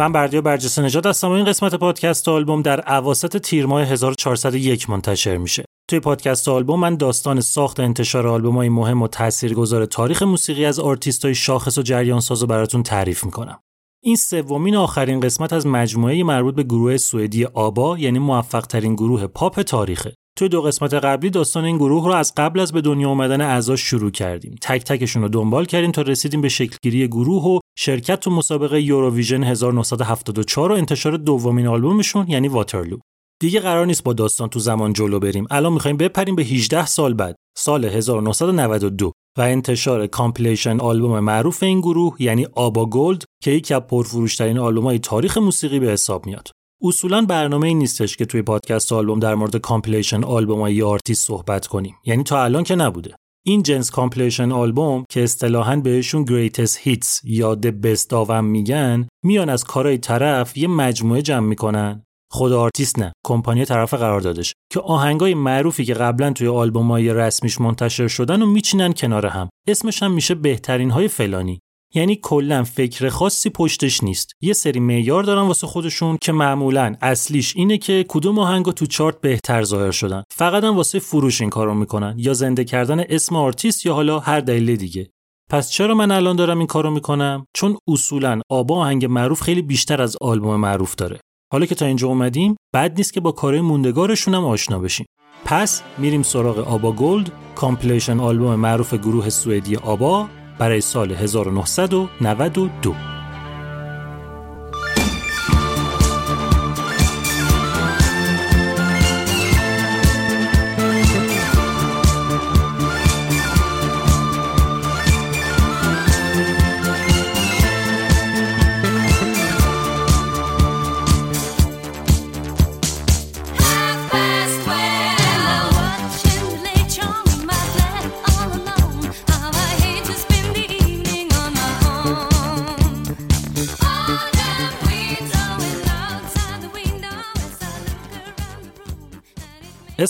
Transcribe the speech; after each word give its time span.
من 0.00 0.12
بردیا 0.12 0.40
برجسته 0.40 0.82
نژاد 0.82 1.06
هستم 1.06 1.28
و 1.28 1.30
این 1.30 1.44
قسمت 1.44 1.74
پادکست 1.74 2.28
آلبوم 2.28 2.62
در 2.62 2.92
اواسط 2.92 3.36
تیر 3.36 3.66
ماه 3.66 3.82
1401 3.82 4.90
منتشر 4.90 5.36
میشه. 5.36 5.64
توی 5.88 6.00
پادکست 6.00 6.48
آلبوم 6.48 6.80
من 6.80 6.96
داستان 6.96 7.40
ساخت 7.40 7.80
انتشار 7.80 8.26
آلبوم 8.26 8.56
های 8.56 8.68
مهم 8.68 9.02
و 9.02 9.08
تاثیرگذار 9.08 9.86
تاریخ 9.86 10.22
موسیقی 10.22 10.64
از 10.64 10.78
آرتیست 10.78 11.24
های 11.24 11.34
شاخص 11.34 11.78
و 11.78 11.82
جریان 11.82 12.20
ساز 12.20 12.44
براتون 12.44 12.82
تعریف 12.82 13.24
می‌کنم. 13.24 13.60
این 14.02 14.16
سومین 14.16 14.76
آخرین 14.76 15.20
قسمت 15.20 15.52
از 15.52 15.66
مجموعه 15.66 16.24
مربوط 16.24 16.54
به 16.54 16.62
گروه 16.62 16.96
سوئدی 16.96 17.44
آبا 17.44 17.98
یعنی 17.98 18.18
موفق 18.18 18.66
ترین 18.66 18.94
گروه 18.94 19.26
پاپ 19.26 19.62
تاریخه. 19.62 20.14
توی 20.36 20.48
دو 20.48 20.62
قسمت 20.62 20.94
قبلی 20.94 21.30
داستان 21.30 21.64
این 21.64 21.76
گروه 21.76 22.04
رو 22.06 22.12
از 22.12 22.32
قبل 22.36 22.60
از 22.60 22.72
به 22.72 22.80
دنیا 22.80 23.08
آمدن 23.08 23.40
اعضاش 23.40 23.80
شروع 23.80 24.10
کردیم. 24.10 24.54
تک 24.62 24.84
تکشون 24.84 25.22
رو 25.22 25.28
دنبال 25.28 25.64
کردیم 25.64 25.92
تا 25.92 26.02
رسیدیم 26.02 26.40
به 26.40 26.48
شکلگیری 26.48 27.08
گروه 27.08 27.44
و 27.44 27.58
شرکت 27.78 28.20
تو 28.20 28.30
مسابقه 28.30 28.82
یوروویژن 28.82 29.44
1974 29.44 30.72
و 30.72 30.74
انتشار 30.74 31.16
دومین 31.16 31.66
آلبومشون 31.66 32.28
یعنی 32.28 32.48
واترلو. 32.48 32.98
دیگه 33.40 33.60
قرار 33.60 33.86
نیست 33.86 34.04
با 34.04 34.12
داستان 34.12 34.48
تو 34.48 34.58
زمان 34.58 34.92
جلو 34.92 35.18
بریم. 35.18 35.46
الان 35.50 35.72
می‌خوایم 35.72 35.96
بپریم 35.96 36.36
به 36.36 36.42
18 36.42 36.86
سال 36.86 37.14
بعد، 37.14 37.36
سال 37.58 37.84
1992 37.84 39.12
و 39.38 39.40
انتشار 39.40 40.06
compilation 40.06 40.80
album 40.80 41.20
معروف 41.20 41.62
این 41.62 41.80
گروه 41.80 42.16
یعنی 42.18 42.46
آبا 42.54 42.86
گلد 42.86 43.24
که 43.42 43.50
یکی 43.50 43.74
از 43.74 43.80
پرفروشترین 43.80 44.58
آلبوم‌های 44.58 44.98
تاریخ 44.98 45.38
موسیقی 45.38 45.80
به 45.80 45.86
حساب 45.86 46.26
میاد. 46.26 46.48
اصولا 46.82 47.22
برنامه 47.22 47.68
این 47.68 47.78
نیستش 47.78 48.16
که 48.16 48.24
توی 48.24 48.42
پادکست 48.42 48.92
آلبوم 48.92 49.18
در 49.18 49.34
مورد 49.34 49.56
compilation 49.56 50.24
album 50.24 50.60
های 50.60 50.82
آرتیست 50.82 51.26
صحبت 51.26 51.66
کنیم. 51.66 51.94
یعنی 52.04 52.22
تا 52.22 52.44
الان 52.44 52.64
که 52.64 52.74
نبوده. 52.74 53.14
این 53.46 53.62
جنس 53.62 53.90
compilation 53.90 54.52
album 54.52 55.04
که 55.10 55.24
اصطلاحا 55.24 55.76
بهشون 55.76 56.24
greatest 56.24 56.78
hits 56.82 57.20
یا 57.24 57.54
the 57.54 57.66
best 57.66 58.12
of 58.12 58.44
میگن 58.44 59.08
میان 59.24 59.48
از 59.48 59.64
کارهای 59.64 59.98
طرف 59.98 60.56
یه 60.56 60.68
مجموعه 60.68 61.22
جمع 61.22 61.46
می‌کنن. 61.46 62.02
خود 62.32 62.52
آرتیست 62.52 62.98
نه 62.98 63.12
کمپانی 63.26 63.64
طرف 63.64 63.94
قرار 63.94 64.20
دادش 64.20 64.54
که 64.72 64.80
آهنگای 64.80 65.34
معروفی 65.34 65.84
که 65.84 65.94
قبلا 65.94 66.32
توی 66.32 66.48
آلبومای 66.48 67.14
رسمیش 67.14 67.60
منتشر 67.60 68.08
شدن 68.08 68.42
و 68.42 68.46
میچینن 68.46 68.92
کنار 68.92 69.26
هم. 69.26 69.48
اسمش 69.68 70.02
هم 70.02 70.12
میشه 70.12 70.34
بهترین 70.34 70.90
های 70.90 71.08
فلانی. 71.08 71.60
یعنی 71.94 72.18
کلا 72.22 72.64
فکر 72.64 73.08
خاصی 73.08 73.50
پشتش 73.50 74.02
نیست. 74.02 74.32
یه 74.40 74.52
سری 74.52 74.80
معیار 74.80 75.22
دارن 75.22 75.46
واسه 75.46 75.66
خودشون 75.66 76.18
که 76.22 76.32
معمولا 76.32 76.94
اصلیش 77.02 77.56
اینه 77.56 77.78
که 77.78 78.04
کدوم 78.08 78.38
آهنگا 78.38 78.72
تو 78.72 78.86
چارت 78.86 79.20
بهتر 79.20 79.62
ظاهر 79.62 79.90
شدن. 79.90 80.22
فقط 80.30 80.64
هم 80.64 80.76
واسه 80.76 80.98
فروش 80.98 81.40
این 81.40 81.50
کارو 81.50 81.74
می‌کنن 81.74 82.14
یا 82.18 82.32
زنده 82.32 82.64
کردن 82.64 83.04
اسم 83.08 83.36
آرتیست 83.36 83.86
یا 83.86 83.94
حالا 83.94 84.18
هر 84.18 84.40
دلیل 84.40 84.76
دیگه. 84.76 85.10
پس 85.50 85.70
چرا 85.70 85.94
من 85.94 86.10
الان 86.10 86.36
دارم 86.36 86.58
این 86.58 86.66
کارو 86.66 86.90
می‌کنم؟ 86.90 87.46
چون 87.54 87.76
اصولا 87.88 88.40
آبا 88.50 88.76
آهنگ 88.76 89.06
معروف 89.06 89.42
خیلی 89.42 89.62
بیشتر 89.62 90.02
از 90.02 90.16
آلبوم 90.20 90.56
معروف 90.56 90.94
داره. 90.94 91.20
حالا 91.52 91.66
که 91.66 91.74
تا 91.74 91.86
اینجا 91.86 92.08
اومدیم 92.08 92.56
بد 92.74 92.94
نیست 92.96 93.12
که 93.12 93.20
با 93.20 93.32
کارهای 93.32 93.60
موندگارشون 93.60 94.34
هم 94.34 94.44
آشنا 94.44 94.78
بشیم. 94.78 95.06
پس 95.44 95.82
میریم 95.98 96.22
سراغ 96.22 96.58
آبا 96.58 96.92
گلد 96.92 97.32
compilation 97.54 98.20
album 98.20 98.54
معروف 98.54 98.94
گروه 98.94 99.30
سوئدی 99.30 99.76
آبا. 99.76 100.28
برای 100.60 100.80
سال 100.80 101.12
1992 101.12 103.09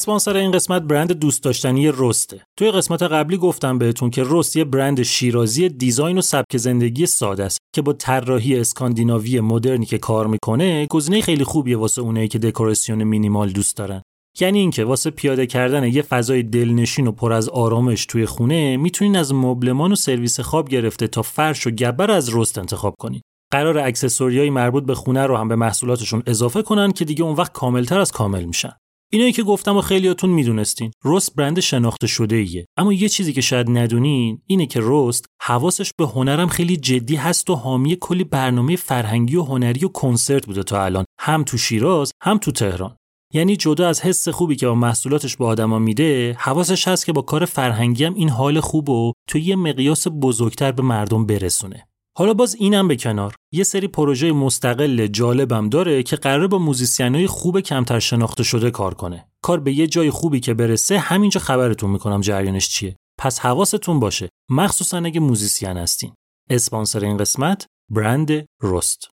اسپانسر 0.01 0.37
این 0.37 0.51
قسمت 0.51 0.83
برند 0.83 1.13
دوست 1.13 1.43
داشتنی 1.43 1.93
رسته. 1.95 2.43
توی 2.59 2.71
قسمت 2.71 3.03
قبلی 3.03 3.37
گفتم 3.37 3.79
بهتون 3.79 4.11
که 4.11 4.25
رست 4.27 4.57
یه 4.57 4.65
برند 4.65 5.03
شیرازی 5.03 5.69
دیزاین 5.69 6.19
و 6.19 6.21
سبک 6.21 6.57
زندگی 6.57 7.07
ساده 7.07 7.45
است 7.45 7.59
که 7.75 7.83
با 7.83 7.93
طراحی 7.93 8.61
اسکاندیناوی 8.61 9.41
مدرنی 9.41 9.87
که 9.87 9.99
کار 9.99 10.27
می‌کنه، 10.27 10.87
گزینه 10.87 11.21
خیلی 11.21 11.45
خوبیه 11.45 11.77
واسه 11.77 12.03
اونایی 12.03 12.29
که 12.29 12.39
دکوراسیون 12.39 13.05
مینیمال 13.05 13.51
دوست 13.51 13.77
دارن. 13.77 14.03
یعنی 14.41 14.59
اینکه 14.59 14.85
واسه 14.85 15.11
پیاده 15.11 15.47
کردن 15.47 15.85
یه 15.85 16.03
فضای 16.03 16.43
دلنشین 16.43 17.07
و 17.07 17.13
پر 17.13 17.33
از 17.33 17.49
آرامش 17.49 18.07
توی 18.07 18.27
خونه 18.27 18.77
می‌تونین 18.77 19.17
از 19.17 19.35
مبلمان 19.35 19.93
و 19.93 19.95
سرویس 19.95 20.41
خواب 20.41 20.69
گرفته 20.69 21.07
تا 21.07 21.23
فرش 21.23 21.67
و 21.67 21.71
گبر 21.71 22.11
از 22.11 22.35
رست 22.35 22.59
انتخاب 22.59 22.95
کنین. 22.99 23.21
قرار 23.53 23.79
اکسسوریای 23.79 24.51
مربوط 24.51 24.85
به 24.85 24.95
خونه 24.95 25.27
رو 25.27 25.37
هم 25.37 25.49
به 25.49 25.57
محصولاتشون 25.57 26.23
اضافه 26.27 26.63
کنن 26.63 26.93
که 26.93 27.05
دیگه 27.05 27.25
اون 27.25 27.37
وقت 27.37 27.53
کاملتر 27.53 28.01
از 28.01 28.13
کامل 28.13 28.45
میشن. 28.45 28.73
اینایی 29.13 29.33
که 29.33 29.43
گفتم 29.43 29.77
و 29.77 29.81
خیلیاتون 29.81 30.31
می‌دونستین. 30.31 30.91
رست 31.05 31.35
برند 31.35 31.61
شناخته 31.61 32.07
شده 32.07 32.37
ایه 32.37 32.67
اما 32.77 32.93
یه 32.93 33.09
چیزی 33.09 33.33
که 33.33 33.41
شاید 33.41 33.71
ندونین 33.71 34.43
اینه 34.47 34.67
که 34.67 34.81
رست 34.83 35.27
حواسش 35.43 35.91
به 35.99 36.07
هنرم 36.07 36.49
خیلی 36.49 36.77
جدی 36.77 37.17
هست 37.17 37.51
و 37.51 37.55
حامی 37.55 37.97
کلی 38.01 38.25
برنامه 38.25 38.77
فرهنگی 38.77 39.37
و 39.37 39.43
هنری 39.43 39.85
و 39.85 39.89
کنسرت 39.89 40.47
بوده 40.47 40.63
تا 40.63 40.85
الان. 40.85 41.05
هم 41.21 41.45
تو 41.45 41.59
شیراز 41.59 42.13
هم 42.23 42.39
تو 42.39 42.53
تهران. 42.53 42.97
یعنی 43.35 43.57
جدا 43.57 43.89
از 43.89 44.01
حس 44.01 44.29
خوبی 44.29 44.57
که 44.57 44.67
با 44.67 44.75
محصولاتش 44.75 45.37
به 45.37 45.45
آدما 45.45 45.79
میده 45.79 46.37
حواسش 46.39 46.89
هست 46.89 47.07
که 47.07 47.13
با 47.13 47.23
کار 47.23 47.45
فرهنگی 47.45 48.05
هم 48.05 48.15
این 48.15 48.29
حال 48.29 48.61
خوب 48.61 48.89
و 48.89 49.13
تو 49.29 49.39
یه 49.39 49.57
مقیاس 49.57 50.07
بزرگتر 50.09 50.73
به 50.73 50.83
مردم 50.83 51.27
برسونه. 51.27 51.87
حالا 52.17 52.35
باز 52.35 52.55
اینم 52.55 52.89
به 52.89 52.97
کنار. 52.97 53.35
یه 53.53 53.65
سری 53.65 53.89
پروژه 53.89 54.33
مستقل 54.33 55.07
جالبم 55.07 55.69
داره 55.69 56.03
که 56.03 56.17
قراره 56.17 56.47
با 56.47 56.59
موزیسینای 56.59 57.27
خوب 57.27 57.61
کمتر 57.61 57.99
شناخته 57.99 58.43
شده 58.43 58.71
کار 58.71 58.95
کنه. 58.95 59.29
کار 59.43 59.61
به 59.61 59.73
یه 59.73 59.87
جای 59.87 60.11
خوبی 60.11 60.41
که 60.41 60.55
برسه 60.55 60.99
همینجا 60.99 61.41
خبرتون 61.41 61.91
می‌کنم 61.91 62.21
جریانش 62.21 62.69
چیه. 62.69 62.97
پس 63.19 63.41
حواستون 63.41 64.01
باشه. 64.01 64.29
مخصوصا 64.51 64.99
اگه 64.99 65.21
موزیسین 65.21 65.77
هستین. 65.77 66.13
اسپانسر 66.51 67.05
این 67.05 67.17
قسمت 67.17 67.67
برند 67.91 68.47
رست 68.63 69.11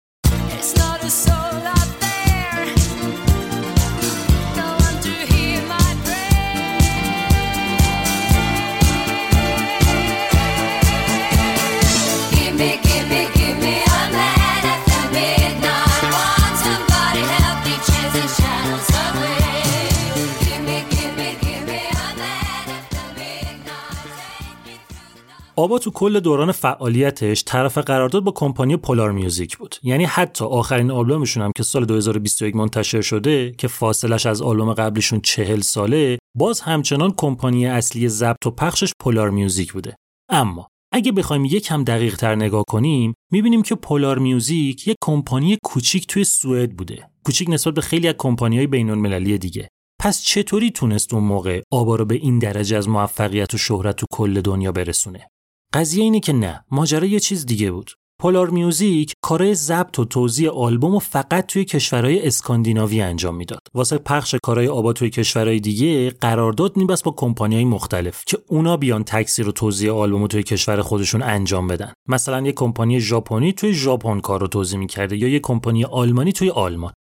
آبا 25.58 25.80
تو 25.80 25.92
کل 25.92 26.20
دوران 26.20 26.52
فعالیتش 26.52 27.44
طرف 27.46 27.78
قرارداد 27.78 28.24
با 28.24 28.32
کمپانی 28.32 28.78
پولار 28.78 29.12
میوزیک 29.12 29.58
بود. 29.58 29.76
یعنی 29.84 30.06
حتی 30.06 30.46
آخرین 30.46 30.92
آلبومشون 30.92 31.44
هم 31.44 31.52
که 31.58 31.64
سال 31.64 31.86
2021 31.86 32.56
منتشر 32.56 33.02
شده 33.02 33.52
که 33.52 33.68
فاصلش 33.68 34.26
از 34.26 34.42
آلبوم 34.42 34.74
قبلیشون 34.74 35.22
چهل 35.22 35.62
ساله 35.62 36.18
باز 36.38 36.62
همچنان 36.62 37.14
کمپانی 37.18 37.68
اصلی 37.68 38.10
ضبط 38.10 38.46
و 38.46 38.52
پخشش 38.52 38.92
پولار 39.02 39.30
میوزیک 39.30 39.74
بوده. 39.74 39.96
اما 40.30 40.68
اگه 40.94 41.12
بخوایم 41.12 41.46
یکم 41.46 41.84
دقیق 41.84 42.16
تر 42.16 42.36
نگاه 42.36 42.64
کنیم 42.68 43.14
می‌بینیم 43.32 43.62
که 43.62 43.76
پولار 43.76 44.20
میوزیک 44.20 44.88
یک 44.88 44.96
کمپانی 45.04 45.58
کوچیک 45.64 46.08
توی 46.08 46.24
سوئد 46.24 46.72
بوده. 46.72 47.10
کوچیک 47.26 47.50
نسبت 47.50 47.74
به 47.74 47.82
خیلی 47.82 48.08
از 48.08 48.16
کمپانی‌های 48.18 48.68
بین‌المللی 48.68 49.38
دیگه. 49.38 49.70
پس 50.02 50.22
چطوری 50.22 50.72
تونست 50.72 51.14
اون 51.14 51.24
موقع 51.24 51.62
آبا 51.72 51.96
رو 51.96 52.06
به 52.06 52.16
این 52.16 52.40
درجه 52.40 52.78
از 52.78 52.90
موفقیت 52.90 53.54
و 53.54 53.58
شهرت 53.58 53.96
تو 53.96 54.06
کل 54.12 54.42
دنیا 54.42 54.72
برسونه؟ 54.72 55.28
قضیه 55.74 56.04
اینه 56.04 56.20
که 56.20 56.34
نه 56.34 56.66
ماجرا 56.72 57.08
یه 57.08 57.20
چیز 57.20 57.46
دیگه 57.46 57.72
بود 57.72 57.92
پولار 58.22 58.50
میوزیک 58.50 59.14
کارهای 59.22 59.56
ضبط 59.56 60.00
و 60.00 60.06
توزیع 60.06 60.52
آلبوم 60.52 60.96
و 60.96 61.00
فقط 61.00 61.46
توی 61.46 61.66
کشورهای 61.66 62.28
اسکاندیناوی 62.28 63.02
انجام 63.02 63.36
می‌داد. 63.36 63.60
واسه 63.74 63.98
پخش 63.98 64.36
کارهای 64.44 64.68
آبا 64.68 64.94
توی 64.94 65.10
کشورهای 65.10 65.60
دیگه 65.60 66.10
قرارداد 66.10 66.78
میبست 66.78 67.04
با 67.04 67.12
کمپانیهای 67.12 67.66
مختلف 67.66 68.24
که 68.28 68.38
اونا 68.48 68.78
بیان 68.78 69.04
تکثیر 69.04 69.50
و 69.50 69.52
توزیع 69.52 69.92
آلبوم 69.92 70.28
توی 70.28 70.44
کشور 70.44 70.82
خودشون 70.82 71.22
انجام 71.22 71.68
بدن. 71.68 71.94
مثلا 72.08 72.42
یه 72.42 72.52
کمپانی 72.52 73.00
ژاپنی 73.00 73.54
توی 73.54 73.74
ژاپن 73.74 74.20
کار 74.20 74.42
رو 74.42 74.48
توزیع 74.48 74.80
می‌کرده 74.80 75.18
یا 75.18 75.28
یه 75.28 75.40
کمپانی 75.40 75.84
آلمانی 75.84 76.32
توی 76.32 76.50
آلمان. 76.50 76.94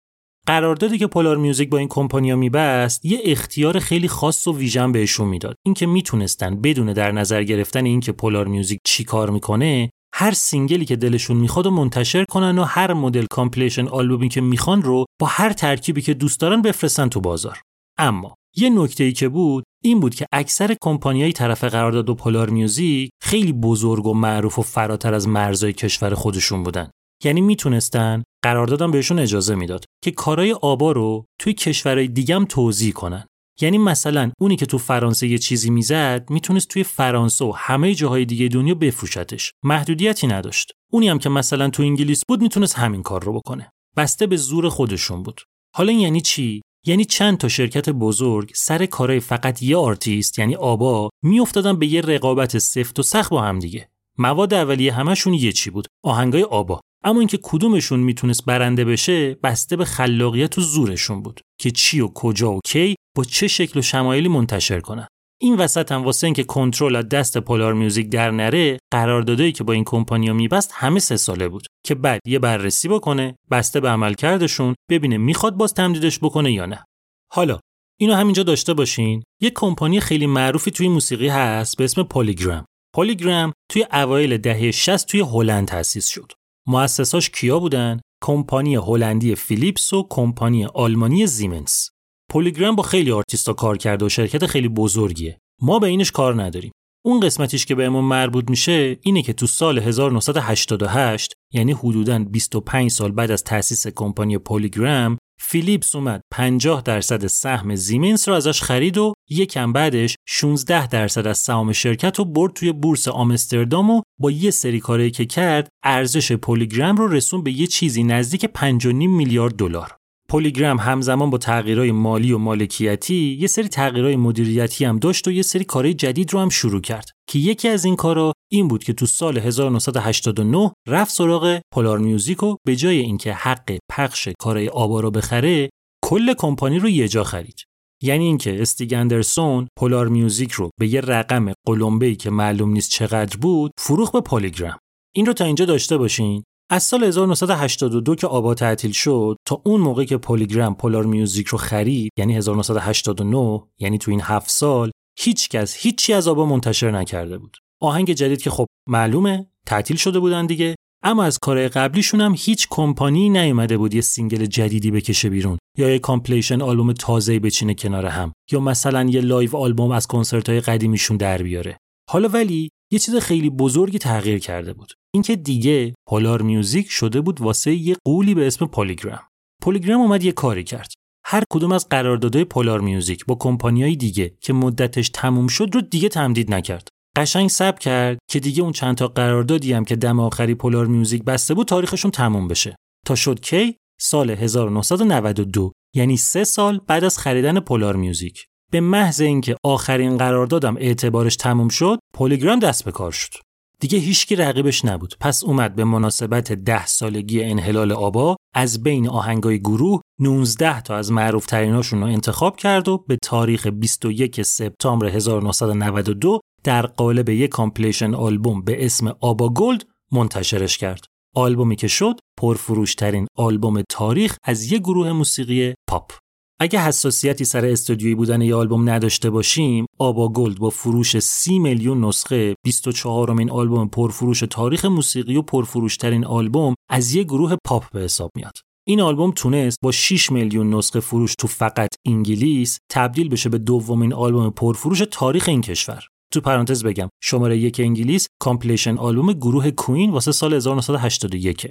قراردادی 0.47 0.99
که 0.99 1.07
پولار 1.07 1.37
میوزیک 1.37 1.69
با 1.71 1.79
این 1.79 1.89
کمپانیا 1.89 2.37
میبست 2.37 3.05
یه 3.05 3.21
اختیار 3.25 3.79
خیلی 3.79 4.09
خاص 4.09 4.47
و 4.47 4.57
ویژه‌ای 4.57 4.93
بهشون 4.93 5.29
می‌داد. 5.29 5.57
اینکه 5.67 5.87
می‌تونستن 5.87 6.61
بدون 6.61 6.93
در 6.93 7.13
نظر 7.13 7.43
گرفتن 7.43 7.85
اینکه 7.85 8.13
پولار 8.13 8.47
میوزیک 8.47 8.79
چی 8.87 9.05
کار 9.05 9.31
می‌کنه 9.31 9.91
هر 10.15 10.33
single 10.33 10.78
ی 10.78 10.85
که 10.85 10.97
دلشون 10.97 11.37
می‌خواد 11.37 11.67
و 11.67 11.71
منتشر 11.71 12.25
کنن 12.25 12.59
و 12.59 12.63
هر 12.63 12.93
مدل 12.93 13.27
compilation 13.31 13.89
album 13.89 14.22
ی 14.22 14.29
که 14.29 14.41
می‌خوان 14.41 14.83
رو 14.83 15.05
با 15.21 15.27
هر 15.27 15.53
ترکیبی 15.53 16.03
که 16.03 16.15
دوست 16.15 16.41
دارن 16.41 16.63
بفرستن 16.63 17.09
تو 17.09 17.21
بازار. 17.21 17.61
اما 17.99 18.35
یه 18.57 18.71
نکته 18.71 19.05
ای 19.05 19.13
که 19.13 19.29
بود 19.29 19.65
این 19.85 20.01
بود 20.01 20.15
که 20.15 20.27
اکثر 20.33 20.77
کمپانیای 20.83 21.33
طرف 21.33 21.65
قرارداد 21.65 22.11
و 22.11 22.15
پولار 22.15 22.51
میوزیک 22.51 23.11
خیلی 23.23 23.53
بزرگ 23.53 24.07
و 24.07 24.15
معروف 24.15 24.59
و 24.59 24.63
فراتر 24.63 25.15
از 25.15 25.29
مرزهای 25.29 25.73
کشور 25.73 26.15
خودشون 26.15 26.63
بودن. 26.63 26.91
یعنی 27.25 27.41
می‌تونستن 27.41 28.23
قراردادم 28.45 28.91
بهشون 28.91 29.19
اجازه 29.19 29.55
می‌داد 29.55 29.85
که 30.05 30.11
کارهای 30.11 30.53
آبا 30.53 30.93
رو 30.93 31.25
توی 31.39 31.53
کشورهای 31.53 32.09
دیگم 32.09 32.47
توضیح 32.49 32.93
کنن. 32.93 33.27
یعنی 33.61 33.79
مثلا 33.79 34.33
اونی 34.41 34.57
که 34.57 34.67
تو 34.67 34.79
فرانسه 34.79 35.29
یه 35.29 35.39
چیزی 35.39 35.71
می‌زد 35.71 36.27
می‌تونست 36.31 36.69
توی 36.69 36.83
فرانسه 36.83 37.45
و 37.45 37.53
همه 37.57 37.95
جاهای 37.95 38.25
دیگه 38.25 38.49
دنیا 38.49 38.75
بفروشتش. 38.75 39.53
محدودیتی 39.65 40.27
نداشت. 40.27 40.73
اونی 40.93 41.09
هم 41.09 41.19
که 41.19 41.29
مثلا 41.29 41.71
تو 41.71 41.83
انگلیس 41.83 42.23
بود 42.29 42.43
می‌تونست 42.43 42.79
همین 42.79 43.03
کار 43.03 43.25
رو 43.25 43.33
بکنه. 43.33 43.71
بسته 43.97 44.27
به 44.27 44.37
زور 44.37 44.69
خودشون 44.69 45.23
بود. 45.23 45.41
حالا 45.77 45.93
یعنی 45.93 46.21
چی؟ 46.21 46.63
یعنی 46.87 47.05
چند 47.05 47.39
تا 47.39 47.49
شرکت 47.49 47.89
بزرگ 47.91 48.51
سر 48.55 48.87
کارهای 48.87 49.21
فقط 49.21 49.63
یه 49.63 49.77
آرتیست 49.77 50.39
یعنی 50.39 50.55
آبا 50.55 51.11
میافتادن 51.25 51.79
به 51.79 51.87
یه 51.87 52.01
رقابت 52.01 52.59
سفت 52.59 52.99
و 52.99 53.03
سخت 53.03 53.31
با 53.31 53.43
هم 53.43 53.59
دیگه. 53.59 53.89
مواد 54.19 54.55
اولیه 54.55 54.93
همشون 54.93 55.35
یه 55.35 55.53
چی 55.53 55.71
بود؟ 55.71 55.87
آهنگای 56.05 56.43
آبا. 56.43 56.81
اما 57.05 57.19
اینکه 57.21 57.39
کدومشون 57.43 58.01
می‌تونست 58.01 58.45
برنده 58.45 58.85
بشه 58.85 59.35
بسته 59.35 59.77
به 59.77 59.85
خلاقیت 59.85 60.59
و 60.59 60.61
زورشون 60.61 61.23
بود 61.23 61.41
که 61.61 61.71
چی 61.71 62.01
و 62.01 62.09
کجا 62.09 62.53
و 62.53 62.61
کی 62.65 62.95
با 63.17 63.25
چه 63.25 63.49
شکل 63.49 63.79
و 63.79 63.83
شمایلی 63.83 64.29
منتشر 64.29 64.81
کنن. 64.81 65.07
این 65.41 65.57
وسط 65.57 65.93
هم 65.93 66.05
واسه 66.05 66.27
اینکه 66.27 66.45
کنترل 66.45 66.97
از 66.97 67.09
دست 67.09 67.39
پولار 67.39 67.75
میوزیک 67.75 68.09
در 68.09 68.31
نره 68.31 68.79
قراردادایی 68.93 69.53
که 69.53 69.65
با 69.65 69.73
این 69.73 69.85
کمپانیا 69.85 70.33
میبست 70.33 70.71
همه 70.75 71.01
سه 71.01 71.17
ساله 71.17 71.49
بود 71.49 71.67
که 71.87 71.95
بعد 71.95 72.21
یه 72.27 72.39
بررسی 72.39 72.89
بکنه 72.89 73.37
بسته 73.51 73.81
به 73.81 73.89
عملکردشون 73.89 74.75
ببینه 74.91 75.17
می‌خواد 75.17 75.55
باز 75.55 75.75
تمدیدش 75.75 76.19
بکنه 76.19 76.53
یا 76.53 76.67
نه. 76.67 76.85
حالا 77.33 77.61
اینو 78.01 78.15
همینجا 78.15 78.43
داشته 78.43 78.75
باشین. 78.75 79.23
یه 79.41 79.51
کمپانی 79.51 80.01
خیلی 80.01 80.27
معروفی 80.27 80.71
توی 80.71 80.89
موسیقی 80.89 81.29
هست 81.29 81.77
به 81.77 81.85
اسم 81.85 82.03
پلیگرام 82.03 82.65
پلیگرام 82.95 83.53
توی 83.71 83.87
اوایل 83.93 84.39
دهه 84.39 84.71
60 84.71 85.07
توی 85.07 85.21
هلند 85.21 85.69
تأسیس 85.69 86.09
شد. 86.09 86.33
مؤسساش 86.67 87.31
کیا 87.31 87.59
بودن؟ 87.59 88.01
کمپانی 88.25 88.77
هلندی 88.77 89.35
فیلیپس 89.35 89.93
و 89.93 90.07
کمپانی 90.11 90.65
آلمانی 90.65 91.27
زیمنس. 91.27 91.91
پولیگرام 92.31 92.77
با 92.77 92.83
خیلی 92.83 93.13
آرتیستا 93.13 93.53
کار 93.53 93.77
کرده 93.77 94.05
و 94.07 94.09
شرکت 94.09 94.47
خیلی 94.47 94.69
بزرگیه. 94.69 95.39
ما 95.63 95.79
به 95.79 95.87
اینش 95.87 96.13
کار 96.13 96.43
نداریم. 96.43 96.73
اون 97.05 97.21
قسمتیش 97.21 97.67
که 97.67 97.75
بهمون 97.75 98.05
مربوط 98.05 98.51
میشه 98.51 98.99
اینه 99.03 99.23
که 99.23 99.33
تو 99.33 99.47
سال 99.47 99.79
1988 99.79 101.35
یعنی 101.53 101.73
حدوداً 101.73 102.19
25 102.19 102.91
سال 102.91 103.13
بعد 103.13 103.31
از 103.31 103.45
تأسیس 103.45 103.87
کمپانی 103.87 104.39
پولیگرام 104.39 105.19
فیلیپس 105.43 105.95
اومد 105.95 106.21
50 106.33 106.83
درصد 106.83 107.27
سهم 107.27 107.75
زیمنس 107.75 108.29
رو 108.29 108.35
ازش 108.35 108.63
خرید 108.63 108.99
و 108.99 109.13
یکم 109.31 109.73
بعدش 109.73 110.17
16 110.29 110.87
درصد 110.87 111.27
از 111.27 111.39
سهام 111.39 111.73
شرکت 111.73 112.19
رو 112.19 112.25
برد 112.25 112.53
توی 112.53 112.73
بورس 112.73 113.09
آمستردام 113.09 113.91
و 113.91 114.03
با 114.21 114.31
یه 114.31 114.51
سری 114.51 114.81
کاری 114.81 115.11
که 115.11 115.25
کرد 115.25 115.69
ارزش 115.85 116.33
پلیگرام 116.33 116.97
رو 116.97 117.09
رسون 117.09 117.43
به 117.43 117.53
یه 117.53 117.67
چیزی 117.67 118.03
نزدیک 118.03 118.47
5.5 118.47 118.85
میلیارد 118.95 119.55
دلار. 119.57 119.97
پلیگرام 120.33 120.79
همزمان 120.79 121.31
با 121.31 121.39
تغییرهای 121.39 121.93
مالی 121.93 122.33
و 122.33 122.39
مالکیتی 122.39 123.37
یه 123.41 123.47
سری 123.47 123.69
تغییرهای 123.69 124.17
مدیریتی 124.17 124.85
هم 124.85 124.99
داشت 124.99 125.29
و 125.29 125.31
یه 125.31 125.43
سری 125.43 125.65
کارهای 125.65 125.95
جدید 125.95 126.33
رو 126.33 126.41
هم 126.41 126.49
شروع 126.49 126.81
کرد 126.81 127.11
که 127.29 127.39
یکی 127.39 127.69
از 127.69 127.85
این 127.85 127.97
کارا 127.97 128.33
این 128.53 128.69
بود 128.69 128.85
که 128.85 128.93
تو 128.93 129.07
سال 129.07 129.39
1989 129.39 130.73
رفت 130.89 131.15
سراغ 131.15 131.61
پولار 131.75 131.99
میوزیک 131.99 132.43
و 132.43 132.57
به 132.67 132.77
جای 132.77 132.99
اینکه 132.99 133.33
حق 133.33 133.79
پخش 133.91 134.29
کارهای 134.39 134.69
آبا 134.69 135.01
رو 135.01 135.11
بخره 135.11 135.71
کل 136.05 136.35
کمپانی 136.35 136.79
رو 136.79 136.89
یه 136.89 137.09
جا 137.09 137.25
خرید. 137.25 137.61
یعنی 138.03 138.25
اینکه 138.25 138.63
استیگ 138.63 139.05
اندرسون 139.05 139.69
پولار 139.79 140.09
میوزیک 140.09 140.53
رو 140.53 140.71
به 140.81 140.89
یه 140.89 141.01
رقم 141.01 141.53
قلمبه‌ای 141.67 142.17
که 142.17 142.31
معلوم 142.31 142.73
نیست 142.73 142.91
چقدر 142.91 143.37
بود 143.37 143.73
فروخت 143.79 144.11
به 144.11 144.21
پلیگرام 144.21 144.79
این 145.15 145.27
رو 145.27 145.33
تا 145.33 145.45
اینجا 145.45 145.65
داشته 145.65 145.97
باشین. 145.97 146.43
از 146.73 146.83
سال 146.83 147.05
1982 147.05 148.15
که 148.15 148.27
آبا 148.27 148.55
تعطیل 148.55 148.93
شد 148.93 149.37
تا 149.47 149.63
اون 149.65 149.81
موقع 149.81 150.05
که 150.05 150.17
پلیگرام 150.17 150.75
پولار 150.75 151.07
میوزیک 151.07 151.47
رو 151.47 151.59
خرید 151.59 152.13
یعنی 152.19 152.37
1989 152.37 153.63
یعنی 153.79 153.99
تو 153.99 154.11
این 154.11 154.21
هفت 154.21 154.51
سال 154.51 154.91
هیچ 155.19 155.49
کس 155.49 155.77
هیچی 155.77 156.13
از 156.13 156.29
آبا 156.29 156.47
منتشر 156.47 156.91
نکرده 156.91 157.39
بود. 157.39 157.57
آهنگ 157.81 158.13
جدید 158.13 158.43
که 158.43 158.51
خب 158.51 158.67
معلومه 158.89 159.47
تعطیل 159.67 159.97
شده 159.97 160.21
بودن 160.21 160.47
دیگه 160.47 160.75
اما 161.05 161.25
از 161.25 161.39
کار 161.39 161.69
قبلیشون 161.69 162.21
هم 162.21 162.35
هیچ 162.39 162.67
کمپانی 162.71 163.29
نیومده 163.29 163.77
بود 163.77 163.95
یه 163.95 164.01
single 164.01 164.47
جدیدی 164.47 164.91
بکشه 164.91 165.31
بیرون 165.31 165.59
یا 165.79 165.91
یه 165.91 165.99
compilation 165.99 166.63
album 166.63 166.93
تازه‌ای 166.93 167.39
بچینه 167.39 167.75
کنار 167.75 168.07
هم 168.07 168.33
یا 168.53 168.61
مثلا 168.61 169.05
یه 169.05 169.21
live 169.21 169.57
album 169.57 169.91
از 169.91 170.07
کنسرت‌های 170.07 170.61
قدیمیشون 170.61 171.17
در 171.17 171.43
بیاره. 171.43 171.77
حالا 172.11 172.29
ولی 172.29 172.69
یه 172.93 172.99
چیز 172.99 173.17
خیلی 173.17 173.51
بزرگی 173.51 173.99
تغییر 173.99 174.39
کرده 174.39 174.73
بود. 174.73 174.93
اینکه 175.15 175.37
دیگه 175.37 175.95
Polar 176.09 176.43
Music 176.43 176.91
شده 176.91 177.21
بود 177.21 177.41
واسه 177.41 177.75
یه 177.75 177.97
غولی 178.05 178.35
به 178.35 178.47
اسم 178.47 178.67
PolyGram 178.67 179.21
PolyGram 179.63 180.01
اومد 180.01 180.25
یه 180.25 180.33
کاری 180.33 180.65
کرد. 180.65 180.93
هر 181.25 181.43
کدوم 181.51 181.73
از 181.73 181.89
قراردادهای 181.89 182.45
Polar 182.45 182.81
Music 182.81 183.27
با 183.27 183.35
کمپانیای 183.35 183.97
دیگه 183.97 184.37
که 184.41 184.53
مدتش 184.53 185.09
تموم 185.09 185.47
شد 185.47 185.71
رو 185.73 185.81
دیگه 185.81 186.09
تمدید 186.09 186.55
نکرد. 186.55 186.89
قشنگ 187.17 187.49
صبر 187.49 187.79
کرد 187.79 188.19
که 188.31 188.41
دیگه 188.41 188.63
اون 188.63 188.73
چند 188.73 188.97
تا 188.97 189.09
قراردادی 189.09 189.73
هم 189.73 189.85
که 189.85 189.97
دم 189.97 190.21
آخری 190.21 190.55
Polar 190.55 190.87
Music 190.87 191.25
بسته 191.25 191.55
بود 191.55 191.69
تاریخشون 191.69 192.11
تموم 192.11 192.49
بشه. 192.49 192.77
تا 193.07 193.15
شد 193.15 193.41
کی؟ 193.41 193.77
سال 194.01 194.31
1992 194.31 195.73
یعنی 195.95 196.17
سه 196.17 196.45
سال 196.45 196.81
بعد 196.87 197.05
از 197.05 197.19
خریدن 197.19 197.61
Polar 197.61 197.97
Music 197.97 198.47
به 198.73 198.81
محض 198.81 199.21
اینکه 199.21 199.57
آخرین 199.65 200.17
قراردادم 200.17 200.77
اعتبارش 200.77 201.37
تموم 201.37 201.69
شد 201.69 201.99
PolyGram 202.15 202.59
دست 202.59 202.85
به 202.85 202.93
کار 202.93 203.13
شد 203.13 203.33
دیگه 203.81 203.99
هیچکی 203.99 204.37
رقیبش 204.37 204.85
نبود 204.85 205.15
پس 205.21 205.45
اومد 205.45 205.75
به 205.75 205.85
مناسبت 205.85 206.53
ده 206.53 206.87
سالگی 206.87 207.45
انحلال 207.45 207.93
آبا 207.93 208.37
از 208.55 208.83
بین 208.83 209.09
آهنگای 209.09 209.61
گروه 209.61 210.01
19 210.21 210.81
تا 210.81 210.97
از 210.97 211.13
معروف 211.13 211.55
رو 211.93 212.05
انتخاب 212.05 212.57
کرد 212.57 212.89
و 212.89 213.05
به 213.09 213.19
تاریخ 213.23 213.67
21 213.67 214.43
سپتامبر 214.43 215.07
1992 215.07 216.41
در 216.65 216.87
قالب 216.87 217.29
یک 217.29 217.51
compilation 217.51 218.15
album 218.15 218.63
به 218.63 218.87
اسم 218.87 219.09
ABBA 219.21 219.49
Gold 219.49 219.85
منتشرش 220.13 220.79
کرد. 220.79 221.05
آلبومی 221.35 221.77
که 221.77 221.89
شد 221.89 222.21
پرفروشترین 222.39 223.27
آلبوم 223.37 223.83
تاریخ 223.89 224.37
از 224.45 224.73
یک 224.73 224.83
گروه 224.83 225.13
موسیقی 225.13 225.75
پاپ. 225.89 226.13
اگه 226.61 226.81
حساسیتی 226.81 227.45
سر 227.45 227.65
استودیویی 227.65 228.15
بودن 228.15 228.43
یه 228.43 228.55
آلبوم 228.55 228.91
نداشته 228.91 229.31
باشیم 229.31 229.87
ABBA 229.99 230.29
Gold 230.29 230.59
با 230.59 230.71
فروش 230.71 231.19
30 231.19 231.59
میلیون 231.59 232.05
نسخه 232.05 232.55
24 232.65 233.31
امین 233.31 233.51
آلبوم 233.51 233.89
پرفروش 233.89 234.41
تاریخ 234.41 234.85
موسیقی 234.85 235.37
و 235.37 235.43
پرفروشترین 235.43 236.25
آلبوم 236.25 236.75
از 236.91 237.15
یه 237.15 237.25
گروه 237.25 237.57
پاپ 237.67 237.91
به 237.91 238.01
حساب 238.01 238.31
میاد. 238.37 238.53
این 238.89 239.01
آلبوم 239.01 239.33
تونست 239.37 239.79
با 239.83 239.93
6 239.93 240.33
میلیون 240.33 240.75
نسخه 240.75 241.01
فروش 241.01 241.35
تو 241.39 241.47
فقط 241.47 241.89
انگلیس 242.07 242.79
تبدیل 242.91 243.29
بشه 243.29 243.49
به 243.49 243.59
دومین 243.59 244.13
آلبوم 244.13 244.51
پرفروش 244.51 245.03
تاریخ 245.11 245.49
این 245.49 245.61
کشور. 245.61 246.07
تو 246.33 246.41
پرانتز 246.41 246.85
بگم 246.85 247.09
شماره 247.23 247.59
یک 247.59 247.81
انگلیس 247.81 248.27
compilation 248.41 248.99
album 248.99 249.33
گروه 249.33 249.71
Queen 249.71 250.11
واسه 250.11 250.33
سال 250.33 250.55
1981 250.55 251.67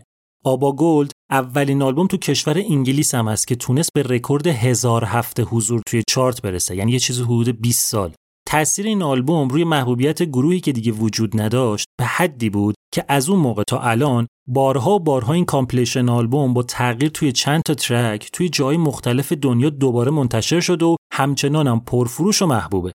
ABBA 0.45 0.71
Gold 0.71 1.11
اولین 1.31 1.81
آلبوم 1.81 2.07
تو 2.07 2.17
کشور 2.17 2.57
انگلیس 2.57 3.15
هم 3.15 3.27
هست 3.27 3.47
که 3.47 3.55
تونست 3.55 3.89
به 3.93 4.03
رکورد 4.03 4.47
هزار 4.47 5.05
هفته 5.05 5.43
حضور 5.43 5.81
توی 5.87 6.03
چارت 6.07 6.41
برسه. 6.41 6.75
یعنی 6.75 6.91
یه 6.91 6.99
چیز 6.99 7.21
حدود 7.21 7.61
20 7.61 7.89
سال. 7.89 8.11
تاثیر 8.47 8.85
این 8.85 9.01
آلبوم 9.01 9.47
روی 9.47 9.63
محبوبیت 9.63 10.23
گروهی 10.23 10.59
که 10.59 10.71
دیگه 10.71 10.91
وجود 10.91 11.41
نداشت 11.41 11.85
به 11.99 12.05
حدی 12.05 12.49
بود 12.49 12.75
که 12.93 13.05
از 13.07 13.29
اون 13.29 13.39
موقع 13.39 13.63
تا 13.63 13.79
الان 13.79 14.27
بارها 14.47 14.91
و 14.91 14.99
بارها 14.99 15.33
این 15.33 15.45
compilation 15.45 16.09
album 16.09 16.53
با 16.53 16.63
تغییر 16.63 17.11
توی 17.11 17.31
چند 17.31 17.61
تا 17.65 17.73
track 17.73 18.29
توی 18.33 18.49
جای 18.49 18.77
مختلف 18.77 19.33
دنیا 19.33 19.69
دوباره 19.69 20.11
منتشر 20.11 20.59
شده 20.59 20.85
و 20.85 20.95
همچنان 21.13 21.67
هم 21.67 21.79
پرفروش 21.79 22.41
و 22.41 22.45
محبوبه. 22.45 22.91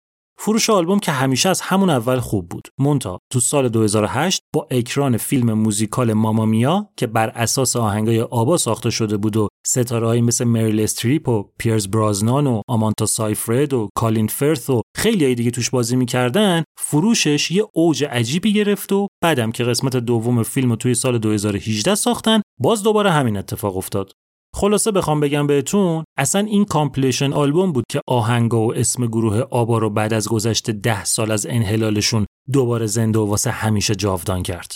فروش 0.45 0.69
آلبوم 0.69 0.99
که 0.99 1.11
همیشه 1.11 1.49
از 1.49 1.61
همون 1.61 1.89
اول 1.89 2.19
خوب 2.19 2.49
بود. 2.49 2.67
منتها 2.79 3.19
تو 3.31 3.39
سال 3.39 3.69
2008 3.69 4.41
با 4.53 4.67
اکران 4.71 5.17
فیلم 5.17 5.53
موزیکال 5.53 6.13
Mamma 6.13 6.61
Mia 6.61 6.89
که 6.97 7.07
بر 7.07 7.29
اساس 7.29 7.75
آهنگای 7.75 8.21
آبا 8.21 8.57
ساخته 8.57 8.89
شده 8.89 9.17
بود 9.17 9.37
و 9.37 9.47
ستارههایی 9.67 10.21
مثل 10.21 10.45
مریل 10.45 10.79
استریپ 10.79 11.29
و 11.29 11.43
پیرس 11.57 11.87
برازنان 11.87 12.47
و 12.47 12.61
آماندا 12.67 13.05
سایفرد 13.05 13.73
و 13.73 13.89
کالین 13.95 14.27
فرث 14.27 14.69
و 14.69 14.81
خیلی 14.97 15.35
دیگه 15.35 15.51
توش 15.51 15.69
بازی 15.69 15.95
می‌کردن 15.95 16.63
فروشش 16.79 17.51
یه 17.51 17.65
اوج 17.73 18.03
عجیبی 18.03 18.53
گرفت 18.53 18.91
و 18.91 19.07
بعدم 19.23 19.51
که 19.51 19.63
قسمت 19.63 19.97
دوم 19.97 20.43
فیلم 20.43 20.75
توی 20.75 20.93
سال 20.93 21.17
2018 21.17 21.95
ساختن 21.95 22.41
باز 22.59 22.83
دوباره 22.83 23.11
همین 23.11 23.37
اتفاق 23.37 23.77
افتاد 23.77 24.11
خلاصه 24.55 24.91
بخوام 24.91 25.19
بگم 25.19 25.47
بهتون 25.47 26.03
اصلا 26.17 26.41
این 26.41 26.65
compilation 26.65 27.33
album 27.33 27.71
بود 27.71 27.85
که 27.89 28.01
آهنگا 28.07 28.59
و 28.59 28.75
اسم 28.75 29.05
گروه 29.05 29.39
آبا 29.39 29.77
رو 29.77 29.89
بعد 29.89 30.13
از 30.13 30.27
گذشت 30.27 30.71
ده 30.71 31.03
سال 31.03 31.31
از 31.31 31.45
انحلالشون 31.45 32.25
دوباره 32.51 32.85
زنده 32.85 33.19
و 33.19 33.25
واسه 33.25 33.51
همیشه 33.51 33.95
جاودان 33.95 34.43
کرد. 34.43 34.71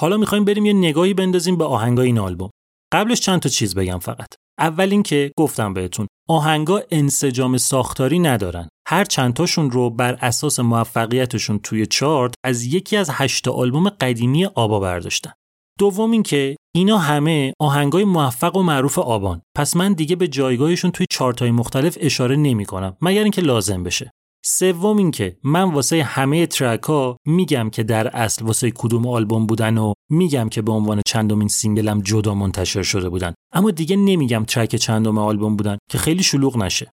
حالا 0.00 0.16
می‌خوایم 0.16 0.44
بریم 0.44 0.66
یه 0.66 0.72
نگاهی 0.72 1.14
بندازیم 1.14 1.56
به 1.56 1.64
آهنگای 1.64 2.06
این 2.06 2.18
آلبوم. 2.18 2.50
قبلش 2.92 3.20
چند 3.20 3.40
تا 3.40 3.48
چیز 3.48 3.74
بگم 3.74 3.98
فقط. 3.98 4.28
اول 4.58 4.90
اینکه 4.90 5.32
گفتم 5.38 5.74
بهتون 5.74 6.06
آهنگا 6.28 6.82
انسجام 6.90 7.56
ساختاری 7.56 8.18
ندارن. 8.18 8.68
هر 8.88 9.04
چند 9.04 9.34
تاشون 9.34 9.70
رو 9.70 9.90
بر 9.90 10.18
اساس 10.20 10.60
موفقیتشون 10.60 11.58
توی 11.58 11.86
چارت 11.86 12.34
از 12.44 12.64
یکی 12.64 12.96
از 12.96 13.10
هشت 13.12 13.48
آلبوم 13.48 13.88
قدیمی 13.88 14.44
آبا 14.44 14.80
برداشتن. 14.80 15.32
دوم 15.78 16.10
اینکه 16.10 16.56
اینا 16.74 16.98
همه 16.98 17.52
آهنگای 17.60 18.04
موفق 18.04 18.56
و 18.56 18.62
معروف 18.62 18.98
آبان. 18.98 19.42
پس 19.56 19.76
من 19.76 19.92
دیگه 19.92 20.16
به 20.16 20.28
جایگاهشون 20.28 20.90
توی 20.90 21.06
چارتای 21.10 21.50
مختلف 21.50 21.98
اشاره 22.00 22.36
نمی 22.36 22.64
کنم 22.64 22.96
مگر 23.00 23.22
اینکه 23.22 23.42
لازم 23.42 23.82
بشه. 23.82 24.10
سوم 24.44 24.96
اینکه 24.96 25.36
من 25.44 25.62
واسه 25.62 26.02
همه 26.02 26.46
track 26.46 26.82
ها 26.82 27.16
میگم 27.26 27.70
که 27.70 27.82
در 27.82 28.08
اصل 28.08 28.44
واسه 28.44 28.70
کدوم 28.70 29.06
آلبوم 29.06 29.46
بودن 29.46 29.78
و 29.78 29.92
میگم 30.10 30.48
که 30.48 30.62
به 30.62 30.72
عنوان 30.72 31.02
چندمین 31.06 31.48
single 31.48 31.93
م 31.93 32.00
جدا 32.00 32.34
منتشر 32.34 32.82
شده 32.82 33.08
بودن. 33.08 33.34
اما 33.52 33.70
دیگه 33.70 33.96
نمیگم 33.96 34.44
track 34.44 34.76
چندم 34.76 35.18
آلبوم 35.18 35.56
بودن 35.56 35.78
که 35.90 35.98
خیلی 35.98 36.22
شلوغ 36.22 36.56
نشه. 36.56 36.90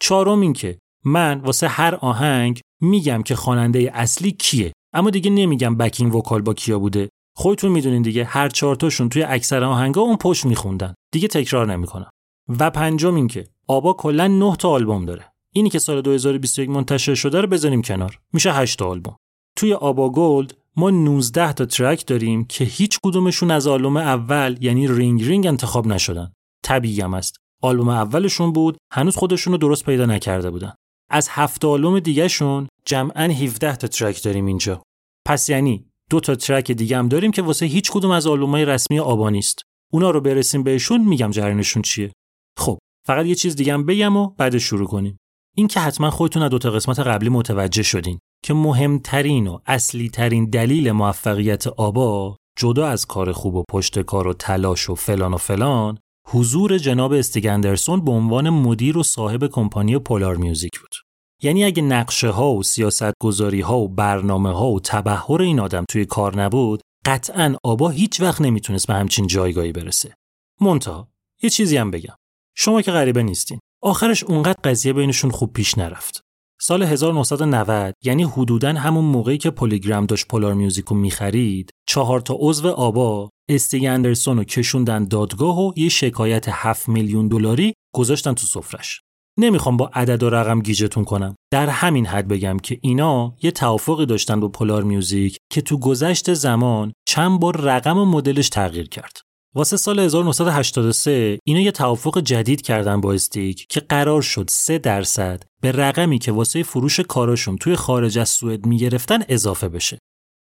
چهارم 0.00 0.40
اینکه 0.40 0.78
من 1.04 1.40
واسه 1.40 1.68
هر 1.68 1.94
آهنگ 1.94 2.60
میگم 2.80 3.22
که 3.22 3.36
خواننده 3.36 3.90
اصلی 3.94 4.32
کیه. 4.32 4.72
اما 4.94 5.10
دیگه 5.10 5.30
نمیگم 5.30 5.76
backing 5.76 6.14
vocal 6.14 6.42
با 6.42 6.54
کیا 6.54 6.78
بوده. 6.78 7.08
خودتون 7.36 7.72
می‌دونین 7.72 8.02
دیگه 8.02 8.24
هر 8.24 8.48
چهار 8.48 8.76
تاشون 8.76 9.08
توی 9.08 9.22
اکثر 9.22 9.64
آهنگا 9.64 10.00
اون 10.00 10.16
پشت 10.16 10.44
میخوندن. 10.44 10.94
دیگه 11.12 11.28
تکرار 11.28 11.72
نمی‌کنم 11.72 12.10
و 12.48 12.70
پنجم 12.70 13.14
این 13.14 13.28
که 13.28 13.46
آبا 13.68 13.92
کلا 13.92 14.28
9 14.28 14.56
تا 14.56 14.70
آلبوم 14.70 15.04
داره. 15.04 15.32
اینی 15.54 15.70
که 15.70 15.78
سال 15.78 16.00
2021 16.00 16.70
منتشر 16.70 17.14
شده 17.14 17.40
رو 17.40 17.48
بزنیم 17.48 17.82
کنار. 17.82 18.18
میشه 18.32 18.52
8 18.52 18.78
تا 18.78 18.86
آلبوم. 18.86 19.16
توی 19.56 19.74
ABBA 19.74 20.10
Gold 20.10 20.56
ما 20.76 20.90
19 20.90 21.52
تا 21.52 21.66
track 21.66 22.06
داریم 22.06 22.44
که 22.44 22.64
هیچ 22.64 22.98
کدومشون 23.02 23.50
از 23.50 23.66
آلبوم 23.66 23.96
اول 23.96 24.56
یعنی 24.60 24.88
Ring 24.88 25.24
Ring 25.24 25.46
انتخاب 25.46 25.86
نشدن. 25.86 26.32
طبیعی 26.64 27.00
هم 27.00 27.14
است 27.14 27.36
آلبوم 27.62 27.88
اولشون 27.88 28.52
بود 28.52 28.76
هنوز 28.92 29.16
خودشون 29.16 29.52
رو 29.52 29.58
درست 29.58 29.84
پیدا 29.84 30.06
نکرده 30.06 30.50
بودن. 30.50 30.72
از 31.10 31.28
هفت 31.30 31.64
آلبوم 31.64 32.00
دیگهشون 32.00 32.68
جمعا 32.84 33.24
17 33.24 33.76
تا 33.76 33.86
track 33.86 34.22
داریم 34.22 34.46
اینجا. 34.46 34.82
پس 35.26 35.48
یعنی 35.48 35.89
دو 36.10 36.20
تا 36.20 36.34
ترک 36.34 36.72
دیگه 36.72 36.96
هم 36.96 37.08
داریم 37.08 37.30
که 37.30 37.42
واسه 37.42 37.66
هیچ 37.66 37.90
کدوم 37.90 38.10
از 38.10 38.26
آلبومای 38.26 38.64
رسمی 38.64 38.98
آبا 38.98 39.30
نیست 39.30 39.62
اونا 39.92 40.10
رو 40.10 40.20
برسیم 40.20 40.62
بهشون 40.62 41.04
میگم 41.04 41.30
جریانشون 41.30 41.82
چیه. 41.82 42.12
خب 42.58 42.78
فقط 43.06 43.26
یه 43.26 43.34
چیز 43.34 43.56
دیگه 43.56 43.72
هم 43.72 43.86
بگم 43.86 44.16
و 44.16 44.26
بعد 44.26 44.58
شروع 44.58 44.86
کنیم. 44.86 45.16
این 45.56 45.68
که 45.68 45.80
حتما 45.80 46.10
خودتون 46.10 46.42
از 46.42 46.50
دو 46.50 46.58
تا 46.58 46.70
قسمت 46.70 46.98
قبلی 46.98 47.28
متوجه 47.28 47.82
شدین 47.82 48.18
که 48.44 48.54
مهمترین 48.54 49.46
و 49.46 49.58
اصلی 49.66 50.08
ترین 50.08 50.50
دلیل 50.50 50.92
موفقیت 50.92 51.66
آبا 51.66 52.36
جدا 52.58 52.86
از 52.86 53.06
کار 53.06 53.32
خوب 53.32 53.54
و 53.54 53.64
پشت 53.70 53.98
کار 53.98 54.26
و 54.26 54.32
تلاش 54.32 54.90
و 54.90 54.94
فلان 54.94 55.34
و 55.34 55.36
فلان 55.36 55.98
حضور 56.28 56.78
جناب 56.78 57.12
استیگندرسون 57.12 58.04
به 58.04 58.10
عنوان 58.10 58.50
مدیر 58.50 58.98
و 58.98 59.02
صاحب 59.02 59.46
کمپانی 59.46 59.98
پولار 59.98 60.36
میوزیک 60.36 60.80
بود. 60.80 61.09
یعنی 61.42 61.64
اگه 61.64 61.82
نقشه 61.82 62.28
ها 62.28 62.54
و 62.54 62.62
سیاست 62.62 63.12
گذاری 63.20 63.60
ها 63.60 63.78
و 63.78 63.88
برنامه 63.88 64.52
ها 64.52 64.66
و 64.66 64.80
تبحر 64.80 65.42
این 65.42 65.60
آدم 65.60 65.84
توی 65.88 66.04
کار 66.04 66.42
نبود 66.42 66.80
قطعا 67.06 67.56
آبا 67.64 67.88
هیچ 67.88 68.20
وقت 68.20 68.40
نمی‌تونست 68.40 68.86
به 68.86 68.94
همچین 68.94 69.26
جایگاهی 69.26 69.72
برسه. 69.72 70.14
منتها 70.60 71.08
یه 71.42 71.50
چیزی 71.50 71.76
هم 71.76 71.90
بگم. 71.90 72.14
شما 72.56 72.82
که 72.82 72.90
غریبه 72.90 73.22
نیستین. 73.22 73.58
آخرش 73.82 74.24
اونقدر 74.24 74.58
قضیه 74.64 74.92
بینشون 74.92 75.30
خوب 75.30 75.52
پیش 75.52 75.78
نرفت. 75.78 76.20
سال 76.60 76.82
1990 76.82 77.94
یعنی 78.04 78.22
حدوداً 78.22 78.72
همون 78.72 79.04
موقعی 79.04 79.38
که 79.38 79.50
PolyGram 79.50 80.06
داشت 80.06 80.26
Polar 80.26 80.54
Music 80.54 80.87
و 80.87 80.94
می‌خرید 80.94 81.70
چهار 81.88 82.20
تا 82.20 82.36
عضو 82.38 82.68
آبا 82.68 83.30
استیگ 83.48 83.84
اندرسون 83.84 84.36
رو 84.36 84.44
کشوندن 84.44 85.04
دادگاه 85.04 85.58
و 85.60 85.72
یه 85.76 85.88
شکایت 85.88 86.46
7 86.48 86.88
میلیون 86.88 87.28
دلاری 87.28 87.72
گذاشتن 87.94 88.34
تو 88.34 88.46
سفرش 88.46 89.00
نمی‌خوام 89.38 89.76
با 89.76 89.90
عدد 89.94 90.22
و 90.22 90.30
رقم 90.30 90.60
گیجتون 90.60 91.04
کنم 91.04 91.34
در 91.52 91.68
همین 91.68 92.06
حد 92.06 92.28
بگم 92.28 92.58
که 92.58 92.78
اینا 92.82 93.34
یه 93.42 93.50
توافقی 93.50 94.06
داشتن 94.06 94.40
با 94.40 94.48
Polar 94.48 94.82
Music 94.82 95.36
که 95.52 95.60
تو 95.60 95.78
گذشت 95.78 96.34
زمان 96.34 96.92
چند 97.08 97.40
بار 97.40 97.56
رقم 97.56 97.98
و 97.98 98.04
مدلش 98.04 98.48
تغییر 98.48 98.88
کرد 98.88 99.20
واسه 99.54 99.76
سال 99.76 99.98
1983 99.98 101.38
اینا 101.44 101.60
یه 101.60 101.72
توافق 101.72 102.20
جدید 102.20 102.62
کردن 102.62 103.00
با 103.00 103.12
استیگ 103.12 103.66
که 103.68 103.80
قرار 103.80 104.22
شد 104.22 104.46
3 104.50 104.78
درصد 104.78 105.42
به 105.62 105.72
رقمی 105.72 106.18
که 106.18 106.32
واسه 106.32 106.62
فروش 106.62 107.00
کاراشون 107.00 107.56
توی 107.56 107.76
خارج 107.76 108.18
از 108.18 108.28
سوئد 108.28 108.66
می‌گرفتن 108.66 109.18
اضافه 109.28 109.68
بشه. 109.68 109.98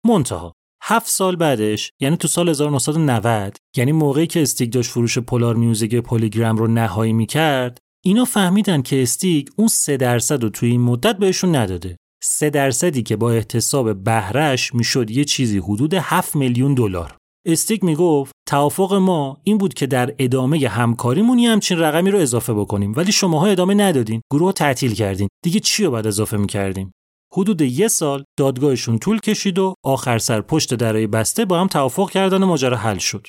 منتها 0.07 0.53
هفت 0.83 1.09
سال 1.09 1.37
بعدش 1.37 1.91
یعنی 2.01 2.17
تو 2.17 2.29
سال 2.29 2.49
1990 2.49 3.57
یعنی 3.77 3.93
موقعی 3.93 4.27
که 4.27 4.43
استیگ 4.43 4.73
داشت 4.73 4.91
فروش 4.91 5.19
Polar 5.19 5.57
Music 5.57 5.95
PolyGram 5.95 6.57
رو 6.57 6.67
نهایی 6.67 7.13
می‌کرد 7.13 7.79
اینا 8.05 8.25
فهمیدن 8.25 8.83
که 8.83 9.03
استیک 9.03 9.51
اون 9.57 9.69
سه 9.69 9.97
درصد 9.97 10.43
رو 10.43 10.49
توی 10.49 10.71
این 10.71 10.81
مدت 10.81 11.19
بهشون 11.19 11.57
نداده. 11.57 11.97
سه 12.23 12.51
درصدی 12.51 13.03
که 13.03 13.17
با 13.17 13.33
احتساب 13.33 14.05
بهرش 14.05 14.75
می‌شد 14.75 15.11
یه 15.11 15.25
چیزی 15.25 15.59
حدود 15.59 15.95
7 15.95 16.37
میلیون 16.37 16.75
دلار. 16.75 17.17
استیک 17.47 17.85
می‌گفت 17.85 18.33
توافق 18.49 18.95
ما 18.95 19.41
این 19.45 19.59
بود 19.59 19.75
که 19.75 19.87
در 19.87 20.15
ادامه 20.19 20.69
همکاریمون 20.69 21.39
یه 21.39 21.51
همچین 21.51 21.79
رقمی 21.79 22.11
رو 22.11 22.19
اضافه 22.19 22.55
بکنیم 22.55 22.93
ولی 22.97 23.13
شماها 23.13 23.47
ادامه 23.47 23.75
ندادین. 23.75 24.21
گروه 24.33 24.47
رو 24.47 24.53
تعطیل 24.53 24.95
کردین. 24.95 25.29
دیگه 25.45 25.61
چی 25.61 25.85
رو 25.85 25.91
بعد 25.91 26.07
اضافه 26.07 26.37
می‌کردیم؟ 26.37 26.93
حدود 27.35 27.61
یه 27.61 27.89
سال 27.89 28.25
دادگاهشون 28.39 28.99
طول 28.99 29.21
کشید 29.21 29.59
و 29.59 29.75
آخر 29.85 30.19
سر 30.19 30.41
پشت 30.41 30.75
درای 30.75 31.07
بسته 31.07 31.45
با 31.45 31.61
هم 31.61 31.67
توافق 31.67 32.11
کردن 32.11 32.43
و 32.43 32.47
ماجرا 32.47 32.77
حل 32.77 32.99
شد. 32.99 33.27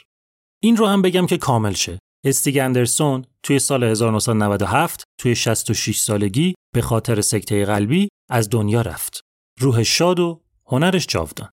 این 0.64 0.78
رو 0.78 0.88
هم 0.88 1.02
بگم 1.02 1.26
که 1.26 1.38
کامل 1.38 1.74
شه. 1.74 2.00
استیگ 2.26 2.58
اندرسون 2.58 3.26
توی 3.46 3.60
سال 3.60 3.84
1997 3.84 5.04
توی 5.20 5.36
66 5.36 5.98
سالگی 5.98 6.54
به 6.74 6.82
خاطر 6.82 7.22
سکته 7.22 7.66
قلبی 7.66 8.10
از 8.30 8.50
دنیا 8.50 8.82
رفت. 8.82 9.22
روحش 9.60 9.84
شاد 9.84 10.20
و 10.20 10.42
هنرش 10.66 11.08
جاودان. 11.08 11.50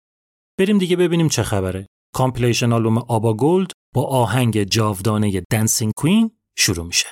بریم 0.58 0.78
دیگه 0.78 0.96
ببینیم 0.96 1.28
چه 1.28 1.42
خبره. 1.42 1.86
compilation 2.14 2.72
album 2.72 2.98
ABBA 2.98 3.34
Gold 3.34 3.70
با 3.94 4.02
آهنگ 4.02 4.62
جاودانه 4.62 5.42
Dancing 5.50 5.92
Queen 5.96 6.30
شروع 6.58 6.86
میشه. 6.86 7.06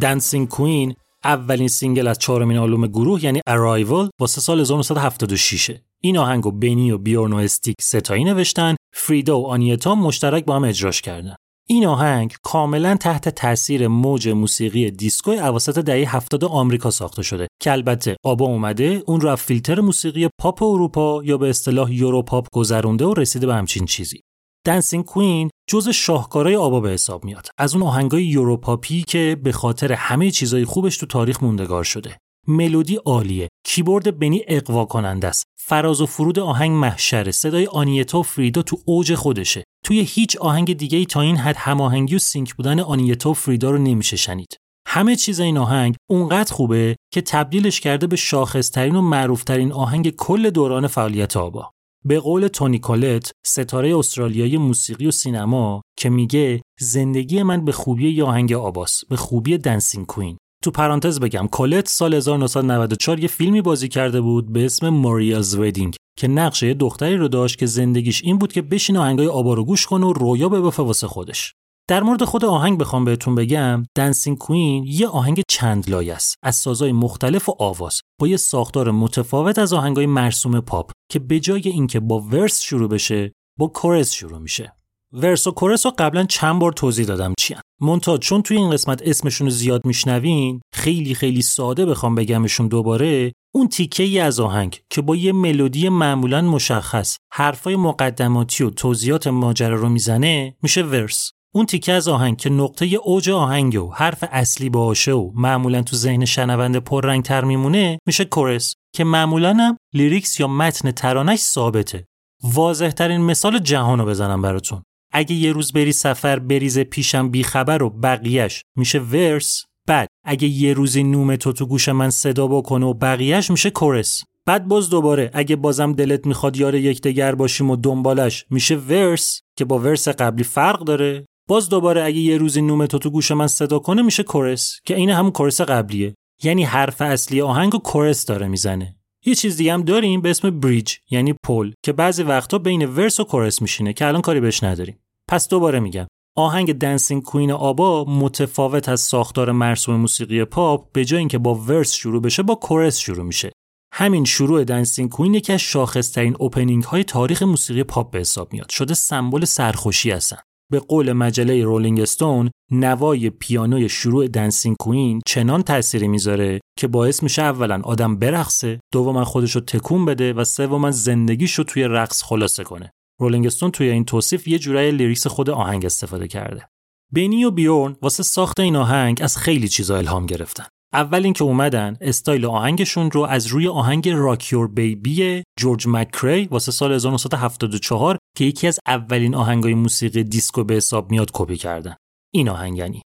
Dancing 0.00 0.48
Queen 0.48 0.94
اولین 1.24 1.68
single 1.68 2.06
از 2.06 2.18
چهارمین 2.18 2.56
آلبوم 2.56 2.86
گروه 2.86 3.24
یعنی 3.24 3.40
ارایوال 3.46 4.10
واسه 4.20 4.40
سال 4.40 4.60
1976 4.60 5.70
این 6.00 6.18
آهنگ 6.18 6.46
و 6.46 6.50
بنی 6.50 6.90
و 6.90 6.98
بیورن 6.98 7.32
و 7.32 7.36
استیگ 7.36 7.76
سه‌تایی 7.80 8.24
نوشتن. 8.24 8.76
فریدا 8.94 9.40
و 9.40 9.46
آگنتا 9.46 9.94
مشترک 9.94 10.44
با 10.44 10.56
هم 10.56 10.64
اجراش 10.64 11.02
کردن. 11.02 11.34
این 11.70 11.86
آهنگ 11.86 12.34
کاملا 12.42 12.96
تحت 12.96 13.28
تاثیر 13.28 13.88
موج 13.88 14.28
موسیقی 14.28 14.90
دیسکو 14.90 15.30
اواسط 15.30 15.78
دهه 15.78 16.16
70 16.16 16.44
آمریکا 16.44 16.90
ساخته 16.90 17.22
شده 17.22 17.48
که 17.62 17.72
البته 17.72 18.16
آبا 18.24 18.46
اومده 18.46 19.02
اون 19.06 19.20
رو 19.20 19.36
فیلتر 19.36 19.80
موسیقی 19.80 20.28
پاپ 20.38 20.62
اروپا 20.62 21.24
یا 21.24 21.38
به 21.38 21.48
اصطلاح 21.48 21.92
Europop 21.92 22.48
گذرونده 22.52 23.04
و 23.04 23.14
رسیده 23.14 23.46
به 23.46 23.54
همچین 23.54 23.86
چیزی. 23.86 24.20
Dancing 24.68 25.04
Queen 25.04 25.50
جز 25.68 25.88
شاهکارهای 25.88 26.56
آبا 26.56 26.80
به 26.80 26.90
حساب 26.90 27.24
میاد. 27.24 27.48
از 27.58 27.74
اون 27.74 27.82
آهنگای 27.82 28.24
Europop 28.24 28.92
ی 28.92 29.02
که 29.02 29.36
به 29.42 29.52
خاطر 29.52 29.92
همه 29.92 30.30
چیزای 30.30 30.64
خوبش 30.64 30.96
تو 30.96 31.06
تاریخ 31.06 31.42
موندگار 31.42 31.84
شده. 31.84 32.16
ملودی 32.48 32.96
عالیه. 32.96 33.48
کیبورد 33.66 34.18
بنی 34.18 34.42
اغوا 34.48 34.84
کننده 34.84 35.28
است. 35.28 35.44
فراز 35.60 36.00
و 36.00 36.06
فرود 36.06 36.38
آهنگ 36.38 36.70
محشره. 36.70 37.30
صدای 37.30 37.66
آنیتا 37.66 38.18
و 38.18 38.22
فریدا 38.22 38.62
تو 38.62 38.76
اوج 38.84 39.14
خودشه. 39.14 39.64
توی 39.84 40.00
هیچ 40.00 40.36
آهنگ 40.36 40.76
دیگه 40.76 40.98
ای 40.98 41.06
تا 41.06 41.20
این 41.20 41.36
حد 41.36 41.56
هماهنگی 41.56 42.14
و 42.14 42.18
sync 42.18 42.54
بودن 42.54 42.80
آنیتا 42.80 43.30
و 43.30 43.34
فریدا 43.34 43.70
رو 43.70 43.78
نمیشه 43.78 44.16
شنید. 44.16 44.56
همه 44.86 45.16
چیز 45.16 45.40
این 45.40 45.58
آهنگ 45.58 45.94
اونقدر 46.10 46.52
خوبه 46.52 46.96
که 47.12 47.20
تبدیلش 47.20 47.80
کرده 47.80 48.06
به 48.06 48.16
شاخصترین 48.16 48.96
و 48.96 49.00
معروفترین 49.00 49.72
آهنگ 49.72 50.10
کل 50.10 50.50
دوران 50.50 50.86
فعالیت 50.86 51.36
آبا. 51.36 51.70
به 52.04 52.20
قول 52.20 52.48
تونی 52.48 52.78
کولت 52.78 53.32
ستاره 53.46 53.98
استرالیایی 53.98 54.58
موسیقی 54.58 55.06
و 55.06 55.10
سینما 55.10 55.82
که 55.98 56.10
میگه 56.10 56.62
زندگی 56.80 57.42
من 57.42 57.64
به 57.64 57.72
خوبی 57.72 58.10
یه 58.10 58.24
آهنگ 58.24 58.52
آباس 58.52 59.04
به 59.04 59.16
خوبی 59.16 59.58
Dancing 59.58 60.06
Queen. 60.06 60.36
تو 60.64 60.70
پرانتز 60.70 61.20
بگم 61.20 61.48
کولت 61.52 61.88
سال 61.88 62.14
1994 62.14 63.18
یه 63.18 63.28
فیلمی 63.28 63.62
بازی 63.62 63.88
کرده 63.88 64.20
بود 64.20 64.52
به 64.52 64.64
اسم 64.64 64.88
Muriel's 64.88 65.58
Wedding 65.58 65.94
که 66.18 66.28
نقشه 66.28 66.66
یه 66.66 66.74
دختری 66.74 67.16
رو 67.16 67.28
داشت 67.28 67.58
که 67.58 67.66
زندگیش 67.66 68.24
این 68.24 68.38
بود 68.38 68.52
که 68.52 68.62
بشین 68.62 68.96
آهنگای 68.96 69.26
آبا 69.26 69.54
رو 69.54 69.64
گوش 69.64 69.86
کنه 69.86 70.06
و 70.06 70.12
رویا 70.12 70.48
ببافه 70.48 70.82
واسه 70.82 71.06
خودش. 71.06 71.54
در 71.88 72.02
مورد 72.02 72.24
خود 72.24 72.44
آهنگ 72.44 72.78
بخوام 72.78 73.04
بهتون 73.04 73.34
بگم 73.34 73.84
Dancing 73.96 74.38
Queen 74.38 74.84
یه 74.86 75.08
آهنگ 75.08 75.42
چند 75.48 75.90
لایه 75.90 76.14
است. 76.14 76.34
از 76.42 76.56
سازهای 76.56 76.92
مختلف 76.92 77.48
و 77.48 77.56
آواز. 77.58 78.00
با 78.20 78.28
یه 78.28 78.36
ساختار 78.36 78.90
متفاوت 78.90 79.58
از 79.58 79.72
آهنگای 79.72 80.06
مرسوم 80.06 80.60
پاپ 80.60 80.90
که 81.10 81.18
به 81.18 81.40
جای 81.40 81.68
اینکه 81.68 82.00
با 82.00 82.20
verse 82.20 82.60
شروع 82.60 82.88
بشه 82.88 83.32
با 83.58 83.66
chorus 83.66 84.12
شروع 84.12 84.38
میشه. 84.38 84.72
verse 85.12 85.46
و 85.46 85.50
chorus 85.50 85.86
رو 85.86 85.92
قبلا 85.98 86.24
چند 86.24 86.58
بار 86.58 86.72
توضیح 86.72 87.06
دادم 87.06 87.34
چیان 87.38 87.60
منتها 87.80 88.18
چون 88.18 88.42
توی 88.42 88.56
این 88.56 88.70
قسمت 88.70 89.02
اسمشون 89.02 89.46
رو 89.46 89.50
زیاد 89.50 89.86
میشنوین 89.86 90.60
خیلی 90.74 91.14
خیلی 91.14 91.42
ساده 91.42 91.86
بخوام 91.86 92.14
بگمشون 92.14 92.68
دوباره 92.68 93.32
اون 93.54 93.68
تیکه 93.68 94.02
ای 94.02 94.18
از 94.18 94.40
آهنگ 94.40 94.80
که 94.90 95.02
با 95.02 95.16
یه 95.16 95.32
ملودی 95.32 95.88
معمولا 95.88 96.42
مشخص 96.42 97.16
حرفای 97.32 97.76
مقدماتی 97.76 98.64
و 98.64 98.70
توضیحات 98.70 99.26
ماجرا 99.26 99.76
رو 99.76 99.88
می‌زنه 99.88 100.56
میشه 100.62 100.82
verse. 100.82 101.30
اون 101.54 101.66
تیکه 101.66 101.92
از 101.92 102.08
آهنگ 102.08 102.36
که 102.36 102.50
نقطه 102.50 102.86
اوج 102.86 103.30
آهنگ 103.30 103.82
و 103.82 103.90
حرف 103.94 104.24
اصلی 104.32 104.68
باشه 104.68 105.12
و 105.12 105.30
معمولا 105.34 105.82
تو 105.82 105.96
ذهن 105.96 106.24
شنونده 106.24 106.80
پررنگ 106.80 107.22
تر 107.22 107.44
میمونه 107.44 107.98
میشه 108.06 108.24
chorus 108.24 108.74
که 108.94 109.04
معمولا 109.04 109.54
هم 109.54 109.76
lyrics 109.94 110.40
یا 110.40 110.48
متن 110.48 110.90
ترانش 110.90 111.38
ثابته. 111.38 112.04
واضح 112.42 112.90
ترین 112.90 113.20
مثال 113.20 113.58
جهان 113.58 113.98
رو 113.98 114.06
بزنم 114.06 114.42
براتون. 114.42 114.82
اگه 115.12 115.34
یه 115.34 115.52
روز 115.52 115.72
بری 115.72 115.92
سفر 115.92 116.38
بری 116.38 116.68
ز 116.68 116.78
پیشم 116.78 117.30
بیخبر 117.30 117.82
و 117.82 117.90
بقیهش 117.90 118.62
میشه 118.76 118.98
verse. 118.98 119.64
بعد 119.88 120.08
اگه 120.24 120.48
یه 120.48 120.72
روزی 120.72 121.02
نوم 121.02 121.36
تو 121.36 121.52
تو 121.52 121.66
گوش 121.66 121.88
من 121.88 122.10
صدا 122.10 122.46
بکنه 122.46 122.86
و 122.86 122.94
بقیهش 122.94 123.50
میشه 123.50 123.70
chorus. 123.70 124.24
بعد 124.46 124.68
باز 124.68 124.90
دوباره 124.90 125.30
اگه 125.34 125.56
بازم 125.56 125.92
دلت 125.92 126.26
می‌خواد 126.26 126.56
یار 126.56 126.74
یکدیگر 126.74 127.34
باشیم 127.34 127.70
و 127.70 127.76
دنبالش 127.76 128.44
میشه 128.50 128.76
verse 128.76 129.40
که 129.58 129.64
با 129.64 129.78
verse 129.78 130.08
قبلی 130.08 130.44
فرق 130.44 130.84
داره. 130.84 131.24
باز 131.48 131.68
دوباره 131.68 132.04
اگه 132.04 132.18
یه 132.18 132.36
روزی 132.36 132.62
نوم 132.62 132.86
تو 132.86 132.98
تو 132.98 133.10
گوش 133.10 133.30
من 133.30 133.46
صدا 133.46 133.78
کنه 133.78 134.02
میشه 134.02 134.22
chorus 134.22 134.80
که 134.84 134.96
این 134.96 135.10
همون 135.10 135.30
chorus 135.30 135.60
قبلیه. 135.60 136.14
یعنی 136.42 136.64
حرف 136.64 137.00
اصلی 137.02 137.40
آهنگ 137.40 137.74
و 137.74 137.78
chorus 137.78 138.26
داره 138.26 138.48
می‌زنه. 138.48 138.96
یه 139.26 139.34
چیز 139.34 139.56
دیگه 139.56 139.72
هم 139.72 139.82
داریم 139.82 140.20
به 140.20 140.30
اسم 140.30 140.60
bridge 140.60 140.94
یعنی 141.10 141.34
پل 141.44 141.72
که 141.84 141.92
بعضی 141.92 142.22
وقتا 142.22 142.58
بین 142.58 142.84
verse 142.84 143.20
و 143.20 143.24
chorus 143.24 143.62
میشینه 143.62 143.92
که 143.92 144.06
الان 144.06 144.22
کاری 144.22 144.40
بهش 144.40 144.62
نداریم. 144.62 144.98
پس 145.28 145.48
دوباره 145.48 145.80
میگم. 145.80 146.06
آهنگ 146.36 146.72
Dancing 146.72 147.22
Queen 147.22 147.50
آبا 147.50 148.04
متفاوت 148.04 148.88
از 148.88 149.00
ساختار 149.00 149.52
مرسوم 149.52 149.96
موسیقی 149.96 150.44
پاپ 150.44 150.92
به 150.92 151.04
جای 151.04 151.18
اینکه 151.18 151.38
با 151.38 151.54
verse 151.54 151.92
شروع 151.92 152.22
بشه 152.22 152.42
با 152.42 152.54
chorus 152.54 152.98
شروع 152.98 153.24
میشه. 153.24 153.52
همین 153.92 154.24
شروع 154.24 154.64
Dancing 154.64 155.10
Queen 155.10 155.34
یکی 155.34 155.52
از 155.52 155.60
شاخصترین 155.60 156.36
opening 156.38 156.84
های 156.84 157.04
تاریخ 157.04 157.42
موسیقی 157.42 157.82
پاپ 157.82 158.10
به 158.10 158.18
حساب 158.18 158.52
میاد. 158.52 158.68
شده 158.68 158.94
سمبل 158.94 159.44
سرخوشی 159.44 160.10
هستن. 160.10 160.38
به 160.72 160.78
قول 160.80 161.12
مجله 161.12 161.64
Rolling 161.64 162.00
Stone 162.00 162.50
نوای 162.70 163.30
پیانوی 163.30 163.88
شروع 163.88 164.28
Dancing 164.28 164.76
Queen 164.76 165.20
چنان 165.26 165.62
تأثیری 165.62 166.08
می‌ذاره 166.08 166.60
که 166.78 166.88
باعث 166.88 167.22
میشه 167.22 167.42
اولا 167.42 167.80
آدم 167.84 168.16
برقصه 168.16 168.80
دوما 168.92 169.24
خودش 169.24 169.54
رو 169.54 169.60
تکون 169.60 170.04
بده 170.04 170.32
و 170.32 170.44
سوما 170.44 170.90
زندگیش 170.90 171.54
رو 171.54 171.64
توی 171.64 171.84
رقص 171.84 172.22
خلاصه 172.22 172.64
کنه. 172.64 172.90
Rolling 173.20 173.46
Stone 173.46 173.70
توی 173.70 173.90
این 173.90 174.04
توصیف 174.04 174.48
یه 174.48 174.58
جورای 174.58 174.90
lyrics 174.90 175.26
خود 175.26 175.50
آهنگ 175.50 175.86
استفاده 175.86 176.28
کرده. 176.28 176.68
بنی 177.12 177.44
و 177.44 177.50
بیورن 177.50 177.96
واسه 178.02 178.22
ساخت 178.22 178.60
این 178.60 178.76
آهنگ 178.76 179.20
از 179.22 179.36
خیلی 179.36 179.68
چیزا 179.68 179.96
الهام 179.96 180.26
گرفتن. 180.26 180.66
اول 180.92 181.24
اینکه 181.24 181.44
اومدن 181.44 181.96
استایل 182.00 182.46
آهنگشون 182.46 183.10
رو 183.10 183.20
از 183.20 183.46
روی 183.46 183.68
آهنگ 183.68 184.08
Rock 184.08 184.38
Your 184.38 184.68
Baby 184.68 185.42
جورج 185.58 185.88
مکری 185.88 186.44
واسه 186.44 186.72
سال 186.72 186.92
1974 186.92 188.18
که 188.36 188.44
یکی 188.44 188.66
از 188.66 188.80
اولین 188.86 189.34
آهنگای 189.34 189.74
موسیقی 189.74 190.24
دیسکو 190.24 190.64
به 190.64 190.74
حساب 190.74 191.10
میاد 191.10 191.30
کپی 191.34 191.56
کردن. 191.56 191.96
این 192.34 192.48
آهنگ 192.48 192.78
یعنی. 192.78 193.02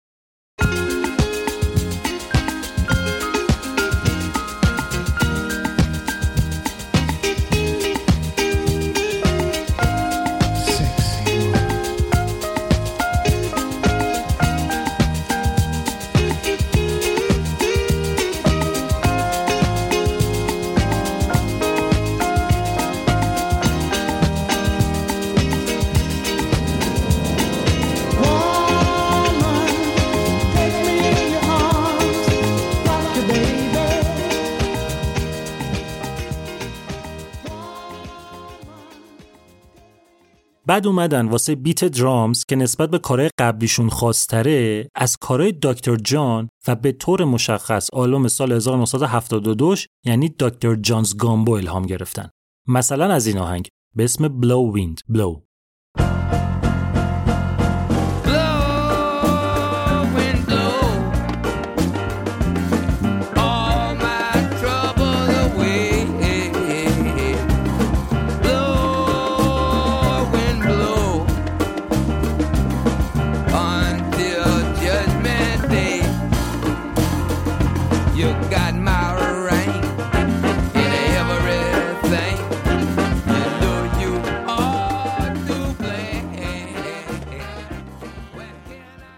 بعد 40.66 40.86
اومدن 40.86 41.28
واسه 41.28 41.54
بیت 41.54 41.84
درامز 41.84 42.44
که 42.44 42.56
نسبت 42.56 42.90
به 42.90 42.98
کارهای 42.98 43.30
قبلیشون 43.38 43.88
خواستره 43.88 44.88
از 44.94 45.16
کارهای 45.16 45.54
دکتر 45.62 45.96
جان 45.96 46.48
و 46.68 46.74
به 46.74 46.92
طور 46.92 47.24
مشخص 47.24 47.88
آلبوم 47.92 48.28
سال 48.28 48.52
1972 48.52 49.74
یعنی 50.04 50.34
دکتر 50.38 50.74
جانز 50.74 51.16
گامبو 51.16 51.52
الهام 51.52 51.86
گرفتن. 51.86 52.30
مثلا 52.68 53.14
از 53.14 53.26
این 53.26 53.38
آهنگ 53.38 53.68
به 53.96 54.04
اسم 54.04 54.28
بلو 54.28 54.72
ویند 54.74 55.00
بلو 55.08 55.40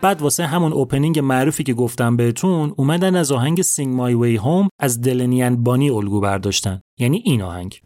بعد 0.04 0.22
واسه 0.22 0.46
همون 0.46 0.72
opening 0.72 1.18
معروفی 1.18 1.62
که 1.62 1.74
گفتم 1.74 2.16
بهتون 2.16 2.74
اومدن 2.76 3.16
از 3.16 3.32
آهنگ 3.32 3.62
Sing 3.62 3.94
My 3.94 4.14
Way 4.14 4.36
Home 4.36 4.68
از 4.80 5.00
Delaney 5.00 5.44
and 5.44 5.62
Bonnie 5.64 5.90
الگو 5.90 6.20
برداشتن. 6.20 6.80
یعنی 6.98 7.22
این 7.24 7.42
آهنگ. 7.42 7.80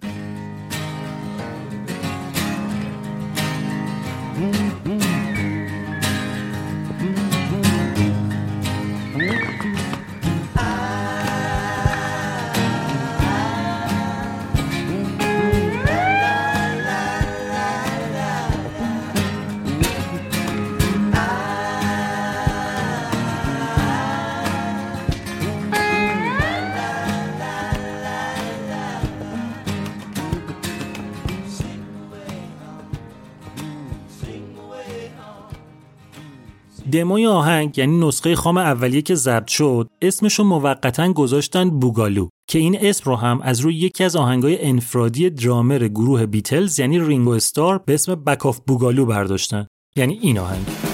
دموی 36.92 37.26
آهنگ 37.26 37.78
یعنی 37.78 38.06
نسخه 38.06 38.36
خام 38.36 38.56
اولیه 38.56 39.02
که 39.02 39.14
ضبط 39.14 39.48
شد 39.48 39.88
اسمشو 40.02 40.44
موقتا 40.44 41.12
گذاشتن 41.12 41.70
بوگالو 41.70 42.28
که 42.48 42.58
این 42.58 42.78
اسم 42.80 43.10
رو 43.10 43.16
هم 43.16 43.40
از 43.42 43.60
روی 43.60 43.74
یکی 43.74 44.04
از 44.04 44.16
آهنگای 44.16 44.66
انفرادی 44.66 45.30
درامر 45.30 45.78
گروه 45.78 46.26
بیتلز 46.26 46.78
یعنی 46.78 46.98
رینگو 46.98 47.30
استار 47.30 47.78
به 47.86 47.94
اسم 47.94 48.14
بک 48.14 48.46
آف 48.46 48.60
بوگالو 48.66 49.06
برداشتن. 49.06 49.66
یعنی 49.96 50.18
این 50.22 50.38
آهنگ. 50.38 50.87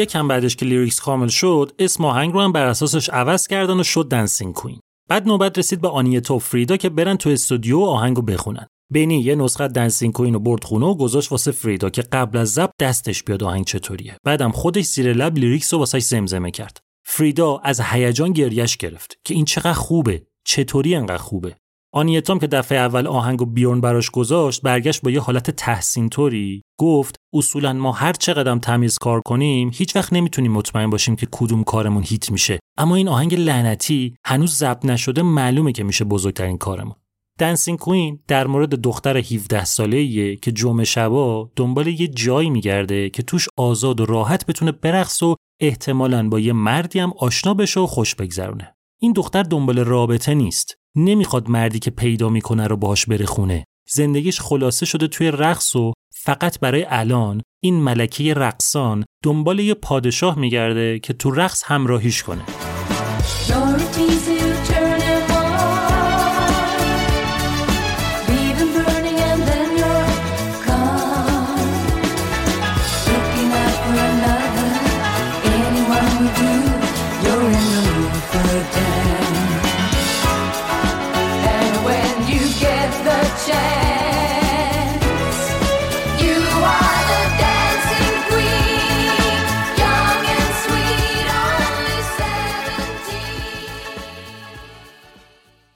یکم 0.00 0.28
بعدش 0.28 0.56
که 0.56 0.66
lyrics 0.66 1.00
کامل 1.00 1.28
شد 1.28 1.72
اسم 1.78 2.04
آهنگ 2.04 2.32
رو 2.32 2.40
هم 2.40 2.52
بر 2.52 2.66
اساسش 2.66 3.10
عوض 3.10 3.46
کردن 3.46 3.80
و 3.80 3.82
شد 3.82 4.08
Dancing 4.10 4.54
Queen 4.54 4.80
بعد 5.08 5.26
نوبت 5.26 5.58
رسید 5.58 5.80
به 5.80 5.88
آنیتا 5.88 6.34
و 6.34 6.38
فریدا 6.38 6.76
که 6.76 6.88
برن 6.88 7.16
تو 7.16 7.30
استودیو 7.30 7.78
و 7.78 7.84
آهنگو 7.84 8.22
بخونن. 8.22 8.66
بینی 8.92 9.20
یه 9.20 9.34
نسخه 9.34 9.68
Dancing 9.68 10.12
Queen 10.12 10.34
رو 10.34 10.40
برد 10.40 10.64
خونه 10.64 10.86
و 10.86 10.94
گذاشت 10.94 11.32
واسه 11.32 11.52
فریدا 11.52 11.90
که 11.90 12.02
قبل 12.02 12.38
از 12.38 12.52
ضبط 12.52 12.70
دستش 12.80 13.22
بیاد 13.22 13.42
آهنگ 13.42 13.64
چطوریه. 13.64 14.16
بعدم 14.24 14.50
خودش 14.50 14.84
زیر 14.84 15.12
لب 15.12 15.38
lyrics 15.38 15.72
رو 15.72 15.78
واسش 15.78 16.02
زمزمه 16.02 16.50
کرد. 16.50 16.80
فریدا 17.06 17.56
از 17.56 17.80
هیجان 17.80 18.32
گریش 18.32 18.76
گرفت 18.76 19.16
که 19.24 19.34
این 19.34 19.44
چقدر 19.44 19.72
خوبه 19.72 20.22
چطوری 20.44 20.94
انقدر 20.94 21.16
خوبه. 21.16 21.56
آنیتام 21.92 22.38
که 22.38 22.46
دفعه 22.46 22.78
اول 22.78 23.06
آهنگ 23.06 23.42
و 23.42 23.46
بیورن 23.46 23.80
براش 23.80 24.10
گذاشت 24.10 24.62
برگشت 24.62 25.02
با 25.02 25.10
یه 25.10 25.20
حالت 25.20 25.50
تحسین 25.50 26.08
طوری 26.08 26.62
گفت 26.78 27.16
اصولا 27.34 27.72
ما 27.72 27.92
هر 27.92 28.12
چقدر 28.12 28.58
تمیز 28.58 28.98
کار 28.98 29.20
کنیم 29.20 29.70
هیچ 29.74 29.96
وقت 29.96 30.12
نمی‌تونیم 30.12 30.52
مطمئن 30.52 30.90
باشیم 30.90 31.16
که 31.16 31.28
کدوم 31.30 31.64
کارمون 31.64 32.04
hit 32.06 32.30
میشه 32.30 32.58
اما 32.78 32.96
این 32.96 33.08
آهنگ 33.08 33.34
لعنتی 33.34 34.14
هنوز 34.26 34.54
ضبط 34.54 34.84
نشده 34.84 35.22
معلومه 35.22 35.72
که 35.72 35.84
میشه 35.84 36.04
بزرگترین 36.04 36.58
کارمون 36.58 36.94
دنسینگ 37.38 37.78
کوین 37.78 38.18
در 38.28 38.46
مورد 38.46 38.74
دختر 38.74 39.16
17 39.16 39.64
ساله‌ایه 39.64 40.36
که 40.36 40.52
جمعه 40.52 40.84
شبا 40.84 41.50
دنبال 41.56 41.86
یه 41.86 42.08
جایی 42.08 42.50
میگرده 42.50 43.10
که 43.10 43.22
توش 43.22 43.48
آزاد 43.56 44.00
و 44.00 44.06
راحت 44.06 44.46
بتونه 44.46 44.72
برقص 44.72 45.22
و 45.22 45.36
احتمالاً 45.60 46.28
با 46.28 46.40
یه 46.40 46.52
مردی 46.52 46.98
هم 46.98 47.12
آشنا 47.18 47.54
بشه 47.54 47.80
و 47.80 47.86
خوش 47.86 48.14
بگذرونه. 48.14 48.74
این 49.00 49.12
دختر 49.12 49.42
دنبال 49.42 49.78
رابطه 49.78 50.34
نیست. 50.34 50.79
نمی‌خواد 50.96 51.50
مردی 51.50 51.78
که 51.78 51.90
پیدا 51.90 52.28
می‌کنه 52.28 52.66
رو 52.66 52.76
باهاش 52.76 53.06
بره 53.06 53.26
خونه. 53.26 53.64
زندگیش 53.90 54.40
خلاصه 54.40 54.86
شده 54.86 55.08
توی 55.08 55.30
رقص 55.30 55.76
و 55.76 55.92
فقط 56.14 56.60
برای 56.60 56.86
الان 56.88 57.42
این 57.62 57.82
ملکه 57.82 58.34
رقصان 58.34 59.04
دنبال 59.24 59.58
یه 59.58 59.74
پادشاه 59.74 60.38
میگرده 60.38 60.98
که 60.98 61.12
تو 61.12 61.30
رقص 61.30 61.62
همراهیش 61.66 62.22
کنه. 62.22 62.42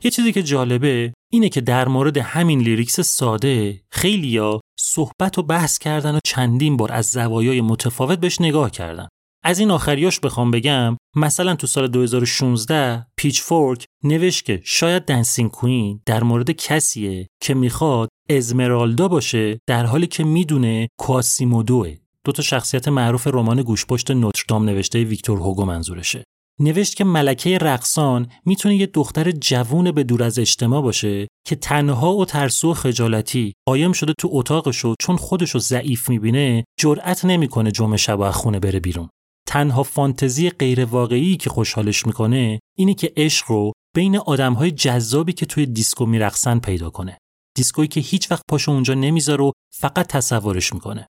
یه 0.04 0.10
چیزی 0.10 0.32
که 0.32 0.42
جالبه 0.42 1.12
اینه 1.32 1.48
که 1.48 1.60
در 1.60 1.88
مورد 1.88 2.16
همین 2.16 2.60
lyrics 2.60 3.00
ساده 3.00 3.80
خیلیا 3.90 4.60
صحبت 4.80 5.38
و 5.38 5.42
بحث 5.42 5.78
کردن 5.78 6.14
و 6.14 6.18
چندین 6.24 6.76
بار 6.76 6.92
از 6.92 7.06
زوایای 7.06 7.60
متفاوت 7.60 8.18
بهش 8.18 8.40
نگاه 8.40 8.70
کردن. 8.70 9.08
از 9.44 9.58
این 9.58 9.70
آخریاش 9.70 10.20
بخوام 10.20 10.50
بگم 10.50 10.96
مثلا 11.16 11.54
تو 11.54 11.66
سال 11.66 11.88
2016 11.88 13.06
Pitchfork 13.16 13.84
نوشت 14.04 14.44
که 14.44 14.60
شاید 14.64 15.04
Dancing 15.04 15.50
Queen 15.50 16.00
در 16.06 16.22
مورد 16.22 16.50
کسیه 16.50 17.28
که 17.42 17.54
می‌خواد 17.54 18.08
ازمرالدا 18.30 19.08
باشه 19.08 19.58
در 19.66 19.86
حالی 19.86 20.06
که 20.06 20.24
می‌دونه 20.24 20.88
کواسیمودوه 21.00 21.94
دو 22.24 22.32
تا 22.32 22.42
شخصیت 22.42 22.88
معروف 22.88 23.26
رمان 23.26 23.62
گوژپشت 23.62 24.10
نوتردام 24.10 24.64
نوشته 24.64 25.04
ویکتور 25.04 25.38
هوگو 25.38 25.64
منظورشه 25.64 26.24
نوشت 26.60 26.96
که 26.96 27.04
ملکه 27.04 27.58
رقصان 27.58 28.28
می‌تونه 28.44 28.76
یه 28.76 28.86
دختر 28.86 29.30
جوون 29.30 29.92
به 29.92 30.04
دور 30.04 30.22
از 30.22 30.38
اجتماع 30.38 30.82
باشه 30.82 31.28
که 31.46 31.56
تنها 31.56 32.16
و 32.16 32.24
ترسو 32.24 32.70
و 32.70 32.74
خجالتی 32.74 33.52
قایم 33.68 33.92
شده 33.92 34.12
تو 34.18 34.28
اتاقش 34.32 34.84
و 34.84 34.94
چون 35.00 35.16
خودشو 35.16 35.58
ضعیف 35.58 36.08
می‌بینه 36.08 36.64
جرأت 36.80 37.24
نمی‌کنه 37.24 37.70
جمعه 37.70 37.96
شب 37.96 38.20
از 38.20 38.34
خونه 38.34 38.60
بره 38.60 38.80
بیرون. 38.80 39.08
تنها 39.48 39.82
فانتزی 39.82 40.50
غیر 40.50 40.84
واقعی 40.84 41.36
که 41.36 41.50
خوشحالش 41.50 42.06
می‌کنه 42.06 42.60
اینه 42.78 42.94
که 42.94 43.12
عشق 43.16 43.50
رو 43.50 43.72
بین 43.94 44.16
آدمهای 44.16 44.70
جذابی 44.70 45.32
که 45.32 45.46
توی 45.46 45.66
دیسکو 45.66 46.06
میرقصن 46.06 46.58
پیدا 46.58 46.90
کنه. 46.90 47.18
دیسکویی 47.56 47.88
که 47.88 48.00
هیچ 48.00 48.30
وقت 48.30 48.42
پاشو 48.50 48.70
اونجا 48.70 48.94
نمی‌ذاره 48.94 49.44
و 49.44 49.52
فقط 49.74 50.06
تصورش 50.06 50.72
می‌کنه. 50.72 51.06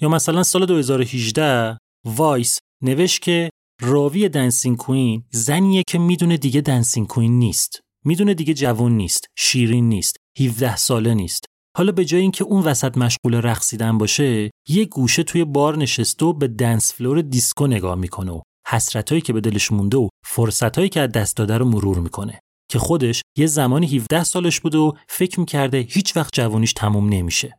یا 0.00 0.08
مثلا 0.08 0.42
سال 0.42 0.66
2018 0.66 1.78
Vice 2.06 2.58
نوشت 2.82 3.22
که 3.22 3.50
راوی 3.84 4.28
Dancing 4.28 4.76
Queen 4.76 5.24
زنیه 5.30 5.82
که 5.88 5.98
می‌دونه 5.98 6.36
دیگه 6.36 6.60
Dancing 6.60 7.06
Queen 7.06 7.38
نیست 7.38 7.80
می‌دونه 8.04 8.34
دیگه 8.34 8.54
جوان 8.54 8.92
نیست 8.92 9.26
شیرین 9.38 9.88
نیست 9.88 10.16
17 10.40 10.76
ساله 10.76 11.14
نیست 11.14 11.44
حالا 11.76 11.92
به 11.92 12.04
جای 12.04 12.20
اینکه 12.20 12.44
اون 12.44 12.62
وسط 12.62 12.98
مشغول 12.98 13.34
رقصیدن 13.34 13.98
باشه 13.98 14.50
یه 14.68 14.84
گوشه 14.84 15.22
توی 15.22 15.44
بار 15.44 15.76
نشسته 15.76 16.26
و 16.26 16.32
به 16.32 16.48
dance 16.48 16.92
floor 16.92 17.22
دیسکو 17.22 17.66
نگاه 17.66 17.94
می‌کنه 17.94 18.32
و 18.32 18.40
حسرتایی 18.68 19.20
که 19.20 19.32
به 19.32 19.40
دلش 19.40 19.72
مونده 19.72 19.96
و 19.96 20.08
فرصتایی 20.26 20.88
که 20.88 21.00
از 21.00 21.12
دست 21.12 21.36
داده 21.36 21.58
رو 21.58 21.64
مرور 21.64 21.98
می‌کنه 21.98 22.40
که 22.70 22.78
خودش 22.78 23.22
یه 23.38 23.46
زمانی 23.46 23.96
17 23.96 24.24
سالش 24.24 24.60
بوده 24.60 24.78
و 24.78 24.92
فکر 25.08 25.40
می‌کرده 25.40 25.78
هیچ 25.78 26.16
وقت 26.16 26.34
جوانیش 26.34 26.72
تموم 26.72 27.08
نمیشه. 27.08 27.58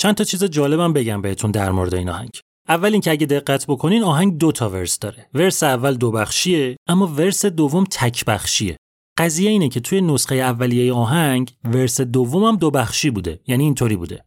چند 0.00 0.14
تا 0.14 0.24
چیز 0.24 0.44
جالبم 0.44 0.92
بگم 0.92 1.22
بهتون 1.22 1.50
در 1.50 1.70
مورد 1.70 1.94
این 1.94 2.08
آهنگ. 2.08 2.30
اول 2.68 2.92
اینکه 2.92 3.10
اگه 3.10 3.26
دقت 3.26 3.66
بکنین 3.66 4.02
آهنگ 4.02 4.38
دو 4.38 4.52
تا 4.52 4.70
ورس 4.70 4.98
داره. 4.98 5.28
ورس 5.34 5.62
اول 5.62 5.94
دو 5.94 6.10
بخشیه 6.10 6.76
اما 6.88 7.06
ورس 7.06 7.46
دوم 7.46 7.84
تک 7.90 8.24
بخشیه. 8.24 8.76
قضیه 9.18 9.50
اینه 9.50 9.68
که 9.68 9.80
توی 9.80 10.00
نسخه 10.00 10.34
اولیه 10.34 10.92
آهنگ 10.92 11.52
ورس 11.64 12.00
دومم 12.00 12.56
دو 12.56 12.70
بخشی 12.70 13.10
بوده. 13.10 13.40
یعنی 13.46 13.64
اینطوری 13.64 13.96
بوده. 13.96 14.24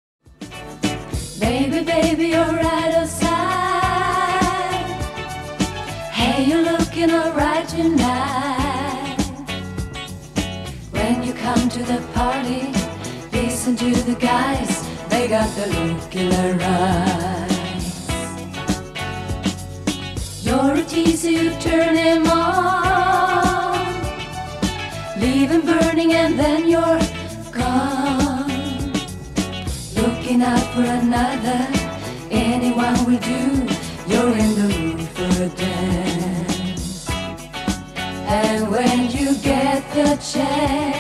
Baby, 1.42 1.82
baby, 1.90 2.30
You're 21.06 21.32
you 21.32 21.52
turn 21.60 21.96
him 21.96 22.28
on. 22.28 23.86
Leave 25.20 25.52
him 25.52 25.62
burning 25.62 26.12
and 26.14 26.38
then 26.38 26.68
you're 26.68 27.00
gone. 27.52 28.92
Looking 29.96 30.42
out 30.42 30.66
for 30.74 30.84
another, 30.84 31.68
anyone 32.30 32.98
will 33.06 33.20
do. 33.20 33.44
You're 34.08 34.36
in 34.44 34.52
the 34.60 34.68
mood 34.78 35.02
for 35.16 35.44
a 35.44 35.50
dance. 35.50 37.10
And 38.28 38.70
when 38.70 39.10
you 39.12 39.36
get 39.36 39.82
the 39.94 40.18
chance. 40.18 40.99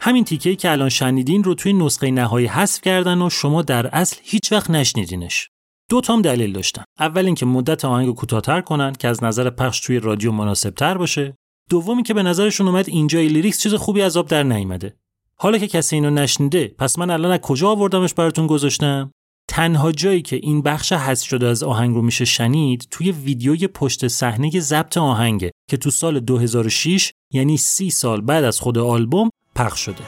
همین 0.00 0.24
تیکه‌ای 0.24 0.56
که 0.56 0.70
الان 0.70 0.88
شنیدین 0.88 1.44
رو 1.44 1.54
توی 1.54 1.72
نسخه 1.72 2.10
نهایی 2.10 2.46
حذف 2.46 2.80
کردن 2.80 3.22
و 3.22 3.30
شما 3.30 3.62
در 3.62 3.86
اصل 3.86 4.16
هیچ 4.22 4.52
وقت 4.52 4.70
نشنیدینش. 4.70 5.48
دو 5.90 6.00
تام 6.00 6.22
دلیل 6.22 6.52
داشتن. 6.52 6.84
اول 6.98 7.26
اینکه 7.26 7.46
مدت 7.46 7.84
آهنگ 7.84 8.14
کوتاه‌تر 8.14 8.60
کنن 8.60 8.92
که 8.92 9.08
از 9.08 9.24
نظر 9.24 9.50
پخش 9.50 9.80
توی 9.80 10.00
رادیو 10.00 10.32
مناسبتر 10.32 10.98
باشه. 10.98 11.36
دومی 11.70 12.02
که 12.02 12.14
به 12.14 12.22
نظرشون 12.22 12.68
اومد 12.68 12.88
اینجای 12.88 13.28
lyrics 13.28 13.60
چیز 13.60 13.74
خوبی 13.74 14.02
از 14.02 14.16
آب 14.16 14.28
در 14.28 14.42
نیامده. 14.42 14.96
حالا 15.40 15.58
که 15.58 15.68
کسی 15.68 15.96
اینو 15.96 16.10
نشنیده 16.10 16.74
پس 16.78 16.98
من 16.98 17.10
الان 17.10 17.32
از 17.32 17.40
کجا 17.40 17.68
آوردمش 17.68 18.14
براتون 18.14 18.46
گذاشتم 18.46 19.10
تنها 19.48 19.92
جایی 19.92 20.22
که 20.22 20.36
این 20.36 20.62
بخش 20.62 20.92
حذف 20.92 21.26
شده 21.26 21.46
از 21.46 21.62
آهنگ 21.62 21.94
رو 21.94 22.02
میشه 22.02 22.24
شنید 22.24 22.88
توی 22.90 23.12
ویدیوی 23.12 23.66
پشت 23.66 24.08
صحنه 24.08 24.60
ضبط 24.60 24.98
آهنگه 24.98 25.50
که 25.70 25.76
تو 25.76 25.90
سال 25.90 26.20
2006 26.20 27.12
یعنی 27.32 27.56
سی 27.56 27.90
سال 27.90 28.20
بعد 28.20 28.44
از 28.44 28.60
خود 28.60 28.78
آلبوم 28.78 29.30
پخش 29.58 29.84
شده. 29.84 30.04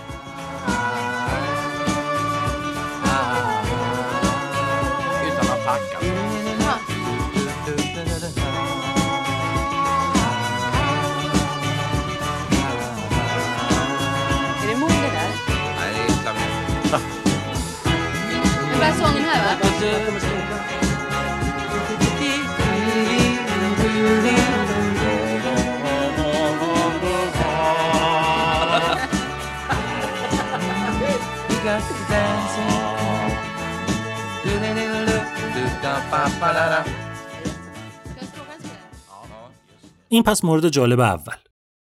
این 40.08 40.22
پس 40.22 40.44
مورد 40.44 40.68
جالب 40.68 41.00
اول. 41.00 41.34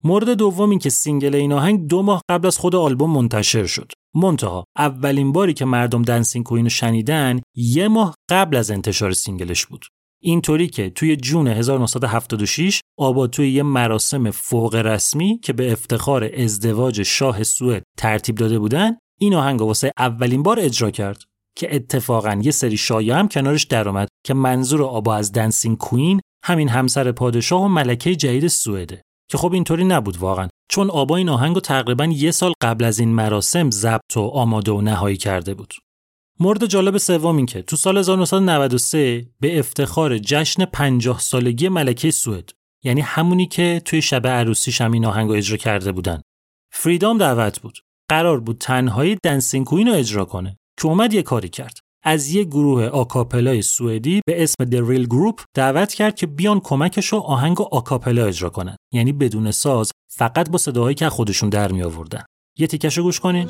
مورد 0.04 0.30
دوم 0.30 0.70
این 0.70 0.78
که 0.78 0.90
single 0.90 1.34
این 1.34 1.52
آهنگ 1.52 1.88
دو 1.88 2.02
ماه 2.02 2.22
قبل 2.30 2.46
از 2.46 2.58
خود 2.58 2.74
آلبوم 2.74 3.10
منتشر 3.10 3.66
شد. 3.66 3.92
منتها 4.14 4.64
اولین 4.78 5.32
باری 5.32 5.54
که 5.54 5.64
مردم 5.64 6.02
Dancing 6.02 6.44
Queen 6.44 6.68
شنیدن 6.68 7.40
یه 7.56 7.88
ماه 7.88 8.14
قبل 8.30 8.56
از 8.56 8.70
انتشار 8.70 9.12
single 9.12 9.53
ش 9.53 9.66
بود. 9.66 9.86
اینطوری 10.22 10.68
که 10.68 10.90
توی 10.90 11.16
June 11.16 11.48
1976 11.48 12.80
آبا 12.98 13.26
توی 13.26 13.52
یه 13.52 13.62
مراسم 13.62 14.30
فوق 14.30 14.74
رسمی 14.74 15.38
که 15.42 15.52
به 15.52 15.72
افتخار 15.72 16.30
ازدواج 16.36 17.02
شاه 17.02 17.42
سوئد 17.42 17.82
ترتیب 17.98 18.36
داده 18.36 18.58
بودن 18.58 18.96
این 19.20 19.34
آهنگ 19.34 19.62
واسه 19.62 19.92
اولین 19.98 20.42
بار 20.42 20.60
اجرا 20.60 20.90
کرد 20.90 21.22
که 21.56 21.76
اتفاقا 21.76 22.40
یه 22.42 22.50
سری 22.50 22.76
شایعه 22.76 23.16
هم 23.16 23.28
کنارش 23.28 23.64
درآمد. 23.64 24.08
که 24.26 24.34
منظور 24.34 24.82
آبا 24.82 25.14
از 25.14 25.32
Dancing 25.32 25.78
Queen 25.78 26.20
همین 26.44 26.68
همسر 26.68 27.12
پادشاه 27.12 27.62
و 27.62 27.68
ملکه 27.68 28.16
جدید 28.16 28.46
سوئده. 28.46 29.02
که 29.30 29.38
خب 29.38 29.52
اینطوری 29.52 29.84
نبود 29.84 30.16
واقعا. 30.16 30.48
چون 30.70 30.90
آبا 30.90 31.16
این 31.16 31.28
آهنگ 31.28 31.58
تقریبا 31.58 32.04
یه 32.04 32.30
سال 32.30 32.52
قبل 32.60 32.84
از 32.84 32.98
این 32.98 33.14
مراسم 33.14 33.70
ضبط 33.70 34.16
و 34.16 34.20
آماده 34.20 34.72
و 34.72 34.80
نهایی 34.80 35.16
کرده 35.16 35.54
بود. 35.54 35.74
مورد 36.40 36.66
جالب 36.66 36.98
سوم 36.98 37.36
این 37.36 37.46
که 37.46 37.62
تو 37.62 37.76
سال 37.76 37.98
1993 37.98 39.28
به 39.40 39.58
افتخار 39.58 40.18
جشن 40.18 40.64
50 40.64 41.20
سالگی 41.20 41.68
ملکه 41.68 42.10
سوئد 42.10 42.50
یعنی 42.84 43.00
همونی 43.00 43.46
که 43.46 43.82
توی 43.84 44.02
شب 44.02 44.26
عروسیش 44.26 44.80
هم 44.80 44.92
این 44.92 45.04
آهنگ 45.04 45.30
اجرا 45.30 45.56
کرده 45.56 45.92
بودن. 45.92 46.20
فریدام 46.72 47.18
دعوت 47.18 47.60
بود. 47.60 47.78
قرار 48.08 48.40
بود 48.40 48.58
تنهایی 48.58 49.16
دنسینگ 49.22 49.66
کوین 49.66 49.88
رو 49.88 49.94
اجرا 49.94 50.24
کنه. 50.24 50.56
که 50.80 50.86
اومد 50.86 51.12
یه 51.14 51.22
کاری 51.22 51.48
کرد. 51.48 51.85
از 52.06 52.30
یه 52.30 52.44
گروه 52.44 52.86
آکاپلای 52.86 53.62
سوئدی 53.62 54.20
به 54.26 54.42
اسم 54.42 54.64
The 54.64 54.90
Real 54.90 55.08
Group 55.08 55.44
دعوت 55.54 55.94
کرد 55.94 56.14
که 56.14 56.26
بیان 56.26 56.60
کمکش 56.60 57.06
رو 57.06 57.18
آهنگ 57.18 57.60
آکاپلا 57.60 58.24
اجرا 58.24 58.50
کنن. 58.50 58.76
یعنی 58.92 59.12
بدون 59.12 59.50
ساز 59.50 59.92
فقط 60.12 60.50
با 60.50 60.58
صداهایی 60.58 60.94
که 60.94 61.08
خودشون 61.08 61.48
در 61.48 61.72
می 61.72 61.82
آوردن. 61.82 62.22
یه 62.58 62.66
تیکش 62.66 62.98
گوش 62.98 63.20
کنین. 63.20 63.48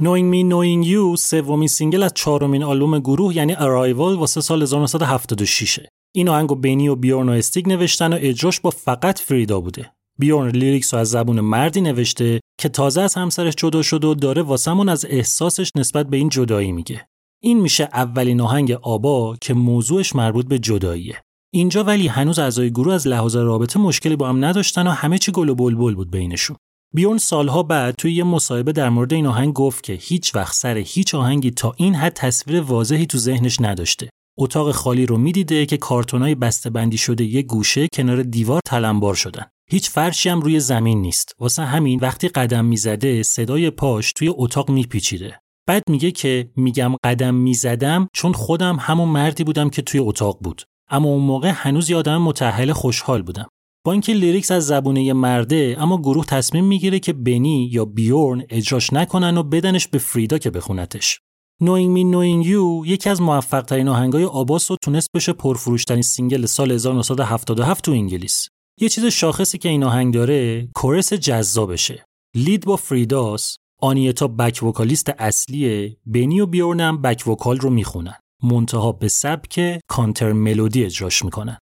Knowing 0.10 0.32
Me 0.34 0.52
Knowing 0.52 0.88
You 0.90 1.16
سومین 1.16 1.68
single 1.68 2.04
از 2.04 2.12
چهارمین 2.16 2.64
آلبوم 2.64 3.00
گروه 3.00 3.36
یعنی 3.36 3.56
Arrival 3.56 4.18
واسه 4.18 4.42
سال 4.42 4.62
1976 4.62 5.80
این 6.16 6.30
آهنگو 6.30 6.56
بنی 6.56 6.88
و 6.88 6.96
بیورن 6.96 7.30
و 7.30 7.32
استیگ 7.32 7.70
نوشتن 7.70 8.14
و 8.14 8.18
اجراش 8.20 8.60
با 8.60 8.70
فقط 8.70 9.20
فریدا 9.20 9.60
بوده. 9.60 9.92
بیورن 10.20 10.50
lyrics 10.50 10.94
رو 10.94 11.00
از 11.00 11.10
زبون 11.10 11.40
مردی 11.40 11.82
نوشته 11.82 12.40
که 12.60 12.70
تازه 12.70 13.02
از 13.02 13.16
همسرش 13.16 13.56
جدا 13.56 13.82
شده 13.82 14.08
و 14.08 14.14
داره 14.14 14.42
واسمون 14.42 14.90
از 14.90 15.06
احساسش 15.10 15.72
نسبت 15.76 16.08
به 16.08 16.18
این 16.18 16.30
جدایی 16.30 16.72
میگه. 16.72 17.08
این 17.44 17.60
میشه 17.60 17.90
اولین 17.94 18.42
آهنگ 18.42 18.72
آبا 18.72 19.38
که 19.42 19.54
موضوعش 19.54 20.16
مربوط 20.16 20.48
به 20.48 20.60
جداییه. 20.60 21.22
اینجا 21.54 21.84
ولی 21.84 22.08
هنوز 22.08 22.40
اعضای 22.40 22.72
گروه 22.72 22.94
از 22.94 23.08
لحاظ 23.08 23.36
رابطه 23.36 23.80
مشکلی 23.80 24.16
با 24.16 24.30
هم 24.30 24.46
نداشتن 24.46 24.88
و 24.88 24.90
همه 24.90 25.18
چی 25.18 25.32
گل 25.32 25.50
و 25.50 25.56
بلبل 25.56 25.96
بود 25.96 26.12
بینشون. 26.12 26.58
بیورن 26.94 27.18
سالها 27.18 27.64
بعد 27.64 27.96
توی 27.98 28.14
یه 28.14 28.24
مصاحبه 28.24 28.72
در 28.72 28.90
مورد 28.90 29.14
این 29.14 29.26
آهنگ 29.26 29.54
گفت 29.54 29.84
که 29.84 29.94
هیچ 29.94 30.36
وقت 30.36 30.56
سر 30.56 30.78
هیچ 30.78 31.16
آهنگی 31.16 31.52
تا 31.52 31.74
این 31.78 31.96
حد 31.96 32.14
تصویر 32.14 32.62
واضحی 32.62 33.06
تو 33.06 33.18
ذهنش 33.18 33.62
نداشته. 33.62 34.10
اتاق 34.38 34.72
خالی 34.72 35.06
رو 35.06 35.18
می‌دیده 35.18 35.66
که 35.66 35.78
کارتونای 35.78 36.36
بندی 36.36 36.98
شده 36.98 37.24
یه 37.24 37.42
گوشه 37.42 37.88
کنار 37.94 38.24
دیوار 38.24 38.62
تلمبار 38.66 39.16
شدن. 39.16 39.46
هیچ 39.70 39.90
فرشی 39.90 40.30
هم 40.30 40.42
روی 40.42 40.60
زمین 40.60 41.02
نیست. 41.02 41.34
واسه 41.40 41.64
همین 41.64 42.00
وقتی 42.00 42.28
قدم 42.28 42.66
می‌زده 42.66 43.24
صدای 43.24 43.70
پاش 43.70 44.14
توی 44.14 44.34
اتاق 44.36 44.70
میپیچیده. 44.70 45.40
بعد 45.68 45.84
میگه 45.90 46.12
که 46.12 46.52
میگم 46.56 46.96
قدم 47.04 47.36
می‌زدم 47.36 48.08
چون 48.14 48.34
خودم 48.34 48.78
همون 48.80 49.10
مردی 49.10 49.44
بودم 49.44 49.70
که 49.70 49.82
توی 49.82 50.00
اتاق 50.00 50.40
بود. 50.42 50.64
اما 50.90 51.10
اون 51.10 51.24
موقع 51.24 51.52
هنوز 51.56 51.90
یه 51.90 51.98
آدم 51.98 52.32
خوشحال 52.74 53.22
بودم. 53.22 53.48
اینکه 53.92 54.14
lyrics 54.14 54.52
از 54.52 54.68
زبونه 54.68 55.14
مرده 55.14 55.76
اما 55.80 55.98
گروه 55.98 56.26
تصمیم 56.26 56.66
می‌گیره 56.66 57.00
که 57.00 57.14
بنی 57.14 57.70
یا 57.72 57.86
بیورن 57.86 58.44
اجراش 58.50 58.94
نکنن 58.94 59.38
و 59.38 59.44
بدنش 59.44 59.88
به 59.88 59.98
فریدا 59.98 60.38
که 60.38 60.50
بخونتش. 60.50 61.20
Knowing 61.64 61.98
Me 61.98 62.14
Knowing 62.14 62.48
You 62.48 62.88
یکی 62.88 63.10
از 63.10 63.22
موفق 63.22 63.62
ترین 63.62 63.88
آهنگای 63.88 64.26
آباس 64.26 64.72
و 64.72 64.78
تونست 64.84 65.10
بشه 65.16 65.34
پرفروشترین 65.34 66.02
single 66.02 66.46
سال 66.46 66.72
1977 66.72 67.86
تو 67.86 67.92
انگلیس. 67.92 68.50
یه 68.82 68.90
چیز 68.90 69.06
شاخصی 69.06 69.58
که 69.58 69.70
این 69.70 69.84
آهنگ 69.84 70.14
داره 70.14 70.70
chorus 70.76 71.14
جذابشه. 71.14 72.06
lead 72.36 72.66
با 72.66 72.76
فریداس، 72.76 73.58
آنیتا 73.82 74.28
back 74.28 74.64
vocalist 74.64 75.10
اصلیه، 75.18 75.98
بنی 76.06 76.42
و 76.42 76.46
بیورن 76.46 76.80
هم 76.80 77.02
back 77.02 77.28
vocal 77.28 77.58
رو 77.58 77.70
می‌خونن. 77.70 78.16
منتها 78.44 78.92
به 78.92 79.08
سبک 79.08 79.80
کانتر 79.88 80.34
ملودی 80.34 80.86
اجراش 80.86 81.26
می‌کنن. 81.26 81.58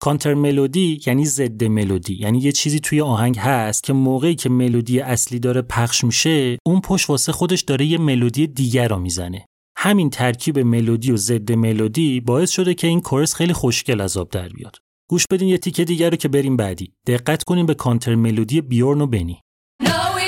کانتر 0.00 0.34
ملودی 0.34 1.00
یعنی 1.06 1.26
ضد 1.26 1.64
ملودی 1.64 2.14
یعنی 2.14 2.38
یه 2.38 2.52
چیزی 2.52 2.80
توی 2.80 3.00
آهنگ 3.00 3.38
هست 3.38 3.84
که 3.84 3.92
موقعی 3.92 4.34
که 4.34 4.48
ملودی 4.48 5.00
اصلی 5.00 5.38
داره 5.38 5.62
پخش 5.62 6.04
میشه 6.04 6.58
اون 6.66 6.80
پشت 6.80 7.10
واسه 7.10 7.32
خودش 7.32 7.60
داره 7.60 7.84
یه 7.84 7.98
ملودی 7.98 8.46
دیگر 8.46 8.88
رو 8.88 8.98
می‌زنه. 8.98 9.46
همین 9.76 10.10
ترکیب 10.10 10.58
ملودی 10.58 11.12
و 11.12 11.16
ضد 11.16 11.52
ملودی 11.52 12.20
باعث 12.20 12.50
شده 12.50 12.74
که 12.74 12.86
این 12.86 13.00
کورس 13.00 13.34
خیلی 13.34 13.52
خوشگل 13.52 14.00
از 14.00 14.16
آب 14.16 14.30
در 14.30 14.48
بیاد. 14.48 14.76
گوش 15.10 15.24
بدین 15.30 15.48
یه 15.48 15.58
تیکه 15.58 15.84
دیگر 15.84 16.10
رو 16.10 16.16
که 16.16 16.28
بریم 16.28 16.56
بعدی. 16.56 16.92
دقت 17.06 17.44
کنین 17.44 17.66
به 17.66 17.74
کانتر 17.74 18.14
ملودی 18.14 18.60
بیورن 18.60 19.00
و 19.00 19.06
بنی. 19.06 19.40
Knowing 19.82 20.19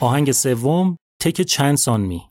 آهنگ 0.00 0.32
سوم 0.32 0.96
تک 1.20 1.42
چانس 1.42 1.88
آن 1.88 2.00
می 2.00 2.22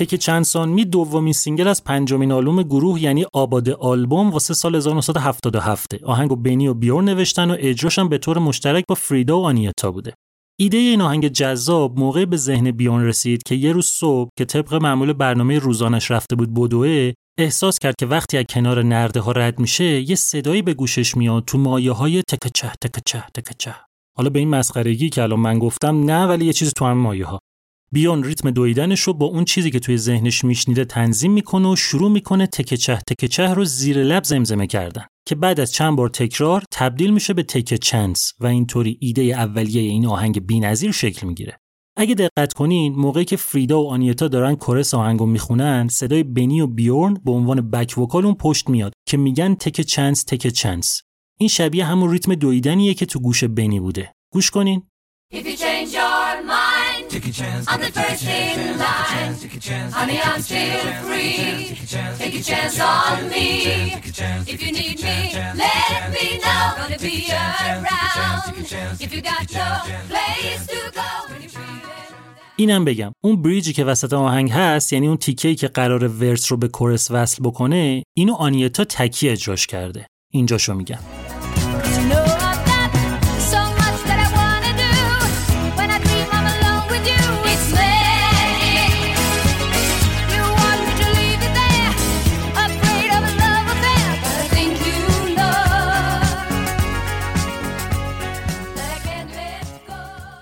Take 0.00 0.14
a 0.14 0.18
Chance 0.18 0.44
on 0.44 0.68
Me 0.68 0.84
دومین 0.84 1.32
single 1.32 1.68
از 1.68 1.84
پنجمین 1.84 2.32
آلبوم 2.32 2.62
گروه 2.62 3.02
یعنی 3.02 3.26
ABBA 3.32 3.53
The 3.53 3.68
Album 3.68 4.30
واسه 4.30 4.54
سال 4.54 4.74
1977 4.74 6.04
آهنگو 6.04 6.36
بنی 6.36 6.68
و 6.68 6.74
بیورن 6.74 7.02
نوشتن 7.02 7.50
و 7.50 7.56
اجراش 7.58 7.98
هم 7.98 8.08
به 8.08 8.18
طور 8.18 8.38
مشترک 8.38 8.84
با 8.88 8.94
فریدا 8.94 9.40
و 9.40 9.44
آنیتا 9.44 9.90
بوده. 9.90 10.14
ایده 10.60 10.76
این 10.76 11.00
آهنگ 11.00 11.28
جذاب 11.28 11.98
موقعی 11.98 12.24
به 12.24 12.36
ذهن 12.36 12.70
بیورن 12.70 13.04
رسید 13.04 13.42
که 13.42 13.54
یه 13.54 13.72
روز 13.72 13.86
صبح 13.86 14.30
که 14.38 14.44
طبق 14.44 14.74
معمول 14.74 15.12
برنامه 15.12 15.58
روزانش 15.58 16.10
رفته 16.10 16.36
بود 16.36 16.54
بدوه 16.54 17.12
احساس 17.38 17.78
کرد 17.78 17.94
که 17.98 18.06
وقتی 18.06 18.38
از 18.38 18.44
کنار 18.50 18.82
نرده 18.82 19.20
ها 19.20 19.32
رد 19.32 19.58
میشه 19.58 20.10
یه 20.10 20.14
صدایی 20.14 20.62
به 20.62 20.74
گوشش 20.74 21.16
میاد 21.16 21.44
تو 21.44 21.58
مایه 21.58 21.92
های 21.92 22.22
تکچه 22.22 22.72
تکچه 22.82 23.24
تکچه. 23.34 23.74
حالا 24.16 24.30
به 24.30 24.38
این 24.38 24.48
مسخرگی 24.48 25.08
که 25.08 25.22
الان 25.22 25.40
من 25.40 25.58
گفتم 25.58 26.04
نه 26.04 26.26
ولی 26.26 26.44
یه 26.44 26.52
چیزی 26.52 26.72
تو 26.76 26.84
هم 26.84 26.98
مایه 26.98 27.26
ها 27.26 27.38
بیون 27.92 28.24
ریتم 28.24 28.50
دویدنش 28.50 29.00
رو 29.00 29.12
با 29.12 29.26
اون 29.26 29.44
چیزی 29.44 29.70
که 29.70 29.78
توی 29.78 29.98
ذهنش 29.98 30.44
میشنیده 30.44 30.84
تنظیم 30.84 31.32
می‌کنه 31.32 31.68
و 31.68 31.76
شروع 31.76 32.10
می‌کنه 32.10 32.46
تکه 32.46 32.76
چه 32.76 32.98
تکه 33.06 33.28
چه 33.28 33.54
رو 33.54 33.64
زیر 33.64 34.02
لب 34.02 34.24
زمزمه 34.24 34.66
کردن. 34.66 35.04
که 35.28 35.34
بعد 35.34 35.60
از 35.60 35.72
چند 35.72 35.96
بار 35.96 36.08
تکرار 36.08 36.64
تبدیل 36.72 37.10
میشه 37.10 37.34
به 37.34 37.42
تکه 37.42 37.78
چنس 37.78 38.32
و 38.40 38.46
اینطوری 38.46 38.98
ایده 39.00 39.22
اولیه 39.22 39.82
این 39.82 40.06
آهنگ 40.06 40.46
بی‌نظیر 40.46 40.92
شکل 40.92 41.26
می‌گیره. 41.26 41.56
اگه 41.96 42.14
دقت 42.14 42.52
کنین 42.52 42.94
موقعی 42.94 43.24
که 43.24 43.36
فریدا 43.36 43.82
و 43.82 43.90
آنیتا 43.90 44.28
دارن 44.28 44.54
کورس 44.54 44.94
آهنگو 44.94 45.26
می‌خونن 45.26 45.88
صدای 45.88 46.22
بنی 46.22 46.60
و 46.60 46.66
بیورن 46.66 47.14
به 47.24 47.32
عنوان 47.32 47.70
بک 47.70 47.98
وکال 47.98 48.24
اون 48.24 48.34
پشت 48.34 48.68
میاد 48.68 48.92
که 49.08 49.16
میگن 49.16 49.54
تک 49.54 49.80
چانس 49.80 50.24
تک 50.24 50.48
چانس 50.48 51.02
این 51.38 51.48
شبیه 51.48 51.84
همون 51.84 52.10
ریتم 52.10 52.34
دویدنیه 52.34 52.94
که 52.94 53.06
تو 53.06 53.20
گوش 53.20 53.44
بنی 53.44 53.80
بوده. 53.80 54.12
گوش 54.32 54.50
کنین. 54.50 54.82
If 55.32 55.46
you 55.46 56.69
Take 57.10 57.26
a 57.26 57.32
chance, 57.32 57.66
I'm 57.68 57.80
the 57.80 57.90
first 57.90 58.24
in 58.24 58.78
line. 58.78 59.34
take 59.42 59.56
a 59.56 59.60
chance, 59.68 59.92
Honey, 59.98 60.18
I'm 60.28 60.40
still 60.40 60.92
free. 61.04 61.74
Take 62.22 62.36
a 62.40 62.42
chance 62.50 62.76
on 62.80 63.28
me. 63.34 63.48
If 64.52 64.58
you 64.62 64.70
need 64.80 64.98
me, 65.08 65.18
let 65.64 66.02
me 66.16 66.26
know. 66.44 66.62
Gonna 66.78 66.98
be 67.08 67.16
around. 67.42 68.54
If 69.04 69.10
you 69.14 69.22
got 69.32 69.44
no 69.60 69.70
place 70.10 70.62
to 70.72 70.80
go 70.98 71.08
when 71.30 71.42
feeling. 71.48 71.90
اینم 72.56 72.84
بگم 72.84 73.12
اون 73.24 73.42
بریجی 73.42 73.72
که 73.72 73.84
وسط 73.84 74.12
آهنگ 74.12 74.50
هست 74.50 74.92
یعنی 74.92 75.08
اون 75.08 75.16
تیکه‌ای 75.16 75.54
که 75.54 75.68
قرار 75.68 76.08
ورس 76.08 76.52
رو 76.52 76.58
به 76.58 76.68
کورس 76.68 77.10
وصل 77.10 77.42
بکنه 77.42 78.02
اینو 78.16 78.34
آنیتا 78.34 78.84
تکی 78.84 79.28
اجراش 79.28 79.66
کرده 79.66 80.06
اینجاشو 80.32 80.74
میگم 80.74 80.98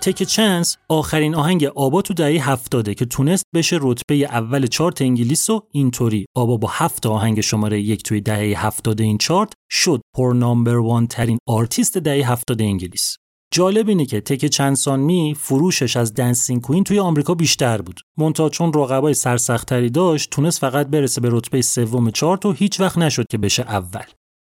Take 0.01 0.23
a 0.23 0.31
Chance 0.31 0.77
آخرین 0.89 1.35
آهنگ 1.35 1.63
آبا 1.63 2.01
تو 2.01 2.13
دهه 2.13 2.49
هفتاده 2.49 2.93
که 2.93 3.05
تونست 3.05 3.43
بشه 3.55 3.77
رتبه 3.81 4.15
اول 4.15 4.67
چارت 4.67 5.01
انگلیس 5.01 5.49
و 5.49 5.61
اینطوری 5.71 6.25
آبا 6.35 6.57
با 6.57 6.67
هفت 6.71 7.05
آهنگ 7.05 7.41
شماره 7.41 7.81
یک 7.81 8.03
توی 8.03 8.21
دهه 8.21 8.65
هفتاده 8.65 9.03
این 9.03 9.17
چارت 9.17 9.53
شد 9.69 10.01
پر 10.15 10.33
number 10.35 10.77
one 10.77 11.07
ترین 11.07 11.37
آرتیست 11.47 11.97
دهه 11.97 12.31
هفتاده 12.31 12.63
انگلیس 12.63 13.15
جالب 13.53 13.89
اینه 13.89 14.05
که 14.05 14.21
Take 14.21 14.45
a 14.45 14.49
Chance 14.49 14.75
on 14.75 14.99
Me 14.99 15.35
فروشش 15.39 15.97
از 15.97 16.13
Dancing 16.13 16.61
Queen 16.61 16.83
توی 16.83 16.99
آمریکا 16.99 17.35
بیشتر 17.35 17.81
بود. 17.81 17.99
منتها 18.17 18.49
چون 18.49 18.73
رقبای 18.73 19.13
سرسختتری 19.13 19.89
داشت 19.89 20.29
تونست 20.29 20.59
فقط 20.59 20.87
برسه 20.87 21.21
به 21.21 21.29
رتبه 21.31 21.61
سوم 21.61 22.11
چارت 22.11 22.45
و 22.45 22.51
هیچ 22.51 22.79
وقت 22.79 22.97
نشد 22.97 23.25
که 23.31 23.37
بشه 23.37 23.63
اول. 23.63 24.05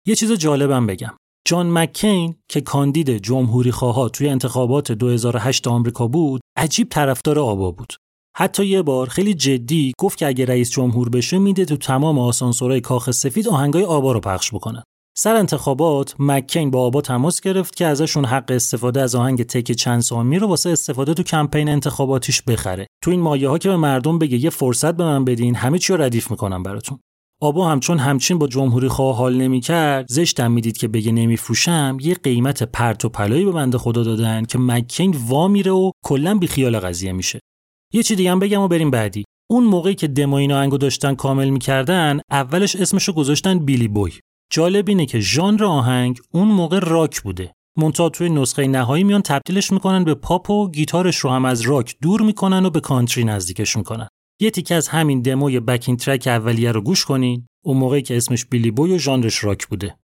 یه 0.07 0.14
چیز 0.14 0.32
جالبم 0.32 0.86
بگم. 0.86 1.16
جان 1.47 1.78
مککین 1.78 2.34
که 2.49 2.61
کاندید 2.61 3.11
جمهوری 3.11 3.70
خواها 3.70 4.09
توی 4.09 4.28
انتخابات 4.28 4.92
2008 4.92 5.68
آمریکا 5.68 6.07
بود 6.07 6.40
عجیب 6.57 6.88
طرفدار 6.88 7.38
آبا 7.38 7.70
بود. 7.70 7.92
حتی 8.36 8.66
یه 8.66 8.82
بار 8.82 9.09
خیلی 9.09 9.34
جدی 9.34 9.92
گفت 9.99 10.18
که 10.18 10.26
اگه 10.26 10.45
رئیس 10.45 10.70
جمهور 10.70 11.09
بشه 11.09 11.38
میده 11.38 11.64
تو 11.64 11.76
تمام 11.76 12.18
آسانسورهای 12.18 12.80
کاخ 12.80 13.11
سفید 13.11 13.49
آهنگای 13.49 13.84
آبا 13.84 14.12
رو 14.12 14.20
پخش 14.20 14.55
بکنن 14.55 14.82
سر 15.16 15.36
انتخابات 15.36 16.14
مککین 16.18 16.70
با 16.70 16.80
آبا 16.80 17.01
تماس 17.01 17.40
گرفت 17.40 17.76
که 17.76 17.86
ازشون 17.86 18.24
حق 18.24 18.51
استفاده 18.51 19.03
از 19.03 19.14
آهنگ 19.14 19.42
تک 19.42 19.72
چند 19.72 20.01
سامی 20.01 20.38
رو 20.38 20.47
واسه 20.47 20.70
استفاده 20.70 21.14
تو 21.14 21.22
کمپین 21.22 21.68
انتخاباتیش 21.68 22.42
بخره. 22.42 22.86
تو 23.03 23.11
این 23.11 23.20
مایه 23.20 23.49
ها 23.49 23.59
که 23.59 23.68
به 23.68 23.76
مردم 23.76 24.18
بگه 24.18 24.45
یه 24.45 24.51
فرصت 24.51 24.97
به 24.97 25.05
من 25.05 25.24
بدین 25.24 25.55
همه 25.55 25.78
چی 25.78 25.92
رو 25.92 26.03
ردیف 26.03 26.30
می‌کنم 26.30 26.62
براتون. 26.62 26.99
آبا 27.43 27.68
همچون 27.68 27.99
همچین 27.99 28.39
با 28.39 28.47
جمهوری 28.47 28.89
خواه 28.89 29.16
حال 29.16 29.37
نمی‌کرد 29.37 30.07
زشتم 30.09 30.53
می‌دید 30.53 30.76
که 30.76 30.89
بگه 30.89 31.12
نمیفروشم 31.12 31.97
یه 32.01 32.14
قیمت 32.14 32.62
پرت 32.62 33.05
و 33.05 33.09
پلایی 33.09 33.45
به 33.45 33.53
بنده 33.53 33.78
خدا 33.78 34.05
دادن 34.05 34.45
که 34.45 34.59
مکین 34.59 35.16
وا 35.28 35.49
میره 35.49 35.72
و 35.72 35.91
کلا 36.05 36.39
بی 36.39 36.47
خیال 36.47 36.78
قضیه 36.78 37.12
میشه. 37.12 37.41
یه 37.93 38.03
چی 38.03 38.16
دیگه 38.16 38.30
هم 38.30 38.39
بگم 38.39 38.61
و 38.61 38.68
بریم 38.68 38.91
بعدی. 38.91 39.24
اون 39.51 39.64
موقعی 39.64 39.95
که 39.95 40.09
دمو 40.09 40.35
این 40.35 40.53
آهنگو 40.53 40.78
داشتن 40.78 41.14
کامل 41.14 41.49
می‌کردن 41.49 42.20
اولش 42.30 42.76
اسمشو 42.76 43.12
گذاشتن 43.12 43.59
بیلی 43.59 43.89
بوی. 43.89 44.12
جالب 44.53 44.89
اینه 44.89 45.07
که 45.07 45.20
ژانر 45.20 45.64
آهنگ 45.64 46.20
اون 46.32 46.49
موقع 46.49 46.78
راک 46.78 47.20
بوده. 47.20 47.53
مونتا 47.78 48.09
توی 48.09 48.28
نسخه 48.28 48.66
نهایی 48.66 49.05
میان 49.05 49.22
تبدیلش 49.22 49.72
می‌کنن 49.72 50.05
به 50.05 50.14
پاپ 50.14 50.51
و 50.51 50.70
گیتارش 50.70 51.16
رو 51.16 51.30
هم 51.30 51.45
از 51.45 51.61
راک 51.61 51.97
دور 52.03 52.22
می‌کنن 52.22 52.66
و 52.66 52.70
به 52.70 52.80
کانتری 52.80 53.24
نزدیکش 53.24 53.76
می‌کنن. 53.76 54.09
یه 54.41 54.51
تیکه 54.51 54.74
از 54.74 54.89
همین 54.89 55.22
دموی 55.22 55.61
بکین 55.61 55.97
ترک 55.97 56.26
اولیه 56.26 56.72
رو 56.72 56.80
گوش 56.80 57.05
کنین. 57.05 57.47
اون 57.64 57.76
موقعی 57.76 58.03
که 58.03 58.16
اسمش 58.16 58.45
بیلی 58.47 58.70
بوی 58.70 58.95
و 58.95 58.99
ژانرش 58.99 59.45
راک 59.45 59.66
بوده. 59.66 59.97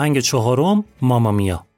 آهنگ 0.00 0.18
چهارم 0.18 0.84
ماما 1.02 1.69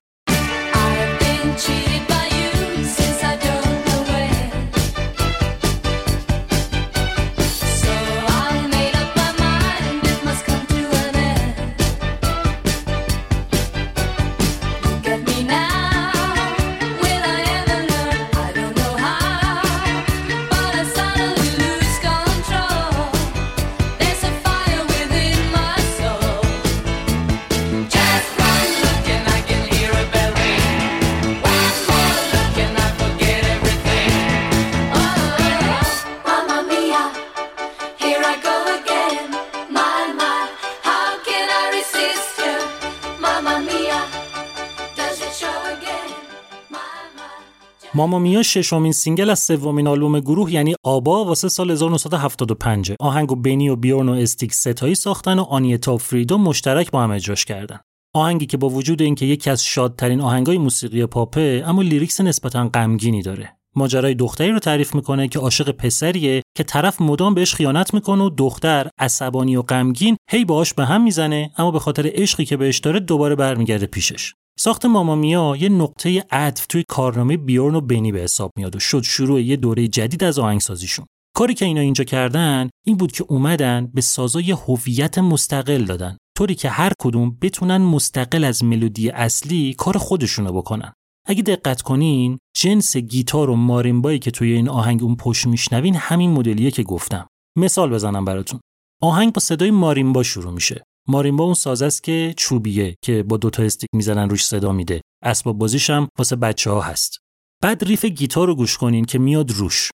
my. 48.03 48.13
Mamma 48.13 48.19
Mia 48.19 48.43
ششمین 48.43 48.93
single 48.93 49.31
از 49.31 49.39
سومین 49.39 49.87
آلبوم 49.87 50.21
گروه 50.21 50.53
یعنی 50.53 50.75
آبا 50.83 51.25
واسه 51.25 51.49
سال 51.49 51.71
1975 51.71 52.93
آهنگو 53.01 53.37
بنی 53.37 53.69
و 53.69 53.77
بیورن 53.77 54.09
و 54.09 54.13
استیگ 54.13 54.55
سه‌تایی 54.55 54.95
ساختن 54.95 55.39
و 55.39 55.43
آنیتا 55.43 55.95
و 55.95 55.99
فریدا 55.99 56.39
مشترک 56.39 56.91
با 56.91 57.03
هم 57.03 57.11
اجراش 57.11 57.45
کردن. 57.45 57.81
آهنگی 58.15 58.47
که 58.47 58.57
با 58.57 58.69
وجود 58.69 59.03
اینکه 59.03 59.27
یکی 59.27 59.51
از 59.51 59.65
شادترین 59.65 60.21
آهنگای 60.21 60.59
موسیقی 60.59 61.07
پاپه 61.07 61.65
اما 61.67 61.83
lyrics 61.83 62.21
نسبتا 62.21 62.69
غمگینی 62.69 63.23
داره. 63.23 63.57
ماجرای 63.77 64.15
دختری 64.15 64.51
رو 64.51 64.59
تعریف 64.59 64.95
می‌کنه 64.95 65.29
که 65.29 65.39
عاشق 65.39 65.71
پسریه 65.71 66.43
که 66.57 66.65
طرف 66.65 67.01
مدام 67.01 67.35
بهش 67.35 67.55
خیانت 67.55 67.95
می‌کنه 67.95 68.25
و 68.25 68.31
دختر 68.31 68.89
عصبانی 68.99 69.57
و 69.57 69.63
غمگین 69.63 70.17
هی 70.31 70.45
باهاش 70.45 70.75
به 70.75 70.85
هم 70.85 71.03
می‌زنه 71.03 71.51
اما 71.59 71.71
به 71.71 71.79
خاطر 71.79 72.11
عشقی 72.15 72.45
که 72.45 72.57
بهش 72.57 72.79
داره 72.79 73.01
دوباره 73.01 73.35
برمیگرده 73.35 73.87
پیشش. 73.87 74.35
ساخت 74.59 74.85
Mamma 74.85 75.30
Mia 75.30 75.57
یه 75.61 75.69
نقطه 75.69 76.25
عطف 76.31 76.67
توی 76.67 76.85
کارنامه 76.89 77.37
بیورن 77.37 77.75
و 77.75 77.81
بنی 77.81 78.13
به 78.13 78.21
حساب 78.21 78.51
میاد 78.57 78.77
و 78.77 78.79
شد 78.79 79.03
شروع 79.03 79.43
یه 79.43 79.57
دوره 79.57 79.89
جدید 79.89 80.25
از 80.25 80.39
آهنگسازیشون. 80.39 81.07
کاری 81.37 81.55
که 81.55 81.65
اینا 81.65 81.81
اینجا 81.81 82.05
کردن 82.05 82.71
این 82.87 82.97
بود 82.97 83.13
که 83.13 83.25
اومدن 83.29 83.91
به 83.95 84.01
سازا 84.01 84.41
یه 84.41 84.57
هویت 84.57 85.19
مستقل 85.19 85.85
دادن. 85.85 86.17
طوری 86.39 86.55
که 86.55 86.69
هر 86.69 86.93
کدوم 86.99 87.39
بتونن 87.43 87.77
مستقل 87.77 88.45
از 88.45 88.65
ملودی 88.65 89.11
اصلی 89.11 89.75
کار 89.75 89.99
خودشونو 89.99 90.53
بکنن. 90.53 90.93
اگه 91.27 91.43
دقت 91.43 91.83
کنین 91.83 92.39
جنس 92.57 92.97
گیتار 92.97 93.51
و 93.51 93.57
ماریمبایی 93.57 94.19
که 94.19 94.31
توی 94.31 94.53
این 94.53 94.69
آهنگ 94.69 95.03
اون 95.03 95.17
پشت 95.17 95.47
میشنوین 95.47 95.95
همین 95.95 96.31
مدلیه 96.31 96.71
که 96.71 96.83
گفتم. 96.83 97.27
مثال 97.59 97.91
بزنم 97.91 98.25
براتون. 98.25 98.61
آهنگ 99.03 99.33
با 99.33 99.41
صدای 99.41 99.71
ماریمبا 99.71 100.23
شروع 100.23 100.53
میشه. 100.53 100.85
ماریمبا 101.09 101.45
اون 101.45 101.55
ساز 101.55 101.83
است 101.83 102.03
که 102.03 102.35
چوبیه 102.37 102.95
که 103.05 103.23
با 103.23 103.37
دوتا 103.37 103.63
استیک 103.63 103.89
می‌زنن 103.95 104.31
روش 104.31 104.47
صدا 104.47 104.73
میده. 104.73 105.01
اسباب 105.23 105.59
بازیش 105.59 105.91
هم 105.91 106.09
واسه 106.19 106.37
بچه 106.37 106.71
ها 106.71 106.81
هست. 106.81 107.19
بعد 107.63 107.85
ریف 107.85 108.05
گیتار 108.05 108.47
رو 108.47 108.55
گوش 108.55 108.77
کنین 108.77 109.05
که 109.05 109.19
میاد 109.19 109.51
روش. 109.51 109.91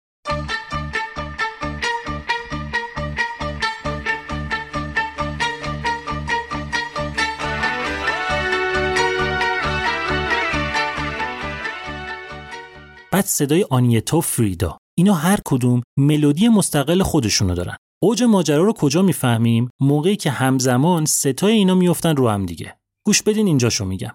بعد 13.13 13.25
صدای 13.25 13.67
آنیتا 13.71 14.21
فریدا. 14.21 14.79
اینا 14.99 15.15
هر 15.15 15.39
کدوم 15.45 15.83
ملودی 15.99 16.49
مستقل 16.49 17.03
خودشونو 17.03 17.55
دارن. 17.55 17.77
اوج 18.03 18.23
ماجرا 18.23 18.65
رو 18.65 18.73
کجا 18.73 19.03
می‌فهمیم؟ 19.03 19.71
موقعی 19.81 20.17
که 20.17 20.31
همزمان 20.31 21.05
ستای 21.05 21.53
اینا 21.53 21.75
میفتن 21.75 22.17
رو 22.17 22.29
هم 22.29 22.47
دیگه. 22.47 22.77
گوش 23.07 23.23
بدین 23.23 23.47
اینجاشو 23.47 23.85
میگم. 23.85 24.15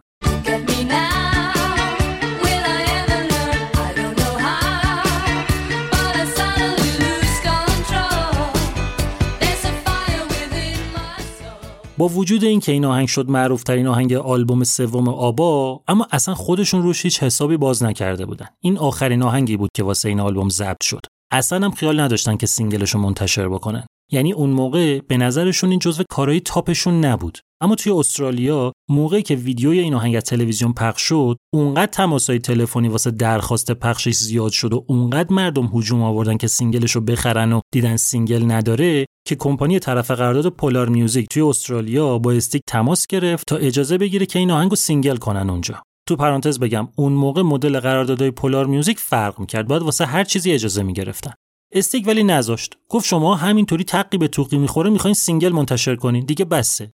با 11.98 12.08
وجود 12.08 12.44
اینکه 12.44 12.72
این 12.72 12.86
آهنگ 12.86 13.08
شد 13.08 13.30
معروف 13.30 13.64
ترین 13.64 13.88
آهنگ 13.88 14.14
آلبوم 14.14 14.64
سوم 14.64 15.10
آبا 15.10 15.84
اما 15.88 16.08
اصلا 16.12 16.36
خودشون 16.36 16.84
روش 16.84 17.06
هیچ 17.06 17.24
حسابی 17.24 17.58
باز 17.58 17.84
نکرده 17.84 18.26
بودن. 18.26 18.48
این 18.60 18.78
آخرین 18.78 19.24
آهنگی 19.24 19.58
بود 19.58 19.70
که 19.76 19.84
واسه 19.84 20.10
این 20.10 20.20
آلبوم 20.20 20.50
ضبط 20.50 20.84
شد. 20.84 21.02
اصلا 21.34 21.66
هم 21.66 21.72
خیال 21.72 22.00
نداشتن 22.00 22.38
که 22.38 22.46
سینگلشو 22.46 23.00
منتشر 23.00 23.50
بکنن. 23.50 23.86
یعنی 24.12 24.34
اون 24.34 24.50
موقع 24.50 25.00
به 25.00 25.18
نظرشون 25.18 25.70
این 25.70 25.80
جزو 25.80 26.04
کارهای 26.10 26.40
تاپشون 26.40 27.06
نبود. 27.06 27.38
اما 27.62 27.76
توی 27.76 27.92
استرالیا 27.92 28.74
موقعی 28.90 29.22
که 29.22 29.36
ویدیوی 29.36 29.80
این 29.80 29.94
آهنگ 29.94 30.16
از 30.16 30.24
تلویزیون 30.24 30.74
پخش 30.74 31.02
شد 31.02 31.38
اونقدر 31.54 31.92
تماسای 31.92 32.40
تلفنی 32.40 32.88
واسه 32.88 33.12
درخواست 33.12 33.72
پخشش 33.72 34.14
زیاد 34.14 34.52
شد 34.52 34.74
و 34.74 34.86
اونقدر 34.88 35.34
مردم 35.34 35.72
هجوم 35.74 36.02
آوردن 36.02 36.38
که 36.38 36.48
single 36.48 36.84
شو 36.84 37.02
بخرن 37.02 37.54
و 37.54 37.60
دیدن 37.74 37.98
single 37.98 38.52
نداره 38.52 39.06
که 39.28 39.36
کمپانی 39.36 39.80
طرف 39.80 40.12
قرارداد 40.12 40.50
Polar 40.50 40.90
Music 40.90 41.28
توی 41.30 41.42
استرالیا 41.42 42.18
با 42.18 42.32
استیگ 42.32 42.62
تماس 42.68 43.08
گرفت 43.08 43.48
تا 43.48 43.56
اجازه 43.56 43.98
بگیره 43.98 44.26
که 44.26 44.40
این 44.40 44.52
آهنگو 44.52 44.76
single 44.76 45.16
کنن 45.16 45.50
اونجا. 45.50 45.84
تو 46.08 46.16
پرانتز 46.16 46.60
بگم 46.60 46.88
اون 46.96 47.14
موقع 47.14 47.42
مدل 47.42 47.80
قراردادهای 47.80 48.32
Polar 48.32 48.66
Music 48.66 49.00
فرق 49.00 49.40
می‌کرد. 49.40 49.68
باید 49.68 49.82
واسه 49.82 50.06
هر 50.06 50.24
چیزی 50.24 50.52
اجازه 50.52 50.84
می‌گرفتن. 50.84 51.34
استیگ 51.72 52.08
ولی 52.08 52.24
نذاشت. 52.24 52.78
گفت 52.90 53.06
شما 53.06 53.36
همینطوری 53.36 53.84
تقی 53.84 54.18
به 54.18 54.28
توقی 54.28 54.58
می‌خوره 54.58 54.90
می‌خواین 54.90 55.14
single 55.14 55.50
منتشر 55.50 55.96
کنین. 55.96 56.26
دیگه 56.26 56.46
بسه. 56.46 56.92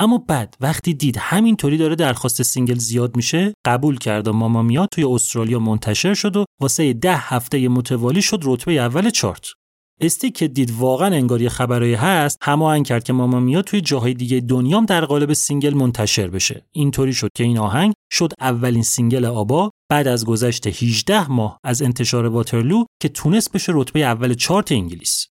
اما 0.00 0.18
بعد 0.18 0.56
وقتی 0.60 0.94
دید 0.94 1.16
همینطوری 1.16 1.76
داره 1.76 1.94
درخواست 1.94 2.42
single 2.42 2.74
زیاد 2.74 3.16
میشه 3.16 3.54
قبول 3.66 3.98
کرد 3.98 4.28
و 4.28 4.32
Mamma 4.32 4.62
Mia 4.62 4.86
توی 4.92 5.04
استرالیا 5.04 5.58
منتشر 5.58 6.14
شد 6.14 6.36
و 6.36 6.44
واسه 6.60 6.92
ده 6.92 7.16
هفته 7.16 7.68
متوالی 7.68 8.22
شد 8.22 8.40
رتبه 8.44 8.72
اول 8.72 9.10
چارت. 9.10 9.46
استیگ 10.00 10.36
که 10.36 10.48
دید 10.48 10.70
واقعا 10.70 11.14
انگار 11.14 11.42
یه 11.42 11.48
خبرایی 11.48 11.94
هست 11.94 12.38
هماهنگ 12.42 12.86
کرد 12.86 13.04
که 13.04 13.12
Mamma 13.12 13.40
Mia 13.40 13.62
توی 13.62 13.80
جاهای 13.80 14.14
دیگه 14.14 14.40
دنیام 14.40 14.86
در 14.86 15.04
قالب 15.04 15.32
single 15.32 15.74
منتشر 15.74 16.28
بشه. 16.28 16.66
اینطوری 16.72 17.12
شد 17.12 17.30
که 17.34 17.44
این 17.44 17.58
آهنگ 17.58 17.94
شد 18.12 18.32
اولین 18.40 18.82
single 18.82 19.24
آبا 19.24 19.70
بعد 19.90 20.08
از 20.08 20.24
گذشت 20.24 20.66
18 20.66 21.32
ماه 21.32 21.58
از 21.64 21.82
انتشار 21.82 22.26
Waterloo 22.26 22.84
که 23.00 23.08
تونست 23.08 23.52
بشه 23.52 23.72
رتبه 23.74 24.00
اول 24.00 24.34
چارت 24.34 24.72
انگلیس. 24.72 25.26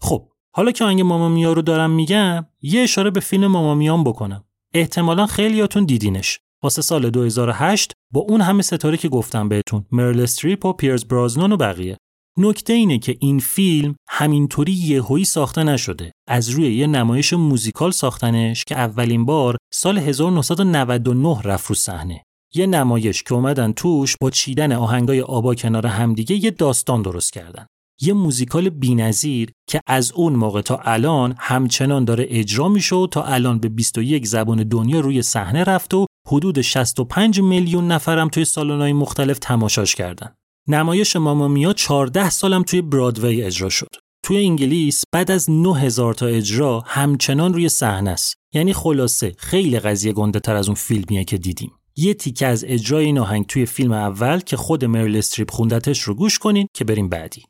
خب 0.00 0.28
حالا 0.54 0.70
که 0.70 0.84
آهنگ 0.84 1.00
ماما 1.00 1.28
میا 1.28 1.52
رو 1.52 1.62
دارم 1.62 1.90
میگم 1.90 2.46
یه 2.62 2.80
اشاره 2.80 3.10
به 3.10 3.20
فیلم 3.20 3.46
ماما 3.46 3.74
میام 3.74 4.04
بکنم. 4.04 4.44
احتمالا 4.74 5.26
خیلیاتون 5.26 5.84
دیدینش. 5.84 6.38
واسه 6.62 6.82
سال 6.82 7.10
2008 7.10 7.92
با 8.12 8.20
اون 8.20 8.40
همه 8.40 8.62
ستاره 8.62 8.96
که 8.96 9.08
گفتم 9.08 9.48
بهتون 9.48 9.84
مرل 9.92 10.20
استریپ 10.20 10.64
و 10.64 10.72
پیرز 10.72 11.04
برازنان 11.04 11.52
و 11.52 11.56
بقیه. 11.56 11.96
نکته 12.38 12.72
اینه 12.72 12.98
که 12.98 13.16
این 13.20 13.38
فیلم 13.38 13.94
همینطوری 14.08 14.72
یهویی 14.72 15.24
ساخته 15.24 15.64
نشده. 15.64 16.12
از 16.28 16.48
روی 16.48 16.74
یه 16.74 16.86
نمایش 16.86 17.32
موزیکال 17.32 17.90
ساختنش 17.90 18.64
که 18.64 18.76
اولین 18.76 19.24
بار 19.24 19.56
سال 19.72 19.98
1999 19.98 21.40
رفت 21.44 21.66
رو 21.66 21.74
صحنه. 21.74 22.22
یه 22.54 22.66
نمایش 22.66 23.22
که 23.22 23.34
اومدن 23.34 23.72
توش 23.72 24.16
با 24.20 24.30
چیدن 24.30 24.72
آهنگای 24.72 25.20
آبا 25.20 25.54
کنار 25.54 25.86
همدیگه 25.86 26.44
یه 26.44 26.50
داستان 26.50 27.02
درست 27.02 27.32
کردن. 27.32 27.66
یه 28.00 28.12
موزیکال 28.12 28.68
بی‌نظیر 28.68 29.50
که 29.68 29.80
از 29.86 30.12
اون 30.12 30.32
موقع 30.32 30.60
تا 30.60 30.76
الان 30.76 31.34
همچنان 31.38 32.04
داره 32.04 32.26
اجرا 32.28 32.68
میشه 32.68 32.96
و 32.96 33.06
تا 33.06 33.22
الان 33.22 33.58
به 33.58 33.68
21 33.68 34.26
زبان 34.26 34.68
دنیا 34.68 35.00
روی 35.00 35.22
صحنه 35.22 35.64
رفت 35.64 35.94
و 35.94 36.06
حدود 36.28 36.60
65 36.60 37.40
میلیون 37.40 37.92
نفرم 37.92 38.28
توی 38.28 38.44
سالن‌های 38.44 38.92
مختلف 38.92 39.38
تماشاش 39.38 39.94
کردن. 39.94 40.34
نمایش 40.68 41.16
مامامیا 41.16 41.72
14 41.72 42.30
سالم 42.30 42.62
توی 42.62 42.82
برادوی 42.82 43.42
اجرا 43.42 43.68
شد. 43.68 43.88
توی 44.24 44.36
انگلیس 44.36 45.04
بعد 45.12 45.30
از 45.30 45.50
9000 45.50 46.14
تا 46.14 46.26
اجرا 46.26 46.82
همچنان 46.86 47.54
روی 47.54 47.68
صحنه 47.68 48.10
است. 48.10 48.34
یعنی 48.54 48.72
خلاصه 48.72 49.34
خیلی 49.38 49.80
قضیه 49.80 50.12
گنده 50.12 50.40
تر 50.40 50.56
از 50.56 50.68
اون 50.68 50.74
فیلمیه 50.74 51.24
که 51.24 51.38
دیدیم. 51.38 51.72
یه 51.96 52.14
تیکه 52.14 52.46
از 52.46 52.64
اجرای 52.68 53.04
این 53.04 53.18
آهنگ 53.18 53.46
توی 53.46 53.66
فیلم 53.66 53.92
اول 53.92 54.40
که 54.40 54.56
خود 54.56 54.84
مریل 54.84 55.16
استریپ 55.16 55.50
خوندتش 55.50 56.00
رو 56.00 56.14
گوش 56.14 56.38
کنین 56.38 56.66
که 56.74 56.84
بریم 56.84 57.08
بعدی. 57.08 57.42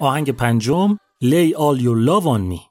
آهنگ 0.00 0.30
پنجم 0.30 0.96
Lay 1.24 1.54
All 1.54 1.80
Your 1.80 1.96
Love 2.08 2.26
On 2.26 2.42
Me 2.52 2.67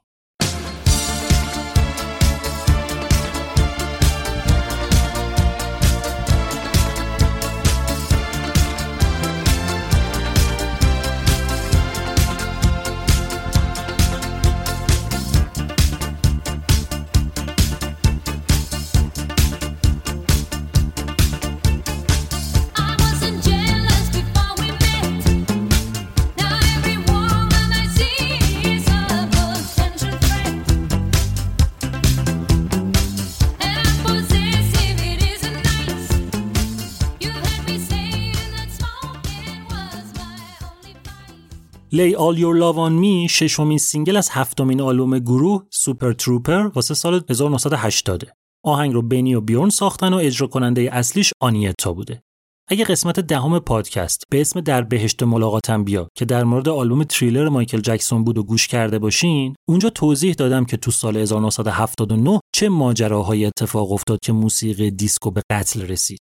Lay 41.91 42.13
All 42.13 42.37
Your 42.37 42.55
Love 42.61 42.77
On 42.77 42.93
Me 43.03 43.29
ششمین 43.29 43.77
single 43.77 44.17
از 44.17 44.29
هفتمین 44.31 44.81
آلبوم 44.81 45.19
گروه 45.19 45.63
Super 45.71 46.13
Trouper 46.13 46.67
واسه 46.75 46.93
سال 46.93 47.23
1980 47.29 48.23
آهنگ 48.65 48.93
رو 48.93 49.01
بنی 49.01 49.35
و 49.35 49.41
بیورن 49.41 49.69
ساختن 49.69 50.13
و 50.13 50.17
اجرا 50.17 50.47
کننده 50.47 50.89
اصلیش 50.91 51.33
آنیتا 51.41 51.93
بوده. 51.93 52.21
اگه 52.67 52.85
قسمت 52.85 53.19
دهم 53.19 53.59
پادکست 53.59 54.23
به 54.31 54.41
اسم 54.41 54.61
در 54.61 54.81
بهشت 54.81 55.23
ملاقاتم 55.23 55.83
بیا 55.83 56.07
که 56.17 56.25
در 56.25 56.43
مورد 56.43 56.69
آلبوم 56.69 57.03
تریلر 57.03 57.49
مایکل 57.49 57.79
جکسون 57.79 58.23
بود 58.23 58.37
و 58.37 58.43
گوش 58.43 58.67
کرده 58.67 58.99
باشین 58.99 59.55
اونجا 59.67 59.89
توضیح 59.89 60.33
دادم 60.33 60.65
که 60.65 60.77
تو 60.77 60.91
سال 60.91 61.17
1979 61.17 62.39
چه 62.55 62.69
ماجراهایی 62.69 63.45
اتفاق 63.45 63.91
افتاد 63.91 64.19
که 64.23 64.33
موسیقی 64.33 64.91
دیسکو 64.91 65.31
به 65.31 65.41
قتل 65.51 65.81
رسید. 65.81 66.21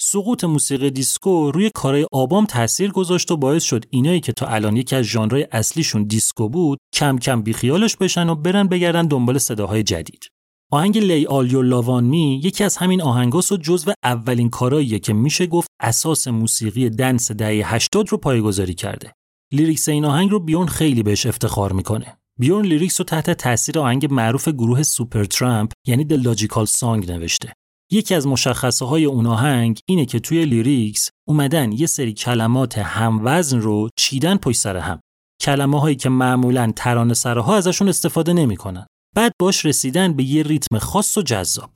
سقوط 0.00 0.44
موسیقی 0.44 0.90
دیسکو 0.90 1.50
روی 1.50 1.70
کارهای 1.74 2.06
آبام 2.12 2.46
تاثیر 2.46 2.90
گذاشت 2.90 3.30
و 3.30 3.36
باعث 3.36 3.62
شد 3.62 3.84
اینایی 3.90 4.20
که 4.20 4.32
تا 4.32 4.46
الان 4.46 4.76
یکی 4.76 4.96
از 4.96 5.04
ژانرهای 5.04 5.46
اصلیشون 5.52 6.04
دیسکو 6.04 6.48
بود 6.48 6.78
کم 6.94 7.18
کم 7.18 7.42
بیخیالش 7.42 7.96
بشن 7.96 8.28
و 8.28 8.34
برن 8.34 8.68
بگردن 8.68 9.06
دنبال 9.06 9.38
صداهای 9.38 9.82
جدید 9.82 10.28
آهنگ 10.72 10.98
Lay 10.98 11.26
All 11.26 11.52
Your 11.52 11.64
Love 11.64 11.91
On 11.91 12.04
Me 12.04 12.40
یکی 12.44 12.64
از 12.64 12.76
همین 12.76 13.02
آهنگاست 13.02 13.52
و 13.52 13.56
جزو 13.56 13.92
اولین 14.04 14.50
کاراییه 14.50 14.98
که 14.98 15.12
میشه 15.12 15.46
گفت 15.46 15.68
اساس 15.80 16.28
موسیقی 16.28 16.90
dance 16.90 17.32
دهه 17.32 17.74
80 17.74 18.08
رو 18.08 18.18
پایگذاری 18.18 18.74
کرده. 18.74 19.12
lyrics 19.52 19.88
این 19.88 20.04
آهنگ 20.04 20.30
رو 20.30 20.40
بیورن 20.40 20.66
خیلی 20.66 21.02
بهش 21.02 21.26
افتخار 21.26 21.72
می‌کنه. 21.72 22.18
بیورن 22.38 22.66
lyrics 22.66 23.00
رو 23.00 23.04
تحت 23.04 23.30
تاثیر 23.30 23.78
آهنگ 23.78 24.12
معروف 24.12 24.48
گروه 24.48 24.82
Supertramp 24.82 25.72
یعنی 25.86 26.04
The 26.04 26.12
Logical 26.12 26.64
Song 26.64 27.10
نوشته. 27.10 27.52
یکی 27.92 28.14
از 28.14 28.26
مشخصه 28.26 28.84
های 28.84 29.04
اون 29.04 29.26
آهنگ 29.26 29.80
اینه 29.86 30.04
که 30.04 30.20
توی 30.20 30.44
lyrics 30.44 31.10
اومدن 31.28 31.72
یه 31.72 31.86
سری 31.86 32.12
کلمات 32.12 32.78
هموزن 32.78 33.60
رو 33.60 33.88
چیدن 33.98 34.36
پشت 34.36 34.58
سر 34.58 34.76
هم. 34.76 35.00
کلمه 35.40 35.80
هایی 35.80 35.96
که 35.96 36.08
معمولا 36.08 36.72
ترانه 36.76 37.14
سراها 37.14 37.56
ازشون 37.56 37.88
استفاده 37.88 38.32
نمی‌کنن. 38.32 38.86
بعد 39.16 39.32
باش 39.40 39.66
رسیدن 39.66 40.12
به 40.12 40.22
یه 40.22 40.42
ریتم 40.42 40.78
خاص 40.78 41.18
و 41.18 41.22
جذاب 41.22 41.70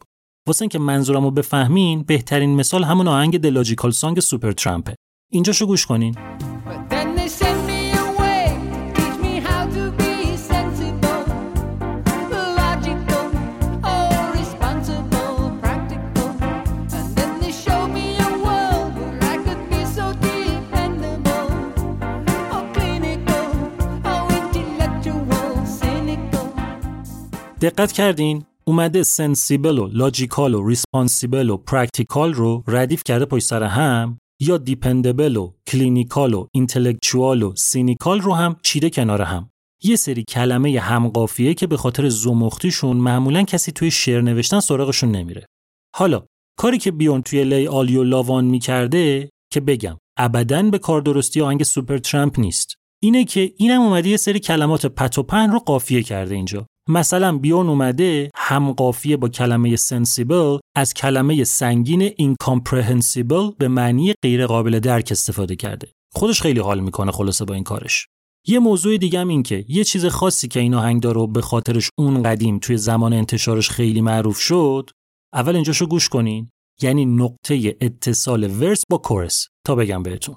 واسه 0.49 0.63
اینکه 0.63 0.79
منظورم 0.79 1.25
رو 1.25 1.31
بفهمین 1.31 2.03
بهترین 2.03 2.57
مثال 2.57 2.85
همون 2.85 3.09
آهنگ 3.09 3.39
دلاجیکال 3.39 3.91
سانگ 3.91 4.21
سوپر 4.21 4.53
ترامپه 4.53 4.95
اینجاشو 5.33 5.67
گوش 5.67 5.87
کنین 5.87 6.15
دقت 27.63 27.93
کردین؟ 27.93 28.45
اومده 28.65 29.03
sensible 29.03 29.79
و 29.79 29.89
logical 29.93 30.55
و 30.55 30.69
responsible 30.69 31.51
و 31.51 31.57
practical 31.57 32.35
رو 32.35 32.65
ردیف 32.67 33.03
کرده 33.05 33.25
پشت 33.25 33.47
سر 33.47 33.63
هم 33.63 34.19
یا 34.41 34.59
dependable 34.59 35.37
و 35.37 35.53
clinical 35.67 36.35
و 36.35 36.47
intellectual 36.55 37.43
و 37.43 37.53
cynical 37.57 38.21
رو 38.21 38.35
هم 38.35 38.57
چیده 38.63 38.91
کنار 38.91 39.23
هم. 39.23 39.51
یه 39.83 39.97
سری 39.97 40.25
کلمه 40.29 40.81
همقافیه 40.81 41.55
که 41.55 41.67
به 41.67 41.77
خاطر 41.77 42.09
زمختیشون 42.09 42.97
معمولا 42.97 43.43
کسی 43.43 43.73
توی 43.73 43.91
شعر 43.91 44.21
نوشتن 44.21 44.61
سراغشون 44.61 45.11
نمیره. 45.11 45.47
حالا 45.97 46.27
کاری 46.59 46.79
که 46.79 46.91
بیورن 46.91 47.23
توی 47.23 47.45
Lay 47.45 47.67
All 47.67 48.03
Your 48.03 48.20
Love 48.20 48.36
On 48.36 48.45
Me 48.45 48.70
کرده 48.70 49.31
که 49.53 49.61
بگم 49.61 49.99
ابدا 50.19 50.63
به 50.63 50.79
کار 50.79 51.01
درستی 51.01 51.41
آهنگ 51.41 51.63
Supertramp 51.63 52.41
نیست. 52.41 52.75
اینه 53.03 53.25
که 53.25 53.53
اینم 53.57 53.81
اومده 53.81 54.09
یه 54.09 54.17
سری 54.17 54.41
کلمات 54.41 54.87
پت 54.87 55.19
رو 55.19 55.59
قافیه 55.59 56.03
کرده 56.03 56.35
اینجا. 56.35 56.67
مثلا 56.89 57.39
بیون 57.39 57.69
اومده 57.69 58.31
هم 58.37 58.73
قافیه 58.73 59.17
با 59.17 59.29
کلمه 59.29 59.77
sensible 59.77 60.61
از 60.77 60.95
کلمه 60.95 61.45
سنگین 61.45 62.09
incomprehensible 62.09 63.55
به 63.59 63.69
معنی 63.69 64.15
غیر 64.23 64.47
قابل 64.47 64.81
درک 64.81 65.09
استفاده 65.11 65.57
کرده. 65.57 65.89
خودش 66.15 66.43
خیلی 66.43 66.61
حال 66.61 66.81
می‌کنه 66.81 67.13
خلاصه 67.13 67.45
با 67.45 67.55
این 67.55 67.65
کارش. 67.65 68.07
یه 68.47 68.59
موضوع 68.59 68.97
دیگه 68.97 69.21
هم 69.21 69.29
این 69.29 69.43
که 69.43 69.65
یه 69.69 69.85
چیز 69.85 70.07
خاصی 70.07 70.49
که 70.49 70.61
این 70.61 70.75
آهنگ 70.75 71.03
داره 71.03 71.27
به 71.27 71.41
خاطرش 71.41 71.91
اون 71.99 72.23
قدیم 72.23 72.59
توی 72.59 72.77
زمان 72.77 73.13
انتشارش 73.13 73.71
خیلی 73.71 74.01
معروف 74.01 74.39
شد 74.39 74.91
اول 75.35 75.55
اینجاشو 75.55 75.87
گوش 75.87 76.09
کنین. 76.09 76.51
یعنی 76.83 77.07
نقطه 77.07 77.77
اتصال 77.81 78.63
ورس 78.63 78.83
با 78.91 78.99
کورس. 78.99 79.47
تا 79.67 79.75
بگم 79.75 80.03
بهتون. 80.03 80.35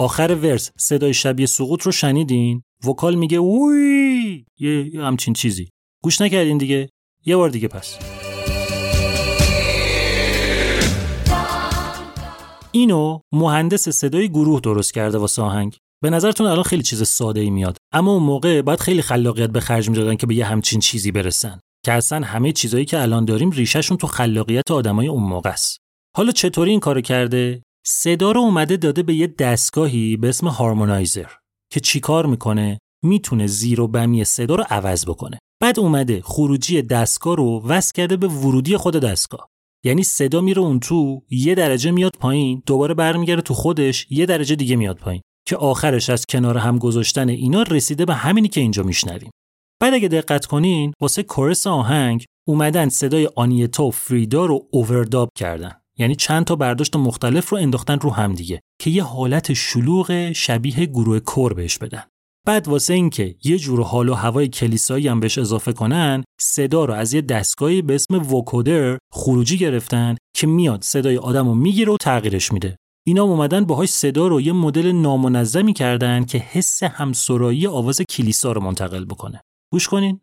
آخر 0.00 0.34
ورس 0.42 0.70
صدای 0.78 1.14
شبیه 1.14 1.46
سقوط 1.46 1.82
رو 1.82 1.92
شنیدین؟ 1.92 2.62
وکال 2.86 3.14
میگه 3.14 3.40
وی 3.40 4.44
یه 4.58 4.94
یه 4.94 5.02
همچین 5.02 5.34
چیزی. 5.34 5.68
گوش 6.02 6.20
نکردین 6.20 6.58
دیگه؟ 6.58 6.88
یه 7.26 7.36
بار 7.36 7.48
دیگه 7.48 7.68
پس. 7.68 7.98
اینو 12.70 13.18
مهندس 13.32 13.88
صدای 13.88 14.28
گروه 14.28 14.60
درست 14.60 14.94
کرده 14.94 15.18
واسه 15.18 15.42
آهنگ. 15.42 15.76
به 16.02 16.10
نظرتون 16.10 16.46
الان 16.46 16.62
خیلی 16.62 16.82
چیز 16.82 17.02
ساده 17.02 17.40
ای 17.40 17.50
میاد. 17.50 17.76
اما 17.92 18.12
اون 18.12 18.22
موقع 18.22 18.62
باید 18.62 18.80
خیلی 18.80 19.02
خلاقیت 19.02 19.50
به 19.50 19.60
خرج 19.60 19.88
می‌دادن 19.90 20.14
که 20.14 20.26
به 20.26 20.34
یه 20.34 20.44
همچین 20.44 20.80
چیزی 20.80 21.12
برسن. 21.12 21.60
که 21.84 21.92
اصلا 21.92 22.26
همه 22.26 22.52
چیزایی 22.52 22.84
که 22.84 23.02
الان 23.02 23.24
داریم 23.24 23.50
ریشهشون 23.50 23.96
تو 23.96 24.06
خلاقیت 24.06 24.70
آدمای 24.70 25.08
اون 25.08 25.22
موقع 25.22 25.50
است. 25.50 25.78
حالا 26.16 26.32
چطوری 26.32 26.70
این 26.70 26.80
کارو 26.80 27.00
کرده؟ 27.00 27.62
صدا 27.90 28.32
رو 28.32 28.40
اومده 28.40 28.76
داده 28.76 29.02
به 29.02 29.14
یه 29.14 29.26
دستگاهی 29.26 30.16
به 30.16 30.28
اسم 30.28 30.48
هارمونایزر 30.48 31.26
که 31.72 31.80
چیکار 31.80 32.26
می‌کنه؟ 32.26 32.78
می‌تونه 33.04 33.46
زیر 33.46 33.80
و 33.80 33.88
بمی 33.88 34.24
صدا 34.24 34.54
رو 34.54 34.64
عوض 34.70 35.04
بکنه. 35.04 35.38
بعد 35.62 35.80
اومده 35.80 36.22
خروجی 36.22 36.82
دستگاه 36.82 37.36
رو 37.36 37.62
وصل 37.66 37.92
کرده 37.92 38.16
به 38.16 38.28
ورودی 38.28 38.76
خود 38.76 38.96
دستگاه. 38.96 39.48
یعنی 39.84 40.02
صدا 40.02 40.40
میره 40.40 40.62
اون 40.62 40.80
تو 40.80 41.22
یه 41.30 41.54
درجه 41.54 41.90
میاد 41.90 42.12
پایین 42.20 42.62
دوباره 42.66 42.94
برمیگرده 42.94 43.42
تو 43.42 43.54
خودش 43.54 44.06
یه 44.10 44.26
درجه 44.26 44.54
دیگه 44.54 44.76
میاد 44.76 44.96
پایین. 44.96 45.22
که 45.46 45.56
آخرش 45.56 46.10
از 46.10 46.26
کنار 46.26 46.58
هم 46.58 46.78
گذاشتن 46.78 47.28
اینا 47.28 47.62
رسیده 47.62 48.04
به 48.04 48.14
همینی 48.14 48.48
که 48.48 48.60
اینجا 48.60 48.82
میشنویم. 48.82 49.30
بعد 49.80 49.94
اگه 49.94 50.08
دقت 50.08 50.46
کنین 50.46 50.92
واسه 51.00 51.22
کورس 51.22 51.66
آهنگ 51.66 52.24
اومدن 52.48 52.88
صدای 52.88 53.28
آنیتا 53.36 53.84
و 53.84 53.90
فریدا 53.90 54.46
رو 54.46 54.68
اوورداب 54.70 55.28
کردن. 55.38 55.72
یعنی 55.98 56.14
چند 56.14 56.44
تا 56.44 56.56
برداشت 56.56 56.96
مختلف 56.96 57.48
رو 57.48 57.58
انداختن 57.58 57.98
رو 57.98 58.10
هم 58.10 58.34
دیگه 58.34 58.60
که 58.80 58.90
یه 58.90 59.02
حالت 59.02 59.52
شلوغ 59.52 60.32
شبیه 60.32 60.86
گروه 60.86 61.20
کور 61.20 61.54
بهش 61.54 61.78
بدن. 61.78 62.02
بعد 62.46 62.68
واسه 62.68 62.94
اینکه 62.94 63.34
یه 63.44 63.58
جور 63.58 63.82
حال 63.82 64.08
و 64.08 64.14
هوای 64.14 64.48
کلیسایی 64.48 65.08
هم 65.08 65.20
بهش 65.20 65.38
اضافه 65.38 65.72
کنن 65.72 66.24
صدا 66.40 66.84
رو 66.84 66.94
از 66.94 67.14
یه 67.14 67.20
دستگاهی 67.20 67.82
به 67.82 67.94
اسم 67.94 68.34
وکودر 68.34 68.98
خروجی 69.12 69.58
گرفتن 69.58 70.16
که 70.36 70.46
میاد 70.46 70.82
صدای 70.82 71.16
آدم 71.16 71.48
رو 71.48 71.54
می‌گیره 71.54 71.92
و 71.92 71.96
تغییرش 71.96 72.52
میده. 72.52 72.76
اینا 73.06 73.22
اومدن 73.22 73.64
باهاش 73.64 73.88
صدا 73.88 74.26
رو 74.26 74.40
یه 74.40 74.52
مدل 74.52 74.92
نامنظمی 74.92 75.72
کردن 75.72 76.24
که 76.24 76.38
حس 76.38 76.82
همسرایی 76.82 77.66
آواز 77.66 78.00
کلیسا 78.00 78.52
رو 78.52 78.60
منتقل 78.60 79.04
بکنه. 79.04 79.40
گوش 79.72 79.88
کنین. 79.88 80.20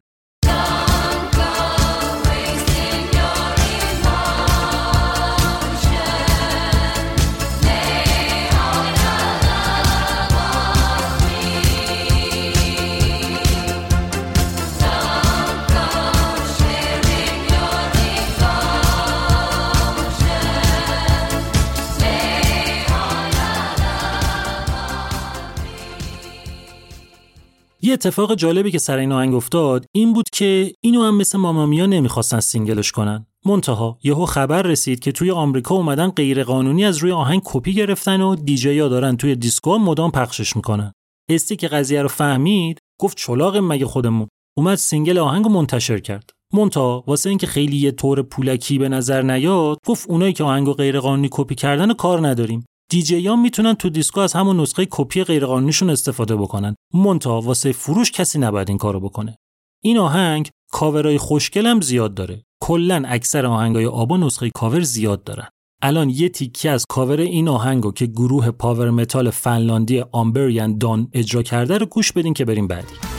اتفاق 27.96 28.36
جالبی 28.36 28.72
که 28.72 28.80
سر 28.80 28.98
این 28.98 29.12
آهنگ 29.12 29.34
افتاد 29.34 29.86
این 29.92 30.14
بود 30.14 30.26
که 30.34 30.74
اینو 30.82 31.04
هم 31.04 31.18
مثل 31.18 31.38
Mamma 31.38 31.68
Mia 31.68 31.86
نمی‌خواستن 31.86 32.40
single 32.40 32.79
ش 32.79 32.92
کنن. 32.92 33.26
منتها 33.46 33.98
یهو 34.04 34.26
خبر 34.26 34.62
رسید 34.62 35.00
که 35.00 35.12
توی 35.12 35.32
آمریکا 35.32 35.76
اومدن 35.76 36.10
غیرقانونی 36.10 36.86
از 36.86 36.98
روی 36.98 37.12
آهنگ 37.12 37.42
کپی 37.46 37.74
گرفتن 37.74 38.22
و 38.22 38.36
دیجیا 38.36 38.88
دارن 38.88 39.18
توی 39.18 39.36
دیسکو 39.36 39.78
مدام 39.78 40.12
پخشش 40.12 40.56
می‌کنن. 40.56 40.92
استیگ 41.30 41.56
که 41.56 41.68
قضیه 41.68 42.02
رو 42.02 42.08
فهمید 42.08 42.80
گفت 43.02 43.18
چلاقیم 43.18 43.58
مگه 43.58 43.86
خودمون. 43.86 44.28
اومد 44.58 44.76
single 44.76 45.18
آهنگ 45.18 45.48
منتشر 45.48 46.00
کرد. 46.00 46.30
منتها 46.54 47.04
واسه 47.08 47.30
اینکه 47.30 47.48
خیلی 47.48 47.78
یه 47.78 47.92
طور 47.92 48.22
پولکی 48.22 48.78
به 48.78 48.90
نظر 48.90 49.22
نیاد 49.22 49.78
گفت 49.86 50.10
اونایی 50.10 50.34
که 50.34 50.44
آهنگو 50.44 50.74
غیرقانونی 50.74 51.28
کپی 51.32 51.56
کردن 51.56 51.94
کار 51.94 52.28
نداریم. 52.28 52.66
دیجیان 52.90 53.40
می‌تونن 53.40 53.74
تو 53.74 53.90
دیسکو 53.90 54.20
از 54.20 54.34
همون 54.34 54.60
نسخه 54.60 54.88
کپی 54.92 55.24
غیرقانونیشون 55.24 55.90
استفاده 55.90 56.36
بکنن. 56.36 56.76
منتها 56.94 57.42
واسه 57.42 57.72
فروش 57.72 58.12
کسی 58.12 58.40
نباید 58.40 58.70
این 58.70 58.78
کارو 58.78 59.00
بکنه. 59.00 59.38
این 59.84 59.98
آهنگ 59.98 60.50
کاورای 60.72 61.18
خوشگل 61.18 61.66
هم 61.66 61.82
زیاد 61.82 62.14
داره. 62.14 62.44
کلا 62.64 63.04
اکثر 63.06 63.46
آهنگای 63.46 63.86
آبا 63.86 64.18
نسخه 64.18 64.50
کاور 64.56 64.82
زیاد 64.82 65.24
دارن. 65.24 65.48
الان 65.82 66.10
یه 66.10 66.30
تیکه‌ای 66.30 66.70
از 66.70 66.86
کاور 66.90 67.20
این 67.20 67.48
آهنگو 67.48 67.92
که 67.92 68.06
گروه 68.06 68.52
power 68.52 68.90
metal 68.90 69.30
فنلاندی 69.30 70.04
Amberian 70.12 70.78
Dawn 70.78 71.10
اجرا 71.14 71.44
کرده 71.44 71.78
رو 71.78 71.86
گوش 71.86 72.12
بدین 72.12 72.34
که 72.34 72.46
بریم 72.46 72.68
بعدی. 72.68 73.15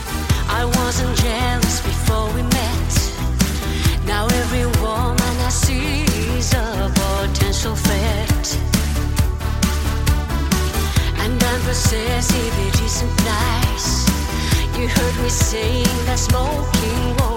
Possessivity 12.27 13.03
implies. 13.03 14.05
You 14.77 14.87
heard 14.87 15.23
me 15.23 15.29
saying 15.29 16.05
that 16.05 16.19
smoking 16.19 17.36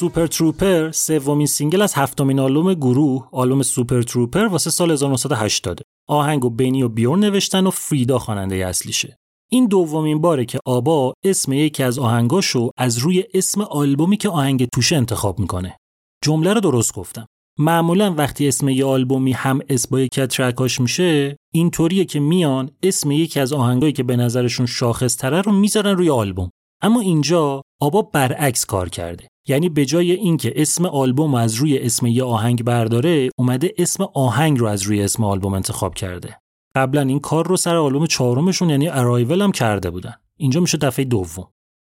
Super 0.00 0.26
Trouper 0.26 0.90
سومین 0.90 1.46
single 1.46 1.82
از 1.82 1.94
هفتمین 1.94 2.40
آلبوم 2.40 2.74
گروه 2.74 3.28
آلبوم 3.32 3.62
Super 3.62 4.02
Trouper 4.02 4.46
واسه 4.46 4.70
سال 4.70 4.90
1980 4.90 5.80
آهنگو 6.08 6.50
بنی 6.50 6.82
و 6.82 6.88
بیورن 6.88 7.20
نوشتن 7.20 7.66
و 7.66 7.70
فریدا 7.70 8.18
خواننده 8.18 8.66
اصلیشه. 8.66 9.16
این 9.50 9.66
دومین 9.66 10.20
باره 10.20 10.44
که 10.44 10.58
آبا 10.66 11.12
اسم 11.24 11.52
یکی 11.52 11.82
از 11.82 11.98
آهنگاشو 11.98 12.70
از 12.76 12.98
روی 12.98 13.24
اسم 13.34 13.60
آلبومی 13.60 14.16
که 14.16 14.28
آهنگ 14.28 14.68
توشه 14.74 14.96
انتخاب 14.96 15.38
می‌کنه. 15.38 15.76
جمله 16.24 16.52
رو 16.52 16.60
درست 16.60 16.94
گفتم. 16.94 17.26
معمولا 17.58 18.14
وقتی 18.14 18.48
اسم 18.48 18.68
یه 18.68 18.84
آلبومی 18.84 19.32
هم 19.32 19.60
اسم 19.68 19.88
با 19.90 20.00
یکی 20.00 20.20
از 20.20 20.28
track 20.28 20.65
اش 20.65 20.80
میشه 20.80 21.36
اینطوریه 21.54 22.04
که 22.04 22.20
میان 22.20 22.70
اسم 22.82 23.10
یکی 23.10 23.40
از 23.40 23.52
آهنگایی 23.52 23.92
که 23.92 24.02
به 24.02 24.16
نظرشون 24.16 24.66
شاخص 24.66 25.16
تره 25.16 25.40
رو 25.40 25.52
می‌ذارن 25.52 25.96
روی 25.96 26.10
آلبوم. 26.10 26.50
اما 26.82 27.00
اینجا 27.00 27.62
آبا 27.80 28.02
برعکس 28.02 28.64
کار 28.64 28.88
کرده. 28.88 29.29
یعنی 29.48 29.68
به 29.68 29.84
جای 29.84 30.12
اینکه 30.12 30.52
اسم 30.56 30.86
آلبوم 30.86 31.34
از 31.34 31.54
روی 31.54 31.78
اسم 31.78 32.06
یه 32.06 32.24
آهنگ 32.24 32.64
برداره 32.64 33.30
اومده 33.38 33.74
اسم 33.78 34.04
آهنگ 34.14 34.58
رو 34.58 34.66
از 34.66 34.82
روی 34.82 35.02
اسم 35.02 35.24
آلبوم 35.24 35.54
انتخاب 35.54 35.94
کرده. 35.94 36.38
قبلا 36.74 37.00
این 37.00 37.18
کار 37.18 37.48
رو 37.48 37.56
سر 37.56 37.76
آلبوم 37.76 38.06
چهارمشون 38.06 38.70
یعنی 38.70 38.88
ارایول 38.88 39.42
هم 39.42 39.52
کرده 39.52 39.90
بودن. 39.90 40.14
اینجا 40.36 40.60
میشه 40.60 40.78
دفعه 40.78 41.04
دوم. 41.04 41.48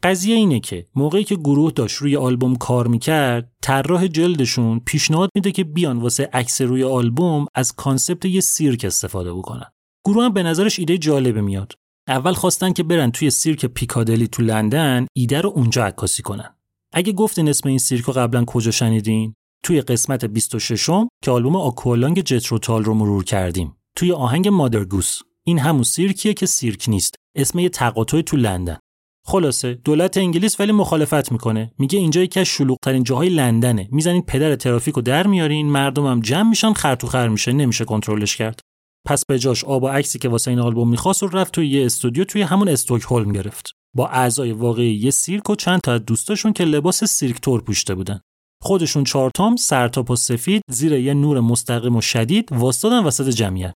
قضیه 0.03 0.35
اینه 0.35 0.61
که 0.61 0.87
موقعی 0.95 1.25
که 1.25 1.37
گروه 1.37 1.73
داشت 1.73 1.97
روی 1.97 2.17
آلبوم 2.17 2.57
کار 2.57 2.87
می‌کرد 2.87 3.53
طراح 3.63 4.07
جلدشون 4.07 4.81
پیشنهاد 4.81 5.31
میده 5.35 5.53
که 5.53 5.65
بیان 5.65 5.99
واسه 5.99 6.31
عکس 6.33 6.61
روی 6.61 6.85
آلبوم 6.85 7.47
از 7.55 7.73
concept 7.73 8.25
یه 8.25 8.41
سیرک 8.41 8.85
استفاده 8.85 9.33
بکنن. 9.35 9.67
گروه 10.07 10.25
هم 10.25 10.33
به 10.33 10.43
نظرش 10.43 10.79
ایده 10.79 10.99
جالبه 10.99 11.41
میاد. 11.41 11.73
اول 12.09 12.33
خواستن 12.33 12.73
که 12.73 12.83
برن 12.83 13.11
توی 13.11 13.31
سیرک 13.31 13.67
پیکادلی 13.67 14.29
تو 14.29 14.43
لندن 14.43 15.07
ایده 15.17 15.41
رو 15.41 15.53
اونجا 15.55 15.85
عکاسی 15.85 16.23
کنن. 16.23 16.55
اگه 16.97 17.13
گفتین 17.13 17.49
اسم 17.49 17.69
این 17.69 17.79
سیرک 17.79 18.05
رو 18.05 18.13
قبلا 18.13 18.45
کجا 18.45 18.71
شنیدین؟ 18.71 19.35
توی 19.63 19.81
قسمت 19.81 20.25
26 20.25 20.89
م 20.89 21.09
که 21.23 21.31
آلبوم 21.31 21.57
Aqualung 21.57 22.21
Jethro 22.21 22.59
Tull 22.59 22.85
رو 22.85 22.95
مرور 22.95 23.25
کردیم. 23.25 23.77
توی 23.97 24.13
آهنگ 24.13 24.49
Mother 24.49 24.87
Goose 24.87 25.19
این 25.45 25.59
همون 25.59 25.83
سیرکیه 25.83 26.35
که 26.35 26.47
سیرک 26.47 26.85
نیست. 26.89 27.15
اسم 27.37 27.59
یه 27.59 27.69
تقاطع 27.69 28.21
تو 28.21 28.37
لندن. 28.37 28.79
خلاصه 29.27 29.75
دولت 29.75 30.17
انگلیس 30.17 30.61
ولی 30.61 30.73
مخالفت 30.73 31.33
می‌کنه. 31.33 31.73
میگه 31.79 31.99
اینجا 31.99 32.23
یکی 32.23 32.41
از 32.41 32.47
شلوغترین 32.47 33.03
جاهای 33.03 33.29
لندنه. 33.29 33.89
می‌زنین 33.93 34.23
پدر 34.23 34.57
ترافیک 34.57 34.95
رو 34.95 35.03
در 35.03 35.27
میارین 35.27 35.67
مردمم 35.67 36.21
جمع 36.21 36.49
میشن 36.49 36.73
خر 36.73 36.95
تو 36.95 37.07
خر 37.07 37.29
میشه. 37.29 37.53
نمیشه 37.53 37.85
کنترلش 37.85 38.37
کرد. 38.37 38.61
پس 39.07 39.25
به 39.27 39.39
جاش 39.39 39.65
آبا 39.65 39.89
عکسی 39.89 40.19
که 40.19 40.29
واسه 40.29 40.51
این 40.51 40.61
آلبوم 40.61 40.91
می‌خواست 40.91 41.23
رو 41.23 41.29
رفت 41.29 41.53
توی 41.53 41.69
یه 41.69 41.87
استودیو 41.87 42.25
توی 42.25 42.43
همون 42.43 42.69
استکهلم 42.69 43.33
گرفت. 43.33 43.73
با 43.95 44.09
اعضای 44.09 44.53
واقعی 44.53 44.95
یه 44.95 45.11
سیرک 45.11 45.51
و 45.51 45.55
چند 45.55 45.81
تا 45.81 45.99
دوستاشون 45.99 46.53
که 46.53 46.65
لباس 46.65 47.05
سیرک 47.05 47.41
طور 47.41 47.61
پوشیده 47.61 47.95
بودن. 47.95 48.21
خودشون 48.63 49.05
چهارتام 49.05 49.57
سرتاپا 49.57 50.17
سفید 50.17 50.63
زیر 50.71 50.93
یه 50.93 51.15
نور 51.15 51.41
مستقیم 51.41 51.97
و 51.97 52.01
شدید 52.01 52.53
وایسادن 52.53 53.05
وسط 53.05 53.29
جمعیت. 53.29 53.75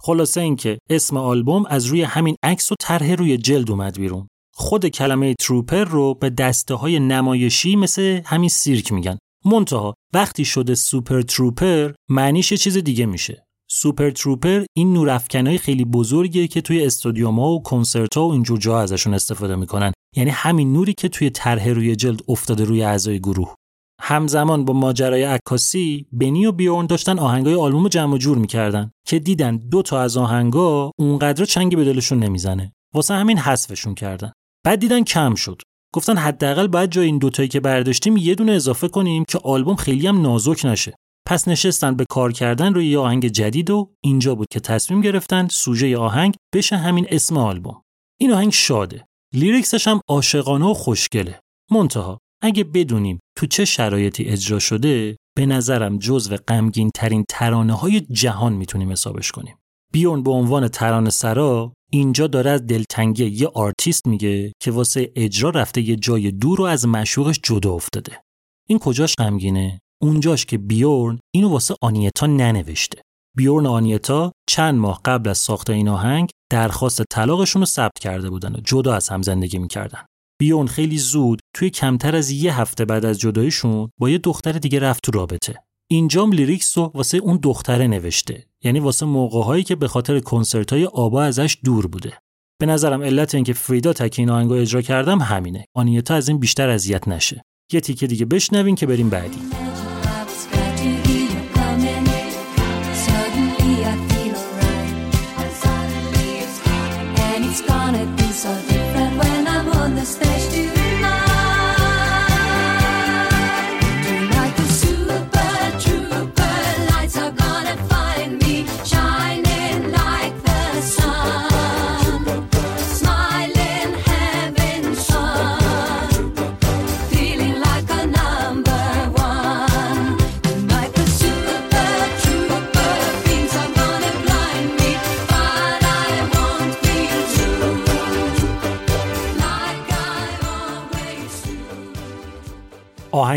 خلاصه 0.00 0.40
اینکه 0.40 0.78
اسم 0.90 1.16
آلبوم 1.16 1.64
از 1.66 1.86
روی 1.86 2.02
همین 2.02 2.36
عکس 2.42 2.72
و 2.72 2.74
طرح 2.80 3.12
روی 3.12 3.36
جلد 3.36 3.70
اومد 3.70 3.98
بیرون. 3.98 4.28
خود 4.54 4.86
کلمه 4.86 5.34
trouper 5.34 5.84
رو 5.84 6.14
به 6.14 6.30
دسته 6.30 6.74
های 6.74 7.00
نمایشی 7.00 7.76
مثل 7.76 8.20
همین 8.24 8.48
سیرک 8.48 8.92
میگن. 8.92 9.18
منتها 9.44 9.94
وقتی 10.14 10.44
شده 10.44 10.74
super 10.74 11.22
trouper 11.22 11.92
معنیش 12.08 12.52
چیز 12.52 12.76
دیگه 12.78 13.06
میشه. 13.06 13.47
سوپر 13.80 14.10
تروپر 14.10 14.64
این 14.76 14.92
نورافکنای 14.92 15.58
خیلی 15.58 15.84
بزرگیه 15.84 16.46
که 16.46 16.60
توی 16.60 16.86
استادیوم‌ها 16.86 17.50
و 17.50 17.62
کنسرت‌ها 17.62 18.28
و 18.28 18.32
اینجور 18.32 18.58
جا 18.58 18.80
ازشون 18.80 19.14
استفاده 19.14 19.56
می‌کنن. 19.56 19.92
یعنی 20.16 20.30
همین 20.30 20.72
نوری 20.72 20.94
که 20.98 21.08
توی 21.08 21.30
طرح 21.30 21.68
روی 21.68 21.96
جلد 21.96 22.20
افتاده 22.28 22.64
روی 22.64 22.82
اعضای 22.82 23.18
گروه. 23.18 23.54
همزمان 24.00 24.64
با 24.64 24.72
ماجرای 24.72 25.24
عکاسی 25.24 26.06
بنی 26.12 26.46
و 26.46 26.52
بیورن 26.52 26.86
داشتن 26.86 27.18
آهنگای 27.18 27.54
آلبوم 27.54 27.88
جمع 27.88 28.14
و 28.14 28.18
جور 28.18 28.38
می‌کردن 28.38 28.90
که 29.06 29.18
دیدن 29.18 29.56
دو 29.56 29.82
تا 29.82 30.00
از 30.00 30.16
آهنگا 30.16 30.90
اونقدر 30.98 31.44
چنگی 31.44 31.76
به 31.76 31.84
دلشون 31.84 32.18
نمی‌زنه. 32.18 32.72
واسه 32.94 33.14
همین 33.14 33.38
حذفشون 33.38 33.94
کردن. 33.94 34.32
بعد 34.66 34.80
دیدن 34.80 35.04
کم 35.04 35.34
شد. 35.34 35.62
گفتن 35.94 36.16
حداقل 36.16 36.66
باید 36.66 36.90
جای 36.90 37.06
این 37.06 37.18
دوتایی 37.18 37.48
که 37.48 37.60
برداشتیم 37.60 38.16
یه 38.16 38.34
دونه 38.34 38.52
اضافه 38.52 38.88
کنیم 38.88 39.24
که 39.28 39.38
آلبوم 39.44 39.76
خیلی 39.76 40.06
هم 40.06 40.22
نازک 40.22 40.64
نشه. 40.64 40.94
پس 41.28 41.48
نشستن 41.48 41.94
به 41.94 42.04
کار 42.10 42.32
کردن 42.32 42.74
روی 42.74 42.86
یه 42.86 42.98
آهنگ 42.98 43.26
جدید 43.26 43.70
و 43.70 43.90
اینجا 44.04 44.34
بود 44.34 44.46
که 44.50 44.60
تصمیم 44.60 45.00
گرفتن 45.00 45.48
سوژه 45.48 45.98
آهنگ 45.98 46.34
بشه 46.54 46.76
همین 46.76 47.06
اسم 47.08 47.36
آلبوم. 47.36 47.82
این 48.20 48.32
آهنگ 48.32 48.52
شاده. 48.52 49.06
lyrics 49.34 49.75
ش 49.75 49.88
هم 49.88 50.00
عاشقانه 50.08 50.66
و 50.66 50.74
خوشگله. 50.74 51.40
منتها 51.70 52.18
اگه 52.42 52.64
بدونیم 52.64 53.18
تو 53.36 53.46
چه 53.46 53.64
شرایطی 53.64 54.24
اجرا 54.24 54.58
شده 54.58 55.16
به 55.36 55.46
نظرم 55.46 55.98
جزو 55.98 56.36
غمگین 56.36 56.90
ترین 56.94 57.24
ترانه 57.28 57.72
های 57.72 58.00
جهان 58.00 58.52
می‌تونیم 58.52 58.92
حسابش 58.92 59.32
کنیم. 59.32 59.56
بیورن 59.92 60.22
به 60.22 60.30
عنوان 60.30 60.68
ترانه 60.68 61.10
سرا 61.10 61.72
اینجا 61.92 62.26
داره 62.26 62.50
از 62.50 62.66
دلتنگی 62.66 63.26
یه 63.26 63.48
آرتیست 63.54 64.06
میگه 64.06 64.52
که 64.62 64.70
واسه 64.70 65.12
اجرا 65.16 65.50
رفته 65.50 65.80
یه 65.80 65.96
جای 65.96 66.30
دور 66.30 66.60
و 66.60 66.64
از 66.64 66.86
معشوقش 66.86 67.40
جدا 67.42 67.72
افتاده. 67.72 68.22
این 68.68 68.78
کجاش 68.78 69.14
غمگینه؟ 69.14 69.80
اونجاش 70.02 70.46
که 70.46 70.58
بیورن 70.58 71.18
اینو 71.34 71.48
واسه 71.48 71.74
آنیتا 71.82 72.26
ننوشته. 72.26 73.02
بیورن 73.36 73.66
و 73.66 73.70
آنیتا 73.70 74.32
چند 74.48 74.74
ماه 74.74 75.00
قبل 75.04 75.30
از 75.30 75.38
ساخت 75.38 75.70
این 75.70 75.88
آهنگ 75.88 76.30
درخواست 76.52 77.02
طلاقشون 77.10 77.62
رو 77.62 77.66
ثبت 77.66 77.98
کرده 78.00 78.30
بودن 78.30 78.52
و 78.52 78.60
جدا 78.64 78.94
از 78.94 79.08
هم 79.08 79.22
زندگی 79.22 79.58
می‌کردن. 79.58 80.04
بیورن 80.40 80.66
خیلی 80.66 80.98
زود 80.98 81.40
توی 81.56 81.70
کمتر 81.70 82.16
از 82.16 82.30
یه 82.30 82.60
هفته 82.60 82.84
بعد 82.84 83.04
از 83.04 83.18
جداییشون 83.18 83.90
با 84.00 84.10
یه 84.10 84.18
دختر 84.18 84.52
دیگه 84.52 84.78
رفت 84.78 85.02
تو 85.02 85.12
رابطه. 85.12 85.62
اینجام 85.90 86.32
lyrics 86.32 86.78
رو 86.78 86.90
واسه 86.94 87.18
اون 87.18 87.38
دختره 87.42 87.86
نوشته 87.86 88.46
یعنی 88.64 88.80
واسه 88.80 89.06
موقعهایی 89.06 89.62
که 89.62 89.76
به 89.76 89.88
خاطر 89.88 90.20
کنسرت 90.20 90.72
های 90.72 90.84
آبا 90.84 91.22
ازش 91.22 91.58
دور 91.64 91.86
بوده. 91.86 92.12
به 92.60 92.66
نظرم 92.66 93.02
علت 93.02 93.34
اینکه 93.34 93.52
فریدا 93.52 93.92
تک 93.92 94.14
این 94.18 94.30
آهنگو 94.30 94.54
اجرا 94.54 94.82
کرده 94.82 95.08
هم 95.08 95.18
همینه. 95.18 95.64
آنیتا 95.76 96.14
از 96.14 96.28
این 96.28 96.38
بیشتر 96.38 96.68
اذیت 96.68 97.08
نشه. 97.08 97.42
یه 97.72 97.80
تیکه 97.80 98.06
دیگه 98.06 98.24
بشنوین 98.24 98.74
که 98.74 98.86
بریم 98.86 99.10
بعدی. 99.10 99.67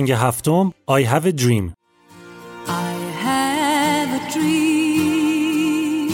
آهنگ 0.00 0.12
هفتم 0.12 0.72
I 0.88 1.02
have 1.02 1.26
a 1.26 1.32
dream 1.32 1.72
I 2.68 2.92
have 3.26 4.10
a 4.20 4.22
dream, 4.36 6.10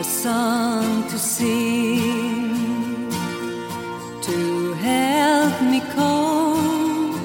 a 0.00 0.04
song 0.22 0.86
to 1.10 1.18
sing, 1.18 3.10
to 4.28 4.38
help 4.88 5.56
me 5.70 5.80
cope 5.96 7.20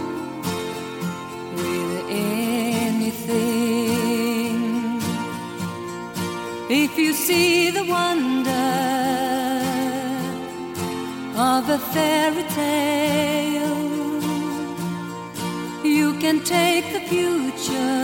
with 1.58 1.96
anything. 2.90 3.72
If 6.84 6.92
you 7.02 7.12
see 7.26 7.72
the 7.78 7.86
wonder 7.96 8.70
of 11.52 11.64
a 11.78 11.80
fairy 11.94 12.46
tale. 12.58 13.05
can 16.27 16.41
take 16.59 16.87
the 16.97 17.03
future, 17.13 18.03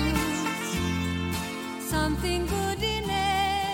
something 1.93 2.41
good 2.55 2.81
in 2.95 3.05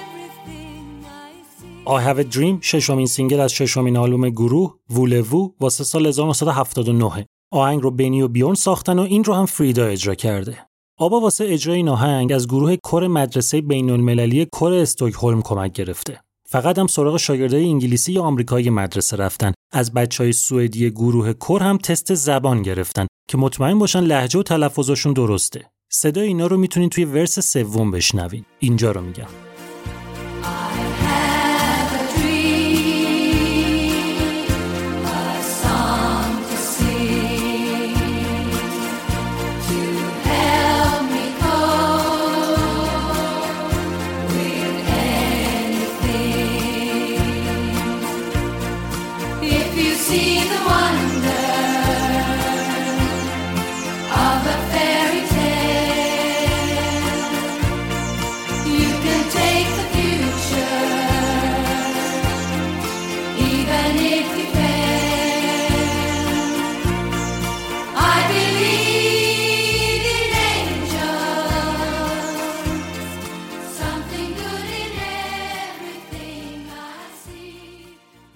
everything 0.04 0.86
I 1.28 1.32
see. 1.58 1.74
I 1.96 2.00
have 2.08 2.20
a 2.20 2.28
dream 2.36 2.60
ششمین 2.62 3.06
سینگل 3.08 3.40
از 3.40 3.54
ششمین 3.54 3.98
آلبوم 3.98 4.30
گروه 4.30 4.76
وولوو 4.90 5.52
واسه 5.60 5.84
سال 5.84 6.06
1979 6.06 7.26
آهنگ 7.52 7.82
رو 7.82 7.92
بنی 7.92 8.22
و 8.22 8.28
بیورن 8.28 8.56
ساختن 8.56 9.00
و 9.00 9.02
این 9.02 9.24
رو 9.24 9.34
هم 9.34 9.46
فریدا 9.46 9.86
اجرا 9.86 10.16
کرده 10.16 10.71
آبا 11.02 11.20
واسه 11.20 11.46
اجرای 11.48 11.78
این 11.78 11.90
آهنگ 11.90 12.32
از 12.32 12.48
گروه 12.48 12.76
کور 12.76 13.08
مدرسه 13.08 13.62
بین 13.62 13.90
المللی 13.90 14.46
کور 14.46 14.74
استوکهلم 14.74 15.42
کمک 15.42 15.74
گرفته. 15.74 16.20
فقط 16.50 16.80
هم 16.80 16.88
سراغ 16.88 17.18
شاگردای 17.18 17.66
انگلیسی 17.66 18.14
یا 18.14 18.22
آمریکایی 18.22 18.70
مدرسه 18.70 19.18
رفتن. 19.18 19.54
از 19.72 19.94
بچه 19.94 20.24
های 20.24 20.34
سوئدی 20.34 20.92
گروه 20.92 21.34
کور 21.34 21.64
هم 21.64 21.78
تست 21.78 22.14
زبان 22.14 22.62
گرفتن 22.62 23.08
که 23.30 23.38
مطمئن 23.38 23.80
باشن 23.80 24.00
لهجه 24.00 24.40
و 24.40 24.44
تلفظشون 24.44 25.14
درسته. 25.14 25.66
صدای 25.92 26.28
اینا 26.28 26.48
رو 26.48 26.58
می‌تونین 26.58 26.90
توی 26.90 27.06
ورس 27.06 27.40
سوم 27.40 27.92
بشنوین. 27.92 28.46
اینجا 28.60 28.92
رو 28.92 29.02
میگم. 29.02 29.28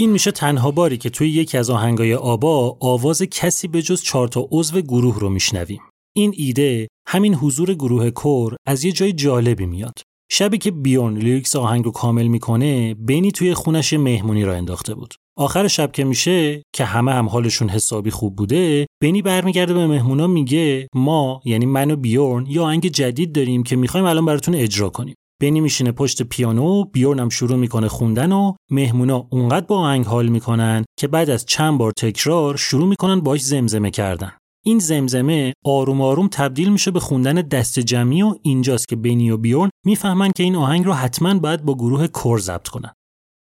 این 0.06 0.12
میشه 0.12 0.32
تنها 0.32 0.72
باری 0.72 0.98
که 0.98 1.10
توی 1.10 1.30
یکی 1.30 1.58
از 1.58 1.70
آهنگای 1.70 2.14
آبا 2.14 2.78
آواز 2.80 3.22
کسی 3.22 3.68
به 3.68 3.82
جز 3.82 4.02
چهار 4.02 4.28
تا 4.28 4.48
عضو 4.52 4.82
گروه 4.82 5.20
رو 5.20 5.30
میشنویم. 5.30 5.82
این 6.16 6.34
ایده 6.38 6.88
همین 7.08 7.36
حضور 7.36 7.74
گروه 7.74 8.10
کور 8.10 8.56
از 8.68 8.84
یه 8.86 8.92
جای 8.92 9.14
جالبی 9.14 9.66
میاد. 9.66 9.94
شبی 10.32 10.58
که 10.58 10.72
بیورن 10.72 11.18
لیریکس 11.18 11.56
آهنگ 11.56 11.86
رو 11.86 11.92
کامل 11.92 12.28
می‌کنه 12.28 12.94
بینی 12.94 13.32
توی 13.32 13.54
خونش 13.54 13.94
مهمونی 13.94 14.44
را 14.44 14.56
انداخته 14.56 14.96
بود. 14.96 15.14
آخر 15.38 15.68
شب 15.68 15.92
که 15.92 16.04
میشه 16.04 16.64
که 16.76 16.86
همه 16.86 17.12
هم 17.14 17.30
حالشون 17.30 17.70
حسابی 17.70 18.12
خوب 18.12 18.36
بوده 18.36 18.88
بینی 19.02 19.22
برمیگرده 19.22 19.74
به 19.74 19.88
مهمونا 19.88 20.28
میگه 20.28 20.88
ما 20.96 21.42
یعنی 21.46 21.66
من 21.66 21.92
و 21.92 21.96
بیورن 21.96 22.46
یه 22.46 22.62
آهنگ 22.62 22.88
جدید 22.88 23.32
داریم 23.32 23.64
که 23.64 23.76
می‌خوایم 23.76 24.06
الان 24.06 24.26
براتون 24.26 24.56
اجرا 24.56 24.90
کنیم 24.90 25.16
بنی 25.42 25.62
میشینه 25.62 25.92
پشت 25.92 26.24
پیانو 26.24 26.84
بیورن 26.84 27.20
هم 27.20 27.30
شروع 27.30 27.58
می‌کنه 27.58 27.88
خوندن 27.88 28.32
و 28.32 28.54
مهمونا 28.72 29.28
اونقدر 29.32 29.66
با 29.66 29.78
آهنگ 29.78 30.06
حال 30.06 30.28
می‌کنن 30.28 30.86
که 31.00 31.08
بعد 31.08 31.30
از 31.30 31.46
چند 31.46 31.78
بار 31.78 31.92
تکرار 31.98 32.58
شروع 32.58 32.88
می‌کنن 32.88 33.20
باش 33.20 33.42
زمزمه 33.42 33.92
کردن. 33.92 34.32
این 34.66 34.80
زمزمه 34.80 35.54
آروم 35.66 36.02
آروم 36.02 36.28
تبدیل 36.28 36.72
میشه 36.72 36.92
به 36.92 37.00
خوندن 37.00 37.34
دست 37.34 37.80
جمعی 37.80 38.22
و 38.22 38.36
اینجاست 38.42 38.88
که 38.88 38.96
بنی 38.96 39.32
و 39.32 39.38
بیورن 39.38 39.70
می‌فهمن 39.86 40.32
که 40.36 40.44
این 40.44 40.56
آهنگ 40.56 40.86
رو 40.86 40.94
حتما 40.94 41.40
باید 41.40 41.66
با 41.66 41.76
گروه 41.76 42.08
کور 42.08 42.40
ضبط 42.40 42.68
کنن. 42.68 42.94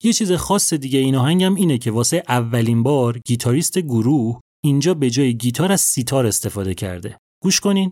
یه 0.04 0.14
چیز 0.14 0.32
خاص 0.32 0.74
دیگه 0.74 1.00
این 1.00 1.16
آهنگ 1.16 1.44
هم 1.44 1.56
اینه 1.56 1.78
که 1.78 1.92
واسه 1.92 2.24
اولین 2.30 2.84
بار 2.84 3.20
گیتاریست 3.26 3.80
گروه 3.80 4.40
اینجا 4.64 4.94
به 4.94 5.10
جای 5.10 5.38
گیتار 5.38 5.72
از 5.72 5.82
سیتار 5.82 6.26
استفاده 6.26 6.74
کرده. 6.74 7.18
گوش 7.44 7.60
کنین. 7.60 7.92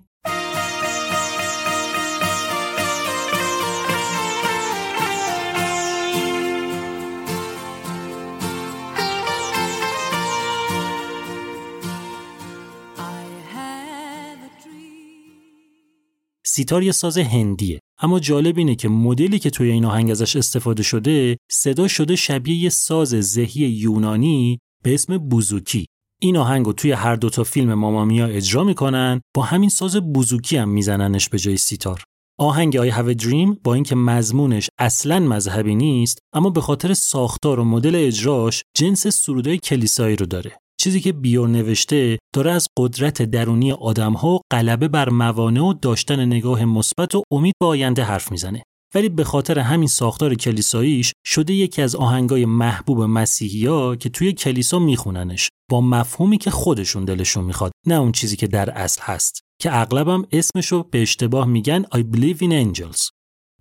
سیتار 16.54 16.84
یه 16.84 16.92
ساز 16.92 17.18
هندیه. 17.18 17.80
اما 18.02 18.20
جالب 18.20 18.58
اینه 18.58 18.76
که 18.76 18.90
مدلی 18.90 19.40
که 19.40 19.50
توی 19.50 19.72
این 19.72 19.86
آهنگ 19.86 20.12
ازش 20.12 20.36
استفاده 20.36 20.84
شده 20.84 21.38
صدا 21.52 21.88
شده 21.88 22.16
شبیه 22.16 22.56
یه 22.56 22.70
ساز 22.70 23.10
زهی 23.10 23.62
یونانی 23.62 24.60
به 24.84 24.94
اسم 24.94 25.18
بوزوکی. 25.18 25.86
این 26.22 26.38
آهنگ 26.38 26.66
رو 26.66 26.74
توی 26.74 26.92
هر 26.92 27.16
دوتا 27.16 27.44
فیلم 27.44 27.74
مامامیا 27.74 28.26
اجرا 28.26 28.64
می‌کنن 28.64 29.22
با 29.36 29.44
همین 29.44 29.70
ساز 29.70 29.96
بوزوکی 29.96 30.58
هم 30.58 30.70
میزننش 30.70 31.30
به 31.30 31.40
جای 31.40 31.58
سیتار. 31.58 32.04
آهنگ 32.40 32.92
Have 32.92 33.16
a 33.16 33.24
Dream 33.24 33.58
با 33.64 33.74
اینکه 33.74 33.96
مضمونش 33.96 34.70
اصلا 34.80 35.20
مذهبی 35.20 35.76
نیست 35.76 36.20
اما 36.34 36.50
به 36.50 36.62
خاطر 36.62 36.94
ساختار 36.94 37.60
و 37.60 37.64
مدل 37.64 37.96
اجراش 37.96 38.64
جنس 38.78 39.08
سرودای 39.08 39.58
کلیسایی 39.58 40.16
رو 40.16 40.26
داره. 40.26 40.61
چیزی 40.82 41.02
که 41.02 41.12
بیور 41.12 41.50
نوشته 41.50 42.20
داره 42.36 42.52
از 42.52 42.68
قدرت 42.78 43.22
درونی 43.22 43.72
آدمها 43.72 44.30
و 44.30 44.40
غلبه 44.52 44.88
بر 44.88 45.10
موانع 45.10 45.62
و 45.62 45.74
داشتن 45.74 46.26
نگاه 46.26 46.66
مثبت 46.66 47.16
و 47.16 47.24
امید 47.32 47.54
به 47.60 47.66
آینده 47.66 48.04
حرف 48.04 48.32
می‌زنه. 48.32 48.64
ولی 48.96 49.10
به 49.10 49.24
خاطر 49.24 49.60
همین 49.60 49.88
ساختار 49.88 50.36
کلیساییش 50.36 51.14
شده 51.26 51.54
یکی 51.54 51.82
از 51.82 51.96
آهنگای 51.96 52.46
محبوب 52.46 53.02
مسیحیا 53.02 53.96
که 53.96 54.10
توی 54.10 54.34
کلیسا 54.34 54.80
میخوننش 54.80 55.50
با 55.70 55.82
مفهومی 55.82 56.38
که 56.38 56.52
خودشون 56.52 57.06
دلشون 57.06 57.44
می‌خواد 57.44 57.72
نه 57.88 57.96
اون 57.96 58.12
چیزی 58.12 58.36
که 58.36 58.48
در 58.48 58.70
اصل 58.70 59.02
هست. 59.04 59.42
که 59.62 59.80
اغلبم 59.82 60.24
اسمشو 60.32 60.84
به 60.84 61.02
اشتباه 61.02 61.48
میگن 61.48 61.84
I 61.84 61.98
believe 61.98 62.38
in 62.38 62.52
angels. 62.52 63.10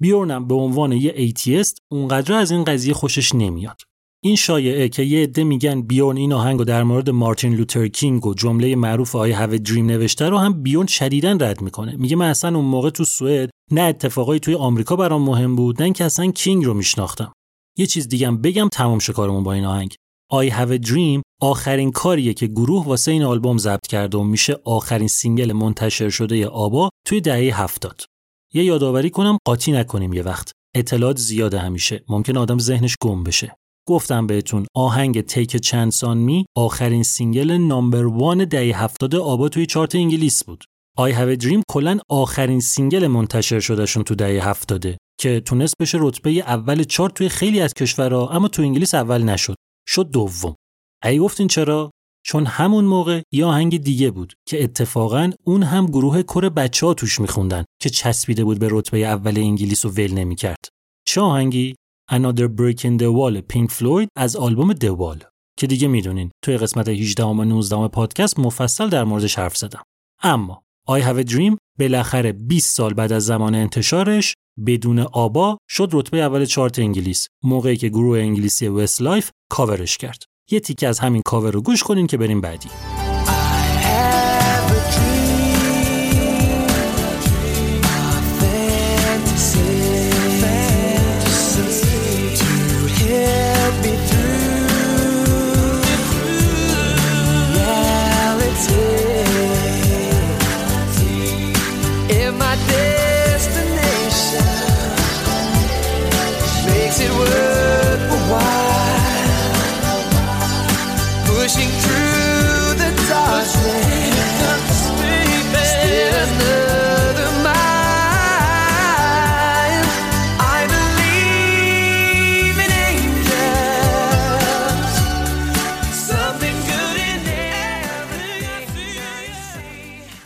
بیورنم 0.00 0.48
به 0.48 0.54
عنوان 0.54 0.92
یه 0.92 1.12
atheist 1.16 1.78
اونقدر 1.92 2.34
از 2.34 2.50
این 2.50 2.64
قضیه 2.64 2.94
خوشش 2.94 3.34
نمیاد. 3.34 3.76
این 4.22 4.36
شایعه 4.36 4.88
که 4.88 5.02
یه 5.02 5.22
عده 5.22 5.44
میگن 5.44 5.82
بیورن 5.82 6.16
این 6.16 6.32
آهنگو 6.32 6.64
در 6.64 6.82
مورد 6.82 7.10
مارتین 7.10 7.54
لوتر 7.54 7.88
کینگ 7.88 8.26
و 8.26 8.34
جمله 8.34 8.76
معروف 8.76 9.16
I 9.16 9.32
Have 9.32 9.58
a 9.58 9.63
Dream 9.63 9.86
نوشته 9.86 10.28
رو 10.28 10.38
هم 10.38 10.62
بیورن 10.62 10.86
شدیداً 10.86 11.32
رد 11.32 11.60
می‌کنه 11.60 11.96
میگه 11.96 12.16
من 12.16 12.30
اصلا 12.30 12.56
اون 12.56 12.64
موقع 12.64 12.90
تو 12.90 13.04
سوئد 13.04 13.50
نه 13.70 13.80
اتفاقایی 13.80 14.40
توی 14.40 14.54
آمریکا 14.54 14.96
برام 14.96 15.22
مهم 15.22 15.56
بود 15.56 15.76
نه 15.78 15.84
اینکه 15.84 16.04
اصلا 16.04 16.30
کینگ 16.30 16.64
رو 16.64 16.74
میشناختم 16.74 17.32
یه 17.78 17.86
چیز 17.86 18.08
دیگم 18.08 18.36
بگم 18.36 18.68
تمام 18.72 18.98
شه 18.98 19.12
کارمون 19.12 19.42
با 19.42 19.52
این 19.52 19.64
آهنگ 19.64 19.94
Have 20.32 20.70
a 20.70 20.78
Dream 20.78 21.22
آخرین 21.40 21.90
کاریه 21.90 22.34
که 22.34 22.46
گروه 22.46 22.86
واسه 22.86 23.10
این 23.10 23.22
آلبوم 23.22 23.58
ضبط 23.58 23.86
کرده 23.86 24.18
و 24.18 24.22
میشه 24.22 24.56
آخرین 24.64 25.08
single 25.08 25.52
منتشر 25.52 26.08
شده 26.08 26.46
آبا 26.46 26.88
توی 27.06 27.20
دهه 27.20 27.62
هفتاد. 27.62 28.02
یه 28.54 28.64
یادآوری 28.64 29.10
کنم 29.10 29.38
قاطی 29.46 29.72
نکنیم 29.72 30.12
یه 30.12 30.22
وقت. 30.22 30.52
اطلاعات 30.74 31.18
زیاده 31.18 31.58
همیشه. 31.58 32.04
ممکن 32.08 32.36
آدم 32.36 32.58
ذهنش 32.58 32.96
گم 33.00 33.24
بشه. 33.24 33.56
گفتم 33.88 34.26
بهتون 34.26 34.66
آهنگ 34.74 35.20
Take 35.20 35.56
a 35.56 35.61
Chance 35.61 35.92
on 36.02 36.18
Me 36.18 36.46
آخرین 36.56 37.02
single 37.02 37.50
number 37.50 38.06
one 38.06 38.44
دهه 38.44 38.82
هفتاد 38.82 39.14
آبا 39.14 39.48
توی 39.48 39.66
چارت 39.66 39.94
انگلیس 39.94 40.44
بود. 40.44 40.64
Have 40.98 41.38
a 41.38 41.42
Dream 41.42 41.62
کلا 41.68 41.98
آخرین 42.08 42.60
single 42.60 43.06
منتشر 43.06 43.60
شدهشون 43.60 44.02
تو 44.02 44.14
دهه 44.14 44.48
هفتاده 44.48 44.98
که 45.20 45.40
تونست 45.40 45.74
بشه 45.80 45.98
رتبه 46.00 46.30
اول 46.30 46.84
چارت 46.84 47.14
توی 47.14 47.28
خیلی 47.28 47.60
از 47.60 47.74
کشورها 47.74 48.28
اما 48.28 48.48
تو 48.48 48.62
انگلیس 48.62 48.94
اول 48.94 49.22
نشد. 49.22 49.54
شد 49.88 50.10
دوم. 50.10 50.54
اگه 51.04 51.18
گفتین 51.18 51.48
چرا؟ 51.48 51.90
چون 52.26 52.46
همون 52.46 52.84
موقع 52.84 53.22
یه 53.32 53.44
آهنگ 53.44 53.82
دیگه 53.82 54.10
بود 54.10 54.34
که 54.48 54.64
اتفاقا 54.64 55.30
اون 55.44 55.62
هم 55.62 55.86
گروه 55.86 56.22
کر 56.22 56.48
بچه 56.48 56.86
ها 56.86 56.94
توش 56.94 57.20
میخوندن 57.20 57.64
که 57.82 57.90
چسبیده 57.90 58.44
بود 58.44 58.58
به 58.58 58.68
رتبه 58.70 58.98
اول 58.98 59.38
انگلیس 59.38 59.84
و 59.84 59.88
ول 59.88 60.12
نمی‌کرد. 60.12 60.68
چه 61.06 61.20
آهنگی؟ 61.20 61.74
Another 62.12 62.48
Break 62.48 62.84
in 62.84 62.98
the 62.98 63.10
Wall 63.12 63.40
پینک 63.48 63.70
فلوید 63.70 64.08
از 64.16 64.36
آلبوم 64.36 64.72
The 64.72 64.94
Wall 64.94 65.24
که 65.58 65.66
دیگه 65.66 65.88
می‌دونین 65.88 66.30
توی 66.44 66.56
قسمت 66.56 66.88
18 66.88 67.24
و 67.24 67.44
19 67.44 67.88
پادکست 67.88 68.38
مفصل 68.38 68.88
در 68.88 69.04
موردش 69.04 69.38
حرف 69.38 69.56
زدم. 69.56 69.82
اما 70.22 70.62
I 70.88 71.02
Have 71.02 71.26
a 71.26 71.30
Dream 71.30 71.56
بالاخره 71.78 72.32
20 72.32 72.76
سال 72.76 72.94
بعد 72.94 73.12
از 73.12 73.26
زمان 73.26 73.54
انتشارش 73.54 74.34
بدون 74.66 74.98
آبا 74.98 75.58
شد 75.68 75.88
رتبه 75.92 76.18
اول 76.18 76.44
چارت 76.44 76.78
انگلیس 76.78 77.28
موقعی 77.44 77.76
که 77.76 77.88
گروه 77.88 78.18
انگلیسی 78.18 78.68
Westlife 78.68 79.02
cover 79.02 79.30
ش 79.50 79.98
کرد. 79.98 80.22
یه 80.50 80.60
تیکه 80.60 80.88
از 80.88 80.98
همین 80.98 81.22
کاور 81.26 81.50
رو 81.50 81.62
گوش 81.62 81.82
کنین 81.82 82.06
که 82.06 82.16
بریم 82.16 82.40
بعدی. 82.40 82.68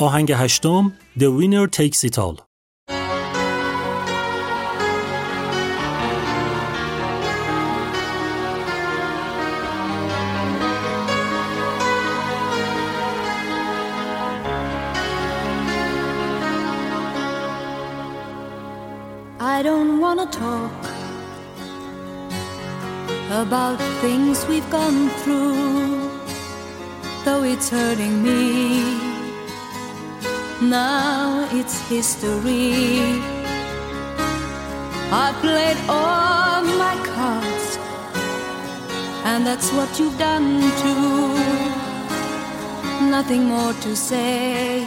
آهنگ 0.03 0.31
هشتم 0.31 0.91
The 1.19 1.29
Winner 1.31 1.67
Takes 1.67 2.03
It 2.03 2.17
All 2.17 2.49
I 19.41 19.63
don't 19.63 19.99
wanna 19.99 20.25
talk 20.25 20.71
about 23.29 23.77
things 24.01 24.45
we've 24.47 24.69
gone 24.69 25.09
through, 25.21 26.09
though 27.25 27.43
it's 27.43 27.69
hurting 27.69 28.23
me. 28.23 29.12
Now 30.70 31.46
it's 31.52 31.76
history. 31.88 33.20
I 35.24 35.26
played 35.44 35.78
all 35.88 36.62
my 36.84 36.96
cards, 37.12 37.68
and 39.24 39.46
that's 39.46 39.70
what 39.76 39.90
you've 39.98 40.18
done 40.18 40.48
too. 40.82 41.34
Nothing 43.10 43.44
more 43.44 43.74
to 43.84 43.94
say. 43.94 44.86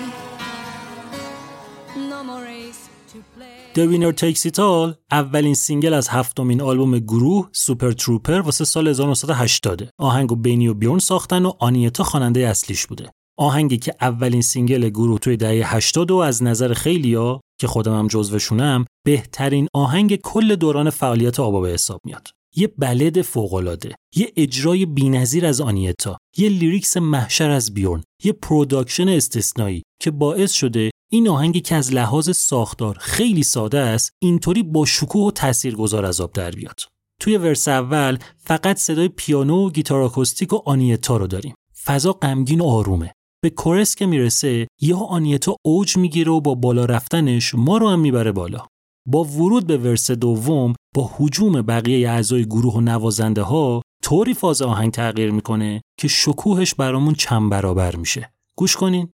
No 1.95 2.23
more 2.23 2.41
ace 2.41 2.89
to 3.11 3.17
play. 3.36 3.57
The 3.75 3.88
Winner 3.88 4.13
Takes 4.13 4.45
It 4.45 4.59
All 4.59 4.95
اولین 5.11 5.53
single 5.53 5.93
از 5.93 6.09
هفتمین 6.09 6.61
آلبوم 6.61 6.99
گروه 6.99 7.49
Super 7.51 7.91
Trouper 7.91 8.41
واسه 8.41 8.65
سال 8.65 8.88
1980 8.88 9.89
آهنگو 9.97 10.36
بنی 10.36 10.67
و 10.67 10.73
بیورن 10.73 10.99
ساختن 10.99 11.45
و 11.45 11.51
آنیتا 11.59 12.03
خواننده 12.03 12.47
اصلیش 12.47 12.88
بوده 12.88 13.11
آهنگی 13.38 13.77
که 13.77 13.95
اولین 14.01 14.41
single 14.41 14.89
گروه 14.89 15.19
توی 15.19 15.38
دهه 15.38 15.75
80 15.75 16.11
و 16.11 16.15
از 16.15 16.43
نظر 16.43 16.73
خیلیا 16.73 17.41
که 17.59 17.67
خودم 17.67 17.99
هم 17.99 18.07
جزوشونم 18.07 18.85
بهترین 19.05 19.67
آهنگ 19.73 20.15
کل 20.15 20.55
دوران 20.55 20.89
فعالیت 20.89 21.39
آبا 21.39 21.61
به 21.61 21.69
حساب 21.69 21.99
میاد. 22.05 22.27
یه 22.55 22.67
ballad 22.78 23.21
فوق‌العاده، 23.21 23.95
یه 24.15 24.33
اجرای 24.35 24.85
بی‌نظیر 24.85 25.45
از 25.45 25.61
آنیتا، 25.61 26.17
یه 26.38 26.49
lyrics 26.49 26.97
محشر 26.97 27.49
از 27.49 27.73
بیورن، 27.73 28.03
یه 28.23 28.31
production 28.32 29.09
استثنایی 29.09 29.83
که 30.01 30.11
باعث 30.11 30.51
شده 30.51 30.91
این 31.11 31.29
آهنگی 31.29 31.61
که 31.61 31.75
از 31.75 31.93
لحاظ 31.93 32.29
ساختار 32.29 32.97
خیلی 32.99 33.43
ساده 33.43 33.79
است 33.79 34.11
اینطوری 34.21 34.63
با 34.63 34.85
شکوه 34.85 35.27
و 35.27 35.31
تاثیرگذار 35.31 36.05
از 36.05 36.21
آب 36.21 36.33
در 36.33 36.51
بیاد. 36.51 36.79
توی 37.21 37.38
verse 37.38 37.67
اول 37.67 38.17
فقط 38.38 38.77
صدای 38.77 39.07
پیانو 39.07 39.65
و 39.65 39.69
گیتار 39.69 40.01
آکوستیک 40.01 40.53
و 40.53 40.61
آنیتا 40.65 41.17
رو 41.17 41.27
داریم. 41.27 41.55
فضا 41.85 42.13
غمگین 42.13 42.61
و 42.61 42.65
آرومه. 42.65 43.13
به 43.47 43.51
کورس 43.51 43.95
که 43.95 44.05
می‌رسه 44.05 44.67
یهو 44.81 45.03
آنیتا 45.03 45.55
اوج 45.65 45.97
می‌گیره 45.97 46.31
و 46.31 46.41
با 46.41 46.55
بالا 46.55 46.85
رفتنش 46.85 47.55
ما 47.55 47.77
رو 47.77 47.89
هم 47.89 47.99
می‌بره 47.99 48.31
بالا. 48.31 48.65
با 49.05 49.23
ورود 49.23 49.67
به 49.67 49.77
ورس 49.77 50.11
دوم 50.11 50.73
با 50.95 51.09
هجوم 51.19 51.61
بقیه 51.61 52.09
اعضای 52.09 52.45
گروه 52.45 52.73
و 52.73 52.81
نوازنده 52.81 53.41
ها 53.41 53.81
طوری 54.03 54.33
فاز 54.33 54.61
آهنگ 54.61 54.91
تغییر 54.91 55.31
می‌کنه 55.31 55.81
که 55.99 56.07
شکوهش 56.07 56.73
برامون 56.73 57.13
چند 57.13 57.49
برابر 57.49 57.95
میشه. 57.95 58.31
گوش 58.55 58.75
کنین. 58.75 59.09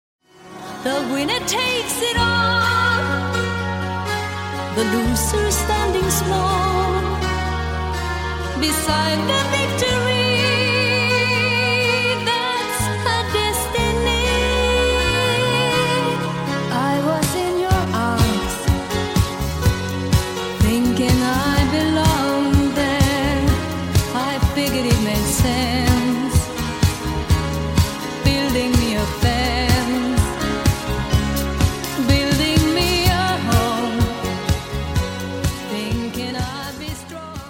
The 0.85 0.89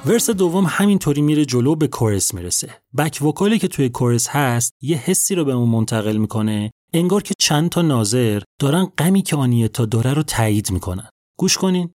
ورس 0.07 0.31
دوم 0.31 0.65
همینطوری 0.69 1.23
میره 1.23 1.45
جلو 1.45 1.75
به 1.77 1.89
کورس 1.89 2.35
می‌رسه. 2.35 2.71
بک 2.99 3.23
وکالی 3.23 3.59
که 3.59 3.69
توی 3.69 3.89
کورس 3.89 4.29
هست 4.29 4.73
یه 4.81 4.97
حسی 4.97 5.35
رو 5.35 5.45
بهمون 5.45 5.69
منتقل 5.69 6.17
می‌کنه 6.17 6.71
انگار 6.93 7.23
که 7.23 7.35
چند 7.39 7.71
تا 7.71 7.83
ناظر 7.83 8.43
دارن 8.61 8.85
غمی 8.99 9.23
که 9.23 9.37
آنیتا 9.37 9.85
داره 9.85 10.15
رو 10.15 10.23
تایید 10.23 10.71
می‌کنن. 10.71 11.09
گوش 11.39 11.59
کنین. 11.59 11.91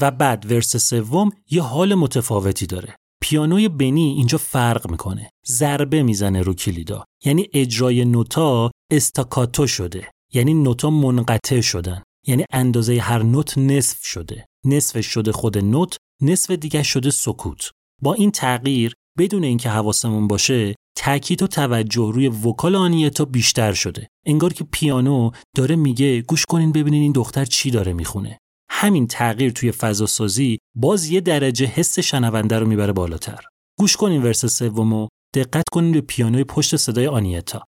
و 0.00 0.10
بعد 0.10 0.52
ورس 0.52 0.76
سوم 0.76 1.30
یه 1.50 1.62
حال 1.62 1.94
متفاوتی 1.94 2.66
داره. 2.66 2.96
پیانوی 3.24 3.68
بنی 3.68 4.14
اینجا 4.16 4.38
فرق 4.38 4.90
می‌کنه. 4.90 5.30
ضربه 5.46 6.02
می‌زنه 6.02 6.42
رو 6.42 6.54
کلیدا. 6.54 7.04
یعنی 7.24 7.48
اجرای 7.52 8.04
نوتا 8.04 8.70
استاکاتو 8.92 9.66
شده. 9.66 10.10
یعنی 10.34 10.54
نوتا 10.54 10.90
منقطع 10.90 11.60
شدن. 11.60 12.02
یعنی 12.26 12.44
اندازه 12.52 13.00
هر 13.00 13.22
نوت 13.22 13.58
نصف 13.58 14.04
شده. 14.04 14.46
نصفش 14.64 15.06
شده 15.06 15.32
خود 15.32 15.58
نوت 15.58 15.96
نصف 16.22 16.50
دیگه 16.50 16.82
شده 16.82 17.10
سکوت. 17.10 17.70
با 18.02 18.14
این 18.14 18.30
تغییر 18.30 18.94
بدون 19.18 19.44
اینکه 19.44 19.68
حواسمون 19.68 20.28
باشه 20.28 20.74
تاکید 20.96 21.42
و 21.42 21.46
توجه 21.46 22.10
روی 22.14 22.28
وکال 22.28 22.74
آنیتا 22.74 23.24
بیشتر 23.24 23.72
شده. 23.72 24.08
انگار 24.26 24.52
که 24.52 24.64
پیانو 24.64 25.30
داره 25.56 25.76
میگه 25.76 26.20
گوش 26.20 26.44
کنین 26.48 26.72
ببینین 26.72 27.02
این 27.02 27.12
دختر 27.12 27.44
چی 27.44 27.70
داره 27.70 27.92
می‌خونه. 27.92 28.38
همین 28.76 29.06
تغییر 29.06 29.50
توی 29.50 29.72
فضا 29.72 30.06
سازی 30.06 30.58
باز 30.74 31.10
یه 31.10 31.20
درجه 31.20 31.66
حس 31.66 31.98
شنونده 31.98 32.58
رو 32.58 32.66
می‌بره 32.66 32.92
بالاتر. 32.92 33.40
گوش 33.78 33.96
کنین 33.96 34.22
ورس 34.22 34.46
سومو 34.46 35.08
دقت 35.34 35.64
کنین 35.72 35.92
به 35.92 36.00
پیانوی 36.00 36.44
پشت 36.44 36.76
صدای 36.76 37.06
آنیتا. 37.06 37.62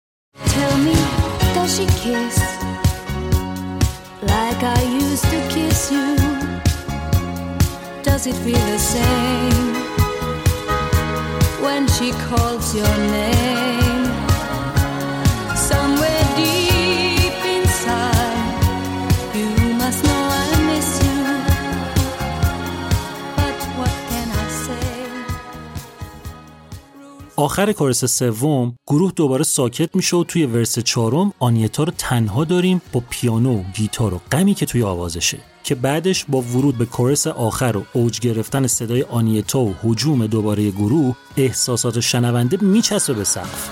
Does 8.05 8.33
آخر 27.37 27.73
کورس 27.73 28.05
سوم 28.05 28.75
گروه 28.87 29.13
دوباره 29.17 29.45
ساکت 29.45 29.97
میشه 29.97 30.17
و 30.17 30.25
توی 30.25 30.47
ورس 30.47 30.79
چهارم 30.79 31.33
آنیتا 31.39 31.85
رو 31.85 31.93
تنها 31.99 32.45
داریم 32.45 32.83
با 32.93 33.03
پیانو 33.11 33.61
و 33.61 33.63
گیتار 33.75 34.15
و 34.15 34.21
غمی 34.33 34.55
که 34.55 34.67
توی 34.67 34.83
آوازشه 34.83 35.39
که 35.65 35.75
بعدش 35.75 36.25
با 36.29 36.41
ورود 36.41 36.79
به 36.79 36.85
کورس 36.85 37.27
آخر 37.27 37.77
و 37.77 37.85
اوج 37.93 38.21
گرفتن 38.21 38.67
صدای 38.67 39.03
آنیتا 39.03 39.61
و 39.61 39.75
هجوم 39.85 40.27
دوباره 40.27 40.71
گروه 40.71 41.17
احساسات 41.37 42.01
شنونده 42.01 42.59
میچسبه 42.61 43.15
به 43.15 43.25
سقف. 43.25 43.71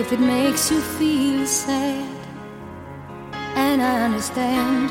If 0.00 0.12
it 0.16 0.22
makes 0.36 0.64
you 0.72 0.80
feel 0.96 1.46
sad, 1.46 2.18
and 3.64 3.78
I 3.80 3.94
understand, 4.06 4.90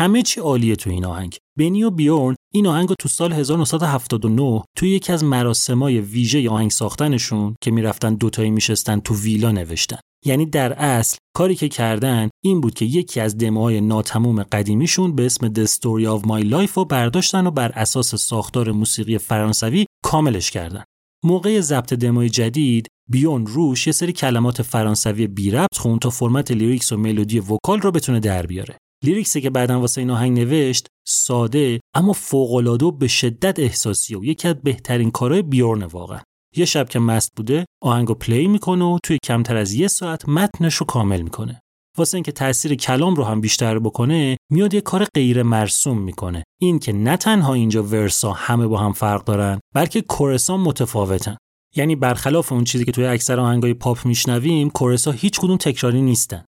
همه 0.00 0.22
چی 0.22 0.40
عالیه 0.40 0.76
تو 0.76 0.90
این 0.90 1.04
آهنگ. 1.04 1.36
بنی 1.58 1.82
و 1.82 1.90
بیورن 1.90 2.36
این 2.54 2.66
آهنگ 2.66 2.88
رو 2.88 2.94
تو 3.00 3.08
سال 3.08 3.32
1979 3.32 4.62
توی 4.76 4.90
یکی 4.90 5.12
از 5.12 5.24
مراسمای 5.24 6.00
ویژه 6.00 6.50
آهنگ 6.50 6.70
ساختنشون 6.70 7.54
که 7.62 7.70
می‌رفتن 7.70 8.14
دوتایی 8.14 8.50
میشستن 8.50 9.00
تو 9.00 9.14
ویلا 9.14 9.52
نوشتن. 9.52 9.98
یعنی 10.26 10.46
در 10.46 10.72
اصل 10.72 11.16
کاری 11.36 11.54
که 11.54 11.68
کردن 11.68 12.28
این 12.44 12.60
بود 12.60 12.74
که 12.74 12.84
یکی 12.84 13.20
از 13.20 13.38
دموهای 13.38 13.80
ناتموم 13.80 14.42
قدیمیشون 14.42 15.16
به 15.16 15.26
اسم 15.26 15.52
The 15.52 15.66
Story 15.66 16.20
of 16.20 16.26
My 16.26 16.50
Life 16.52 16.72
رو 16.72 16.84
برداشتن 16.84 17.46
و 17.46 17.50
بر 17.50 17.72
اساس 17.74 18.14
ساختار 18.14 18.72
موسیقی 18.72 19.18
فرانسوی 19.18 19.86
کاملش 20.04 20.50
کردن. 20.50 20.84
موقع 21.24 21.60
ضبط 21.60 21.92
دموی 21.92 22.28
جدید 22.28 22.86
بیورن 23.10 23.46
روش 23.46 23.86
یه 23.86 23.92
سری 23.92 24.12
کلمات 24.12 24.62
فرانسوی 24.62 25.26
بی 25.26 25.50
ربط 25.50 25.78
خوند 25.78 25.98
تا 25.98 26.10
فرمت 26.10 26.50
lyrics 26.50 26.92
و 26.92 26.96
ملودی 26.96 27.40
vocal 27.40 27.80
رو 27.80 27.90
بتونه 27.90 28.20
در 28.20 28.46
بیاره. 28.46 28.76
lyrics 29.04 29.35
ی 29.35 29.40
که 29.40 29.50
بعدا 29.50 29.80
واسه 29.80 30.00
این 30.00 30.10
آهنگ 30.10 30.38
نوشت 30.38 30.86
ساده 31.06 31.80
اما 31.94 32.12
فوق‌العاده 32.12 32.86
و 32.86 32.90
به 32.90 33.08
شدت 33.08 33.58
احساسی 33.58 34.14
و 34.14 34.24
یکی 34.24 34.48
از 34.48 34.54
بهترین 34.62 35.10
کارهای 35.10 35.42
بیورن 35.42 35.82
واقعا. 35.82 36.20
یه 36.56 36.64
شب 36.64 36.88
که 36.88 36.98
مست 36.98 37.30
بوده 37.36 37.64
آهنگو 37.82 38.14
play 38.14 38.48
می‌کنه 38.48 38.84
و 38.84 38.98
توی 39.04 39.18
کمتر 39.24 39.56
از 39.56 39.72
یه 39.72 39.88
ساعت 39.88 40.28
متنش 40.28 40.74
رو 40.74 40.86
کامل 40.86 41.22
می‌کنه. 41.22 41.60
واسه 41.98 42.14
اینکه 42.14 42.32
تاثیر 42.32 42.74
کلام 42.74 43.14
رو 43.14 43.24
هم 43.24 43.40
بیشتر 43.40 43.78
بکنه 43.78 44.36
میاد 44.50 44.74
یه 44.74 44.80
کار 44.80 45.06
غیر 45.14 45.42
مرسوم 45.42 45.98
می‌کنه. 45.98 46.44
این 46.60 46.78
که 46.78 46.92
نه 46.92 47.16
تنها 47.16 47.54
اینجا 47.54 47.82
verse 47.82 48.24
ا 48.24 48.32
همه 48.32 48.66
با 48.66 48.78
هم 48.78 48.92
فرق 48.92 49.24
دارن 49.24 49.60
بلکه 49.74 50.00
chorus 50.00 50.48
ا 50.48 50.56
متفاوتن. 50.56 51.36
یعنی 51.76 51.96
برخلاف 51.96 52.52
اون 52.52 52.64
چیزی 52.64 52.84
که 52.84 52.92
توی 52.92 53.06
اکثر 53.06 53.40
آهنگای 53.40 53.74
پاپ 53.74 54.06
میشنویم 54.06 54.70
chorus 54.70 55.04
ا 55.04 55.10
هیچ 55.10 55.40
کدوم 55.40 55.56
تکراری 55.56 56.02
نیستن. 56.02 56.44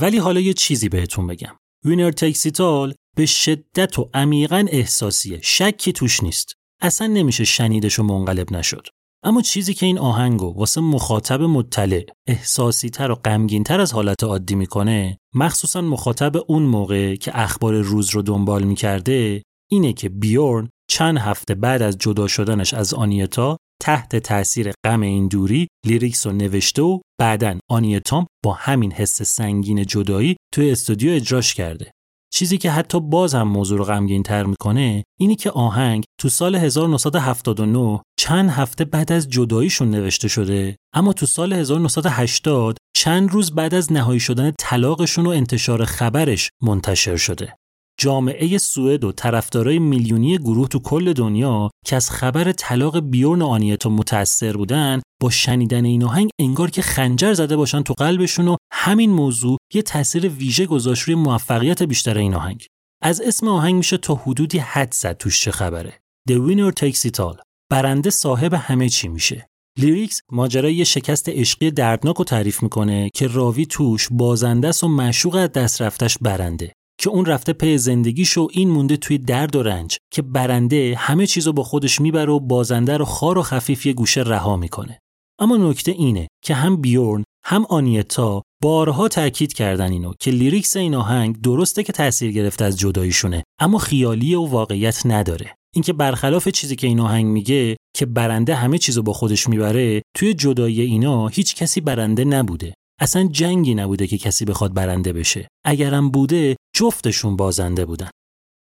ولی 0.00 0.18
حالا 0.18 0.40
یه 0.40 0.52
چیزی 0.52 0.88
بهتون 0.88 1.26
بگم. 1.26 1.56
Winner 1.84 2.10
Takes 2.10 2.52
It 2.52 2.69
All 2.69 2.94
به 3.16 3.26
شدت 3.26 3.98
و 3.98 4.10
عمیقا 4.14 4.66
احساسیه. 4.68 5.40
شکی 5.42 5.92
توش 5.92 6.22
نیست. 6.22 6.52
اصلا 6.82 7.06
نمیشه 7.06 7.44
شنیدش 7.44 7.98
و 7.98 8.02
منقلب 8.02 8.52
نشد. 8.52 8.86
اما 9.24 9.42
چیزی 9.42 9.74
که 9.74 9.86
این 9.86 9.98
آهنگو 9.98 10.54
واسه 10.56 10.80
مخاطب 10.80 11.42
مطلع 11.42 12.04
احساسی 12.26 12.90
تر 12.90 13.10
و 13.10 13.14
غمگین 13.14 13.64
تر 13.64 13.80
از 13.80 13.92
حالت 13.92 14.24
عادی 14.24 14.54
می‌کنه 14.54 15.18
مخصوصا 15.34 15.80
مخاطب 15.80 16.32
اون 16.48 16.62
موقع 16.62 17.14
که 17.14 17.38
اخبار 17.38 17.74
روز 17.74 18.10
رو 18.10 18.22
دنبال 18.22 18.62
می‌کرده 18.62 19.42
اینه 19.70 19.92
که 19.92 20.08
بیورن 20.08 20.68
چند 20.90 21.18
هفته 21.18 21.54
بعد 21.54 21.82
از 21.82 21.98
جدا 21.98 22.26
شدنش 22.26 22.74
از 22.74 22.94
آنیتا 22.94 23.56
تحت 23.82 24.16
تاثیر 24.16 24.72
غم 24.84 25.00
این 25.00 25.28
دوری 25.28 25.68
lyrics 25.86 26.26
رو 26.26 26.32
نوشته 26.32 26.82
و 26.82 27.00
بعدن 27.22 27.58
آنیتام 27.70 28.26
با 28.44 28.52
همین 28.52 28.92
حس 28.92 29.22
سنگین 29.22 29.84
جدایی 29.84 30.36
توی 30.54 30.70
استودیو 30.70 31.12
اجراش 31.12 31.54
کرده. 31.54 31.90
چیزی 32.32 32.58
که 32.58 32.70
حتی 32.70 33.00
باز 33.00 33.34
هم 33.34 33.48
موضوع 33.48 33.78
رو 33.78 33.84
غمگین 33.84 34.22
تر 34.22 34.44
می‌کنه 34.44 35.04
اینی 35.20 35.36
که 35.36 35.50
آهنگ 35.50 36.04
تو 36.20 36.28
سال 36.28 36.54
1979 36.54 38.00
چند 38.18 38.50
هفته 38.50 38.84
بعد 38.84 39.12
از 39.12 39.28
جداییشون 39.28 39.90
نوشته 39.90 40.28
شده 40.28 40.76
اما 40.94 41.12
تو 41.12 41.26
سال 41.26 41.52
1980 41.52 42.76
چند 42.96 43.30
روز 43.30 43.54
بعد 43.54 43.74
از 43.74 43.92
نهایی 43.92 44.20
شدن 44.20 44.52
طلاقشون 44.58 45.26
و 45.26 45.30
انتشار 45.30 45.84
خبرش 45.84 46.50
منتشر 46.62 47.16
شده. 47.16 47.54
جامعه 48.02 48.58
سوئد 48.58 49.04
و 49.04 49.12
طرفدارای 49.12 49.78
میلیونی 49.78 50.38
گروه 50.38 50.68
تو 50.68 50.78
کل 50.78 51.12
دنیا 51.12 51.70
که 51.86 51.96
از 51.96 52.10
خبر 52.10 52.52
طلاق 52.52 53.00
بیورن 53.00 53.42
و 53.42 53.46
آنیتا 53.46 53.90
متأثر 53.90 54.56
بودن 54.56 55.02
با 55.22 55.30
شنیدن 55.30 55.84
این 55.84 56.04
آهنگ 56.04 56.30
انگار 56.40 56.70
که 56.70 56.82
خنجر 56.82 57.34
زده 57.34 57.56
باشن 57.56 57.82
تو 57.82 57.94
قلبشون 57.94 58.48
و 58.48 58.56
همین 58.72 59.10
موضوع 59.10 59.58
یه 59.74 59.82
تاثیر 59.82 60.28
ویژه 60.28 60.66
گذاشت 60.66 61.02
روی 61.02 61.14
موفقیت 61.14 61.82
بیشتر 61.82 62.18
این 62.18 62.34
آهنگ. 62.34 62.66
از 63.02 63.20
اسم 63.20 63.48
آهنگ 63.48 63.74
میشه 63.74 63.96
تا 63.96 64.14
حدودی 64.14 64.58
حدس 64.58 64.94
زد 64.94 65.16
توش 65.16 65.40
چه 65.40 65.50
خبره. 65.50 66.00
The 66.30 66.34
winner 66.34 66.72
takes 66.80 67.10
it 67.10 67.16
all. 67.16 67.40
برنده 67.70 68.10
صاحب 68.10 68.54
همه 68.54 68.88
چی 68.88 69.08
میشه. 69.08 69.46
lyrics 69.78 70.20
ماجرای 70.32 70.74
یه 70.74 70.84
شکست 70.84 71.28
عشقی 71.28 71.70
دردناک 71.70 72.16
رو 72.16 72.24
تعریف 72.24 72.62
می‌کنه 72.62 73.10
که 73.14 73.26
راوی 73.26 73.66
توش 73.66 74.08
بازنده 74.10 74.70
و 74.82 74.86
معشوق 74.86 75.34
از 75.34 75.52
دست 75.52 75.82
رفتش 75.82 76.18
برنده. 76.20 76.72
که 77.02 77.10
اون 77.10 77.26
رفته 77.26 77.52
پی 77.52 77.78
زندگیش 77.78 78.38
و 78.38 78.48
این 78.52 78.70
مونده 78.70 78.96
توی 78.96 79.18
درد 79.18 79.56
و 79.56 79.62
رنج 79.62 79.96
که 80.12 80.22
برنده 80.22 80.94
همه 80.98 81.26
چیزو 81.26 81.52
با 81.52 81.62
خودش 81.62 82.00
می‌بره 82.00 82.32
و 82.32 82.40
بازنده 82.40 82.96
رو 82.96 83.04
خوار 83.04 83.38
و 83.38 83.42
خفیف 83.42 83.86
یه 83.86 83.92
گوشه 83.92 84.22
رها 84.22 84.56
می‌کنه. 84.56 84.98
اما 85.40 85.56
نکته 85.56 85.92
اینه 85.92 86.28
که 86.44 86.54
هم 86.54 86.76
بیورن 86.76 87.24
هم 87.44 87.66
آنیتا 87.68 88.42
بارها 88.62 89.08
تاکید 89.08 89.52
کردن 89.52 89.92
اینو 89.92 90.12
که 90.20 90.30
lyrics 90.30 90.76
این 90.76 90.94
آهنگ 90.94 91.40
درسته 91.40 91.82
که 91.82 91.92
تاثیر 91.92 92.32
گرفته 92.32 92.64
از 92.64 92.78
جداییشونه 92.78 93.42
اما 93.60 93.78
خیالیه 93.78 94.38
و 94.38 94.46
واقعیت 94.46 95.02
نداره. 95.04 95.54
اینکه 95.74 95.92
برخلاف 95.92 96.48
چیزی 96.48 96.76
که 96.76 96.86
این 96.86 97.00
آهنگ 97.00 97.26
میگه 97.26 97.76
که 97.96 98.06
برنده 98.06 98.54
همه 98.54 98.78
چیزو 98.78 99.02
با 99.02 99.12
خودش 99.12 99.48
می‌بره 99.48 100.02
توی 100.16 100.34
جدایی 100.34 100.80
اینا 100.80 101.26
هیچ 101.26 101.56
کسی 101.56 101.80
برنده 101.80 102.24
نبوده. 102.24 102.74
اصلا 103.02 103.28
جنگی 103.32 103.74
نبوده 103.74 104.06
که 104.06 104.18
کسی 104.18 104.44
بخواد 104.44 104.74
برنده 104.74 105.12
بشه. 105.12 105.48
اگرم 105.64 106.10
بوده 106.10 106.56
جفتشون 106.74 107.36
بازنده 107.36 107.84
بودن. 107.84 108.10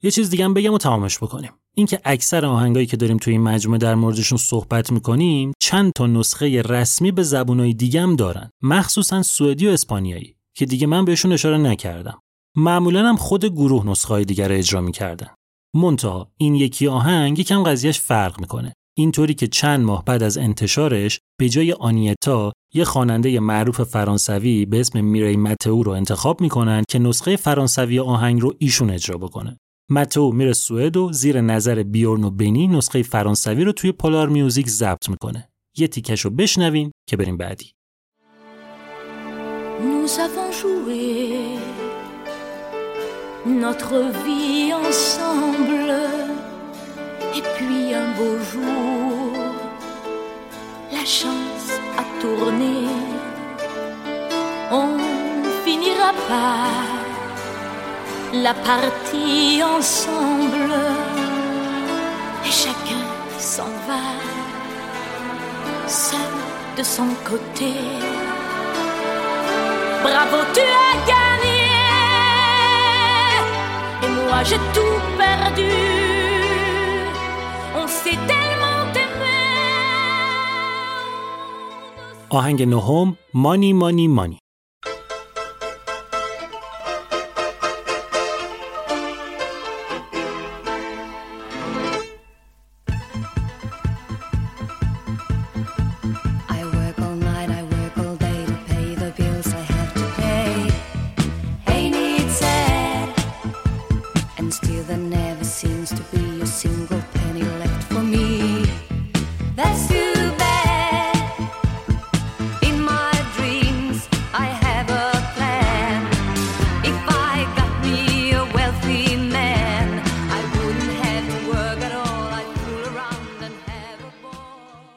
یه 0.03 0.11
چیز 0.11 0.29
دیگه 0.29 0.49
بگم 0.49 0.73
و 0.73 0.77
تمامش 0.77 1.17
بکنیم. 1.17 1.51
اینکه 1.75 1.99
اکثر 2.05 2.45
آهنگایی 2.45 2.85
که 2.85 2.97
داریم 2.97 3.17
توی 3.17 3.33
این 3.33 3.41
مجموعه 3.41 3.77
در 3.77 3.95
موردشون 3.95 4.37
صحبت 4.37 4.91
می‌کنیم 4.91 5.53
چند 5.61 5.91
تا 5.95 6.07
نسخه 6.07 6.61
رسمی 6.61 7.11
به 7.11 7.23
زبونهای 7.23 7.73
دیگه 7.73 8.01
هم 8.01 8.15
دارن. 8.15 8.49
مخصوصا 8.63 9.23
سوئدی 9.23 9.67
و 9.67 9.69
اسپانیایی 9.69 10.35
که 10.57 10.65
دیگه 10.65 10.87
من 10.87 11.05
بهشون 11.05 11.31
اشاره 11.31 11.57
نکردم. 11.57 12.19
معمولا 12.57 13.09
هم 13.09 13.15
خود 13.15 13.45
گروه 13.45 13.87
نسخه 13.87 14.23
دیگر 14.23 14.51
اجرا 14.51 14.81
می‌کردن. 14.81 15.29
منتها 15.75 16.31
این 16.37 16.55
یکی 16.55 16.87
آهنگ 16.87 17.39
یکم 17.39 17.63
قضیهش 17.63 17.99
فرق 17.99 18.39
می‌کنه. 18.39 18.73
اینطوری 18.97 19.33
که 19.33 19.47
چند 19.47 19.85
ماه 19.85 20.05
بعد 20.05 20.23
از 20.23 20.37
انتشارش 20.37 21.19
به 21.39 21.49
جای 21.49 21.73
آنیتا 21.73 22.51
یه 22.75 22.83
خواننده 22.83 23.39
معروف 23.39 23.81
فرانسوی 23.81 24.65
به 24.65 24.79
اسم 24.79 25.05
میری 25.05 25.37
متئو 25.37 25.83
رو 25.83 25.91
انتخاب 25.91 26.41
می‌کنن 26.41 26.83
که 26.89 26.99
نسخه 26.99 27.35
فرانسوی 27.35 27.99
آهنگ 27.99 28.41
رو 28.41 28.53
ایشون 28.57 28.89
اجرا 28.89 29.17
بکنه. 29.17 29.57
متئو 29.89 30.31
میره 30.31 30.53
سوئد 30.53 30.97
و 30.97 31.13
زیر 31.13 31.41
نظر 31.41 31.83
بیورن 31.83 32.23
و 32.23 32.29
بنی 32.29 32.67
نسخه 32.67 33.03
فرانسوی 33.03 33.63
رو 33.63 33.71
توی 33.71 33.91
پولار 33.91 34.29
میوزیک 34.29 34.69
ضبط 34.69 35.09
می‌کنه. 35.09 35.49
یه 35.77 35.87
تیکش 35.87 36.21
رو 36.21 36.29
بشنویم 36.29 36.91
که 37.09 37.17
بریم 37.17 37.37
بعدی. 37.37 37.71
Nous 39.81 40.13
avons 40.25 40.51
joué 40.61 41.03
notre 43.63 43.95
vie 44.23 44.73
ensemble. 44.85 45.93
Et 47.37 47.43
puis 47.53 47.83
un 48.01 48.09
beau 48.17 48.35
la 50.95 51.05
chance 51.19 51.82
a 51.97 52.03
tourné. 52.21 52.87
On 54.71 54.97
finira 55.63 56.11
par 56.27 56.93
la 58.33 58.53
partie 58.53 59.61
ensemble. 59.63 60.73
Et 62.45 62.51
chacun 62.51 63.05
s'en 63.37 63.71
va, 63.87 64.03
seul 65.87 66.33
de 66.77 66.83
son 66.83 67.09
côté. 67.29 67.73
Bravo, 70.03 70.37
tu 70.53 70.61
as 70.61 70.95
gagné. 71.11 71.61
Et 74.03 74.07
moi, 74.07 74.43
j'ai 74.43 74.61
tout 74.75 74.99
perdu. 75.17 75.71
On 77.75 77.87
s'est 77.87 78.19
آهنگ 82.33 82.63
نهم 82.63 83.17
مانی 83.33 83.73
مانی 83.73 84.07
مانی. 84.07 84.42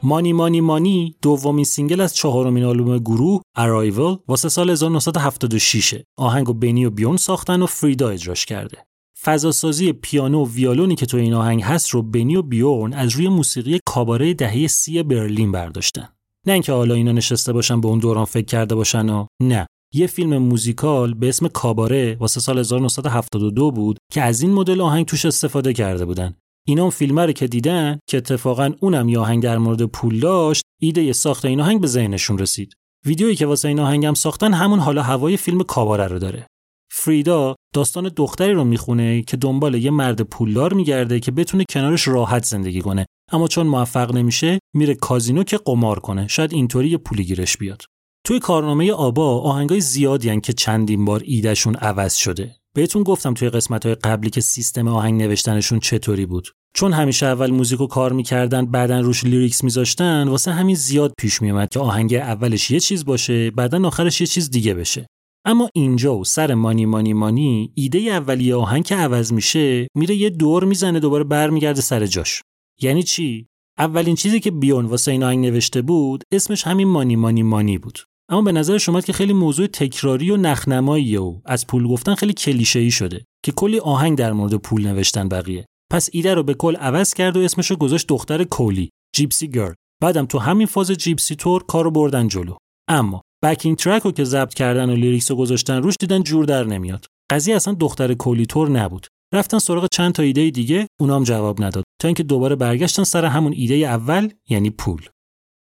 Money 0.07 0.33
Money 0.33 0.61
Money 0.61 1.15
دومین 1.21 1.65
single 1.65 2.01
از 2.01 2.15
چهارمین 2.15 2.63
آلبوم 2.63 2.97
گروه 2.97 3.41
Arrival 3.57 4.19
واسه 4.27 4.49
سال 4.49 4.69
1976 4.69 6.03
آهنگو 6.17 6.53
بنی 6.53 6.85
و 6.85 6.89
بیورن 6.89 7.17
ساختن 7.17 7.61
و 7.61 7.65
فریدا 7.65 8.09
اجراش 8.09 8.45
کرده. 8.45 8.77
فضاسازی 9.23 9.93
پیانو 9.93 10.45
و 10.45 10.49
ویالونی 10.49 10.95
که 10.95 11.05
تو 11.05 11.17
این 11.17 11.33
آهنگ 11.33 11.63
هست 11.63 11.89
رو 11.89 12.01
بنی 12.01 12.35
و 12.35 12.41
بیورن 12.41 12.93
از 12.93 13.15
روی 13.15 13.27
موسیقی 13.27 13.79
کاباره 13.85 14.33
دهه 14.33 14.67
سی 14.67 15.03
برلین 15.03 15.51
برداشتن. 15.51 16.09
نه 16.45 16.53
اینکه 16.53 16.71
حالا 16.71 16.95
اینا 16.95 17.11
نشسته 17.11 17.53
باشن 17.53 17.81
به 17.81 17.87
اون 17.87 17.99
دوران 17.99 18.25
فکر 18.25 18.45
کرده 18.45 18.75
باشن 18.75 19.09
و 19.09 19.25
نه. 19.41 19.67
یه 19.93 20.07
فیلم 20.07 20.37
موزیکال 20.37 21.13
به 21.13 21.29
اسم 21.29 21.47
کاباره 21.47 22.17
واسه 22.19 22.39
سال 22.39 22.59
1972 22.59 23.71
بود 23.71 23.97
که 24.11 24.21
از 24.21 24.41
این 24.41 24.53
مدل 24.53 24.81
آهنگ 24.81 25.05
توش 25.05 25.25
استفاده 25.25 25.73
کرده 25.73 26.05
بودن. 26.05 26.35
اینا 26.69 26.81
اون 26.81 26.91
فیلم 26.91 27.19
رو 27.19 27.31
که 27.31 27.47
دیدن 27.47 27.99
که 28.09 28.17
اتفاقا 28.17 28.71
اونم 28.79 29.09
یه 29.09 29.19
آهنگ 29.19 29.43
در 29.43 29.57
مورد 29.57 29.83
پول 29.83 30.19
داشت 30.19 30.63
ایده 30.81 31.03
ی 31.03 31.13
ساخت 31.13 31.45
این 31.45 31.61
آهنگ 31.61 31.81
به 31.81 31.87
ذهنشون 31.87 32.37
رسید. 32.37 32.73
ویدیویی 33.05 33.35
که 33.35 33.45
واسه 33.45 33.67
این 33.67 33.79
آهنگم 33.79 34.13
ساختن 34.13 34.53
همون 34.53 34.79
حالا 34.79 35.03
هوای 35.03 35.37
فیلم 35.37 35.63
کاباره 35.63 36.07
رو 36.07 36.19
داره. 36.19 36.47
فریدا 36.91 37.55
داستان 37.73 38.11
دختری 38.15 38.53
رو 38.53 38.63
می‌خونه 38.63 39.21
که 39.21 39.37
دنبال 39.37 39.75
یه 39.75 39.91
مرد 39.91 40.21
پولدار 40.21 40.73
میگرده 40.73 41.19
که 41.19 41.31
بتونه 41.31 41.63
کنارش 41.69 42.07
راحت 42.07 42.45
زندگی 42.45 42.81
کنه. 42.81 43.05
اما 43.31 43.47
چون 43.47 43.67
موفق 43.67 44.15
نمیشه 44.15 44.59
میره 44.75 44.95
کازینو 44.95 45.43
که 45.43 45.57
قمار 45.57 45.99
کنه. 45.99 46.27
شاید 46.27 46.53
اینطوری 46.53 46.89
یه 46.89 46.97
پولی 46.97 47.23
گیرش 47.23 47.57
بیاد. 47.57 47.81
توی 48.25 48.39
کارنامه 48.39 48.91
آبا 48.91 49.41
آهنگای 49.41 49.81
زیادی 49.81 50.29
هن 50.29 50.41
که 50.41 50.53
چندین 50.53 51.05
بار 51.05 51.21
ایدهشون 51.25 51.75
عوض 51.75 52.15
شده. 52.15 52.55
بهتون 52.75 53.03
گفتم 53.03 53.33
توی 53.33 53.49
قسمت 53.49 53.85
های 53.85 53.95
قبلی 53.95 54.29
که 54.29 54.41
سیستم 54.41 54.87
آهنگ 54.87 55.21
نوشتنشون 55.21 55.79
چطوری 55.79 56.25
بود. 56.25 56.47
چون 56.77 56.93
همیشه 56.93 57.25
اول 57.25 57.51
موزیکو 57.51 57.87
کار 57.87 58.13
می‌کردن 58.13 58.65
بعدا 58.65 58.99
روش 58.99 59.23
لیریکس 59.23 59.63
میذاشتن 59.63 60.27
واسه 60.27 60.51
همین 60.51 60.75
زیاد 60.75 61.13
پیش 61.17 61.41
میومد 61.41 61.69
که 61.69 61.79
آهنگ 61.79 62.13
اولش 62.13 62.71
یه 62.71 62.79
چیز 62.79 63.05
باشه 63.05 63.51
بعدا 63.51 63.87
آخرش 63.87 64.21
یه 64.21 64.27
چیز 64.27 64.49
دیگه 64.49 64.73
بشه. 64.73 65.07
اما 65.45 65.69
اینجا 65.73 66.17
و 66.17 66.23
سر 66.23 66.53
مانی 66.53 66.85
مانی 66.85 67.13
مانی 67.13 67.71
ایده 67.75 67.99
اولیه 67.99 68.55
آهنگ 68.55 68.85
که 68.85 68.95
عوض 68.95 69.33
میشه 69.33 69.87
میره 69.95 70.15
یه 70.15 70.29
دور 70.29 70.63
می‌زنه 70.63 70.99
دوباره 70.99 71.23
برمیگرده 71.23 71.81
سر 71.81 72.05
جاش. 72.05 72.41
یعنی 72.81 73.03
چی؟ 73.03 73.47
اولین 73.77 74.15
چیزی 74.15 74.39
که 74.39 74.51
بیون 74.51 74.85
واسه 74.85 75.11
این 75.11 75.23
آهنگ 75.23 75.45
نوشته 75.45 75.81
بود 75.81 76.23
اسمش 76.31 76.67
همین 76.67 76.87
مانی 76.87 77.15
مانی 77.15 77.43
مانی 77.43 77.77
بود. 77.77 77.99
اما 78.29 78.41
به 78.41 78.51
نظر 78.51 78.77
شما 78.77 79.01
که 79.01 79.13
خیلی 79.13 79.33
موضوع 79.33 79.67
تکراری 79.67 80.31
و 80.31 80.37
نخنماییه 80.37 81.19
و 81.19 81.39
از 81.45 81.67
پول 81.67 81.87
گفتن 81.87 82.15
خیلی 82.15 82.33
کلیشه‌ای 82.33 82.91
شده 82.91 83.25
که 83.45 83.51
کلی 83.51 83.79
آهنگ 83.79 84.17
در 84.17 84.33
مورد 84.33 84.55
پول 84.55 84.87
نوشتن 84.87 85.29
بقیه. 85.29 85.65
پس 85.91 86.09
ایده 86.11 86.33
رو 86.33 86.43
به 86.43 86.53
کل 86.53 86.75
عوض 86.75 87.13
کرد 87.13 87.37
و 87.37 87.39
اسمش 87.39 87.71
رو 87.71 87.77
گذاشت 87.77 88.07
دختر 88.07 88.43
کولی 88.43 88.89
Gypsy 89.15 89.47
Girl. 89.47 89.73
بعدم 90.01 90.25
تو 90.25 90.39
همین 90.39 90.67
فاز 90.67 90.91
Gypsy 90.91 91.35
طور 91.35 91.63
کارو 91.63 91.91
بردن 91.91 92.27
جلو. 92.27 92.55
اما 92.89 93.21
backing 93.43 93.77
track 93.77 94.01
رو 94.01 94.11
که 94.11 94.23
ضبط 94.23 94.53
کردن 94.53 94.89
و 94.89 94.95
lyrics 94.95 95.31
رو 95.31 95.37
گذاشتن 95.37 95.81
روش 95.81 95.95
دیدن 95.99 96.23
جور 96.23 96.45
در 96.45 96.63
نمیاد. 96.63 97.05
قضیه 97.31 97.55
اصلا 97.55 97.73
دختر 97.73 98.13
کولی 98.13 98.45
طور 98.45 98.69
نبود. 98.69 99.07
رفتن 99.33 99.59
سراغ 99.59 99.87
چند 99.91 100.13
تا 100.13 100.23
ایده 100.23 100.49
دیگه 100.49 100.87
اونام 100.99 101.23
جواب 101.23 101.63
نداد. 101.63 101.83
تا 102.01 102.07
اینکه 102.07 102.23
دوباره 102.23 102.55
برگشتن 102.55 103.03
سر 103.03 103.25
همون 103.25 103.53
ایده 103.55 103.75
اول 103.75 104.29
یعنی 104.49 104.69
پول. 104.69 105.05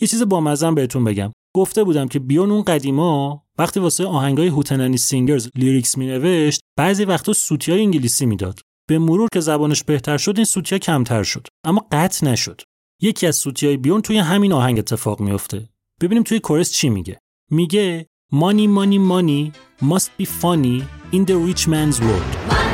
یه 0.02 0.08
چیز 0.08 0.24
بامزه 0.24 0.72
بهتون 0.72 1.04
بگم. 1.04 1.32
گفته 1.56 1.84
بودم 1.84 2.08
که 2.08 2.20
بیورن 2.20 2.52
اون 2.52 2.64
قدیما 2.64 3.44
وقتی 3.58 3.80
واسه 3.80 4.06
آهنگای 4.06 4.48
Hootenanny 4.48 4.98
Singers 4.98 5.50
lyrics 5.56 5.98
مینوشت 5.98 6.60
بعضی 6.78 7.06
وقتا 7.06 7.34
سوتیای 7.34 7.82
انگلیسی 7.82 8.26
می‌داد. 8.26 8.60
به 8.90 9.00
مرور 9.00 9.28
که 9.34 9.40
زبانش 9.40 9.84
بهتر 9.84 10.18
شد 10.18 10.34
این 10.36 10.46
سوتیا 10.46 10.78
کمتر 10.78 11.24
شد. 11.24 11.48
اما 11.64 11.88
قطع 11.92 12.28
نشد. 12.28 12.62
یکی 13.02 13.28
از 13.28 13.36
سوتیای 13.36 13.78
بیون 13.78 14.02
توی 14.02 14.18
همین 14.18 14.54
آهنگ 14.54 14.80
اتفاق 14.80 15.22
میفته 15.22 15.70
ببینیم 16.02 16.24
توی 16.24 16.40
کورس 16.40 16.72
چی 16.72 16.90
میگه. 16.90 17.20
میگه 17.52 18.08
money 18.34 18.68
money 18.78 19.00
money 19.12 19.52
must 19.86 20.10
be 20.22 20.26
funny 20.26 20.84
in 21.14 21.26
the 21.26 21.36
rich 21.48 21.68
man's 21.68 22.00
world. 22.02 22.69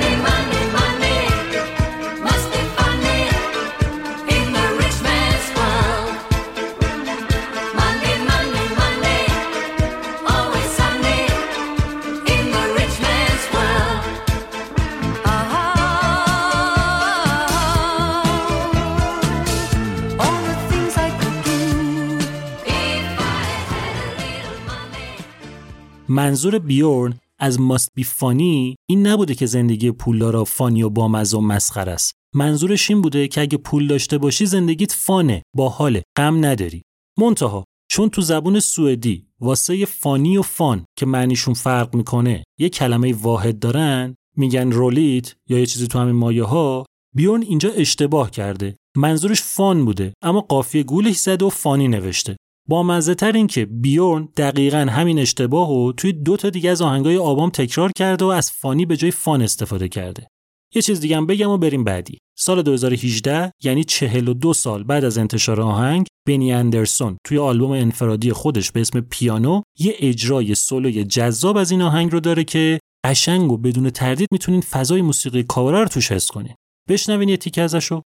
منظور 26.26 26.60
بیورن 26.60 27.20
از 27.40 27.58
must 27.58 28.02
be 28.02 28.04
funny 28.04 28.76
این 28.90 29.08
نبوده 29.08 29.36
که 29.36 29.46
زندگی 29.46 29.92
پولدارا 29.92 30.44
فانی 30.44 30.84
و 30.84 30.90
بامزه 30.90 31.38
و 31.38 31.42
مسخره 31.42 31.92
است. 31.92 32.14
منظورش 32.36 32.90
این 32.90 33.02
بوده 33.02 33.28
که 33.28 33.42
اگه 33.42 33.58
پول 33.58 33.88
داشته 33.88 34.18
باشی 34.18 34.46
زندگیت 34.46 34.92
فانه 34.92 35.42
باحاله 35.56 36.04
غم 36.18 36.46
نداری. 36.46 36.82
منتها 37.20 37.64
چون 37.92 38.10
تو 38.10 38.22
زبون 38.22 38.60
سوئدی 38.60 39.28
واسه 39.40 39.86
فانی 39.86 40.38
و 40.38 40.42
فان 40.42 40.86
که 40.98 41.06
معنیشون 41.06 41.54
فرق 41.54 41.96
می‌کنه 41.96 42.44
یه 42.60 42.70
کلمه 42.70 43.14
واحد 43.14 43.60
دارن 43.60 44.16
میگن 44.38 44.72
رولیت 44.72 45.34
یا 45.50 45.60
یه 45.60 45.66
چیزی 45.66 45.88
تو 45.88 46.00
همین 46.00 46.16
مایه 46.16 46.44
ها 46.44 46.86
بیورن 47.16 47.42
اینجا 47.42 47.70
اشتباه 47.70 48.32
کرده. 48.32 48.76
منظورش 48.98 49.42
فان 49.42 49.86
بوده 49.86 50.14
اما 50.22 50.42
قافیه 50.42 50.84
گولش 50.84 51.18
زده 51.18 51.46
و 51.46 51.50
فانی 51.50 51.88
نوشته. 51.88 52.36
با 52.70 52.84
مزه 52.84 53.16
تر 53.16 53.32
این 53.32 53.48
که 53.48 53.66
بیورن 53.66 54.30
دقیقا 54.38 54.88
همین 54.90 55.20
اشتباه 55.20 55.68
رو 55.68 55.94
توی 55.98 56.14
دو 56.14 56.38
تا 56.38 56.50
دیگه 56.50 56.70
از 56.70 56.82
آهنگای 56.82 57.18
آبام 57.18 57.50
تکرار 57.50 57.92
کرده 57.92 58.26
و 58.26 58.28
از 58.28 58.52
فانی 58.52 58.86
به 58.86 58.98
جای 58.98 59.12
فان 59.12 59.42
استفاده 59.42 59.88
کرده. 59.88 60.28
یه 60.76 60.82
چیز 60.82 61.00
دیگه 61.00 61.18
هم 61.18 61.26
بگم 61.26 61.50
و 61.50 61.58
بریم 61.58 61.84
بعدی. 61.84 62.18
سال 62.38 62.62
2018 62.62 63.52
یعنی 63.64 63.84
42 63.84 64.54
سال 64.54 64.84
بعد 64.84 65.06
از 65.06 65.18
انتشار 65.18 65.62
آهنگ 65.62 66.08
بنی 66.28 66.54
اندرسون 66.54 67.18
توی 67.26 67.38
آلبوم 67.38 67.72
انفرادی 67.72 68.34
خودش 68.34 68.72
به 68.72 68.82
اسم 68.82 69.02
پیانو 69.02 69.62
یه 69.80 69.96
اجرای 70.00 70.56
سولوی 70.56 71.04
جذاب 71.04 71.58
از 71.58 71.72
این 71.72 71.82
آهنگ 71.82 72.12
رو 72.12 72.20
داره 72.20 72.44
که 72.44 72.80
قشنگ 73.06 73.52
و 73.52 73.58
بدون 73.58 73.90
تردید 73.90 74.28
می‌تونین 74.32 74.62
فضای 74.62 75.02
موسیقی 75.02 75.44
کاورا 75.44 75.82
رو 75.84 75.88
توش 75.88 76.12
حس 76.12 76.28
کنین. 76.28 76.54
بشنوین 76.90 77.30
یه 77.30 77.38
تیکه 77.38 77.62
ازشو. 77.62 78.02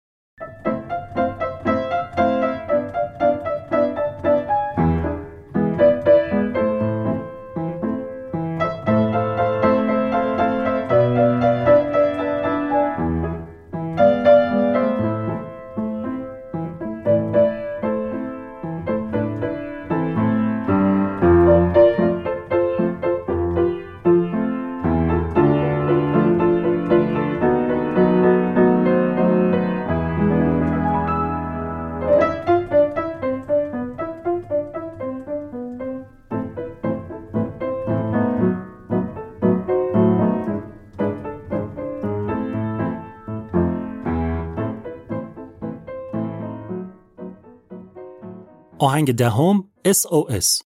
آهنگ 48.86 49.12
دهم 49.12 49.70
SOS 49.88 50.62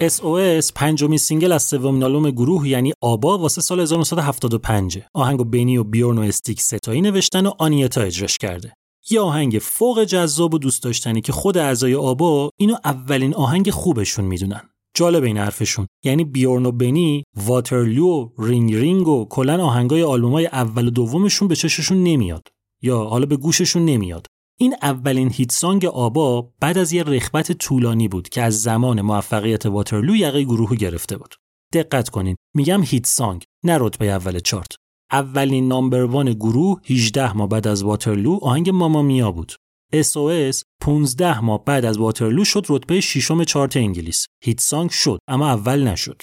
SOS. 0.00 0.72
پنجمین 0.74 1.18
single 1.18 1.52
از 1.52 1.62
سومین 1.62 2.02
آلبوم 2.02 2.30
گروه 2.30 2.68
یعنی 2.68 2.92
آبا 3.00 3.38
واسه 3.38 3.60
سال 3.60 3.80
1975 3.80 4.98
آهنگو 5.14 5.44
بنی 5.44 5.78
و 5.78 5.84
بیورن 5.84 6.18
و 6.18 6.20
استیگ 6.20 6.60
سه‌تایی 6.60 7.00
نوشتن 7.00 7.46
و 7.46 7.52
آنیتا 7.58 8.00
اجراش 8.00 8.38
کرده. 8.38 8.72
یه 9.10 9.20
آهنگ 9.20 9.58
فوق 9.62 10.04
جذاب 10.04 10.54
و 10.54 10.58
دوست 10.58 10.82
داشتنی 10.82 11.20
که 11.20 11.32
خود 11.32 11.58
اعضای 11.58 11.94
آبا 11.94 12.50
اینو 12.58 12.76
اولین 12.84 13.34
آهنگ 13.34 13.70
خوبشون 13.70 14.24
می‌دونن. 14.24 14.60
جالب 14.96 15.22
این 15.22 15.38
حرفشون. 15.38 15.86
یعنی 16.04 16.24
بیورن 16.24 16.66
و 16.66 16.72
بنی 16.72 17.24
Waterloo 17.36 18.28
Ring 18.38 18.74
Ring 18.74 19.08
و 19.08 19.26
کلا 19.30 19.64
آهنگای 19.64 20.02
آلبومای 20.02 20.46
اول 20.46 20.86
و 20.86 20.90
دومشون 20.90 21.48
به 21.48 21.56
چششون 21.56 22.02
نمیاد. 22.02 22.48
یا 22.82 23.04
حالا 23.04 23.26
به 23.26 23.36
گوششون 23.36 23.84
نمیاد. 23.84 24.26
این 24.58 24.74
اولین 24.82 25.30
hit 25.32 25.52
song 25.52 25.84
آبا 25.84 26.52
بعد 26.60 26.78
از 26.78 26.92
یه 26.92 27.02
رخوت 27.02 27.52
طولانی 27.52 28.08
بود 28.08 28.28
که 28.28 28.42
از 28.42 28.62
زمان 28.62 29.00
موفقیت 29.00 29.66
Waterloo 29.66 30.16
یقه 30.16 30.42
گروه 30.42 30.70
رو 30.70 30.76
گرفته 30.76 31.16
بود. 31.16 31.34
دقت 31.72 32.08
کنین 32.08 32.36
میگم 32.54 32.82
هیت 32.82 33.06
سانگ 33.06 33.44
نه 33.64 33.78
رتبه 33.80 34.06
اول 34.06 34.38
چارت. 34.38 34.72
اولین 35.12 35.68
نامبروان 35.68 36.32
گروه 36.32 36.80
18 36.86 37.32
ماه 37.32 37.48
بعد 37.48 37.66
از 37.66 37.82
واترلو 37.82 38.38
آهنگ 38.42 38.70
ماما 38.70 39.02
میا 39.02 39.32
بود. 39.32 39.52
SOS 39.94 40.62
15 40.80 41.40
ماه 41.40 41.64
بعد 41.64 41.84
از 41.84 41.98
واترلو 41.98 42.44
شد 42.44 42.66
رتبه 42.68 43.00
ششم 43.00 43.44
چارت 43.44 43.76
انگلیس. 43.76 44.26
هیت 44.44 44.60
سانگ 44.60 44.90
شد 44.90 45.18
اما 45.28 45.48
اول 45.48 45.88
نشد. 45.88 46.22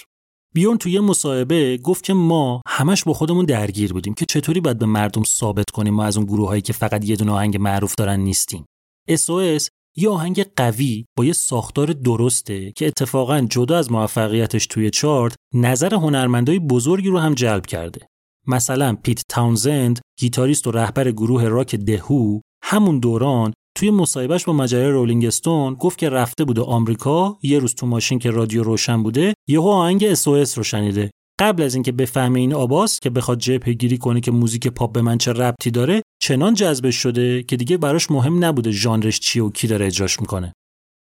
بیون 0.54 0.78
توی 0.78 0.92
یه 0.92 1.00
مصاحبه 1.00 1.76
گفت 1.76 2.04
که 2.04 2.14
ما 2.14 2.62
همش 2.66 3.04
با 3.04 3.12
خودمون 3.12 3.44
درگیر 3.44 3.92
بودیم 3.92 4.14
که 4.14 4.26
چطوری 4.26 4.60
باید 4.60 4.78
به 4.78 4.86
مردم 4.86 5.22
ثابت 5.22 5.70
کنیم 5.70 5.94
ما 5.94 6.04
از 6.04 6.16
اون 6.16 6.26
گروه 6.26 6.48
هایی 6.48 6.62
که 6.62 6.72
فقط 6.72 7.04
یه 7.04 7.16
دونه 7.16 7.32
آهنگ 7.32 7.56
معروف 7.56 7.94
دارن 7.94 8.20
نیستیم. 8.20 8.64
SOS 9.10 9.68
یه 9.96 10.08
آهنگ 10.08 10.46
قوی 10.56 11.04
با 11.16 11.24
یه 11.24 11.32
ساختار 11.32 11.86
درسته 11.86 12.72
که 12.72 12.86
اتفاقا 12.86 13.40
جدا 13.40 13.78
از 13.78 13.92
موفقیتش 13.92 14.66
توی 14.66 14.90
چارت 14.90 15.36
نظر 15.54 15.94
هنرمندای 15.94 16.58
بزرگی 16.58 17.08
رو 17.08 17.18
هم 17.18 17.34
جلب 17.34 17.66
کرده. 17.66 18.06
مثلا 18.46 18.96
پیت 19.02 19.22
تاونزند 19.28 20.00
گیتاریست 20.18 20.66
و 20.66 20.70
رهبر 20.70 21.10
گروه 21.10 21.44
راک 21.44 21.74
The 21.74 22.07
Who 22.07 22.40
همون 22.62 22.98
دوران 22.98 23.52
توی 23.76 23.90
مصاحبهش 23.90 24.44
با 24.44 24.52
مجله 24.52 24.88
Rolling 24.88 25.24
Stone 25.24 25.74
گفت 25.74 25.98
که 25.98 26.10
رفته 26.10 26.44
بوده 26.44 26.62
آمریکا 26.62 27.38
یه 27.42 27.58
روز 27.58 27.74
تو 27.74 27.86
ماشین 27.86 28.18
که 28.18 28.30
رادیو 28.30 28.62
روشن 28.62 29.02
بوده 29.02 29.34
یهو 29.48 29.68
آهنگ 29.68 30.14
SOS 30.14 30.54
رو 30.54 30.62
شنیده. 30.62 31.10
قبل 31.40 31.62
از 31.62 31.74
اینکه 31.74 31.92
بفهمه 31.92 32.40
این 32.40 32.54
آباس 32.54 33.00
که 33.00 33.10
بخواد 33.10 33.38
جبهه 33.38 33.72
گیری 33.72 33.98
کنه 33.98 34.20
که 34.20 34.30
موزیک 34.30 34.68
پاپ 34.68 34.92
به 34.92 35.02
من 35.02 35.18
چه 35.18 35.32
ربطی 35.32 35.70
داره 35.70 36.02
چنان 36.22 36.54
جذبش 36.54 36.96
شده 36.96 37.42
که 37.42 37.56
دیگه 37.56 37.76
براش 37.76 38.10
مهم 38.10 38.44
نبوده 38.44 38.70
ژانرش 38.70 39.20
چیه 39.20 39.42
و 39.42 39.50
کی 39.50 39.66
داره 39.66 39.86
اجراش 39.86 40.20
می‌کنه. 40.20 40.52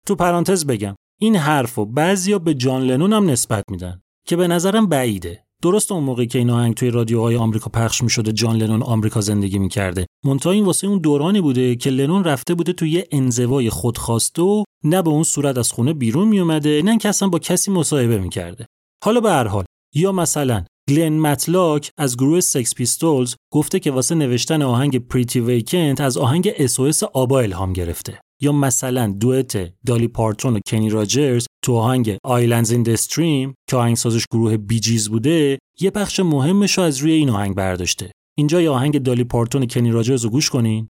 تو 0.06 0.14
پرانتز 0.14 0.66
بگم 0.66 0.94
این 1.20 1.36
حرفو 1.36 1.86
بعضیا 1.86 2.38
به 2.38 2.54
جان 2.54 2.82
لنون 2.82 3.12
هم 3.12 3.30
نسبت 3.30 3.64
میدن 3.70 4.00
که 4.26 4.36
به 4.36 4.48
نظرم 4.48 4.86
بعیده. 4.86 5.44
درست 5.62 5.92
اون 5.92 6.04
موقعی 6.04 6.26
که 6.26 6.38
این 6.38 6.50
آهنگ 6.50 6.74
توی 6.74 6.90
رادیوهای 6.90 7.36
آمریکا 7.36 7.70
پخش 7.70 8.02
می‌شده 8.02 8.32
جان 8.32 8.56
لنون 8.56 8.82
آمریکا 8.82 9.20
زندگی 9.20 9.58
می‌کرده. 9.58 10.06
منتها 10.24 10.52
این 10.52 10.64
واسه 10.64 10.86
اون 10.86 10.98
دورانی 10.98 11.40
بوده 11.40 11.76
که 11.76 11.90
لنون 11.90 12.24
رفته 12.24 12.54
بوده 12.54 12.72
توی 12.72 12.90
یه 12.90 13.08
انزوای 13.12 13.70
خودخواسته 13.70 14.42
و 14.42 14.64
نه 14.84 15.02
به 15.02 15.10
اون 15.10 15.22
صورت 15.22 15.58
از 15.58 15.72
خونه 15.72 15.92
بیرون 15.92 16.28
میومده 16.28 16.82
نه 16.84 16.98
که 16.98 17.08
اصلا 17.08 17.28
با 17.28 17.38
کسی 17.38 17.70
مصاحبه 17.70 18.18
می‌کرده. 18.18 18.66
حالا 19.04 19.20
به 19.20 19.30
هر 19.30 19.46
حال 19.46 19.64
یا 19.94 20.12
مثلا 20.12 20.64
گلن 20.88 21.18
متلاک 21.18 21.90
از 21.98 22.16
گروه 22.16 22.40
Sex 22.40 22.74
Pistols 22.74 23.34
گفته 23.52 23.80
که 23.80 23.90
واسه 23.90 24.14
نوشتن 24.14 24.62
آهنگ 24.62 25.08
Pretty 25.08 25.40
Vacant 25.40 26.00
از 26.00 26.16
آهنگ 26.16 26.50
SOS 26.50 27.02
آبا 27.02 27.40
الهام 27.40 27.72
گرفته. 27.72 28.20
یا 28.40 28.52
مثلا 28.52 29.14
دوئت 29.20 29.72
دالی 29.86 30.08
پارتون 30.08 30.56
و 30.56 30.60
کنی 30.66 30.90
راجرز 30.90 31.46
تو 31.64 31.76
آهنگ 31.76 32.16
Islands 32.24 32.70
in 32.70 32.90
the 32.90 33.12
Stream 33.12 33.54
که 33.70 33.76
آهنگسازش 33.76 34.24
گروه 34.30 34.56
Bee 34.56 34.79
Gees 34.79 35.08
بوده 35.08 35.58
یه 35.80 35.90
بخش 35.90 36.20
مهمش 36.20 36.78
رو 36.78 36.84
از 36.84 36.98
روی 36.98 37.12
این 37.12 37.30
آهنگ 37.30 37.54
برداشته. 37.54 38.10
اینجا 38.38 38.62
یه 38.62 38.70
آهنگ 38.70 39.02
دالی 39.02 39.24
پارتون 39.24 39.62
و 39.62 39.66
کنی 39.66 39.90
راجرز 39.90 40.24
رو 40.24 40.30
گوش 40.30 40.50
کنین. 40.50 40.88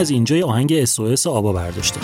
از 0.00 0.10
اینجای 0.10 0.42
آهنگ 0.42 0.84
SOS 0.84 1.26
آبا 1.26 1.52
برداشته 1.52 2.00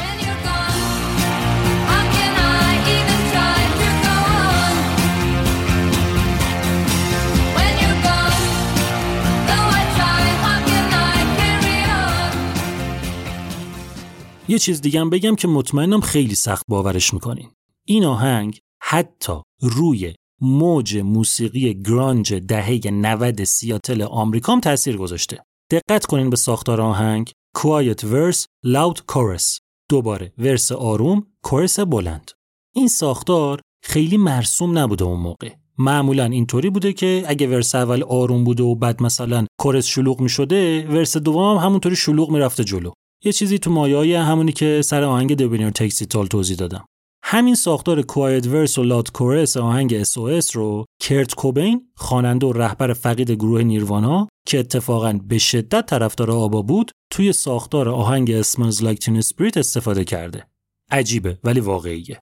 یه 14.48 14.58
چیز 14.58 14.80
دیگه 14.80 15.04
بگم 15.04 15.34
که 15.34 15.48
مطمئنم 15.48 16.00
خیلی 16.00 16.34
سخت 16.34 16.64
باورش 16.68 17.14
می‌کنین. 17.14 17.50
این 17.86 18.04
آهنگ 18.04 18.58
حتی 18.82 19.32
روی 19.60 20.14
موج 20.40 20.96
موسیقی 20.96 21.82
گرانج 21.82 22.34
دهه 22.34 22.80
90 22.90 23.44
سیاتل 23.44 24.02
آمریکام 24.02 24.60
تاثیر 24.60 24.96
گذاشته. 24.96 25.38
دقت 25.70 26.06
کنین 26.06 26.30
به 26.30 26.36
ساختار 26.36 26.80
آهنگ، 26.80 27.32
Quiet 27.62 28.02
verse, 28.04 28.40
loud 28.66 28.98
chorus. 29.12 29.60
دوباره 29.90 30.32
ورس 30.38 30.72
آروم 30.72 31.26
کورس 31.42 31.80
بلند. 31.80 32.30
این 32.74 32.88
ساختار 32.88 33.60
خیلی 33.84 34.16
مرسوم 34.16 34.78
نبوده 34.78 35.04
اون 35.04 35.20
موقع. 35.20 35.50
معمولا 35.78 36.24
اینطوری 36.24 36.70
بوده 36.70 36.92
که 36.92 37.24
اگه 37.26 37.46
ورس 37.46 37.74
اول 37.74 38.02
آروم 38.02 38.44
بوده 38.44 38.62
و 38.62 38.74
بعد 38.74 39.02
مثلا 39.02 39.46
کورس 39.60 39.86
شلوغ 39.86 40.20
می 40.20 40.28
شده 40.28 40.88
ورس 40.88 41.16
دوم 41.16 41.56
هم 41.56 41.66
همونطوری 41.66 41.96
شلوغ 41.96 42.30
می‌رفته 42.30 42.64
جلو. 42.64 42.90
یه 43.24 43.32
چیزی 43.32 43.58
تو 43.58 43.70
مایه 43.70 44.20
همونی 44.20 44.52
که 44.52 44.82
سر 44.82 45.02
آهنگ 45.02 45.36
دبینر 45.36 45.70
تکسی 45.70 46.06
تال 46.06 46.26
توضیح 46.26 46.56
دادم. 46.56 46.84
همین 47.24 47.54
ساختار 47.54 48.02
کوایت 48.02 48.46
ورس 48.46 48.78
و 48.78 48.82
لاد 48.82 49.12
کورس 49.12 49.56
آهنگ 49.56 50.04
SOS 50.04 50.50
رو 50.52 50.84
کرت 51.00 51.34
کوبین 51.34 51.88
خواننده 51.96 52.46
و 52.46 52.52
رهبر 52.52 52.92
فقید 52.92 53.30
گروه 53.30 53.62
نیروانا 53.62 54.28
که 54.46 54.58
اتفاقا 54.58 55.12
به 55.12 55.38
شدت 55.38 55.86
طرفدار 55.86 56.30
آبا 56.30 56.62
بود 56.62 56.90
توی 57.12 57.32
ساختار 57.32 57.88
آهنگ 57.88 58.42
Like 58.42 58.98
Teen 59.04 59.22
Spirit 59.22 59.56
استفاده 59.56 60.04
کرده. 60.04 60.46
عجیبه 60.90 61.38
ولی 61.44 61.60
واقعیه. 61.60 62.20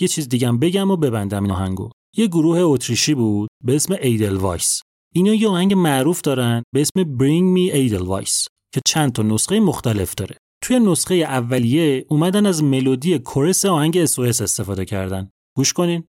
یه 0.00 0.08
چیز 0.08 0.28
دیگه 0.28 0.52
بگم 0.52 0.90
و 0.90 0.96
ببندم 0.96 1.42
این 1.42 1.52
آهنگو. 1.52 1.90
یه 2.16 2.26
گروه 2.26 2.58
اتریشی 2.58 3.14
بود 3.14 3.48
به 3.64 3.76
اسم 3.76 3.96
Edelweiss 4.02 4.82
اینا 5.14 5.34
یه 5.34 5.48
آهنگ 5.48 5.74
معروف 5.74 6.20
دارن 6.20 6.62
به 6.74 6.80
اسم 6.80 7.02
Bring 7.18 7.56
Me 7.56 7.74
Edelweiss 7.74 8.46
که 8.74 8.80
چند 8.86 9.12
تا 9.12 9.22
نسخه 9.22 9.60
مختلف 9.60 10.14
داره. 10.14 10.36
توی 10.62 10.78
نسخه 10.78 11.14
اولیه 11.14 12.06
اومدن 12.08 12.46
از 12.46 12.62
ملودی 12.62 13.18
chorus 13.18 13.64
آهنگ 13.64 14.06
SOS 14.06 14.18
استفاده 14.18 14.84
کردن. 14.84 15.30
گوش 15.56 15.72
کنین. 15.72 16.04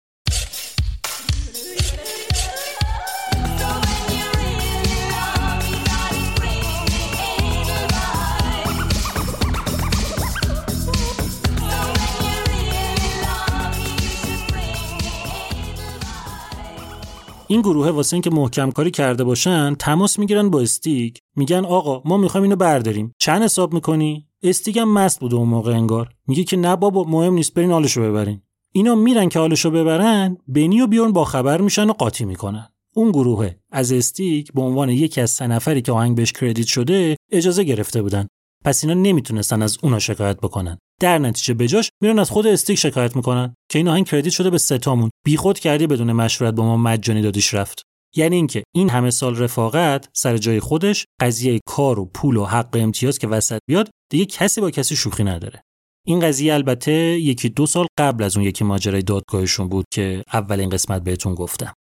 این 17.52 17.60
گروه 17.60 17.90
واسه 17.90 18.14
اینکه 18.14 18.30
محکم 18.30 18.70
کاری 18.70 18.90
کرده 18.90 19.24
باشن 19.24 19.74
تماس 19.74 20.18
می‌گیرن 20.18 20.50
با 20.50 20.60
استیک. 20.60 21.18
میگن 21.36 21.64
آقا 21.64 22.02
ما 22.04 22.16
می‌خوایم 22.16 22.42
اینو 22.42 22.56
برداریم. 22.56 23.14
چند 23.18 23.42
حساب 23.42 23.74
می‌کنی؟ 23.74 24.26
استیک 24.42 24.76
هم 24.76 24.92
مست 24.92 25.20
بوده 25.20 25.36
اون 25.36 25.48
موقع 25.48 25.72
انگار. 25.72 26.10
میگه 26.26 26.44
که 26.44 26.56
نه 26.56 26.76
بابا 26.76 27.04
مهم 27.04 27.34
نیست 27.34 27.54
برین 27.54 27.70
حالشو 27.70 28.02
ببرین. 28.02 28.42
اینا 28.72 28.94
میرن 28.94 29.28
که 29.28 29.38
حالشو 29.38 29.70
ببرن 29.70 30.36
بنی 30.48 30.80
و 30.80 30.86
بیورن 30.86 31.12
با 31.12 31.24
خبر 31.24 31.60
میشن 31.60 31.90
و 31.90 31.92
قاطی 31.92 32.24
می‌کنن. 32.24 32.68
اون 32.94 33.10
گروه 33.10 33.50
از 33.70 33.92
استیک 33.92 34.52
به 34.52 34.62
عنوان 34.62 34.88
یکی 34.88 35.20
از 35.20 35.30
سه 35.30 35.46
نفری 35.46 35.82
که 35.82 35.92
آهنگ 35.92 36.16
بهش 36.16 36.32
کردیت 36.32 36.66
شده 36.66 37.16
اجازه 37.30 37.64
گرفته 37.64 38.02
بودن. 38.02 38.26
پس 38.64 38.84
اینا 38.84 39.00
نمی‌تونستن 39.00 39.62
از 39.62 39.78
اونا 39.82 39.98
شکایت 39.98 40.36
بکنن. 40.36 40.78
در 41.00 41.18
نتیجه 41.18 41.54
بجاش 41.54 41.90
میرن 42.02 42.18
از 42.18 42.30
خود 42.30 42.46
استیک 42.46 42.78
شکایت 42.78 43.16
می‌کنن 43.16 43.54
که 43.70 43.78
این 43.78 43.88
آهنگ 43.88 44.06
کردیت 44.06 44.32
شده 44.32 44.50
به 44.50 44.58
ستامون 44.58 45.10
بیخود 45.24 45.58
کردی 45.58 45.86
بدون 45.86 46.12
مشورت 46.12 46.54
با 46.54 46.64
ما 46.64 46.76
مجانی 46.76 47.22
دادیش 47.22 47.54
رفت. 47.54 47.82
یعنی 48.16 48.36
اینکه 48.36 48.62
این 48.74 48.90
همه 48.90 49.10
سال 49.10 49.36
رفاقت 49.36 50.08
سر 50.12 50.36
جای 50.36 50.60
خودش 50.60 51.04
قضیه 51.20 51.60
کار 51.66 51.98
و 51.98 52.04
پول 52.04 52.36
و 52.36 52.44
حق 52.44 52.76
امتیاز 52.76 53.18
که 53.18 53.28
وسط 53.28 53.58
بیاد 53.68 53.90
دیگه 54.10 54.24
کسی 54.24 54.60
با 54.60 54.70
کسی 54.70 54.96
شوخی 54.96 55.24
نداره. 55.24 55.62
این 56.06 56.20
قضیه 56.20 56.54
البته 56.54 56.92
یکی 57.20 57.48
دو 57.48 57.66
سال 57.66 57.86
قبل 57.98 58.24
از 58.24 58.36
اون 58.36 58.46
یکی 58.46 58.64
ماجرای 58.64 59.02
دادگاهشون 59.02 59.68
بود 59.68 59.84
که 59.92 60.22
اولین 60.32 60.68
قسمت 60.68 61.04
بهتون 61.04 61.34
گفتم. 61.34 61.72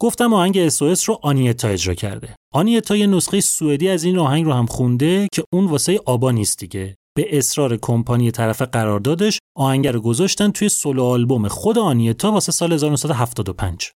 گفتم 0.00 0.34
آهنگ 0.34 0.68
SOS 0.68 1.04
رو 1.04 1.18
آنیتا 1.22 1.68
اجرا 1.68 1.94
کرده. 1.94 2.36
آنیتا 2.54 2.96
یه 2.96 3.06
نسخه 3.06 3.40
سوئدی 3.40 3.88
از 3.88 4.04
این 4.04 4.18
آهنگ 4.18 4.44
رو 4.44 4.52
هم 4.52 4.66
خونده 4.66 5.28
که 5.32 5.44
اون 5.52 5.66
واسه 5.66 6.00
آبا 6.06 6.30
نیست 6.30 6.58
دیگه. 6.58 6.96
به 7.16 7.38
اصرار 7.38 7.76
کمپانی 7.76 8.30
طرف 8.30 8.62
قراردادش 8.62 9.38
آهنگ 9.56 9.88
رو 9.88 10.00
گذاشتن 10.00 10.50
توی 10.50 10.68
سولو 10.68 11.04
آلبوم 11.04 11.48
خود 11.48 11.78
آنیتا 11.78 12.32
واسه 12.32 12.52
سال 12.52 12.72
1975 12.72 13.92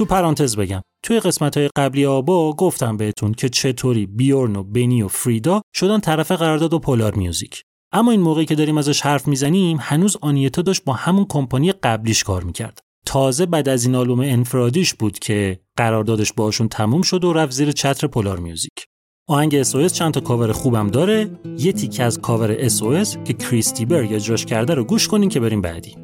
تو 0.00 0.06
پرانتز 0.06 0.56
بگم. 0.56 0.82
توی 1.04 1.20
قسمت 1.20 1.56
های 1.56 1.68
قبلی 1.76 2.06
آبا 2.06 2.52
گفتم 2.52 2.96
بهتون 2.96 3.34
که 3.34 3.48
چطوری 3.48 4.06
بیورن 4.06 4.56
و 4.56 4.62
بنی 4.62 5.02
و 5.02 5.08
فریدا 5.08 5.62
شدن 5.74 6.00
طرف 6.00 6.32
قرارداد 6.32 6.74
Polar 6.74 7.14
Music. 7.14 7.62
اما 7.92 8.10
این 8.10 8.20
موقعی 8.20 8.46
که 8.46 8.54
داریم 8.54 8.78
ازش 8.78 9.00
حرف 9.00 9.28
می‌زنیم 9.28 9.78
هنوز 9.80 10.16
آنیتا 10.20 10.62
داشت 10.62 10.84
با 10.84 10.92
همون 10.92 11.26
کمپانی 11.28 11.72
قبلیش 11.72 12.24
کار 12.24 12.44
می‌کرد. 12.44 12.78
تازه 13.06 13.46
بعد 13.46 13.68
از 13.68 13.84
این 13.84 13.94
آلبوم 13.94 14.20
انفرادیش 14.20 14.94
بود 14.94 15.18
که 15.18 15.60
قراردادش 15.76 16.32
باشون 16.32 16.68
تموم 16.68 17.02
شد 17.02 17.24
و 17.24 17.32
رفت 17.32 17.52
زیر 17.52 17.72
چتر 17.72 18.06
Polar 18.06 18.38
Music. 18.38 18.86
آهنگ 19.28 19.62
SOS 19.62 19.92
چند 19.92 20.14
تا 20.14 20.20
کاور 20.20 20.52
خوبم 20.52 20.88
داره. 20.88 21.30
یه 21.58 21.72
تیکه 21.72 22.04
از 22.04 22.20
cover 22.20 22.68
SOS 22.68 23.22
که 23.24 23.32
کریس 23.32 23.69
دی 23.69 23.84
برگ 23.84 24.12
اجراش 24.12 24.46
کرده 24.46 24.74
رو 24.74 24.84
گوش 24.84 25.08
کنین 25.08 25.28
که 25.28 25.40
بریم 25.40 25.60
بعدی. 25.60 25.96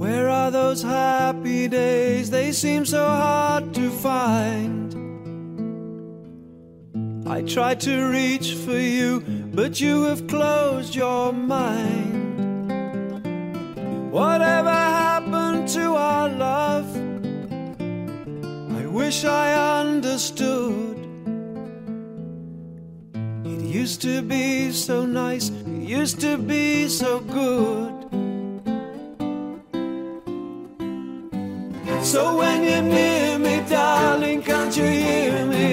Where 0.00 0.25
those 0.50 0.82
happy 0.82 1.68
days? 1.68 2.30
They 2.30 2.52
seem 2.52 2.84
so 2.84 3.04
hard 3.04 3.74
to 3.74 3.90
find. 3.90 4.94
I 7.28 7.42
tried 7.42 7.80
to 7.80 8.08
reach 8.08 8.54
for 8.54 8.78
you, 8.78 9.20
but 9.52 9.80
you 9.80 10.04
have 10.04 10.26
closed 10.26 10.94
your 10.94 11.32
mind. 11.32 12.26
Whatever 14.12 14.70
happened 14.70 15.68
to 15.68 15.94
our 15.94 16.28
love? 16.28 16.86
I 18.80 18.86
wish 18.86 19.24
I 19.24 19.80
understood. 19.80 20.96
It 23.44 23.60
used 23.62 24.00
to 24.02 24.22
be 24.22 24.72
so 24.72 25.04
nice, 25.04 25.50
it 25.50 25.82
used 25.82 26.20
to 26.20 26.38
be 26.38 26.88
so 26.88 27.20
good. 27.20 27.92
So 32.05 32.21
when 32.37 32.63
you're 32.63 32.81
near 32.81 33.37
me, 33.39 33.55
darling, 33.69 34.41
can't 34.41 34.75
you 34.77 34.85
hear 34.85 35.45
me? 35.45 35.65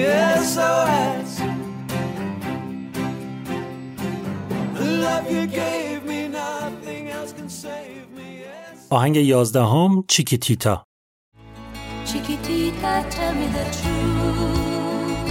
SOS. 0.51 1.31
The 4.77 4.85
love 5.05 5.25
you 5.31 5.45
gave 5.47 6.05
me, 6.05 6.27
nothing 6.27 7.09
else 7.09 7.31
can 7.33 7.49
save 7.49 8.05
me. 8.17 8.43
SOS. 8.73 8.87
آهنگ 8.91 9.15
یازدهم 9.15 10.03
چیکیتیتا 10.07 10.83
Chiquitita, 12.09 12.93
tell 13.15 13.33
me 13.39 13.47
the 13.57 13.65
truth. 13.77 15.29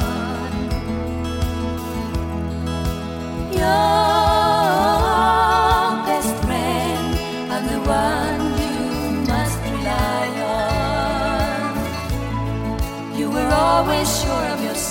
Your 3.60 4.29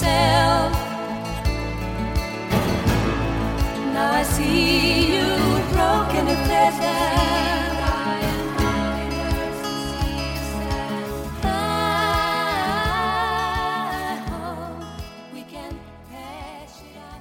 yourself. 0.00 0.72
Now 3.94 4.12
I 4.12 4.22
see 4.22 5.12
you 5.12 5.26
broken 5.72 6.28
and 6.28 6.50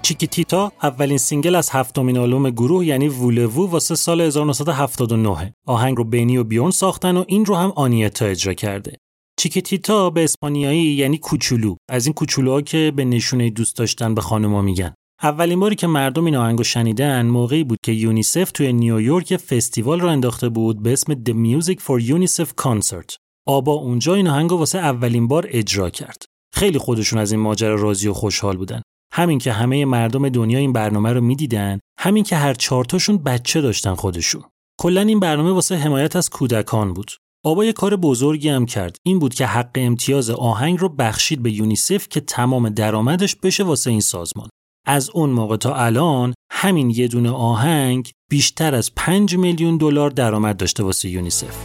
Chiquitita 0.02 0.72
اولین 0.84 1.18
single 1.18 1.56
از 1.56 1.70
هفتمین 1.70 2.18
آلبوم 2.18 2.50
گروه 2.50 2.86
یعنی 2.86 3.08
وولوو 3.08 3.70
واسه 3.70 3.96
سال 3.96 4.22
1979 4.22 5.54
آهنگ 5.66 5.98
رو 5.98 6.04
بنی 6.04 6.38
و 6.38 6.44
بیورن 6.44 6.72
ساختن 6.72 7.18
و 7.18 7.24
این 7.28 7.46
رو 7.46 7.56
هم 7.56 7.74
آنیتا 7.76 8.26
اجرا 8.26 8.54
کرده. 8.54 8.98
Chiquitita 9.40 10.10
به 10.10 10.24
اسپانیایی 10.24 10.84
یعنی 10.84 11.18
کوچولو 11.18 11.76
از 11.90 12.06
این 12.06 12.14
کوچولوها 12.14 12.62
که 12.62 12.94
به 12.96 13.06
نشونه 13.06 13.50
دوست 13.50 13.78
داشتن 13.78 14.16
به 14.16 14.22
خانوما 14.22 14.62
میگن 14.62 14.94
اولین 15.24 15.60
باری 15.60 15.76
که 15.76 15.88
مردم 15.88 16.26
این 16.26 16.36
آهنگو 16.36 16.64
شنیدن 16.64 17.26
موقعی 17.26 17.64
بود 17.64 17.78
که 17.86 17.92
یونیسف 17.92 18.52
توی 18.52 18.74
نیویورک 18.74 19.38
فستیوال 19.38 20.00
راه 20.00 20.08
انداخته 20.08 20.50
بود 20.50 20.84
به 20.84 20.94
اسم 20.94 21.14
The 21.14 21.30
Music 21.30 21.76
for 21.76 22.04
UNICEF 22.04 22.48
Concert. 22.64 23.16
آبا 23.48 23.74
اونجا 23.74 24.14
این 24.16 24.28
آهنگو 24.28 24.58
واسه 24.58 24.80
اولین 24.80 25.28
بار 25.28 25.46
اجرا 25.50 25.90
کرد. 25.90 26.24
خیلی 26.56 26.78
خودشون 26.78 27.20
از 27.20 27.32
این 27.32 27.42
ماجرا 27.42 27.76
راضی 27.76 28.08
و 28.08 28.14
خوشحال 28.14 28.58
بودن. 28.58 28.82
همین 29.14 29.40
که 29.40 29.52
همه 29.52 29.86
مردم 29.86 30.30
دنیا 30.30 30.60
این 30.60 30.74
برنامه 30.74 31.14
رو 31.14 31.22
می‌دیدن، 31.22 31.80
همین 32.00 32.24
که 32.24 32.36
هر 32.36 32.54
چهارتاشون 32.54 33.18
بچه 33.18 33.62
داشتن 33.62 33.96
خودشون. 33.96 34.44
کلا 34.80 35.02
این 35.02 35.20
برنامه 35.20 35.52
واسه 35.52 35.76
حمایت 35.76 36.16
از 36.16 36.30
کودکان 36.30 36.94
بود. 36.94 37.12
یه 37.46 37.74
کار 37.74 37.96
بزرگی 37.96 38.50
هم 38.50 38.66
کرد. 38.66 38.98
این 39.04 39.20
بود 39.20 39.34
که 39.34 39.46
حق 39.46 39.70
امتیاز 39.76 40.30
آهنگ 40.30 40.80
رو 40.80 40.90
بخشید 40.90 41.44
به 41.44 41.52
یونیسف 41.52 42.10
که 42.10 42.20
تمام 42.20 42.70
درآمدش 42.70 43.36
بشه 43.36 43.64
واسه 43.64 43.90
این 43.90 44.02
سازمان. 44.02 44.50
از 44.88 45.10
اون 45.14 45.30
موقع 45.30 45.58
تا 45.58 45.76
الان 45.76 46.34
همین 46.52 46.90
یه 46.90 47.08
دونه 47.08 47.30
آهنگ 47.30 48.12
بیشتر 48.30 48.76
از 48.76 48.96
5 48.96 49.36
میلیون 49.36 49.78
دلار 49.78 50.10
درآمد 50.10 50.58
داشته 50.58 50.84
واسه 50.84 51.10
یونیسف. 51.10 51.56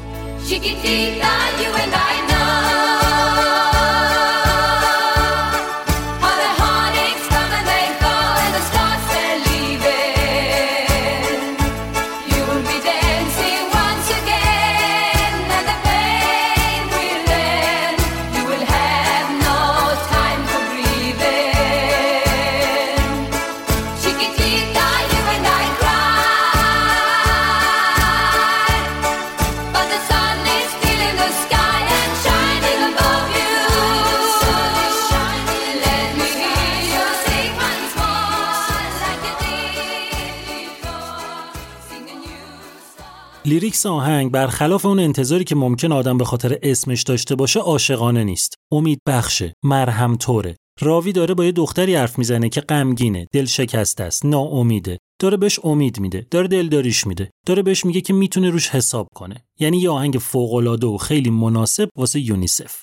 lyrics 43.46 43.86
آهنگ 43.86 44.30
برخلاف 44.30 44.86
اون 44.86 44.98
انتظاری 44.98 45.44
که 45.44 45.54
ممکنه 45.54 45.92
آدم 45.92 46.18
به 46.18 46.24
خاطر 46.24 46.58
اسمش 46.62 47.02
داشته 47.02 47.34
باشه 47.34 47.60
عاشقانه 47.60 48.24
نیست. 48.24 48.54
امید 48.72 48.98
بخشه، 49.06 49.54
مرهم 49.64 50.16
طوره. 50.16 50.56
راوی 50.80 51.12
داره 51.12 51.34
با 51.34 51.44
یه 51.44 51.52
دختری 51.52 51.94
حرف 51.94 52.18
می‌زنه 52.18 52.48
که 52.48 52.60
غمگینه، 52.60 53.26
دل 53.32 53.44
شکسته 53.44 54.04
است، 54.04 54.26
ناامیده. 54.26 54.98
داره 55.20 55.36
بهش 55.36 55.60
امید 55.64 56.00
میده، 56.00 56.26
داره 56.30 56.48
دلداریش 56.48 57.06
میده. 57.06 57.30
داره 57.46 57.62
بهش 57.62 57.84
میگه 57.84 58.00
که 58.00 58.12
می‌تونه 58.12 58.50
روش 58.50 58.68
حساب 58.68 59.08
کنه. 59.14 59.44
یعنی 59.60 59.78
یه 59.78 59.90
آهنگ 59.90 60.14
فوق‌العاده 60.14 60.86
و 60.86 60.96
خیلی 60.96 61.30
مناسب 61.30 61.88
واسه 61.96 62.20
یونیسف. 62.20 62.82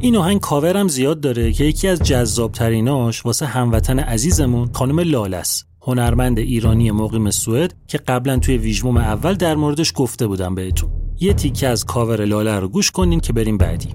این 0.00 0.16
آهنگ 0.16 0.40
کاور 0.40 0.76
هم 0.76 0.88
زیاد 0.88 1.20
داره 1.20 1.52
که 1.52 1.64
یکی 1.64 1.88
از 1.88 2.02
جذابتریناش 2.02 3.26
واسه 3.26 3.46
هموطن 3.46 3.98
عزیزمون 3.98 4.70
خانم 4.72 5.00
لاله‌ست 5.00 5.64
هنرمند 5.86 6.38
ایرانی 6.38 6.90
مقیم 6.90 7.30
سوئد 7.30 7.74
که 7.88 7.98
قبلا 7.98 8.38
توی 8.38 8.58
ویژموم 8.58 8.96
اول 8.96 9.34
در 9.34 9.54
موردش 9.54 9.92
گفته 9.96 10.26
بودم 10.26 10.54
بهتون. 10.54 10.90
یه 11.20 11.32
تیکه 11.32 11.68
از 11.68 11.84
کاور 11.84 12.24
لاله 12.24 12.58
رو 12.58 12.68
گوش 12.68 12.90
کنین 12.90 13.20
که 13.20 13.32
بریم 13.32 13.58
بعدی. 13.58 13.94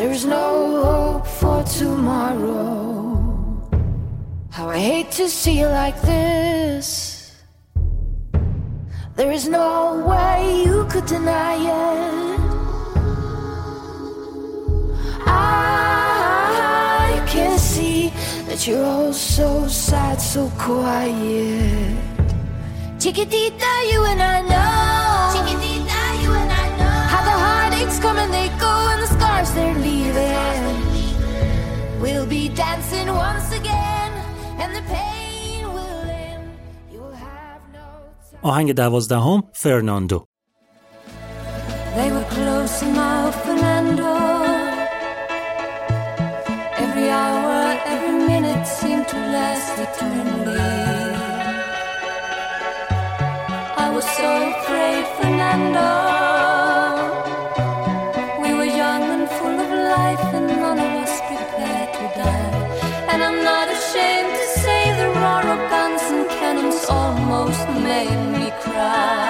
There's 0.00 0.24
no 0.24 0.46
hope 0.84 1.26
for 1.26 1.62
tomorrow. 1.78 2.99
How 4.60 4.68
I 4.68 4.78
hate 4.78 5.10
to 5.12 5.26
see 5.26 5.58
you 5.58 5.68
like 5.68 5.98
this. 6.02 7.32
There 9.16 9.32
is 9.32 9.48
no 9.48 10.04
way 10.06 10.64
you 10.66 10.84
could 10.90 11.06
deny 11.06 11.54
it. 11.54 12.40
I 15.24 17.24
can 17.26 17.58
see 17.58 18.12
that 18.48 18.66
you're 18.66 18.84
all 18.84 19.14
so 19.14 19.66
sad, 19.66 20.20
so 20.20 20.50
quiet. 20.58 21.96
Chiquitita, 22.98 23.72
you 23.90 24.04
and 24.12 24.20
I 24.20 24.42
know. 24.52 25.32
Chiquitita, 25.36 26.22
you 26.22 26.32
and 26.36 26.52
I 26.52 26.68
know. 26.76 26.98
How 27.12 27.22
the 27.24 27.36
heartaches 27.46 27.98
come 27.98 28.18
and 28.18 28.30
they 28.30 28.50
go 28.60 28.72
and 28.92 29.00
the 29.00 29.06
scars 29.06 29.50
they're 29.54 29.78
leaving. 29.88 30.60
We'll 32.02 32.26
be 32.26 32.50
dancing 32.50 33.08
once 33.08 33.52
again 33.52 33.99
آهنگ 38.45 38.71
دوازدهم 38.73 39.43
فرناندو 39.53 40.25
They 41.97 42.09
were 42.15 42.27
close 42.37 42.77
enough, 42.89 43.35
Fernando. 43.45 44.13
Every 46.83 47.07
hour, 47.21 47.59
every 47.93 48.17
minute 48.31 48.63
seemed 48.77 49.07
to 49.11 49.17
last 49.35 49.71
eternally. 49.85 50.71
I 53.85 53.87
was 53.95 54.05
so 54.19 54.29
afraid, 54.53 55.05
Fernando. 55.17 56.08
Made 67.90 68.38
me 68.38 68.50
cry. 68.62 69.20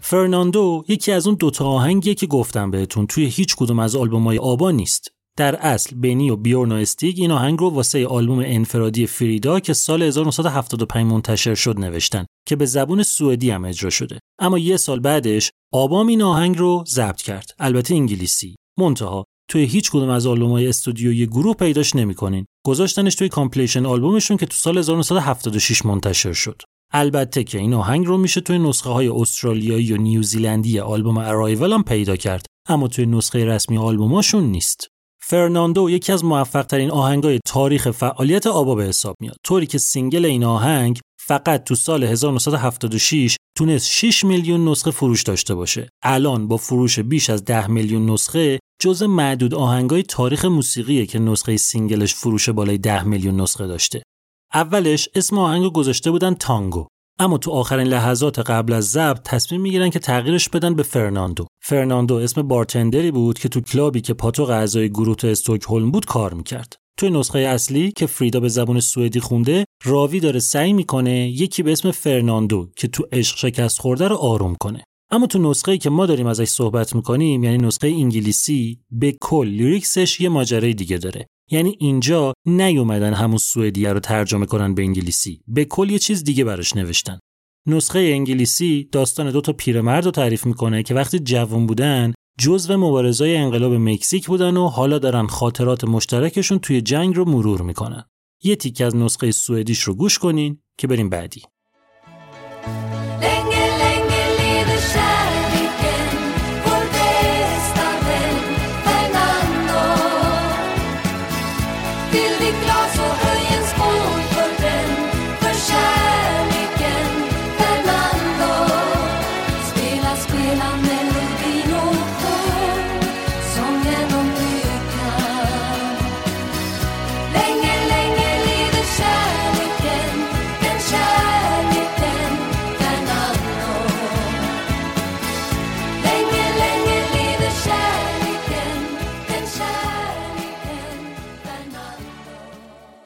فرناندو 0.00 0.84
یکی 0.88 1.12
از 1.12 1.26
اون 1.26 1.36
دوتا 1.36 1.66
آهنگیه 1.66 2.14
که 2.14 2.26
گفتم 2.26 2.70
بهتون 2.70 3.06
توی 3.06 3.24
هیچ 3.24 3.56
کدوم 3.56 3.78
از 3.78 3.96
آلبومای 3.96 4.38
آبا 4.38 4.70
نیست 4.70 5.15
در 5.36 5.56
اصل 5.56 5.96
بنی 5.96 6.30
و 6.30 6.36
بیورن 6.36 6.72
و 6.72 6.74
استیگ 6.74 7.14
این 7.18 7.30
آهنگ 7.30 7.58
رو 7.58 7.70
واسه 7.70 8.06
آلبوم 8.06 8.38
انفرادی 8.38 9.06
فریدا 9.06 9.60
که 9.60 9.72
سال 9.72 10.02
1975 10.02 11.12
منتشر 11.12 11.54
شد 11.54 11.78
نوشتن 11.78 12.26
که 12.48 12.56
به 12.56 12.66
زبون 12.66 13.02
سوئدی 13.02 13.50
هم 13.50 13.64
اجرا 13.64 13.90
شده. 13.90 14.18
اما 14.40 14.58
یه 14.58 14.76
سال 14.76 15.00
بعدش 15.00 15.50
آبام 15.72 16.06
این 16.06 16.22
آهنگ 16.22 16.58
رو 16.58 16.84
ضبط 16.88 17.22
کرد. 17.22 17.50
البته 17.58 17.94
انگلیسی. 17.94 18.56
منتها 18.78 19.24
توی 19.50 19.64
هیچ 19.64 19.90
کدوم 19.90 20.08
از 20.08 20.26
آلبومای 20.26 20.68
استودیویی 20.68 21.26
گروه 21.26 21.54
پیداش 21.54 21.96
نمی‌کنین. 21.96 22.46
گذاشتنش 22.66 23.14
توی 23.14 23.28
compilation 23.28 23.86
آلبومشون 23.86 24.36
که 24.36 24.46
تو 24.46 24.56
سال 24.56 24.78
1976 24.78 25.86
منتشر 25.86 26.32
شد. 26.32 26.62
البته 26.92 27.44
که 27.44 27.58
این 27.58 27.74
آهنگ 27.74 28.06
رو 28.06 28.18
میشه 28.18 28.40
توی 28.40 28.58
نسخه 28.58 28.90
های 28.90 29.08
استرالیایی 29.08 29.92
و 29.92 29.96
نیوزیلندی 29.96 30.80
آلبوم 30.80 31.18
ارایول 31.18 31.72
هم 31.72 31.82
پیدا 31.82 32.16
کرد. 32.16 32.46
اما 32.68 32.88
توی 32.88 33.06
نسخه 33.06 33.44
رسمی 33.44 33.78
آلبوماشون 33.78 34.44
نیست. 34.44 34.88
فرناندو 35.28 35.90
یکی 35.90 36.12
از 36.12 36.24
موفق 36.24 36.62
ترین 36.62 36.90
آهنگای 36.90 37.40
تاریخ 37.46 37.90
فعالیت 37.90 38.46
آبا 38.46 38.74
به 38.74 38.84
حساب 38.84 39.16
میاد. 39.20 39.36
طوری 39.44 39.66
که 39.66 39.78
single 39.78 40.24
این 40.24 40.44
آهنگ 40.44 41.00
فقط 41.20 41.64
تو 41.64 41.74
سال 41.74 42.04
1976 42.04 43.36
تونست 43.58 43.86
6 43.86 44.24
میلیون 44.24 44.68
نسخه 44.68 44.90
فروش 44.90 45.22
داشته 45.22 45.54
باشه. 45.54 45.88
الان 46.02 46.48
با 46.48 46.56
فروش 46.56 46.98
بیش 46.98 47.30
از 47.30 47.44
10 47.44 47.66
میلیون 47.66 48.10
نسخه 48.10 48.58
جزء 48.82 49.06
معدود 49.06 49.54
آهنگای 49.54 50.02
تاریخ 50.02 50.44
موسیقیه 50.44 51.06
که 51.06 51.18
نسخه 51.18 51.56
single 51.56 52.00
ش 52.00 52.14
فروش 52.14 52.48
بالای 52.48 52.78
10 52.78 53.04
میلیون 53.04 53.40
نسخه 53.40 53.66
داشته. 53.66 54.02
اولش 54.54 55.08
اسم 55.14 55.38
آهنگ 55.38 55.72
گذاشته 55.72 56.10
بودن 56.10 56.34
تانگو. 56.34 56.86
اما 57.18 57.38
تو 57.38 57.50
آخرین 57.50 57.86
لحظات 57.86 58.38
قبل 58.38 58.72
از 58.72 58.90
ضبط 58.90 59.20
تصمیم 59.24 59.60
می‌گیرن 59.60 59.90
که 59.90 59.98
تغییرش 59.98 60.48
بدن 60.48 60.74
به 60.74 60.82
فرناندو. 60.82 61.46
فرناندو 61.62 62.14
اسم 62.14 62.42
bartender 62.42 63.03
ی 63.03 63.10
بود 63.10 63.38
که 63.38 63.48
تو 63.48 63.60
club 63.60 63.92
ی 63.92 64.00
که 64.00 64.14
پاتوق 64.14 64.50
اعضای 64.50 64.90
گروه 64.90 65.16
تو 65.16 65.26
استکهلم 65.26 65.90
بود 65.90 66.04
کار 66.04 66.34
می‌کرد. 66.34 66.76
توی 66.98 67.10
نسخه 67.10 67.38
اصلی 67.38 67.92
که 67.92 68.06
فریدا 68.06 68.40
به 68.40 68.48
زبان 68.48 68.80
سوئدی 68.80 69.20
خونده 69.20 69.64
راوی 69.84 70.20
داره 70.20 70.40
سعی 70.40 70.72
می‌کنه 70.72 71.28
یکی 71.28 71.62
به 71.62 71.72
اسم 71.72 71.90
فرناندو 71.90 72.70
که 72.76 72.88
تو 72.88 73.04
عشق 73.12 73.36
شکست 73.36 73.80
خورده 73.80 74.08
رو 74.08 74.16
آروم 74.16 74.54
کنه 74.60 74.84
اما 75.10 75.26
تو 75.26 75.50
نسخه 75.50 75.78
که 75.78 75.90
ما 75.90 76.06
داریم 76.06 76.26
ازش 76.26 76.48
صحبت 76.48 76.94
می‌کنیم 76.94 77.44
یعنی 77.44 77.58
نسخه 77.58 77.88
انگلیسی 77.88 78.80
به 78.90 79.16
کل 79.20 79.46
lyrics 79.46 80.02
ش 80.02 80.20
یه 80.20 80.28
ماجرای 80.28 80.74
دیگه 80.74 80.98
داره 80.98 81.26
یعنی 81.50 81.76
اینجا 81.80 82.32
نیومدن 82.46 83.12
همون 83.14 83.38
سوئدیه 83.38 83.92
رو 83.92 84.00
ترجمه 84.00 84.46
کنن 84.46 84.74
به 84.74 84.82
انگلیسی 84.82 85.40
به 85.48 85.64
کل 85.64 85.90
یه 85.90 85.98
چیز 85.98 86.24
دیگه 86.24 86.44
براش 86.44 86.76
نوشتن 86.76 87.18
نسخه 87.66 87.98
انگلیسی 87.98 88.88
داستان 88.92 89.30
دو 89.30 89.40
تا 89.40 89.52
پیرمرد 89.52 90.04
رو 90.04 90.10
تعریف 90.10 90.46
می‌کنه 90.46 90.82
که 90.82 90.94
وقتی 90.94 91.18
جوان 91.18 91.66
بودن 91.66 92.12
جزو 92.38 92.76
مبارزای 92.76 93.36
انقلاب 93.36 93.72
مکزیک 93.72 94.26
بودن 94.26 94.56
و 94.56 94.68
حالا 94.68 94.98
دارن 94.98 95.26
خاطرات 95.26 95.84
مشترکشون 95.84 96.58
توی 96.58 96.80
جنگ 96.80 97.16
رو 97.16 97.24
مرور 97.24 97.62
می‌کنن. 97.62 98.04
یه 98.42 98.56
تیک 98.56 98.80
از 98.80 98.96
نسخه 98.96 99.30
سوئدیش 99.30 99.82
رو 99.82 99.94
گوش 99.94 100.18
کنین 100.18 100.58
که 100.78 100.86
بریم 100.86 101.08
بعدی. 101.08 101.42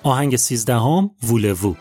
آهنگ 0.03 0.37
سیزدهم 0.37 1.11
وولوو 1.23 1.75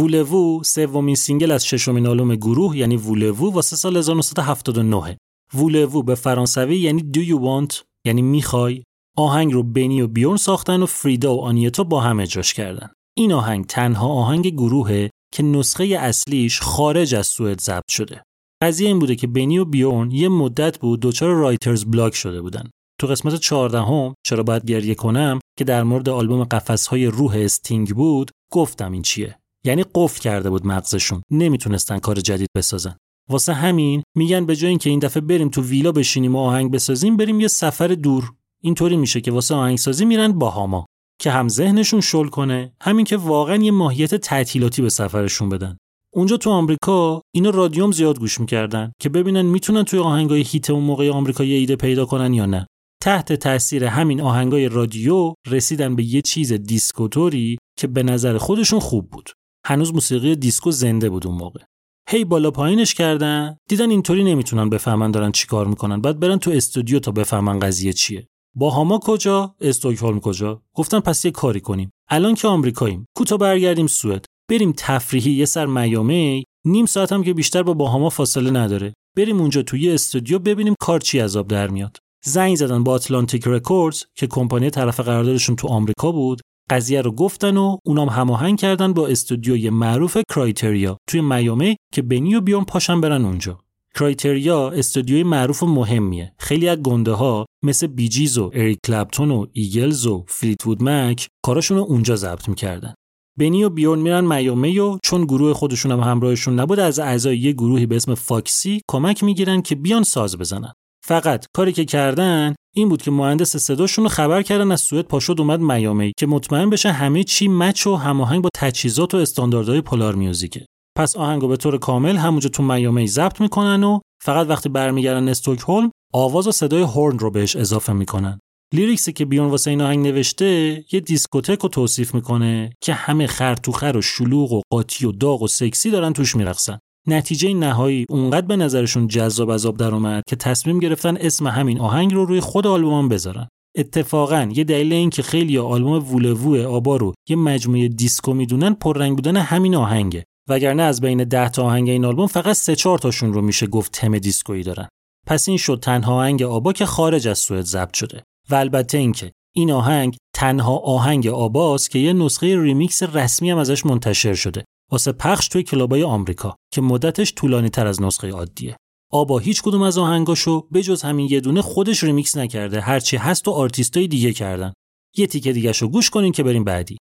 Voulez-Vous 0.00 0.62
سومین 0.64 1.14
single 1.14 1.50
از 1.50 1.66
ششمین 1.66 2.06
آلبوم 2.06 2.34
گروه 2.34 2.76
یعنی 2.76 2.96
وولوو 2.96 3.52
واسه 3.52 3.76
سال 3.76 3.96
1979 3.96 5.16
وولوو 5.54 6.02
به 6.02 6.14
فرانسوی 6.14 6.76
یعنی 6.76 7.12
Do 7.14 7.18
you 7.18 7.42
want 7.42 7.82
یعنی 8.06 8.22
می‌خوای 8.22 8.82
آهنگ 9.16 9.52
رو 9.52 9.62
بنی 9.62 10.02
و 10.02 10.06
بیورن 10.06 10.36
ساختن 10.36 10.82
و 10.82 10.86
فریدا 10.86 11.36
و 11.36 11.40
آنیتا 11.40 11.84
با 11.84 12.00
هم 12.00 12.20
اجراش 12.20 12.54
کردن. 12.54 12.90
این 13.16 13.32
آهنگ 13.32 13.66
تنها 13.66 14.08
آهنگ 14.08 14.46
گروهه 14.46 15.10
که 15.34 15.42
نسخه 15.42 15.84
اصلیش 15.84 16.60
خارج 16.60 17.14
از 17.14 17.26
سوئد 17.26 17.60
ضبط 17.60 17.90
شده. 17.90 18.22
قضیه 18.62 18.88
این 18.88 18.98
بوده 18.98 19.16
که 19.16 19.26
بنی 19.26 19.58
و 19.58 19.64
بیورن 19.64 20.10
یه 20.10 20.28
مدت 20.28 20.78
بود 20.78 21.00
دچار 21.00 21.34
writer's 21.34 21.84
block 21.84 22.14
شده 22.14 22.42
بودن. 22.42 22.70
تو 23.00 23.06
قسمت 23.06 23.34
14 23.34 23.80
هم 23.80 24.14
چرا 24.26 24.42
باید 24.42 24.64
گریه 24.64 24.94
کنم 24.94 25.38
که 25.58 25.64
در 25.64 25.82
مورد 25.82 26.08
آلبوم 26.08 26.44
قفسهای 26.44 27.06
روح 27.06 27.36
استینگ 27.36 27.94
بود 27.94 28.30
گفتم 28.52 28.92
این 28.92 29.02
چیه. 29.02 29.36
یعنی 29.64 29.84
قفل 29.94 30.20
کرده 30.20 30.50
بود 30.50 30.66
مغزشون. 30.66 31.22
نمی‌تونستن 31.30 31.98
کار 31.98 32.20
جدید 32.20 32.48
بسازن. 32.56 32.96
واسه 33.30 33.52
همین 33.52 34.02
میگن 34.16 34.46
به 34.46 34.56
جای 34.56 34.68
اینکه 34.68 34.90
این 34.90 34.98
دفعه 34.98 35.20
بریم 35.20 35.48
تو 35.48 35.62
ویلا 35.62 35.92
بشینیم 35.92 36.36
و 36.36 36.38
آهنگ 36.38 36.70
بسازیم 36.70 37.16
بریم 37.16 37.40
یه 37.40 37.48
سفر 37.48 37.88
دور. 37.88 38.32
اینطوری 38.62 38.96
میشه 38.96 39.20
که 39.20 39.32
واسه 39.32 39.54
آهنگسازی 39.54 40.04
میرن 40.04 40.32
باهاما 40.32 40.86
که 41.20 41.30
هم 41.30 41.48
ذهنشون 41.48 42.00
شل 42.00 42.26
کنه 42.26 42.72
همین 42.82 43.04
که 43.04 43.16
واقعا 43.16 43.56
یه 43.56 43.70
ماهیت 43.70 44.14
تعطیلاتی 44.14 44.82
به 44.82 44.88
سفرشون 44.88 45.48
بدن. 45.48 45.76
اونجا 46.14 46.36
تو 46.36 46.50
آمریکا 46.50 47.22
اینا 47.34 47.50
رادیوم 47.50 47.92
زیاد 47.92 48.18
گوش 48.18 48.40
می‌کردن 48.40 48.92
که 49.00 49.08
ببینن 49.08 49.42
می‌تونن 49.42 49.84
توی 49.84 49.98
آهنگای 49.98 50.42
هیت 50.42 50.70
اون 50.70 50.84
موقع 50.84 51.10
آمریکا 51.10 51.44
یه 51.44 51.56
ایده 51.56 51.76
پیدا 51.76 52.04
کنن 52.04 52.34
یا 52.34 52.46
نه. 52.46 52.66
تحت 53.02 53.32
تاثیر 53.32 53.84
همین 53.84 54.20
آهنگای 54.20 54.68
رادیو 54.68 55.34
رسیدن 55.46 55.96
به 55.96 56.04
یه 56.04 56.22
چیز 56.22 56.52
دیسکوتوری 56.52 57.58
که 57.78 57.86
به 57.86 58.02
نظر 58.02 58.38
خودشون 58.38 58.80
خوب 58.80 59.10
بود. 59.10 59.30
هنوز 59.66 59.94
موسیقی 59.94 60.36
دیسکو 60.36 60.70
زنده 60.70 61.10
بود 61.10 61.26
اون 61.26 61.36
موقع. 61.36 61.60
هی 62.08 62.24
بالا 62.24 62.50
پایینش 62.50 62.94
کردن 62.94 63.56
دیدن 63.68 63.90
اینطوری 63.90 64.24
نمی‌تونن 64.24 64.68
بفهمن 64.68 65.10
دارن 65.10 65.32
چیکار 65.32 65.66
می‌کنن. 65.66 66.00
بعد 66.00 66.20
برن 66.20 66.38
تو 66.38 66.50
استودیو 66.50 66.98
تا 66.98 67.12
بفهمن 67.12 67.58
قضیه 67.58 67.92
چیه. 67.92 68.26
باهاما 68.56 68.98
کجا؟ 68.98 69.54
استکهلم 69.60 70.20
کجا؟ 70.20 70.62
گفتن 70.74 71.00
پس 71.00 71.24
یه 71.24 71.30
کاری 71.30 71.60
کنیم. 71.60 71.90
الان 72.08 72.34
که 72.34 72.48
آمریکاییم. 72.48 73.06
کو 73.16 73.31
تا 73.31 73.36
برگردیم 73.36 73.86
سوئد. 73.86 74.24
بریم 74.50 74.72
تفریحی 74.76 75.32
یه 75.32 75.44
سر 75.44 75.66
میامی. 75.66 76.44
نیم 76.66 76.86
ساعت 76.86 77.12
هم 77.12 77.24
که 77.24 77.34
بیشتر 77.34 77.62
با 77.62 77.74
باهاما 77.74 78.10
فاصله 78.10 78.50
نداره. 78.50 78.94
بریم 79.16 79.40
اونجا 79.40 79.62
توی 79.62 79.90
استودیو 79.90 80.38
ببینیم 80.38 80.74
کار 80.80 81.00
چی 81.00 81.20
آب 81.20 81.48
در 81.48 81.68
میاد. 81.68 81.96
زنگ 82.24 82.56
زدن 82.56 82.84
با 82.84 82.94
Atlantic 82.94 83.42
Records 83.46 84.04
که 84.14 84.26
کمپانی 84.26 84.70
طرف 84.70 85.00
قراردادشون 85.00 85.56
تو 85.56 85.68
آمریکا 85.68 86.12
بود. 86.12 86.40
قضیه 86.70 87.00
رو 87.00 87.12
گفتن 87.12 87.56
و 87.56 87.76
اونام 87.84 88.08
هماهنگ 88.08 88.58
کردن 88.58 88.92
با 88.92 89.06
استودیوی 89.06 89.70
معروف 89.70 90.16
Criteria 90.28 90.96
توی 91.06 91.20
میامی 91.20 91.76
که 91.92 92.02
بنی 92.02 92.34
و 92.34 92.40
بیورن 92.40 92.64
پاشن 92.64 93.00
برن 93.00 93.24
اونجا. 93.24 93.58
Criteria 93.94 94.70
استودیوی 94.70 95.22
معروف 95.22 95.62
و 95.62 95.66
مهمیه. 95.66 96.32
خیلی 96.38 96.68
از 96.68 96.78
گنده 96.78 97.12
ها 97.12 97.46
مثل 97.62 97.86
بی 97.86 98.07
جیز 98.07 98.38
و 98.38 98.50
اریک 98.54 98.78
کلپتون 98.86 99.30
و 99.30 99.46
ایگلز 99.52 100.06
و 100.06 100.24
فلیتوود 100.28 100.82
مک 100.82 101.28
کاراشون 101.42 101.76
رو 101.76 101.82
اونجا 101.82 102.16
ضبط 102.16 102.48
می‌کردن. 102.48 102.94
بنی 103.38 103.64
و 103.64 103.68
بیورن 103.68 104.00
میرن 104.00 104.24
میامی 104.24 104.78
و 104.78 104.98
چون 105.02 105.24
گروه 105.24 105.52
خودشون 105.52 105.92
هم 105.92 106.00
همراهشون 106.00 106.60
نبود 106.60 106.78
از 106.80 106.98
اعضای 106.98 107.38
یه 107.38 107.52
گروهی 107.52 107.86
به 107.86 107.96
اسم 107.96 108.14
Foxy 108.14 108.80
کمک 108.88 109.24
می‌گیرن 109.24 109.62
که 109.62 109.74
بیان 109.74 110.02
ساز 110.02 110.38
بزنن. 110.38 110.72
فقط 111.10 111.46
کاری 111.56 111.72
که 111.72 111.84
کردن 111.84 112.54
این 112.76 112.88
بود 112.88 113.02
که 113.02 113.10
مهندس 113.10 113.56
صداشون 113.56 114.04
رو 114.04 114.08
خبر 114.08 114.42
کردن 114.42 114.72
از 114.72 114.80
سوئد 114.80 115.04
پاشد 115.04 115.36
اومد 115.38 115.60
میامی 115.60 116.12
که 116.18 116.26
مطمئن 116.26 116.70
بشه 116.70 116.92
همه 116.92 117.24
چی 117.24 117.48
match 117.48 117.86
و 117.86 117.96
هماهنگ 117.96 118.42
با 118.42 118.48
تجهیزات 118.54 119.14
و 119.14 119.16
استانداردهای 119.16 119.80
Polar 119.80 120.14
Music 120.14 120.51
ه. 120.51 120.66
پس 120.98 121.16
آهنگو 121.16 121.48
به 121.48 121.56
طور 121.56 121.78
کامل 121.78 122.16
همونجا 122.16 122.48
تو 122.48 122.62
میامی 122.62 123.06
ضبط 123.06 123.40
می‌کنن 123.40 123.84
و 123.84 124.00
فقط 124.24 124.46
وقتی 124.46 124.68
برمیگردن 124.68 125.28
استکهلم 125.28 125.90
آواز 126.12 126.46
و 126.46 126.52
صدای 126.52 126.82
horn 126.82 127.18
رو 127.18 127.30
بهش 127.30 127.56
اضافه 127.56 127.92
می‌کنن. 127.92 128.38
lyrics 128.74 129.07
ی 129.07 129.12
که 129.12 129.24
بیورن 129.24 129.48
واسه 129.50 129.70
این 129.70 129.82
آهنگ 129.82 130.06
نوشته 130.06 130.84
یه 130.92 131.00
دیسکوتک 131.00 131.58
رو 131.58 131.68
توصیف 131.68 132.14
می‌کنه 132.14 132.72
که 132.82 132.94
همه 132.94 133.26
خر 133.26 133.54
تو 133.54 133.72
خر 133.72 133.96
و 133.96 134.02
شلوغ 134.02 134.52
و 134.52 134.60
قاطی 134.72 135.06
و 135.06 135.12
داغ 135.12 135.42
و 135.42 135.48
سکسی 135.48 135.90
دارن 135.90 136.12
توش 136.12 136.36
میرقصن. 136.36 136.78
نتیجه 137.06 137.54
نهایی 137.54 138.06
اونقدر 138.08 138.46
به 138.46 138.56
نظرشون 138.56 139.06
جذاب 139.06 139.50
آب 139.50 139.76
در 139.76 139.94
اومد 139.94 140.22
که 140.28 140.36
تصمیم 140.36 140.78
گرفتن 140.78 141.16
اسم 141.16 141.46
همین 141.46 141.80
آهنگ 141.80 142.14
رو 142.14 142.24
روی 142.24 142.40
خود 142.40 142.66
آلبوم 142.66 143.08
بذارن. 143.08 143.48
اتفاقا 143.76 144.48
یه 144.54 144.64
دلیل 144.64 144.92
این 144.92 145.10
که 145.10 145.22
خیلیا 145.22 145.58
آلبوم 145.58 145.92
Voulez-Vous 145.92 146.68
آبا 146.68 146.96
رو 146.96 147.14
یه 147.28 147.36
مجموعه 147.36 147.88
دیسکو 147.88 148.34
می‌دونن 148.34 148.74
پررنگ 148.74 149.16
بودن 149.16 149.36
همین 149.36 149.74
آهنگه. 149.74 150.24
وگرنه 150.48 150.82
از 150.82 151.00
بین 151.00 151.24
10 151.24 151.48
تا 151.48 151.64
آهنگ 151.64 151.88
این 151.88 152.04
آلبوم 152.04 152.26
فقط 152.26 152.56
3 152.56 152.76
4 152.76 152.98
تاشون 152.98 153.32
رو 153.32 153.42
میشه 153.42 153.66
گفت 153.66 153.92
تم 153.92 154.18
دیسکویی 154.18 154.62
دارن. 154.62 154.88
پس 155.26 155.48
این 155.48 155.58
شد 155.58 155.80
تنها 155.82 156.14
آهنگ 156.14 156.42
آبا 156.42 156.72
که 156.72 156.86
خارج 156.86 157.28
از 157.28 157.38
سوئد 157.38 157.64
ضبط 157.64 157.96
شده. 157.96 158.22
و 158.50 158.54
البته 158.54 158.98
اینکه 158.98 159.32
این 159.56 159.70
آهنگ 159.70 160.16
تنها 160.34 160.76
آهنگ 160.76 161.26
آباست 161.26 161.90
که 161.90 161.98
یه 161.98 162.12
نسخه 162.12 162.62
ریمیکس 162.62 163.02
رسمی 163.02 163.50
هم 163.50 163.58
ازش 163.58 163.86
منتشر 163.86 164.34
شده. 164.34 164.64
واسه 164.90 165.12
پخش 165.12 165.48
توی 165.48 165.62
club 165.62 165.94
ای 165.94 166.02
آمریکا 166.02 166.56
که 166.72 166.80
مدتش 166.80 167.34
طولانی 167.34 167.70
تر 167.70 167.86
از 167.86 168.02
نسخه 168.02 168.30
عادیه. 168.30 168.76
آبا 169.12 169.38
هیچ 169.38 169.62
کدوم 169.62 169.82
از 169.82 169.98
آهنگاشو 169.98 170.68
به 170.70 170.82
جز 170.82 171.02
همین 171.02 171.28
یه 171.30 171.40
دونه 171.40 171.62
خودش 171.62 172.04
ریمیکس 172.04 172.36
نکرده 172.36 172.80
هرچی 172.80 173.16
هست 173.16 173.48
رو 173.48 173.50
آرتیستای 173.50 174.08
دیگه 174.08 174.32
کردن. 174.32 174.72
یه 175.16 175.26
تیکه 175.26 175.52
دیگه 175.52 175.72
شو 175.72 175.88
گوش 175.88 176.10
کنین 176.10 176.32
که 176.32 176.42
بریم 176.42 176.64
بعدی. 176.64 176.96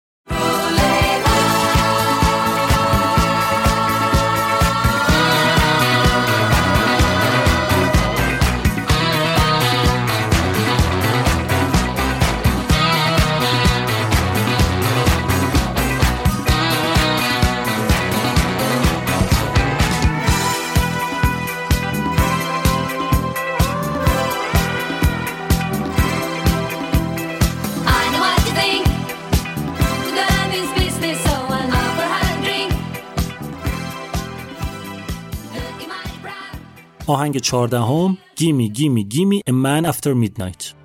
آهنگ 37.10 37.38
چهاردهم 37.38 38.18
گیمی 38.36 38.70
گیمی 38.70 39.04
گیمی 39.04 39.42
A 39.50 39.52
Man 39.52 39.92
After 39.92 40.14
Midnight. 40.14 40.79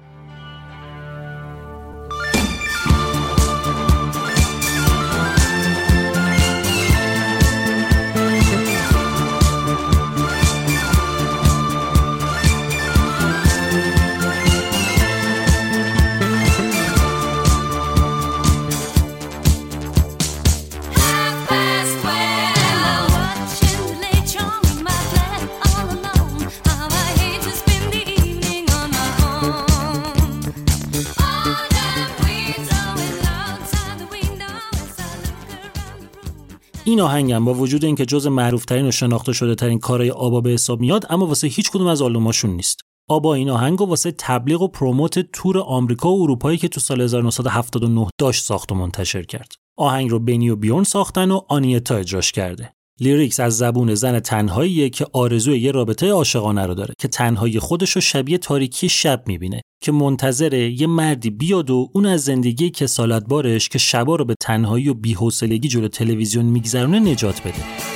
این 36.86 37.01
آهنگم 37.01 37.44
با 37.44 37.55
وجود 37.55 37.85
اینکه 37.85 38.06
جز 38.06 38.27
معروفترین 38.27 38.86
و 38.86 38.90
شناخته 38.90 39.32
شده 39.32 39.55
ترین 39.55 39.78
کارهای 39.78 40.11
آبا 40.11 40.40
به 40.40 40.51
حساب 40.51 40.81
میاد 40.81 41.06
اما 41.11 41.27
واسه 41.27 41.47
هیچ 41.47 41.70
کدوم 41.70 41.86
از 41.86 42.02
آلبوماشون 42.02 42.51
نیست. 42.51 42.81
آبا 43.09 43.35
این 43.35 43.51
آهنگ 43.51 43.78
رو 43.78 43.86
واسه 43.86 44.15
تبلیغ 44.19 44.62
و 44.62 44.69
promote 44.68 45.18
تور 45.19 45.59
آمریکا 45.59 46.11
و 46.11 46.23
اروپایی 46.23 46.59
که 46.59 46.69
تو 46.69 46.81
سال 46.81 47.01
1979 47.01 48.09
داشت 48.19 48.44
ساخت 48.44 48.73
و 48.73 48.74
منتشر 48.74 49.23
کرد. 49.23 49.52
آهنگ 49.78 50.11
رو 50.11 50.19
بنی 50.19 50.51
و 50.51 50.56
بیورن 50.56 50.85
ساختن 50.85 51.31
و 51.31 51.40
آنیتا 51.48 51.97
اجراش 51.97 52.32
کرده. 52.32 52.73
lyrics 53.01 53.40
از 53.40 53.56
زبون 53.56 53.94
زن 53.94 54.20
تنهاییه 54.20 54.90
که 54.90 55.06
آرزوی 55.12 55.58
یه 55.58 55.72
رابطه 55.72 56.10
عاشقانه 56.10 56.66
رو 56.66 56.74
داره 56.74 56.94
که 56.98 57.08
تنهایی 57.08 57.58
خودش 57.58 57.90
رو 57.90 58.00
شبیه 58.00 58.38
تاریکی 58.38 58.88
شب 58.88 59.22
می‌بینه 59.26 59.60
که 59.82 59.92
منتظره 59.92 60.80
یه 60.80 60.86
مردی 60.86 61.30
بیاد 61.30 61.70
و 61.70 61.88
اون 61.92 62.06
از 62.06 62.24
زندگی 62.24 62.70
کسالت 62.70 63.24
بارش 63.28 63.68
که 63.68 63.78
شبا 63.78 64.16
رو 64.16 64.24
به 64.24 64.34
تنهایی 64.40 64.88
و 64.88 64.94
بی‌حوصلگی 64.94 65.68
جلو 65.68 65.88
تلویزیون 65.88 66.44
میگذرونه 66.44 66.98
نجات 66.98 67.40
بده. 67.40 67.93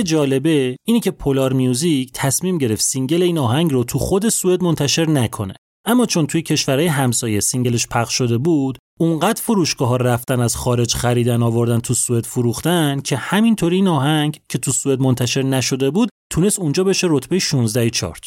که 0.00 0.04
جالبه 0.04 0.76
اینه 0.86 1.00
که 1.00 1.10
Polar 1.10 1.52
Music 1.52 2.10
تصمیم 2.14 2.58
گرفت 2.58 2.82
single 2.82 3.22
این 3.22 3.38
آهنگ 3.38 3.72
رو 3.72 3.84
تو 3.84 3.98
خود 3.98 4.28
سوئد 4.28 4.62
منتشر 4.62 5.10
نکنه. 5.10 5.54
اما 5.84 6.06
چون 6.06 6.26
توی 6.26 6.42
کشورهای 6.42 6.86
همسایه 6.86 7.40
single 7.40 7.74
ش 7.74 7.86
پخش 7.86 8.14
شده 8.14 8.38
بود 8.38 8.78
اونقدر 9.00 9.42
فروشگاه 9.42 9.88
ها 9.88 9.96
رفتن 9.96 10.40
از 10.40 10.56
خارج 10.56 10.94
خریدن 10.94 11.42
آوردن 11.42 11.80
تو 11.80 11.94
سوئد 11.94 12.26
فروختن 12.26 13.00
که 13.00 13.16
همینطوری 13.16 13.76
این 13.76 13.88
آهنگ 13.88 14.40
که 14.48 14.58
تو 14.58 14.70
سوئد 14.70 15.00
منتشر 15.00 15.42
نشده 15.42 15.90
بود 15.90 16.08
تونست 16.32 16.58
اونجا 16.58 16.84
بشه 16.84 17.06
رتبه 17.10 17.38
16 17.38 17.90
چارت. 17.90 18.24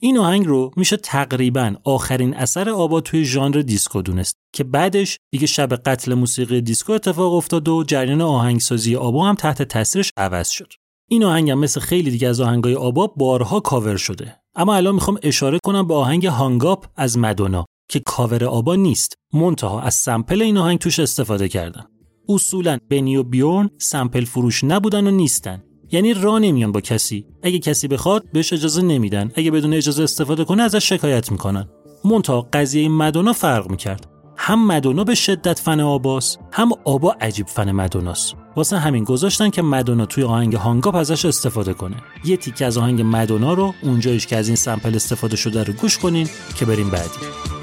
این 0.00 0.18
آهنگ 0.18 0.46
رو 0.46 0.70
میشه 0.76 0.96
تقریبا 0.96 1.74
آخرین 1.84 2.34
اثر 2.34 2.70
آبا 2.70 3.00
توی 3.00 3.24
ژانر 3.24 3.62
دیسکو 3.62 4.02
دونست 4.02 4.36
که 4.54 4.64
بعدش 4.64 5.18
دیگه 5.32 5.46
شب 5.46 5.74
قتل 5.74 6.14
موسیقی 6.14 6.60
دیسکو 6.60 6.92
اتفاق 6.92 7.34
افتاد 7.34 7.68
و 7.68 7.84
جریان 7.84 8.20
آهنگسازی 8.20 8.96
آبا 8.96 9.28
هم 9.28 9.34
تحت 9.34 9.62
تاثیرش 9.62 10.10
عوض 10.16 10.48
شد. 10.48 10.72
این 11.08 11.24
آهنگ 11.24 11.50
هم 11.50 11.58
مثل 11.58 11.80
خیلی 11.80 12.10
دیگه 12.10 12.28
از 12.28 12.40
آهنگای 12.40 12.74
آبا 12.74 13.06
بارها 13.06 13.60
کاور 13.60 13.96
شده. 13.96 14.36
اما 14.54 14.74
الان 14.74 14.94
می‌خوام 14.94 15.18
اشاره 15.22 15.58
کنم 15.64 15.86
به 15.86 15.94
آهنگ 15.94 16.26
هانگاپ 16.26 16.86
از 16.96 17.18
مدونا 17.18 17.64
که 17.88 18.00
کاور 18.00 18.44
آبا 18.44 18.74
نیست. 18.74 19.14
منتها 19.32 19.80
از 19.80 19.94
سمپل 19.94 20.42
این 20.42 20.58
آهنگ 20.58 20.78
توش 20.78 20.98
استفاده 20.98 21.48
کردن. 21.48 21.84
اصولا 22.28 22.78
بنی 22.90 23.16
و 23.16 23.22
بیورن 23.22 23.70
سمپل 23.78 24.24
فروش 24.24 24.64
نبودن 24.64 25.06
و 25.06 25.10
نیستن. 25.10 25.62
یعنی 25.92 26.14
را 26.14 26.38
نمیان 26.38 26.72
با 26.72 26.80
کسی. 26.80 27.26
اگه 27.42 27.58
کسی 27.58 27.88
بخواد 27.88 28.30
بهش 28.32 28.52
اجازه 28.52 28.82
نمیدن. 28.82 29.30
اگه 29.34 29.50
بدون 29.50 29.74
اجازه 29.74 30.02
استفاده 30.02 30.44
کنه 30.44 30.62
ازش 30.62 30.88
شکایت 30.88 31.32
می‌کنن. 31.32 31.68
منتها 32.04 32.48
قضیه 32.52 32.88
مدونا 32.88 33.32
فرق 33.32 33.70
می‌کرد. 33.70 34.13
هم 34.36 34.66
مدونا 34.66 35.04
به 35.04 35.14
شدت 35.14 35.58
فن 35.58 35.80
آباس 35.80 36.38
هم 36.52 36.70
آبا 36.84 37.12
عجیب 37.20 37.46
فن 37.46 37.72
مدوناست. 37.72 38.34
واسه 38.56 38.78
همین 38.78 39.04
گذاشتن 39.04 39.50
که 39.50 39.62
مدونا 39.62 40.06
توی 40.06 40.24
آهنگ 40.24 40.54
هانگاپ 40.54 40.94
ازش 40.94 41.24
استفاده 41.24 41.74
کنه. 41.74 41.96
یه 42.24 42.36
تیکه 42.36 42.66
از 42.66 42.78
آهنگ 42.78 43.02
مدونا 43.04 43.54
رو 43.54 43.74
اونجایش 43.82 44.26
که 44.26 44.36
از 44.36 44.48
این 44.48 44.56
سمپل 44.56 44.94
استفاده 44.94 45.36
شده 45.36 45.62
رو 45.62 45.72
گوش 45.72 45.98
کنین 45.98 46.28
که 46.56 46.64
بریم 46.64 46.90
بعدی. 46.90 47.53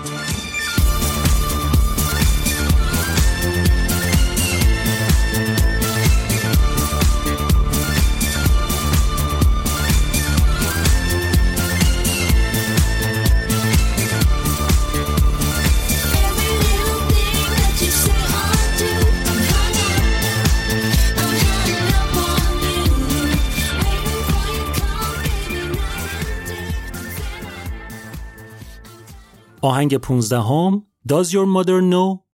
آهنگ 29.62 29.98
15 29.98 30.36
هم 30.36 30.82
Does 31.08 31.32
your 31.32 31.46
mother 31.46 31.80
know 31.80 32.26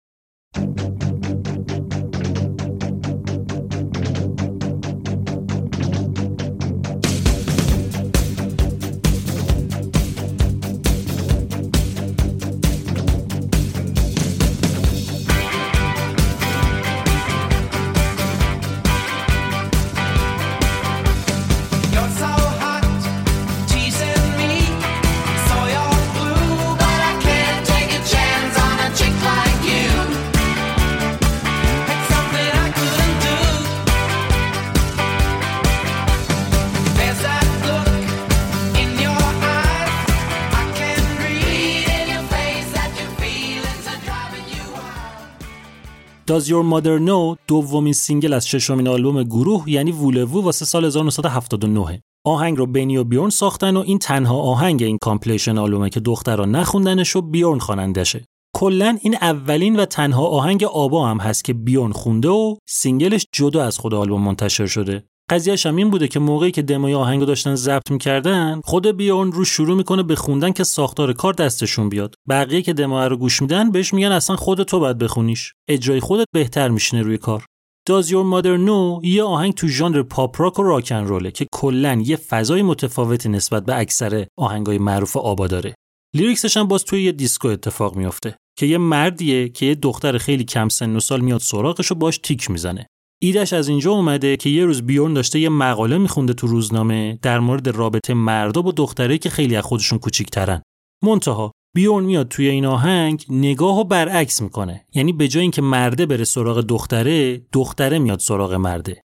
Does 46.37 46.49
Your 46.49 46.65
Mother 46.73 46.99
Know 47.09 47.39
دومین 47.47 47.93
single 47.93 48.33
از 48.33 48.49
ششمین 48.49 48.89
آلبوم 48.89 49.23
گروه 49.23 49.71
یعنی 49.71 49.93
وولوو 49.93 50.43
واسه 50.43 50.65
سال 50.65 50.85
1979 50.85 52.03
آهنگ 52.27 52.59
رو 52.59 52.67
بنی 52.67 52.97
و 52.97 53.05
بیورن 53.05 53.31
ساختن 53.31 53.77
و 53.77 53.81
این 53.81 53.99
تنها 53.99 54.37
آهنگ 54.37 54.83
این 54.83 54.99
compilation 55.01 55.59
آلبومه 55.59 55.91
که 55.91 56.01
دخترها 56.01 56.45
نخوندنش 56.45 57.17
و 57.17 57.23
بیورن 57.23 57.59
خوانندشه. 57.59 58.25
کلا 58.57 58.99
این 59.03 59.15
اولین 59.15 59.77
و 59.77 59.85
تنها 59.85 60.27
آهنگ 60.27 60.65
آبا 60.65 61.09
هم 61.09 61.19
هست 61.19 61.45
که 61.45 61.53
بیورن 61.53 61.93
خونده 61.93 62.29
و 62.29 62.57
single 62.69 63.12
ش 63.12 63.27
جدا 63.33 63.65
از 63.65 63.79
خود 63.79 63.95
آلبوم 63.95 64.23
منتشر 64.23 64.67
شده. 64.67 65.05
قضیهش 65.31 65.67
هم 65.67 65.77
این 65.77 65.91
بوده 65.91 66.09
که 66.09 66.19
موقعی 66.19 66.51
که 66.51 66.63
دموی 66.63 66.95
آهنگ 66.95 67.25
داشتن 67.25 67.55
ضبط 67.55 67.91
می‌کردن 67.91 68.61
خود 68.65 68.87
بیورن 68.87 69.33
رو 69.33 69.45
شروع 69.45 69.77
می‌کنه 69.77 70.03
به 70.03 70.17
خوندن 70.17 70.53
که 70.53 70.65
ساختار 70.65 71.13
کار 71.13 71.33
دستشون 71.33 71.89
بیاد. 71.89 72.15
بقیه 72.29 72.63
که 72.63 72.73
دمو 72.73 72.99
رو 72.99 73.17
گوش 73.17 73.43
میدن 73.43 73.71
بهش 73.71 73.95
میگن 73.95 74.13
اصلا 74.13 74.37
خود 74.37 74.63
تو 74.63 74.81
باید 74.81 74.99
بخونیش. 74.99 75.53
اجرای 75.69 76.01
خودت 76.01 76.27
بهتر 76.35 76.69
میشینه 76.69 77.03
روی 77.03 77.19
کار. 77.19 77.45
Does 77.91 78.07
Your 78.07 78.27
Mother 78.35 78.67
Know? 78.67 79.05
یه 79.05 79.23
آهنگ 79.23 79.55
تو 79.55 79.69
ژانر 79.69 80.03
پاپ 80.03 80.41
راک 80.41 80.59
و 80.59 80.63
راکن 80.63 81.05
روله 81.05 81.31
که 81.31 81.47
کلا 81.53 82.03
یه 82.05 82.17
فضای 82.17 82.63
متفاوتی 82.63 83.29
نسبت 83.29 83.65
به 83.65 83.79
اکثر 83.79 84.27
آهنگای 84.39 84.79
معروف 84.79 85.17
آبا 85.17 85.47
داره. 85.47 85.75
lyrics 86.15 86.46
ش 86.46 86.57
هم 86.57 86.69
باز 86.69 86.85
توی 86.85 87.03
یه 87.03 87.13
دیسکو 87.13 87.49
اتفاق 87.49 87.97
میافته 87.97 88.37
که 88.59 88.67
یه 88.67 88.79
مردیه 88.79 89.49
که 89.49 89.67
یه 89.67 89.75
دختر 89.75 90.19
خیلی 90.19 90.45
کم 90.45 90.69
سن 90.69 90.97
و 90.97 91.01
سال 91.01 91.21
میاد 91.21 91.41
سراغش 91.41 91.93
و 91.93 91.95
باش 91.95 92.19
تیک 92.19 92.51
می‌زنه. 92.51 92.87
ایدش 93.23 93.53
از 93.53 93.69
اینجا 93.69 93.91
اومده 93.91 94.37
که 94.37 94.51
یه 94.51 94.65
روز 94.65 94.83
بیورن 94.83 95.15
داشته 95.15 95.39
یه 95.39 95.49
مقاله 95.49 95.99
میخونده 95.99 96.33
تو 96.33 96.47
روزنامه 96.47 97.19
در 97.23 97.41
مورد 97.41 97.69
رابطه 97.69 98.15
مردا 98.15 98.63
با 98.63 98.73
دخترایی 98.73 99.19
که 99.19 99.31
خیلی 99.31 99.57
از 99.57 99.65
خودشون 99.65 99.99
کوچیکترن. 99.99 100.63
منتها 101.03 101.53
بیورن 101.75 102.05
میاد 102.05 102.29
توی 102.29 102.49
این 102.49 102.67
آهنگ 102.67 103.25
نگاه 103.29 103.79
و 103.79 103.85
برعکس 103.85 104.43
می‌کنه. 104.43 104.85
یعنی 104.95 105.13
به 105.13 105.29
جای 105.29 105.43
اینکه 105.43 105.63
مرده 105.63 106.07
بره 106.07 106.25
سراغ 106.25 106.61
دختره 106.61 107.43
دختره 107.53 107.99
میاد 107.99 108.19
سراغ 108.19 108.55
مرده. 108.55 109.01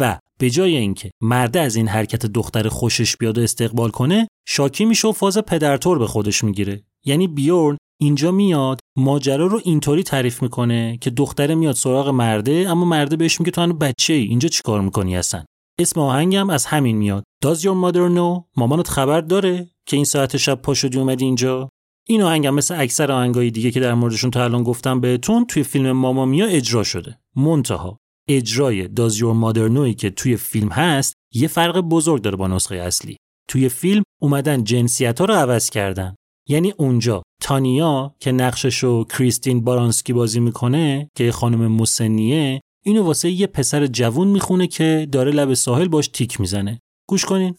و 0.00 0.18
به 0.38 0.50
جای 0.50 0.76
اینکه 0.76 1.10
مرده 1.20 1.60
از 1.60 1.76
این 1.76 1.88
حرکت 1.88 2.26
دختر 2.26 2.68
خوشش 2.68 3.16
بیاد 3.16 3.38
و 3.38 3.40
استقبال 3.40 3.90
کنه 3.90 4.28
شاکی 4.48 4.84
میشه 4.84 5.08
و 5.08 5.12
فاز 5.12 5.38
پدرتور 5.38 5.98
به 5.98 6.06
خودش 6.06 6.44
می‌گیره. 6.44 6.82
یعنی 7.04 7.28
بیورن 7.28 7.76
اینجا 8.00 8.30
میاد 8.30 8.80
ماجرا 8.98 9.46
رو 9.46 9.60
اینطوری 9.64 10.02
تعریف 10.02 10.42
می‌کنه 10.42 10.98
که 11.00 11.10
دختره 11.10 11.54
میاد 11.54 11.74
سراغ 11.74 12.08
مرده 12.08 12.66
اما 12.70 12.84
مرده 12.84 13.16
بهش 13.16 13.40
میگه 13.40 13.50
تو 13.50 13.60
هنوز 13.60 13.78
بچه 13.78 14.12
ای 14.14 14.22
اینجا 14.22 14.48
چیکار 14.48 14.80
می‌کنی 14.80 15.16
اصلا؟ 15.16 15.44
اسم 15.80 16.00
آهنگم 16.00 16.50
از 16.50 16.66
همین 16.66 16.96
میاد. 16.96 17.24
Does 17.44 17.58
your 17.58 17.76
mother 17.84 18.14
know? 18.16 18.44
مامانت 18.56 18.88
خبر 18.88 19.20
داره 19.20 19.70
که 19.88 19.96
این 19.96 20.04
ساعت 20.04 20.36
شب 20.36 20.54
پا 20.54 20.74
شدی 20.74 20.98
اومدی 20.98 21.24
اینجا. 21.24 21.68
این 22.08 22.22
آهنگم 22.22 22.54
مثل 22.54 22.80
اکثر 22.80 23.12
آهنگای 23.12 23.50
دیگه 23.50 23.70
که 23.70 23.80
در 23.80 23.94
موردشون 23.94 24.30
تا 24.30 24.44
الان 24.44 24.62
گفتم 24.62 25.00
بهتون 25.00 25.44
توی 25.44 25.62
فیلم 25.62 25.92
ماما 25.92 26.24
میا 26.24 26.46
اجرا 26.46 26.82
شده. 26.82 27.18
منتها 27.36 27.98
اجرای 28.28 28.84
Does 28.86 29.12
Your 29.12 29.34
Mother 29.42 29.68
Knowی 29.70 29.94
که 29.94 30.10
توی 30.10 30.36
فیلم 30.36 30.68
هست 30.68 31.14
یه 31.34 31.48
فرق 31.48 31.80
بزرگ 31.80 32.22
داره 32.22 32.36
با 32.36 32.48
نسخه 32.48 32.76
اصلی. 32.76 33.16
توی 33.48 33.68
فیلم 33.68 34.02
اومدن 34.22 34.64
جنسیت 34.64 35.18
ها 35.20 35.24
رو 35.24 35.34
عوض 35.34 35.70
کردن. 35.70 36.14
یعنی 36.48 36.70
اونجا 36.76 37.22
تانیا 37.40 38.14
که 38.20 38.32
نقششو 38.32 39.04
کریستین 39.04 39.64
بارانسکی 39.64 40.12
بازی 40.12 40.40
می‌کنه 40.40 41.10
که 41.14 41.32
خانم 41.32 41.72
مسنیه 41.72 42.60
اینو 42.84 43.02
واسه 43.02 43.30
یه 43.30 43.46
پسر 43.46 43.86
جوون 43.86 44.28
می‌خونه 44.28 44.66
که 44.66 45.08
داره 45.12 45.30
لب 45.30 45.54
ساحل 45.54 45.88
باش 45.88 46.08
تیک 46.08 46.40
می‌زنه. 46.40 46.80
گوش 47.08 47.24
کنین. 47.24 47.54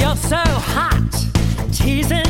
You're 0.00 0.20
so 0.30 0.44
hot, 0.74 1.14
teasing 1.76 2.25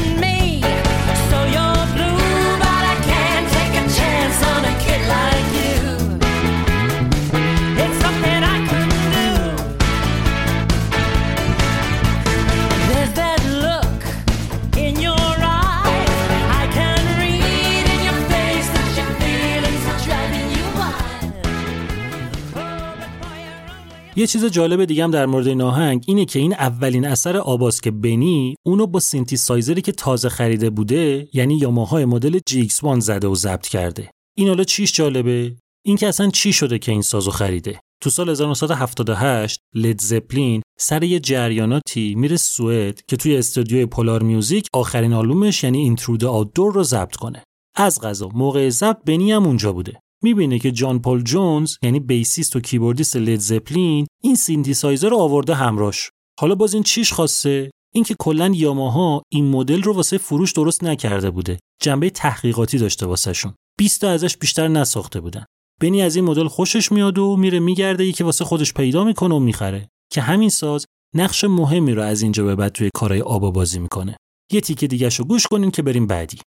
یه 24.19 24.27
چیز 24.27 24.45
جالب 24.45 24.85
دیگه 24.85 25.05
هم 25.05 25.11
در 25.11 25.27
مورد 25.27 25.47
این 25.47 25.63
آهنگ 25.63 26.05
اینه 26.07 26.25
که 26.25 26.39
این 26.39 26.53
اولین 26.53 27.07
اثر 27.07 27.37
آباس 27.37 27.81
که 27.81 27.91
بنی 27.91 28.57
اونو 28.67 28.87
با 28.87 29.01
سینتی 29.01 29.37
سایزری 29.37 29.83
که 29.83 29.93
تازه 29.93 30.29
خریده 30.29 30.71
بوده 30.71 31.29
یعنی 31.33 31.55
یاماهای 31.55 32.05
مدل 32.05 32.39
GX1 32.51 32.99
زده 32.99 33.29
و 33.29 33.35
ضبط 33.35 33.67
کرده. 33.67 34.11
این 34.37 34.49
حالا 34.49 34.65
چیش 34.65 34.93
جالبه؟ 34.93 35.57
این 35.85 35.97
که 35.97 36.09
اصلا 36.09 36.31
چی 36.31 36.53
شده 36.53 36.79
که 36.79 36.93
این 36.93 37.03
سازو 37.03 37.31
خریده؟ 37.31 37.81
تو 38.03 38.11
سال 38.11 38.31
1978 38.31 39.61
لید 39.75 40.01
زپلین 40.01 40.63
سر 40.79 41.03
یه 41.03 41.21
جریاناتی 41.21 42.15
میره 42.15 42.37
سوئد 42.37 43.01
که 43.09 43.17
توی 43.17 43.37
استودیوی 43.37 43.87
پولار 43.87 44.23
میوزیک 44.23 44.67
آخرین 44.73 45.13
آلبومش 45.13 45.65
یعنی 45.65 45.79
اینترود 45.79 46.25
آوتدور 46.25 46.73
رو 46.73 46.83
ضبط 46.83 47.17
کنه. 47.17 47.43
از 47.77 48.01
غذا 48.01 48.29
موقع 48.35 48.69
ضبط 48.69 48.99
بنی 49.07 49.33
هم 49.33 49.47
اونجا 49.47 49.73
بوده. 49.73 50.01
می‌بینه 50.27 50.59
که 50.59 50.73
جان 50.73 50.99
پل 50.99 51.21
جونز 51.23 51.77
یعنی 51.83 52.01
bassist 52.01 52.57
و 52.57 52.61
keyboardist 52.61 53.17
Led 53.17 53.41
Zeppelin 53.41 54.07
این 54.23 54.35
سینتیسایزر 54.35 55.09
رو 55.09 55.17
آورده 55.17 55.55
همراش 55.55 56.11
حالا 56.41 56.55
باز 56.55 56.75
این 56.75 56.83
چیش 56.83 57.13
خاصه؟ 57.13 57.71
اینکه 57.95 58.15
کلا 58.19 58.53
یاماها 58.55 59.23
این 59.33 59.51
مدل 59.51 59.83
رو 59.83 59.93
واسه 59.93 60.19
فروش 60.19 60.53
درست 60.53 60.85
نکرده 60.85 61.31
بوده. 61.31 61.59
جنبه 61.83 62.11
تحقیقاتی 62.11 62.79
داشته 62.79 63.07
واسهشون. 63.07 63.55
20 63.79 64.01
تا 64.01 64.11
ازش 64.11 64.37
بیشتر 64.37 64.69
نساخته 64.69 65.21
بودن. 65.21 65.45
بنی 65.81 66.03
از 66.03 66.17
این 66.17 66.25
مدل 66.25 66.49
خوشش 66.49 66.93
میاد 66.93 67.19
و 67.19 67.37
میره 67.37 67.61
میگرده 67.61 68.05
یکی 68.07 68.25
واسه 68.25 68.45
خودش 68.45 68.75
پیدا 68.75 69.05
می‌کنه 69.05 69.35
و 69.35 69.39
می‌خره. 69.39 69.89
که 70.13 70.21
همین 70.21 70.49
ساز 70.49 70.85
نقش 71.15 71.45
مهمی 71.45 71.93
رو 71.93 72.03
از 72.03 72.23
اینجا 72.23 72.45
به 72.45 72.55
بعد 72.55 72.73
توی 72.73 72.91
کارهای 72.95 73.21
آبا 73.21 73.51
بازی 73.51 73.79
می‌کنه. 73.79 74.17
یه 74.53 74.61
تیکه 74.61 74.87
دیگه 74.87 75.09
رو 75.09 75.25
گوش 75.25 75.47
کنین 75.47 75.71
که 75.71 75.83
بریم 75.83 76.07
بعدی. 76.07 76.39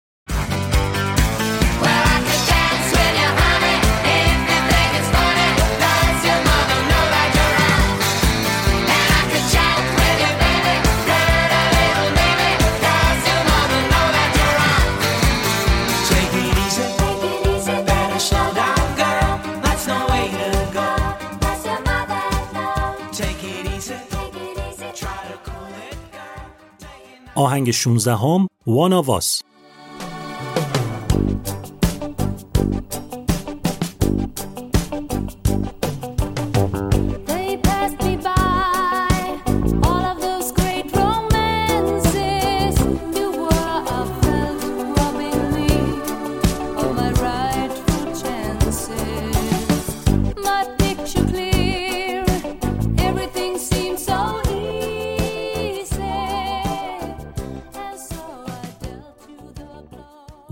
آهنگ 27.38 27.70
16 27.70 28.14
هم 28.14 28.46
One 28.66 29.04
of 29.04 29.08
Us 29.08 29.42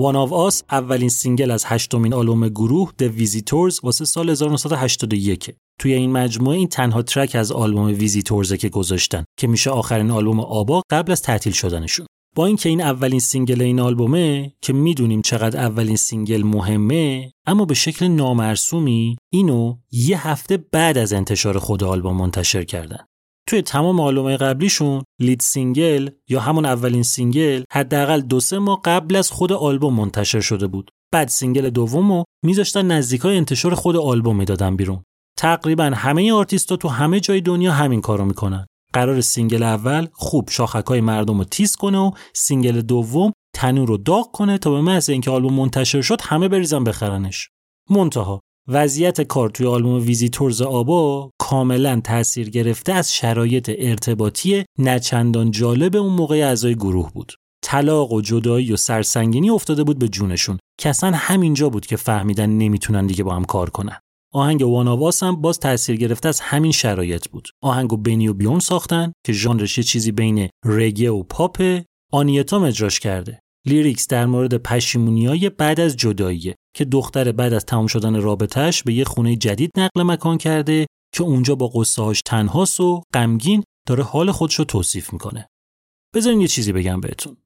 One 0.07 0.15
of 0.15 0.31
Us 0.31 0.63
اولین 0.71 1.09
single 1.09 1.51
از 1.51 1.65
هشتمین 1.67 2.15
آلبوم 2.15 2.49
گروه 2.49 2.93
The 3.03 3.07
Visitors 3.21 3.81
واسه 3.83 4.05
سال 4.05 4.31
1981 4.31 5.51
توی 5.81 5.95
این 5.95 6.13
مجموعه 6.13 6.57
این 6.57 6.69
تنها 6.69 7.03
track 7.03 7.35
از 7.35 7.53
آلبوم 7.53 7.87
Visitors 7.87 8.49
ه 8.49 8.57
که 8.57 8.69
گذاشتن 8.69 9.25
که 9.39 9.47
میشه 9.47 9.71
آخرین 9.71 10.11
آلبوم 10.11 10.41
آبا 10.41 10.83
قبل 10.91 11.13
از 11.13 11.23
تعطیل 11.23 11.53
شدنشون. 11.53 12.07
با 12.37 12.47
اینکه 12.47 12.69
این 12.69 12.81
اولین 12.81 13.21
single 13.21 13.63
این 13.63 13.81
آلبومه 13.81 14.53
که 14.63 14.73
می‌دونیم 14.73 15.23
چقدر 15.23 15.61
اولین 15.61 15.97
single 15.97 16.43
مهمه 16.43 17.33
اما 17.47 17.65
به 17.65 17.75
شکل 17.75 18.09
نامرسومی 18.09 19.17
اینو 19.33 19.77
یه 19.93 20.29
هفته 20.29 20.57
بعد 20.57 20.99
از 20.99 21.13
انتشار 21.13 21.59
خود 21.59 21.85
آلبوم 21.85 22.17
منتشر 22.17 22.65
کردن. 22.65 23.07
توی 23.49 23.63
تمام 23.63 24.01
آلبومهای 24.01 24.37
قبلیشون 24.37 25.03
lead 25.21 25.41
single 25.41 26.11
یا 26.29 26.41
همون 26.41 26.65
اولین 26.65 27.03
single 27.03 27.65
حداقل 27.73 28.21
دو 28.21 28.41
سه 28.41 28.59
ماه 28.59 28.81
قبل 28.85 29.17
از 29.17 29.31
خود 29.31 29.53
آلبوم 29.53 29.95
منتشر 29.95 30.41
شده 30.41 30.67
بود. 30.67 30.91
بعد 31.13 31.29
single 31.29 31.71
دومو 31.71 32.25
میذاشتن 32.45 32.87
نزدیکای 32.87 33.37
انتشار 33.37 33.75
خود 33.75 33.97
آلبوم 33.97 34.37
می‌دادن 34.37 34.77
بیرون. 34.77 35.03
تقریبا 35.39 35.85
همه 35.85 36.33
آرتیستا 36.33 36.77
تو 36.77 36.89
همه 36.89 37.21
جای 37.21 37.41
دنیا 37.41 37.73
همین 37.73 38.01
کارو 38.01 38.25
می‌کنن. 38.25 38.67
قراره 38.93 39.21
single 39.21 39.63
اول 39.63 40.07
خوب 40.13 40.51
شاخکای 40.51 41.01
مردم 41.01 41.39
رو 41.39 41.45
تیز 41.45 41.77
کنه 41.77 41.99
و 41.99 42.11
single 42.35 42.81
دوم 42.81 43.33
تنور 43.55 43.89
رو 43.89 43.97
داغ 43.97 44.31
کنه 44.33 44.59
تا 44.59 44.71
به 44.71 44.81
محض 44.81 45.11
اینکه 45.11 45.31
آلبوم 45.31 45.55
منتشر 45.55 46.01
شد 46.01 46.21
همه 46.21 46.49
بریزن 46.49 46.85
بخرنش. 46.85 47.49
منتها 47.91 48.41
وضعیت 48.69 49.21
کار 49.21 49.51
توی 49.51 49.67
آلبوم 49.67 50.07
Visitors 50.07 50.63
آبا 50.63 51.31
کاملا 51.39 52.01
تاثیر 52.05 52.51
گرفته 52.51 52.93
از 52.93 53.15
شرایط 53.15 53.71
ارتباطی 53.79 54.65
نچندان 54.79 55.51
جالب 55.51 55.97
اون 55.97 56.13
موقع 56.13 56.37
اعضای 56.37 56.75
گروه 56.75 57.13
بود. 57.13 57.33
طلاق 57.65 58.13
و 58.13 58.21
جدایی 58.21 58.73
و 58.73 58.77
سرسنگینی 58.77 59.51
افتاده 59.51 59.85
بود 59.85 59.99
به 59.99 60.09
جونشون 60.09 60.59
که 60.81 60.93
همینجا 61.03 61.69
بود 61.69 61.87
که 61.87 61.97
فهمیدن 61.97 62.51
نمی‌تونن 62.51 63.07
دیگه 63.07 63.25
با 63.25 63.35
هم 63.35 63.45
کار 63.45 63.71
کنن. 63.71 63.99
آهنگ 64.33 64.63
One 64.63 64.88
of 64.88 65.06
Us 65.06 65.23
هم 65.23 65.41
باز 65.41 65.59
تاثیر 65.59 65.97
گرفته 65.97 66.29
از 66.29 66.41
همین 66.41 66.73
شرایط 66.73 67.29
بود. 67.29 67.49
آهنگو 67.63 67.97
بنی 67.97 68.29
و 68.29 68.35
بیورن 68.35 68.61
ساختن 68.61 69.13
که 69.27 69.33
ژانرش 69.33 69.81
چیزی 69.81 70.13
بین 70.13 70.49
رگه 70.65 71.11
و 71.11 71.23
پاپ 71.23 71.81
آنیتا 72.13 72.65
اجراش 72.65 73.01
کرده. 73.01 73.41
lyrics 73.67 74.09
در 74.09 74.27
مورد 74.27 74.55
پشیمونیای 74.55 75.51
بعد 75.51 75.81
از 75.81 75.97
جداییه 75.97 76.55
که 76.77 76.85
دختر 76.85 77.33
بعد 77.33 77.53
از 77.53 77.65
تمام 77.65 77.87
شدن 77.87 78.21
رابطهش 78.23 78.83
به 78.83 78.93
یه 78.95 79.05
خونه 79.05 79.37
جدید 79.37 79.71
نقل 79.77 80.03
مکان 80.03 80.39
کرده 80.39 80.87
که 81.15 81.23
اونجا 81.23 81.55
با 81.55 81.69
قصه‌هاش 81.75 82.21
تنهاست 82.27 82.81
و 82.81 83.03
غمگین 83.15 83.65
داره 83.87 84.03
حال 84.03 84.33
خودش 84.33 84.55
رو 84.55 84.65
توصیف 84.65 85.13
می‌کنه. 85.13 85.49
بذارین 86.15 86.41
یه 86.41 86.49
چیزی 86.49 86.73
بگم 86.73 87.01
بهتون. 87.01 87.37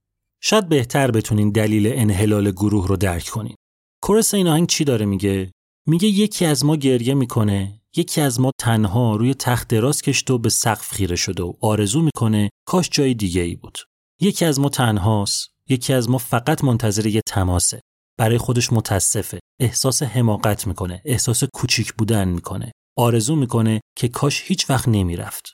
شاید 0.43 0.69
بهتر 0.69 1.11
بتونین 1.11 1.51
دلیل 1.51 1.87
انحلال 1.87 2.51
گروه 2.51 2.89
رو 2.89 2.97
درک 2.97 3.27
کنین. 3.27 3.57
کورس 4.03 4.35
این 4.35 4.49
آهنگ 4.49 4.69
چی 4.69 4.85
داره 4.85 5.07
میگه؟ 5.07 5.53
میگه 5.87 6.09
یکی 6.09 6.45
از 6.45 6.65
ما 6.65 6.77
گریه 6.77 7.15
می‌کنه، 7.15 7.81
یکی 7.97 8.21
از 8.21 8.41
ما 8.41 8.51
تنها 8.59 9.17
روی 9.17 9.35
تخت 9.35 9.69
دراز 9.69 10.03
کشته 10.03 10.35
و 10.35 10.39
به 10.39 10.49
سقف 10.49 10.93
خیره 10.93 11.17
شده 11.17 11.43
و 11.43 11.53
آرزو 11.61 12.03
می‌کنه 12.03 12.51
کاش 12.67 12.89
جای 12.93 13.15
دیگه 13.15 13.43
ای 13.43 13.57
بود. 13.57 13.79
یکی 14.21 14.45
از 14.45 14.61
ما 14.61 14.69
تنهاست، 14.69 15.49
یکی 15.69 15.93
از 15.93 16.11
ما 16.11 16.19
فقط 16.19 16.65
منتظر 16.65 17.07
یه 17.07 17.21
تماسه. 17.27 17.81
برای 18.21 18.39
خودش 18.39 18.73
متاسفه، 18.73 19.39
احساس 19.61 20.03
حماقت 20.03 20.67
می‌کنه، 20.67 21.03
احساس 21.05 21.45
کوچیک 21.45 21.93
بودن 21.93 22.29
می‌کنه. 22.29 22.73
آرزو 22.99 23.37
می‌کنه 23.37 23.81
که 23.99 24.09
کاش 24.09 24.43
هیچ 24.47 24.71
وقت 24.71 24.89
نمی‌رفت. 24.89 25.53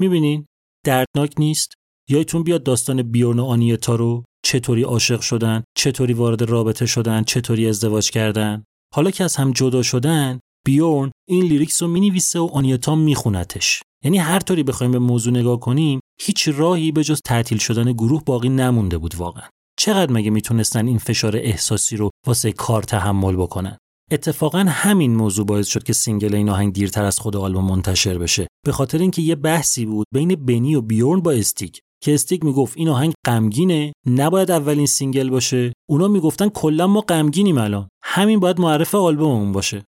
می‌بینین؟ 0.00 0.46
دردناک 0.86 1.34
نیست؟ 1.38 1.72
یادتون 2.10 2.42
بیاد 2.42 2.62
داستان 2.62 3.02
بیورن 3.02 3.38
و 3.38 3.44
آنیتا 3.44 3.94
رو 3.94 4.24
چطوری 4.44 4.82
عاشق 4.82 5.20
شدن، 5.20 5.64
چطوری 5.76 6.12
وارد 6.12 6.42
رابطه 6.42 6.86
شدن، 6.86 7.22
چطوری 7.22 7.68
ازدواج 7.68 8.10
کردن. 8.10 8.64
حالا 8.94 9.10
که 9.10 9.24
از 9.24 9.36
هم 9.36 9.52
جدا 9.52 9.82
شدن، 9.82 10.40
بیورن 10.66 11.10
این 11.28 11.44
lyrics 11.44 11.82
رو 11.82 11.88
می‌نویسه 11.88 12.38
و 12.40 12.50
آنیتا 12.52 12.94
میخونتش. 12.94 13.82
یعنی 14.04 14.18
هر 14.18 14.40
طوری 14.40 14.62
بخوایم 14.62 14.92
به 14.92 14.98
موضوع 14.98 15.32
نگاه 15.32 15.60
کنیم، 15.60 16.00
هیچ 16.20 16.48
راهی 16.48 16.92
به 16.92 17.04
جز 17.04 17.20
تعطیل 17.24 17.58
شدن 17.58 17.92
گروه 17.92 18.24
باقی 18.24 18.48
نمونده 18.48 18.98
بود 18.98 19.14
واقعا. 19.14 19.48
چقدر 19.78 20.12
مگه 20.12 20.30
می‌تونستن 20.30 20.86
این 20.86 20.98
فشار 20.98 21.36
احساسی 21.36 21.96
رو 21.96 22.10
واسه 22.26 22.52
کار 22.52 22.82
تحمل 22.82 23.36
بکنن؟ 23.36 23.76
اتفاقا 24.10 24.58
همین 24.58 25.16
موضوع 25.16 25.46
باعث 25.46 25.66
شد 25.66 25.82
که 25.82 25.92
single 25.92 26.34
این 26.34 26.48
آهنگ 26.48 26.72
دیرتر 26.72 27.04
از 27.04 27.18
خود 27.18 27.36
آلبوم 27.36 27.64
منتشر 27.64 28.18
بشه. 28.18 28.46
به 28.66 28.72
خاطر 28.72 28.98
اینکه 28.98 29.22
یه 29.22 29.34
بحثی 29.34 29.86
بود 29.86 30.06
بین 30.14 30.34
بنی 30.34 30.74
و 30.74 30.80
بیورن 30.80 31.20
با 31.20 31.32
استیگ 31.32 31.80
که 32.02 32.14
استیگ 32.14 32.44
می‌گفت 32.44 32.76
این 32.76 32.88
آهنگ 32.88 33.12
غمگینه 33.26 33.92
نباید 34.06 34.50
اولین 34.50 34.86
single 34.86 35.30
باشه. 35.30 35.72
اونا 35.90 36.08
می‌گفتن 36.08 36.48
کلا 36.48 36.86
ما 36.86 37.00
غمگینیم 37.00 37.58
الان. 37.58 37.88
همین 38.02 38.40
باید 38.40 38.60
معرف 38.60 38.94
آلبوممون 38.94 39.52
باشه. 39.52 39.84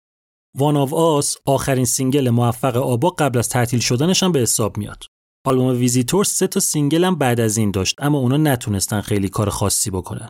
One 0.58 0.78
of 0.78 0.94
Us 0.94 1.38
آخرین 1.46 1.86
single 1.86 2.30
موفق 2.30 2.78
آبا 2.78 3.10
قبل 3.10 3.40
از 3.40 3.50
تعطیل 3.50 3.80
شدنش 3.80 4.24
هم 4.24 4.32
به 4.32 4.40
حساب 4.40 4.78
میاد. 4.78 5.04
آلبوم 5.46 5.68
Visitors 5.68 6.24
سه 6.24 6.48
تا 6.48 6.60
single 6.60 7.04
هم 7.04 7.16
بعد 7.16 7.40
از 7.40 7.58
این 7.58 7.72
داشت 7.72 7.96
اما 8.00 8.18
اونا 8.18 8.38
نتونستن 8.38 9.02
خیلی 9.02 9.30
کار 9.30 9.50
خاصی 9.50 9.92
بکنن. 9.92 10.30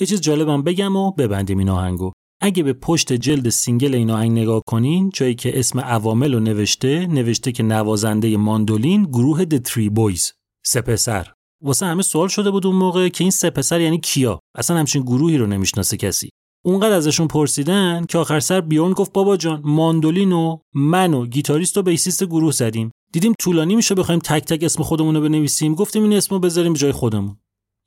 یه 0.00 0.06
چیز 0.06 0.20
جالبم 0.20 0.62
بگم 0.62 0.96
و 0.96 1.10
ببندیم 1.10 1.58
این 1.58 1.68
آهنگو. 1.68 2.12
اگه 2.40 2.62
به 2.62 2.72
پشت 2.72 3.12
جلد 3.12 3.48
single 3.48 3.94
این 3.94 4.10
آهنگ 4.10 4.32
نگاه 4.32 4.62
کنین 4.66 5.10
جایی 5.14 5.34
که 5.34 5.58
اسم 5.58 5.80
عوامل 5.80 6.34
رو 6.34 6.40
نوشته 6.40 7.06
نوشته 7.06 7.52
که 7.52 7.62
نوازنده 7.62 8.36
ماندولین 8.36 9.02
گروه 9.02 9.44
The 9.44 9.58
Three 9.58 9.88
Boys 9.88 10.32
سه 10.66 10.80
پسر. 10.80 11.32
واسه 11.62 11.86
همه 11.86 12.02
سوال 12.02 12.28
شده 12.28 12.50
بود 12.50 12.66
اون 12.66 12.76
موقع 12.76 13.08
که 13.08 13.24
این 13.24 13.30
سه 13.30 13.50
پسر 13.50 13.80
یعنی 13.80 13.98
کیا؟ 13.98 14.40
اصلا 14.56 14.76
همچین 14.76 15.02
گروهی 15.02 15.38
رو 15.38 15.46
نمی‌شناسه 15.46 15.96
کسی. 15.96 16.30
اونقدر 16.64 16.92
ازشون 16.92 17.28
پرسیدن 17.28 18.04
که 18.08 18.18
آخر 18.18 18.40
سر 18.40 18.60
بیورن 18.60 18.92
گفت 18.92 19.12
بابا 19.12 19.36
جان 19.36 19.62
ماندولین 19.64 20.32
و 20.32 20.58
من 20.74 21.14
و 21.14 21.26
گیتاریست 21.26 21.78
و 21.78 21.82
بیسیست 21.82 22.24
گروه 22.24 22.52
زدیم. 22.52 22.90
دیدیم 23.12 23.34
طولانی 23.38 23.76
میشه 23.76 23.94
بخوایم 23.94 24.20
تک 24.20 24.44
تک 24.44 24.62
اسم 24.62 24.82
خودمون 24.82 25.14
رو 25.14 25.20
بنویسیم. 25.20 25.74
گفتیم 25.74 26.02
این 26.02 26.12
اسمو 26.12 26.38
بذاریم 26.38 26.72
جای 26.72 26.92
خودمون. 26.92 27.36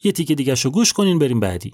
یه 0.04 0.12
تیکه 0.12 0.36
دیگه 0.36 0.56
گوش 0.74 0.94
کنین 0.94 1.20
بریم 1.20 1.40
بعدی. 1.40 1.74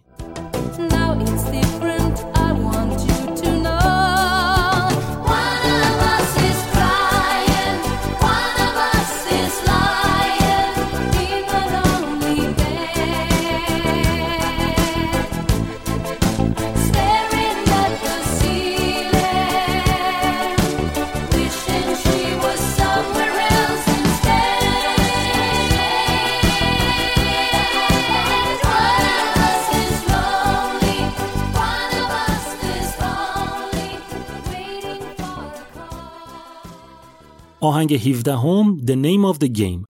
آهنگ 37.60 37.96
17 37.96 38.34
هم 38.34 38.80
The 38.86 38.94
Name 38.94 39.34
of 39.34 39.38
the 39.38 39.48
Game 39.48 39.89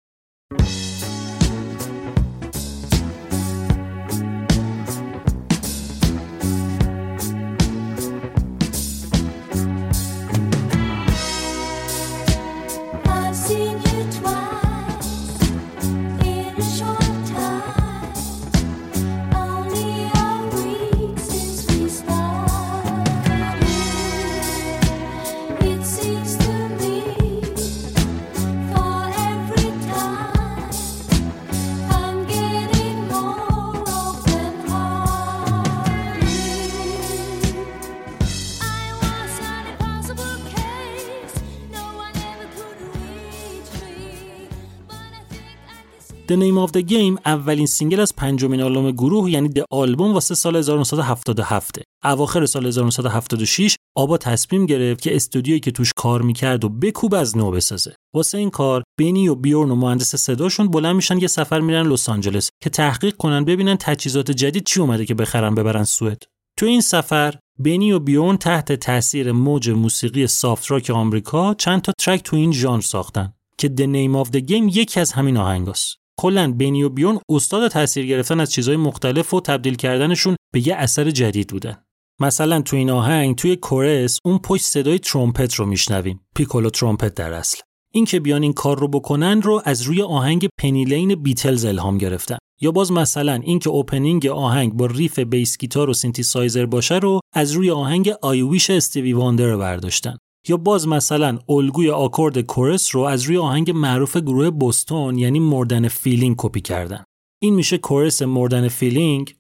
Of 46.71 46.73
the 46.73 46.83
Game 46.91 47.21
اولین 47.27 47.67
single 47.67 48.01
از 48.01 48.17
پنجمین 48.17 48.63
آلبوم 48.63 48.91
گروه 48.91 49.31
یعنی 49.31 49.49
The 49.49 49.65
Album 49.71 50.15
واسه 50.15 50.35
سال 50.35 50.57
1977 50.57 51.79
اواخر 52.05 52.47
سال 52.47 52.67
1976 52.67 53.77
آبا 53.97 54.19
تصمیم 54.19 54.67
گرفت 54.67 55.03
که 55.03 55.17
استودیویی 55.17 55.61
که 55.61 55.71
توش 55.71 55.93
کار 55.97 56.23
می‌کرد 56.23 56.65
و 56.65 56.69
بکوب 56.69 57.15
از 57.15 57.37
نو 57.37 57.51
بسازه. 57.51 57.95
واسه 58.15 58.39
این 58.39 58.51
کار 58.51 58.83
بنی 58.99 59.29
و 59.29 59.35
بیورن 59.35 59.71
و 59.71 59.75
مهندس 59.75 60.17
صداشون 60.17 60.69
بلند 60.69 60.97
میشن 60.97 61.19
یه 61.19 61.27
سفر 61.27 61.61
میرن 61.61 61.87
لس 61.87 62.09
آنجلس 62.09 62.51
که 62.63 62.71
تحقیق 62.71 63.17
کنن 63.17 63.45
ببینن 63.45 63.77
تجهیزات 63.77 64.31
جدید 64.31 64.65
چی 64.65 64.81
اومده 64.81 65.07
که 65.07 65.15
بخرن 65.15 65.55
ببرن 65.55 65.85
سوئد. 65.85 66.23
تو 66.59 66.67
این 66.67 66.81
سفر 66.81 67.35
بنی 67.59 67.93
و 67.93 67.99
بیورن 67.99 68.37
تحت 68.37 68.73
تاثیر 68.73 69.33
موج 69.33 69.71
موسیقی 69.71 70.27
soft 70.27 70.71
rock 70.71 70.91
آمریکا 70.91 71.55
چند 71.55 71.83
تا 71.83 71.93
track 71.99 72.23
تو 72.23 72.37
این 72.37 72.53
ژانر 72.53 72.81
ساختن 72.81 73.33
که 73.59 73.69
The 73.69 73.83
Name 73.83 74.27
of 74.27 74.31
the 74.31 74.49
Game 74.49 74.77
یکی 74.77 75.01
از 75.01 75.13
همین 75.13 75.37
آهنگاست. 75.37 76.00
کلا 76.21 76.53
بنی 76.53 76.83
و 76.83 76.89
بیورن 76.89 77.19
استاد 77.31 77.71
تاثیر 77.71 78.07
گرفتن 78.07 78.41
از 78.41 78.53
چیزهای 78.53 78.77
مختلف 78.77 79.35
و 79.35 79.41
تبدیل 79.41 79.75
کردنشون 79.75 80.37
به 80.53 80.69
یه 80.69 80.75
اثر 80.75 81.11
جدید 81.11 81.49
بودن. 81.49 81.77
مثلا 82.21 82.63
تو 82.63 82.77
این 82.77 82.91
آهنگ 82.91 83.37
توی 83.37 83.57
chorus 83.57 84.19
اون 84.25 84.39
پشت 84.39 84.65
صدای 84.65 84.99
ترومپت 84.99 85.55
رو 85.55 85.67
میشنویم. 85.67 86.21
piccolo 86.37 86.71
trumpet 86.71 87.15
در 87.15 87.33
اصل. 87.33 87.59
این 87.95 88.05
که 88.05 88.21
بیان 88.21 88.43
این 88.43 88.53
کار 88.53 88.79
رو 88.79 88.89
بکنن 88.89 89.43
رو 89.43 89.63
از 89.65 89.83
روی 89.83 90.03
آهنگ 90.03 90.49
Penny 90.59 90.90
Lane 90.90 91.15
بیتلز 91.15 91.65
الهام 91.65 91.99
گرفتن. 91.99 92.39
یا 92.61 92.73
باز 92.73 92.93
مثلا 92.93 93.35
اینکه 93.35 93.71
opening 93.71 94.27
آهنگ 94.27 94.73
با 94.73 94.87
riff 94.87 95.19
bass 95.19 95.59
guitar 95.59 95.91
و 95.91 95.95
سینتی 95.95 96.23
سایزر 96.23 96.67
باشه 96.67 96.95
رو 96.95 97.21
از 97.35 97.53
روی 97.53 97.71
آهنگ 97.71 98.09
I 98.23 98.43
Wish 98.43 98.71
استیوی 98.71 99.13
واندر 99.13 99.57
برداشتن. 99.57 100.17
یا 100.49 100.57
باز 100.57 100.89
مثلا 100.89 101.39
الگوی 101.49 101.91
آکورد 101.91 102.41
chorus 102.41 102.95
رو 102.95 103.01
از 103.01 103.23
روی 103.23 103.37
آهنگ 103.37 103.71
معروف 103.71 104.17
گروه 104.17 104.51
بوستون 104.51 105.19
یعنی 105.19 105.39
More 105.39 105.64
Than 105.64 105.89
a 105.89 105.94
Feeling 105.95 106.35
کپی 106.39 106.61
کردن. 106.61 107.05
این 107.43 107.55
میشه 107.55 107.79
chorus 107.79 108.23
More 108.23 108.46
Than 108.46 108.69
a 108.69 108.76
Feeling. 108.76 109.35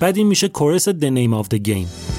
بعد 0.00 0.16
این 0.16 0.26
میشه 0.26 0.48
chorus 0.48 0.88
The 0.88 0.92
Name 0.92 1.44
of 1.44 1.46
the 1.54 1.68
Game. 1.68 2.11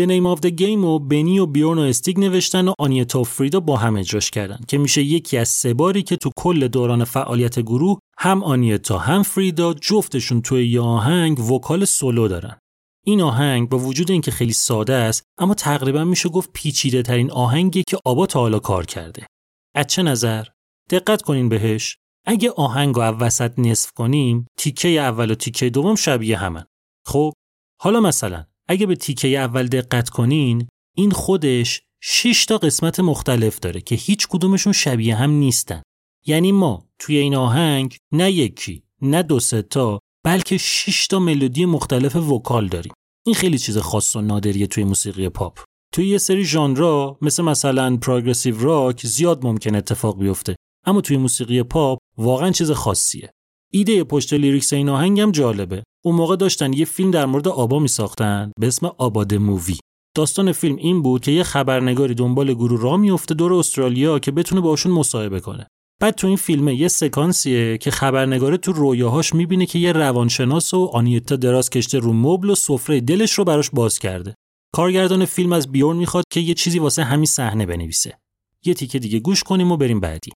The 0.00 0.06
Name 0.06 0.36
of 0.36 0.40
the 0.40 0.50
Game 0.60 0.84
رو 0.84 0.98
بنی 0.98 1.38
و 1.38 1.46
بیورن 1.46 1.78
و 1.78 1.82
استیگ 1.82 2.18
نوشتن 2.18 2.68
و 2.68 2.74
آنیتا 2.78 3.20
و 3.20 3.24
فریدا 3.24 3.60
با 3.60 3.76
هم 3.76 3.96
اجراش 3.96 4.30
کردن 4.30 4.60
که 4.68 4.78
میشه 4.78 5.02
یکی 5.02 5.36
از 5.36 5.48
سه 5.48 5.74
باری 5.74 6.02
که 6.02 6.16
تو 6.16 6.30
کل 6.36 6.68
دوران 6.68 7.04
فعالیت 7.04 7.60
گروه 7.60 7.98
هم 8.18 8.44
آنیتا 8.44 8.98
هم 8.98 9.22
فریدا 9.22 9.74
جفتشون 9.74 10.42
توی 10.42 10.68
یه 10.68 10.80
آهنگ 10.80 11.40
vocal 11.40 11.84
solo 11.84 12.28
دارن. 12.28 12.58
این 13.06 13.20
آهنگ 13.20 13.68
با 13.68 13.78
وجود 13.78 14.10
اینکه 14.10 14.30
خیلی 14.30 14.52
ساده 14.52 14.94
است 14.94 15.22
اما 15.38 15.54
تقریبا 15.54 16.04
میشه 16.04 16.28
گفت 16.28 16.50
پیچیده 16.52 17.02
ترین 17.02 17.30
آهنگی 17.30 17.84
که 17.88 17.98
آبا 18.04 18.26
تا 18.26 18.40
حالا 18.40 18.58
کار 18.58 18.86
کرده. 18.86 19.26
از 19.74 19.86
چه 19.86 20.02
نظر؟ 20.02 20.44
دقت 20.90 21.22
کنین 21.22 21.48
بهش. 21.48 21.96
اگه 22.26 22.50
آهنگ 22.50 22.94
رو 22.94 23.02
وسط 23.02 23.58
نصف 23.58 23.90
کنیم 23.92 24.46
تیکه 24.58 24.88
اول 24.88 25.30
و 25.30 25.34
تیکه 25.34 25.70
دوم 25.70 25.94
شبیه 25.94 26.36
همن 26.36 26.64
خب 27.06 27.32
حالا 27.80 28.00
مثلا 28.00 28.44
اگه 28.70 28.86
به 28.86 28.96
تیکه 28.96 29.28
اول 29.28 29.66
دقت 29.66 30.08
کنین 30.08 30.68
این 30.96 31.10
خودش 31.10 31.82
6 32.02 32.44
تا 32.44 32.58
قسمت 32.58 33.00
مختلف 33.00 33.58
داره 33.58 33.80
که 33.80 33.94
هیچ 33.94 34.26
کدومشون 34.28 34.72
شبیه 34.72 35.16
هم 35.16 35.30
نیستن. 35.30 35.82
یعنی 36.26 36.52
ما 36.52 36.88
توی 36.98 37.16
این 37.16 37.34
آهنگ 37.34 37.96
نه 38.12 38.32
یکی 38.32 38.82
نه 39.02 39.22
دو 39.22 39.40
تا 39.70 39.98
بلکه 40.24 40.58
6 40.58 41.06
تا 41.06 41.18
ملودی 41.18 41.64
مختلف 41.64 42.16
vocal 42.16 42.68
داریم. 42.68 42.92
این 43.26 43.34
خیلی 43.34 43.58
چیز 43.58 43.78
خاص 43.78 44.16
و 44.16 44.20
نادریه 44.20 44.66
توی 44.66 44.84
موسیقی 44.84 45.28
پاپ. 45.28 45.58
توی 45.92 46.08
یه 46.08 46.18
سری 46.18 46.44
ژانرها 46.44 47.18
مثل 47.22 47.42
مثلا 47.42 47.96
progressive 47.96 48.60
rock 48.60 49.06
زیاد 49.06 49.46
ممکن 49.46 49.74
اتفاق 49.74 50.18
بیفته. 50.18 50.56
اما 50.86 51.00
توی 51.00 51.16
موسیقی 51.16 51.62
پاپ 51.62 51.98
واقعا 52.18 52.50
چیز 52.50 52.70
خاصیه. 52.70 53.30
ایده 53.72 54.04
پشت 54.04 54.32
lyrics 54.32 54.72
این 54.72 54.88
آهنگ 54.88 55.20
هم 55.20 55.32
جالبه. 55.32 55.82
اون 56.04 56.14
موقع 56.16 56.36
داشتن 56.36 56.72
یه 56.72 56.84
فیلم 56.84 57.10
در 57.10 57.26
مورد 57.26 57.48
آبا 57.48 57.78
می 57.78 57.88
ساختن 57.88 58.52
به 58.60 58.66
اسم 58.66 58.86
آبا 58.86 59.05
the 59.05 59.34
movie. 59.34 59.78
داستان 60.16 60.52
فیلم 60.52 60.76
این 60.76 61.02
بود 61.02 61.22
که 61.22 61.30
یه 61.30 61.42
خبرنگاری 61.42 62.14
دنبال 62.14 62.54
گروه 62.54 62.82
را 62.82 62.96
میفته 62.96 63.34
دور 63.34 63.54
استرالیا 63.54 64.18
که 64.18 64.30
بتونه 64.30 64.60
باشون 64.60 64.92
مصاحبه 64.92 65.40
کنه. 65.40 65.66
بعد 66.00 66.14
تو 66.14 66.26
این 66.26 66.36
فیلمه 66.36 66.74
یه 66.74 66.88
سکانسیه 66.88 67.78
که 67.78 67.90
خبرنگاره 67.90 68.56
تو 68.56 68.72
رویاهاش 68.72 69.34
می‌بینه 69.34 69.66
که 69.66 69.78
یه 69.78 69.92
روانشناس 69.92 70.74
و 70.74 70.90
آنیتا 70.92 71.36
دراز 71.36 71.70
کشته 71.70 71.98
رو 71.98 72.12
مبل 72.12 72.50
و 72.50 72.54
سفره 72.54 73.00
دلش 73.00 73.32
رو 73.32 73.44
براش 73.44 73.70
باز 73.70 73.98
کرده. 73.98 74.34
کارگردان 74.74 75.24
فیلم 75.24 75.52
از 75.52 75.72
بیورن 75.72 75.96
می‌خواد 75.96 76.24
که 76.30 76.40
یه 76.40 76.54
چیزی 76.54 76.78
واسه 76.78 77.04
همین 77.04 77.26
صحنه 77.26 77.66
بنویسه. 77.66 78.18
یه 78.64 78.74
تیکه 78.74 78.98
دیگه 78.98 79.18
گوش 79.18 79.42
کنیم 79.42 79.72
و 79.72 79.76
بریم 79.76 80.00
بعدی. 80.00 80.32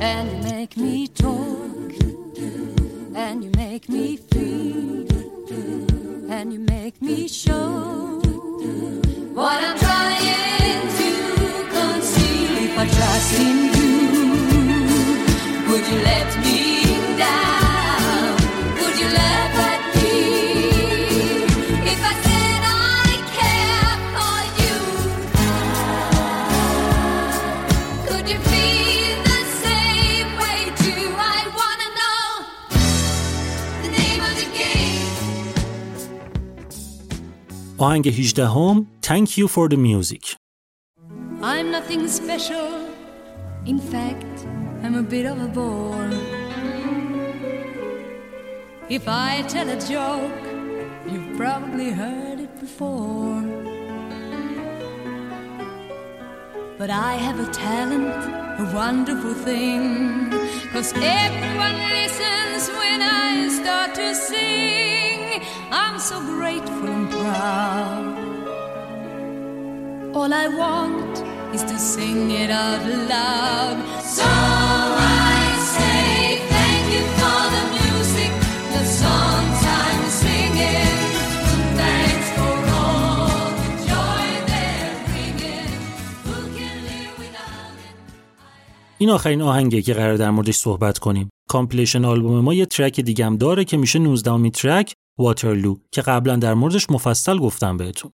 And 0.00 0.44
make 0.44 0.76
me 0.76 1.08
and 3.16 3.42
you 3.42 3.50
make 3.56 3.88
me 3.88 4.16
feel, 4.18 5.06
and 6.30 6.52
you 6.52 6.58
make 6.58 7.00
me 7.00 7.26
show 7.26 8.20
What 9.32 9.64
I'm 9.64 9.78
trying 9.78 10.88
to 11.00 11.10
conceal. 11.76 12.52
if 12.66 12.78
I 12.78 12.86
trust 12.96 13.40
in 13.40 13.56
you. 13.76 13.92
Would 15.68 15.84
you 15.88 15.98
let 16.10 16.28
me 16.44 16.45
آهنگ 37.79 38.07
18 38.07 38.45
هم 38.45 38.87
Thank 39.01 39.37
you 39.37 39.47
for 39.47 39.69
the 39.69 39.77
music 39.77 40.35
I'm 41.43 41.71
nothing 41.71 42.07
special. 42.07 42.69
In 43.65 43.79
fact, 43.79 44.45
I'm 44.83 44.93
a 44.93 45.01
bit 45.01 45.25
of 45.25 45.41
a 45.41 45.47
bore. 45.47 46.11
If 48.97 49.07
I 49.07 49.41
tell 49.47 49.67
a 49.67 49.79
joke, 49.79 50.43
you've 51.09 51.35
probably 51.37 51.89
heard 51.89 52.39
it 52.39 52.53
before. 52.59 53.41
But 56.77 56.91
I 56.91 57.13
have 57.13 57.39
a 57.39 57.49
talent, 57.51 58.21
a 58.59 58.71
wonderful 58.75 59.33
thing. 59.33 60.29
Cause 60.76 60.92
everyone 60.96 61.78
listens 61.88 62.68
when 62.76 63.00
I 63.00 63.48
start 63.48 63.94
to 63.94 64.14
sing. 64.14 65.40
I'm 65.70 65.98
so 65.98 66.20
grateful 66.20 66.86
and 66.86 67.10
proud. 67.10 68.18
All 70.14 70.34
I 70.34 70.48
want 70.48 71.24
is 71.54 71.62
to 71.62 71.78
sing 71.78 72.30
it 72.30 72.50
out 72.50 72.84
loud. 73.08 73.78
So 74.04 74.24
I 74.26 75.25
این 88.98 89.10
آخرین 89.10 89.42
آهنگه 89.42 89.82
که 89.82 89.94
قرار 89.94 90.16
در 90.16 90.30
موردش 90.30 90.56
صحبت 90.56 90.98
کنیم. 90.98 91.30
compilation 91.48 92.04
آلبوم 92.04 92.40
ما 92.40 92.54
یه 92.54 92.66
track 92.66 93.00
دیگه 93.00 93.26
هم 93.26 93.36
داره 93.36 93.64
که 93.64 93.76
میشه 93.76 93.98
19 93.98 94.32
امی 94.32 94.50
track 94.50 94.92
واترلو 95.18 95.76
که 95.92 96.02
قبلا 96.02 96.36
در 96.36 96.54
موردش 96.54 96.90
مفصل 96.90 97.38
گفتم 97.38 97.76
بهتون. 97.76 98.10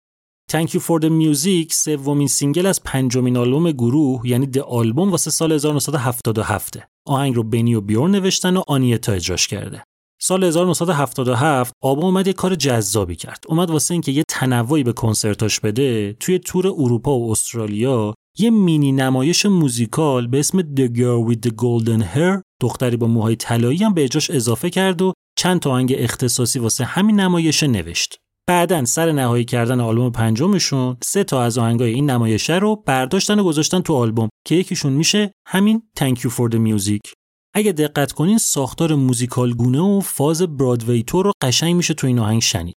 Thank 0.53 0.69
You 0.69 0.79
for 0.79 1.01
the 1.01 1.09
Music 1.09 1.73
سومین 1.73 2.29
single 2.29 2.67
از 2.67 2.83
پنجمین 2.83 3.37
آلبوم 3.37 3.71
گروه 3.71 4.29
یعنی 4.29 4.47
The 4.47 4.59
Album 4.59 5.11
واسه 5.11 5.31
سال 5.31 5.53
1977 5.53 6.79
آهنگ 7.07 7.35
رو 7.35 7.43
بنی 7.43 7.75
و 7.75 7.81
بیورن 7.81 8.09
نوشتن 8.09 8.57
و 8.57 8.63
آنیتا 8.69 9.13
اجراش 9.13 9.49
کرده. 9.49 9.83
سال 10.21 10.45
1977 10.45 11.73
آبا 11.83 12.03
اومد 12.03 12.27
یه 12.27 12.33
کار 12.33 12.55
جذابی 12.55 13.17
کرد. 13.17 13.45
اومد 13.49 13.71
واسه 13.71 13.93
اینکه 13.95 14.13
یه 14.13 14.23
تنوعی 14.29 14.83
به 14.83 14.93
کنسرتاش 14.93 15.61
بده 15.61 16.17
توی 16.21 16.39
تور 16.39 16.67
اروپا 16.67 17.19
و 17.19 17.31
استرالیا 17.31 18.15
یه 18.39 18.51
مینی 18.51 18.93
نمایش 18.93 19.47
موزیکال 19.47 20.27
به 20.27 20.39
اسم 20.39 20.61
The 20.61 20.89
Girl 20.89 21.31
with 21.31 21.49
the 21.49 21.53
Golden 21.53 22.17
Hair 22.17 22.43
دختری 22.63 22.97
با 22.97 23.07
موهای 23.07 23.37
طلایی 23.37 23.85
هم 23.85 23.95
به 23.95 24.05
اجراش 24.05 24.31
اضافه 24.31 24.71
کرد 24.71 25.03
و 25.03 25.13
چند 25.39 25.61
تا 25.61 25.71
آهنگ 25.71 25.95
اختصاصی 25.97 26.59
واسه 26.59 26.85
همین 26.85 27.21
نمایش 27.21 27.63
نوشت. 27.63 28.17
بعدا 28.49 28.85
سر 28.85 29.13
نهایی 29.13 29.45
کردن 29.45 29.81
آلبوم 29.81 30.11
پنجمشون 30.11 30.97
سه 31.05 31.25
تا 31.25 31.43
از 31.43 31.59
آهنگای 31.59 31.95
این 31.95 32.11
نمایشه 32.11 32.55
رو 32.55 32.83
برداشتن 32.87 33.39
و 33.41 33.45
گذاشتن 33.45 33.81
تو 33.81 33.95
آلبوم 33.95 34.29
که 34.47 34.55
یکیشون 34.55 34.93
میشه 34.93 35.33
همین 35.47 35.83
Thank 35.99 36.19
You 36.19 36.31
for 36.31 36.51
the 36.53 36.59
Music. 36.59 37.13
اگه 37.55 37.73
دقت 37.73 38.13
کنین 38.13 38.39
ساختار 38.39 38.95
موزیکال 38.95 39.55
گونه 39.55 39.81
و 39.81 40.01
فاز 40.01 40.43
برادوی 40.43 41.03
تو 41.03 41.23
رو 41.23 41.33
قشنگ 41.43 41.77
میشه 41.77 41.95
تو 41.95 42.07
این 42.07 42.19
آهنگ 42.19 42.43
شنید. 42.43 42.77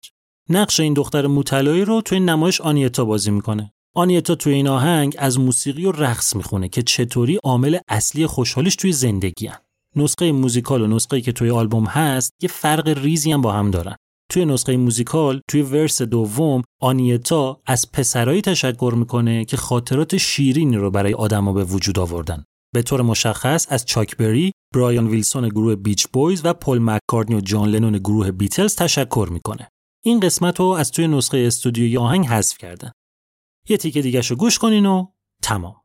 نقش 0.48 0.80
این 0.80 0.94
دختر 0.94 1.26
موطلایی 1.26 1.85
رو 1.85 2.01
تو 2.01 2.14
این 2.14 2.28
نمایش 2.28 2.60
آنیتا 2.60 3.05
بازی 3.05 3.30
می‌کنه. 3.30 3.72
آنیتا 3.99 4.35
توی 4.35 4.55
این 4.55 4.69
آهنگ 4.69 5.16
از 5.19 5.39
موسیقی 5.41 5.87
و 5.87 5.93
رقص 5.93 6.37
می‌خونه 6.37 6.69
که 6.69 6.83
چطوری 6.83 7.39
عامل 7.45 7.79
اصلی 7.89 8.27
خوشحالیش 8.27 8.77
توی 8.77 8.93
زندگی 8.93 9.47
هن. 9.47 9.57
نسخه 9.97 10.33
موزیکال 10.33 10.83
و 10.83 10.87
نسخه 10.87 11.20
که 11.20 11.33
توی 11.33 11.51
آلبوم 11.51 11.85
هست 11.85 12.33
یه 12.43 12.49
فرق 12.49 12.89
ریزی 12.89 13.33
هم 13.33 13.43
با 13.43 13.53
هم 13.53 13.70
دارن 13.70 13.97
توی 14.31 14.45
نسخه 14.45 14.77
موزیکال 14.77 15.41
توی 15.51 15.62
verse 15.62 16.02
دوم 16.03 16.62
آنیتا 16.83 17.61
از 17.66 17.93
پسرایی 17.93 18.43
تشکر 18.43 18.95
می‌کنه 18.97 19.45
که 19.45 19.57
خاطرات 19.57 20.16
شیرینی 20.16 20.77
رو 20.77 20.91
برای 20.91 21.15
آدما 21.15 21.53
به 21.53 21.65
وجود 21.65 21.99
آوردن 21.99 22.45
به 22.75 22.83
طور 22.83 23.03
مشخص 23.03 23.66
از 23.70 23.85
چاک 23.87 24.16
بری، 24.16 24.53
برایان 24.75 25.07
ویلسون 25.07 25.49
گروه 25.49 25.75
بیچ 25.75 26.09
بویز 26.09 26.41
و 26.45 26.53
پل 26.53 26.79
مککارتنی 26.79 27.37
و 27.37 27.41
جان 27.41 27.69
لنون 27.69 27.99
گروه 27.99 28.31
بیتلز 28.31 28.77
تشکر 28.77 29.29
می‌کنه. 29.31 29.69
این 30.05 30.20
قسمت 30.20 30.61
رو 30.61 30.66
از 30.66 30.91
توی 30.91 31.09
نسخه 31.09 31.39
استودیوی 31.39 31.99
آهنگ 31.99 32.27
حذف 32.27 32.59
کردن. 32.59 32.93
یه 33.69 33.77
تیکه 33.77 34.03
دیگه 34.03 34.20
رو 34.20 34.36
گوش 34.36 34.59
کنین 34.59 34.86
و 34.86 35.07
تمام. 35.43 35.77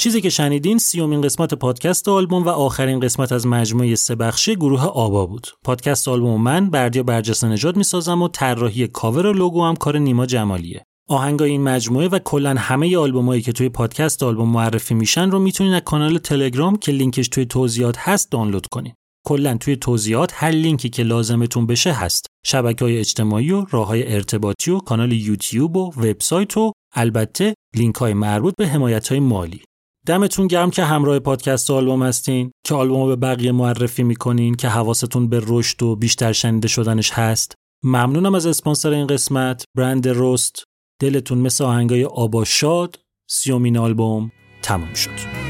چیزی 0.00 0.20
که 0.20 0.30
شنیدین 0.30 0.78
سیومین 0.78 1.20
قسمت 1.20 1.54
پادکست 1.54 2.08
آلبوم 2.08 2.42
و 2.42 2.48
آخرین 2.48 3.00
قسمت 3.00 3.32
از 3.32 3.46
مجموعه 3.46 3.94
سه 3.94 4.14
بخشی 4.14 4.56
گروه 4.56 4.84
آبا 4.84 5.26
بود. 5.26 5.46
پادکست 5.64 6.08
آلبوم 6.08 6.42
من 6.42 6.70
بردیا 6.70 7.02
برجسته 7.02 7.48
نژاد 7.48 7.76
می‌سازم 7.76 8.22
و 8.22 8.28
طراحی 8.28 8.86
کاور 8.86 9.26
و 9.26 9.32
لوگو 9.32 9.64
هم 9.64 9.76
کار 9.76 9.98
نیما 9.98 10.26
جمالیه. 10.26 10.84
آهنگای 11.08 11.50
این 11.50 11.62
مجموعه 11.62 12.08
و 12.08 12.18
کلا 12.18 12.54
همه 12.58 12.96
آلبومایی 12.96 13.42
که 13.42 13.52
توی 13.52 13.68
پادکست 13.68 14.22
آلبوم 14.22 14.48
معرفی 14.48 14.94
میشن 14.94 15.30
رو 15.30 15.38
می‌تونین 15.38 15.72
از 15.72 15.82
کانال 15.84 16.18
تلگرام 16.18 16.76
که 16.76 16.92
لینکش 16.92 17.28
توی 17.28 17.44
توضیحات 17.44 17.96
هست 17.98 18.30
دانلود 18.32 18.66
کنین. 18.66 18.94
کلا 19.26 19.56
توی 19.56 19.76
توضیحات 19.76 20.32
هر 20.34 20.50
لینکی 20.50 20.88
که 20.88 21.02
لازمتون 21.02 21.66
بشه 21.66 21.92
هست. 21.92 22.26
شبکه 22.46 22.84
های 22.84 22.98
اجتماعی 22.98 23.52
و 23.52 23.66
راه 23.70 23.86
های 23.86 24.14
ارتباطی 24.14 24.70
و 24.70 24.78
کانال 24.78 25.12
یوتیوب 25.12 25.76
و 25.76 25.92
وبسایت 25.96 26.56
و 26.56 26.72
البته 26.94 27.54
لینک 27.76 27.94
های 27.94 28.14
مربوط 28.14 28.54
به 28.56 28.68
حمایت 28.68 29.08
های 29.08 29.20
مالی. 29.20 29.60
دمتون 30.06 30.46
گرم 30.46 30.70
که 30.70 30.84
همراه 30.84 31.18
پادکست 31.18 31.70
آلبوم 31.70 32.02
هستین 32.02 32.50
که 32.66 32.74
آلبوم 32.74 33.08
به 33.08 33.16
بقیه 33.16 33.52
معرفی 33.52 34.02
می‌کنین 34.02 34.54
که 34.54 34.68
حواستون 34.68 35.28
به 35.28 35.42
رشد 35.46 35.82
و 35.82 35.96
بیشتر 35.96 36.32
شنیده 36.32 36.68
شدنش 36.68 37.10
هست. 37.12 37.54
ممنونم 37.84 38.34
از 38.34 38.46
اسپانسر 38.46 38.90
این 38.90 39.06
قسمت 39.06 39.64
برند 39.76 40.08
روست. 40.08 40.64
دلتون 41.00 41.38
مثل 41.38 41.64
آهنگای 41.64 42.04
آبا 42.04 42.44
شاد 42.44 42.98
سیومین 43.30 43.78
آلبوم 43.78 44.32
تمام 44.62 44.94
شد. 44.94 45.49